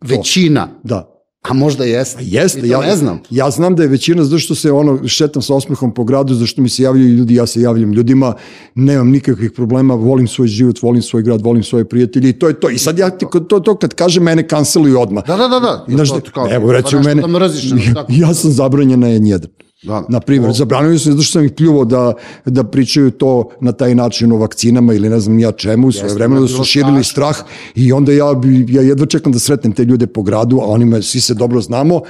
većina, 0.00 0.68
Da. 0.82 1.11
A 1.42 1.52
možda 1.52 1.84
jeste. 1.84 2.16
Pa 2.16 2.22
Jeste, 2.24 2.68
ja 2.68 2.80
ne 2.80 2.96
znam. 2.96 3.20
Ja 3.30 3.50
znam 3.50 3.76
da 3.76 3.82
je 3.82 3.88
većina 3.88 4.24
zato 4.24 4.38
što 4.38 4.54
se 4.54 4.72
ono 4.72 5.08
šetam 5.08 5.42
sa 5.42 5.54
osmehom 5.54 5.94
po 5.94 6.04
gradu, 6.04 6.34
zašto 6.34 6.62
mi 6.62 6.68
se 6.68 6.82
javljaju 6.82 7.08
ljudi, 7.08 7.34
ja 7.34 7.46
se 7.46 7.60
javljam 7.60 7.92
ljudima, 7.92 8.34
nemam 8.74 9.10
nikakvih 9.10 9.50
problema, 9.50 9.94
volim 9.94 10.28
svoj 10.28 10.48
život, 10.48 10.82
volim 10.82 11.02
svoj 11.02 11.22
grad, 11.22 11.42
volim 11.42 11.62
svoje 11.62 11.84
prijatelje 11.84 12.28
i 12.28 12.32
to 12.32 12.48
je 12.48 12.60
to. 12.60 12.70
I 12.70 12.78
sad 12.78 12.98
ja 12.98 13.10
ti 13.10 13.26
to, 13.48 13.60
to 13.60 13.76
kad 13.76 13.94
kaže 13.94 14.20
mene 14.20 14.48
kanceluju 14.48 15.00
odmah. 15.00 15.24
Da, 15.26 15.36
da, 15.36 15.48
da, 15.48 15.60
da. 15.60 15.84
Znaš, 15.88 16.08
To- 16.10 16.20
kao- 16.34 16.48
evo 16.52 16.66
pa 16.66 16.72
recimo 16.72 17.02
nešto 17.02 17.28
mene, 17.28 17.38
Da 17.38 17.38
nešto 17.38 17.94
tako. 17.94 18.12
ja 18.12 18.34
sam 18.34 18.50
zabranjen 18.50 19.00
na 19.00 19.06
N1. 19.08 19.46
Da. 19.82 20.04
Na 20.08 20.20
primjer, 20.20 20.52
zabranio 20.52 20.98
sam 20.98 21.12
zato 21.12 21.22
što 21.22 21.32
sam 21.32 21.44
ih 21.44 21.52
pljuvao 21.52 21.84
da, 21.84 22.12
da 22.44 22.64
pričaju 22.64 23.10
to 23.10 23.48
na 23.60 23.72
taj 23.72 23.94
način 23.94 24.32
o 24.32 24.36
vakcinama 24.36 24.94
ili 24.94 25.08
ne 25.08 25.20
znam 25.20 25.38
ja 25.38 25.52
čemu, 25.52 25.88
u 25.88 25.92
svoje 25.92 26.14
vremena 26.14 26.40
da 26.40 26.46
su 26.46 26.54
bilo 26.54 26.64
širili 26.64 27.04
strah 27.04 27.36
i 27.74 27.92
onda 27.92 28.12
ja, 28.12 28.34
bi, 28.34 28.66
ja 28.68 28.82
jedva 28.82 29.06
čekam 29.06 29.32
da 29.32 29.38
sretnem 29.38 29.72
te 29.72 29.84
ljude 29.84 30.06
po 30.06 30.22
gradu, 30.22 30.58
a 30.58 30.66
oni 30.66 30.84
me, 30.84 31.02
svi 31.02 31.20
se 31.20 31.34
dobro 31.34 31.60
znamo, 31.60 32.00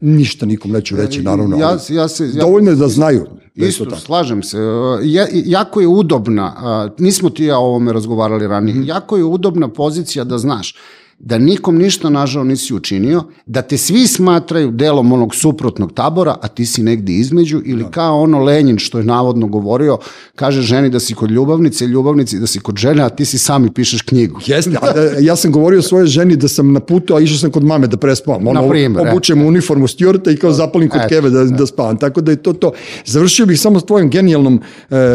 ništa 0.00 0.46
nikom 0.46 0.70
neću 0.70 0.96
reći, 0.96 1.22
naravno. 1.22 1.56
Ja, 1.58 1.78
ja 1.88 2.08
se, 2.08 2.24
ja, 2.24 2.40
Dovoljno 2.40 2.70
je 2.70 2.76
da 2.76 2.88
znaju 2.88 3.26
da 3.54 3.66
Isto, 3.66 3.84
to 3.84 3.90
tako. 3.90 4.02
slažem 4.02 4.42
se. 4.42 4.58
Ja, 5.02 5.26
jako 5.32 5.80
je 5.80 5.86
udobna, 5.86 6.54
nismo 6.98 7.30
ti 7.30 7.44
ja 7.44 7.58
o 7.58 7.64
ovome 7.64 7.92
razgovarali 7.92 8.46
ranije, 8.46 8.74
Mhm. 8.74 8.84
jako 8.88 9.16
je 9.16 9.24
udobna 9.24 9.68
pozicija 9.68 10.24
da 10.24 10.38
znaš 10.38 10.74
da 11.18 11.38
nikom 11.38 11.78
ništa 11.78 12.10
nažao 12.10 12.44
nisi 12.44 12.74
učinio, 12.74 13.22
da 13.46 13.62
te 13.62 13.76
svi 13.76 14.06
smatraju 14.06 14.70
delom 14.70 15.12
onog 15.12 15.34
suprotnog 15.34 15.92
tabora, 15.92 16.36
a 16.42 16.48
ti 16.48 16.66
si 16.66 16.82
negde 16.82 17.12
između, 17.12 17.62
ili 17.64 17.82
Da. 17.82 17.90
kao 17.90 18.20
ono 18.20 18.38
Lenin 18.38 18.78
što 18.78 18.98
je 18.98 19.04
navodno 19.04 19.46
govorio, 19.46 19.98
kaže 20.34 20.62
ženi 20.62 20.90
da 20.90 21.00
si 21.00 21.14
kod 21.14 21.30
ljubavnice, 21.30 21.86
ljubavnici 21.86 22.38
da 22.38 22.46
si 22.46 22.60
kod 22.60 22.76
žene, 22.76 23.02
a 23.02 23.08
ti 23.08 23.24
si 23.24 23.38
sam 23.38 23.66
i 23.66 23.70
pišeš 23.70 24.02
knjigu. 24.02 24.40
Jeste, 24.46 24.76
a, 24.82 24.86
e, 24.96 25.16
ja 25.20 25.36
sam 25.36 25.52
govorio 25.52 25.82
svojoj 25.82 26.06
ženi 26.06 26.36
da 26.36 26.48
sam 26.48 26.72
na 26.72 26.80
putu, 26.80 27.14
a 27.14 27.20
išao 27.20 27.38
sam 27.38 27.50
kod 27.50 27.64
mame 27.64 27.86
da 27.86 27.96
prespavam. 27.96 28.48
Ono, 28.48 28.60
Na 28.62 28.68
primer, 28.68 29.06
e. 29.06 29.10
obučem 29.10 29.46
uniformu 29.46 29.88
stjorta 29.88 30.30
i 30.30 30.36
kao 30.36 30.52
zapalim 30.52 30.88
kod 30.88 31.00
keve 31.08 31.30
da, 31.30 31.44
da 31.44 31.66
spavam. 31.66 31.98
Tako 31.98 32.20
da 32.20 32.30
je 32.30 32.36
to 32.36 32.52
to. 32.52 32.72
Završio 33.06 33.46
bih 33.46 33.60
samo 33.60 33.80
s 33.80 33.84
tvojom 33.84 34.10
genijalnom 34.10 34.54
e, 34.54 34.60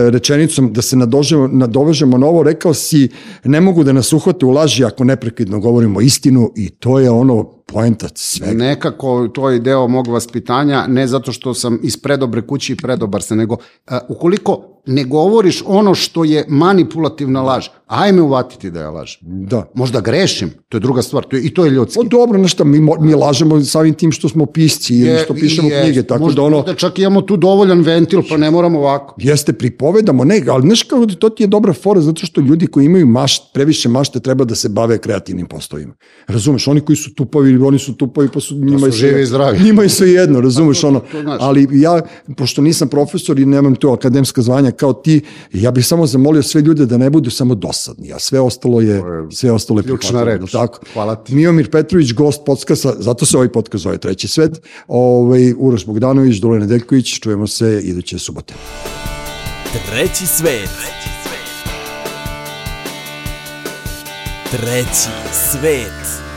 rečenicom 0.09 0.73
da 0.73 0.81
se 0.81 0.97
nadožemo, 0.97 1.47
nadovežemo 1.47 2.17
na 2.17 2.27
ovo. 2.27 2.43
Rekao 2.43 2.73
si, 2.73 3.09
ne 3.43 3.61
mogu 3.61 3.84
da 3.84 3.93
nas 3.93 4.13
uhvate 4.13 4.45
u 4.45 4.49
laži 4.49 4.84
ako 4.85 5.03
neprekidno 5.03 5.59
govorimo 5.59 5.89
istinu 6.02 6.52
i 6.56 6.70
to 6.70 6.99
je 6.99 7.10
ono 7.10 7.44
poenta 7.66 8.07
svega. 8.16 8.53
Nekako 8.53 9.28
to 9.28 9.49
je 9.49 9.60
deo 9.60 9.88
mog 9.88 10.07
vaspitanja, 10.07 10.88
ne 10.88 11.07
zato 11.07 11.32
što 11.32 11.53
sam 11.53 11.80
iz 11.84 11.98
predobre 11.98 12.41
kuće 12.41 12.74
i 12.74 12.76
predobar 12.76 13.22
sam, 13.22 13.38
nego 13.38 13.53
uh, 13.53 13.98
ukoliko 14.10 14.68
ne 14.85 15.03
govoriš 15.03 15.64
ono 15.65 15.95
što 15.95 16.23
je 16.23 16.45
manipulativna 16.47 17.41
laž, 17.41 17.65
Ajme 17.89 18.22
uvatiti 18.22 18.72
da 18.72 18.80
ja 18.80 18.89
lažem. 18.89 19.19
Da. 19.22 19.65
Možda 19.73 20.01
grešim, 20.01 20.49
to 20.69 20.77
je 20.77 20.81
druga 20.81 21.01
stvar, 21.01 21.23
to 21.23 21.35
je, 21.35 21.41
i 21.43 21.53
to 21.53 21.65
je 21.65 21.72
ljudski. 21.72 21.99
O 21.99 22.03
dobro, 22.03 22.38
nešto, 22.38 22.64
mi, 22.64 22.80
mi 22.99 23.15
lažemo 23.15 23.61
samim 23.61 23.93
tim 23.93 24.11
što 24.11 24.30
smo 24.30 24.45
pisci 24.45 24.95
ili 24.95 25.19
što 25.23 25.34
pišemo 25.34 25.69
je, 25.69 25.84
knjige, 25.84 26.03
tako 26.03 26.23
možda, 26.23 26.35
da 26.35 26.43
ono, 26.43 26.57
Možda 26.57 26.76
čak 26.76 26.99
imamo 26.99 27.22
tu 27.22 27.38
dovoljan 27.38 27.81
ventil, 27.81 28.22
pa 28.30 28.38
ne 28.38 28.51
moramo 28.51 28.80
ovako. 28.80 29.15
jeste 29.18 29.53
pripovedamo, 29.53 30.23
ne, 30.23 30.41
ali 30.47 30.61
znaš 30.61 30.84
kao, 30.84 31.06
to 31.06 31.30
ti 31.30 31.43
je 31.43 31.47
dobra 31.47 31.73
fora, 31.73 32.01
zato 32.01 32.26
što 32.26 32.41
ljudi 32.41 32.68
koji 32.68 32.85
imaju 32.85 33.07
mašt, 33.07 33.43
previše 33.53 33.89
mašte 33.89 34.19
treba 34.19 34.45
da 34.45 34.56
se 34.56 34.69
bave 34.69 34.97
kreativnim 34.97 35.45
poslovima. 35.47 35.93
Razumeš, 36.27 36.68
oni 36.68 36.81
koji 36.81 36.95
su 36.95 37.14
tupavi, 37.14 37.57
oni 37.57 37.80
su 37.80 37.93
tupavi, 37.93 38.30
pa 38.34 38.39
su 38.39 38.56
njima 38.56 38.80
su 38.80 38.88
i 38.88 38.91
sve- 38.91 38.99
živi 38.99 39.22
i 39.22 39.26
zdravi. 39.26 39.60
Njima 39.60 39.84
je 39.84 39.89
sve 39.89 40.11
jedno, 40.11 40.41
razumeš, 40.41 40.84
ono, 40.84 41.01
ali 41.39 41.68
ja, 41.72 42.01
pošto 42.38 42.61
nisam 42.61 42.88
profesor 42.88 43.39
i 43.39 43.45
nemam 43.45 43.76
to 43.76 43.89
akademska 43.89 44.41
zvanja 44.41 44.68
kao 44.71 44.93
ti, 44.93 45.21
ja 45.53 45.71
bih 45.71 45.85
samo 45.85 46.07
zamolio 46.07 46.43
sve 46.43 46.61
ljude 46.61 46.85
da 46.85 46.97
ne 46.97 47.09
budu 47.09 47.29
samo 47.29 47.55
dosadni, 47.55 48.13
a 48.13 48.19
sve 48.19 48.39
ostalo 48.39 48.81
je, 48.81 49.01
sve 49.31 49.51
ostalo 49.51 49.79
je 49.79 49.83
ključna 49.83 50.23
reč. 50.23 50.51
Tako. 50.51 50.79
Hvala 50.93 51.15
ti. 51.15 51.35
Miomir 51.35 51.71
Petrović, 51.71 52.13
gost 52.13 52.41
podcasta, 52.45 52.93
zato 52.99 53.25
se 53.25 53.37
ovaj 53.37 53.51
podcast 53.51 53.83
zove 53.83 53.97
Treći 53.97 54.27
svet, 54.27 54.61
ovaj, 54.87 55.53
Uroš 55.57 55.85
Bogdanović, 55.85 56.37
Dole 56.37 56.59
Nedeljković, 56.59 57.19
čujemo 57.19 57.47
se 57.47 57.81
iduće 57.83 58.19
subote. 58.19 58.53
Treći 59.89 60.27
svet. 60.27 60.69
Treći 64.51 65.09
svet. 65.51 66.28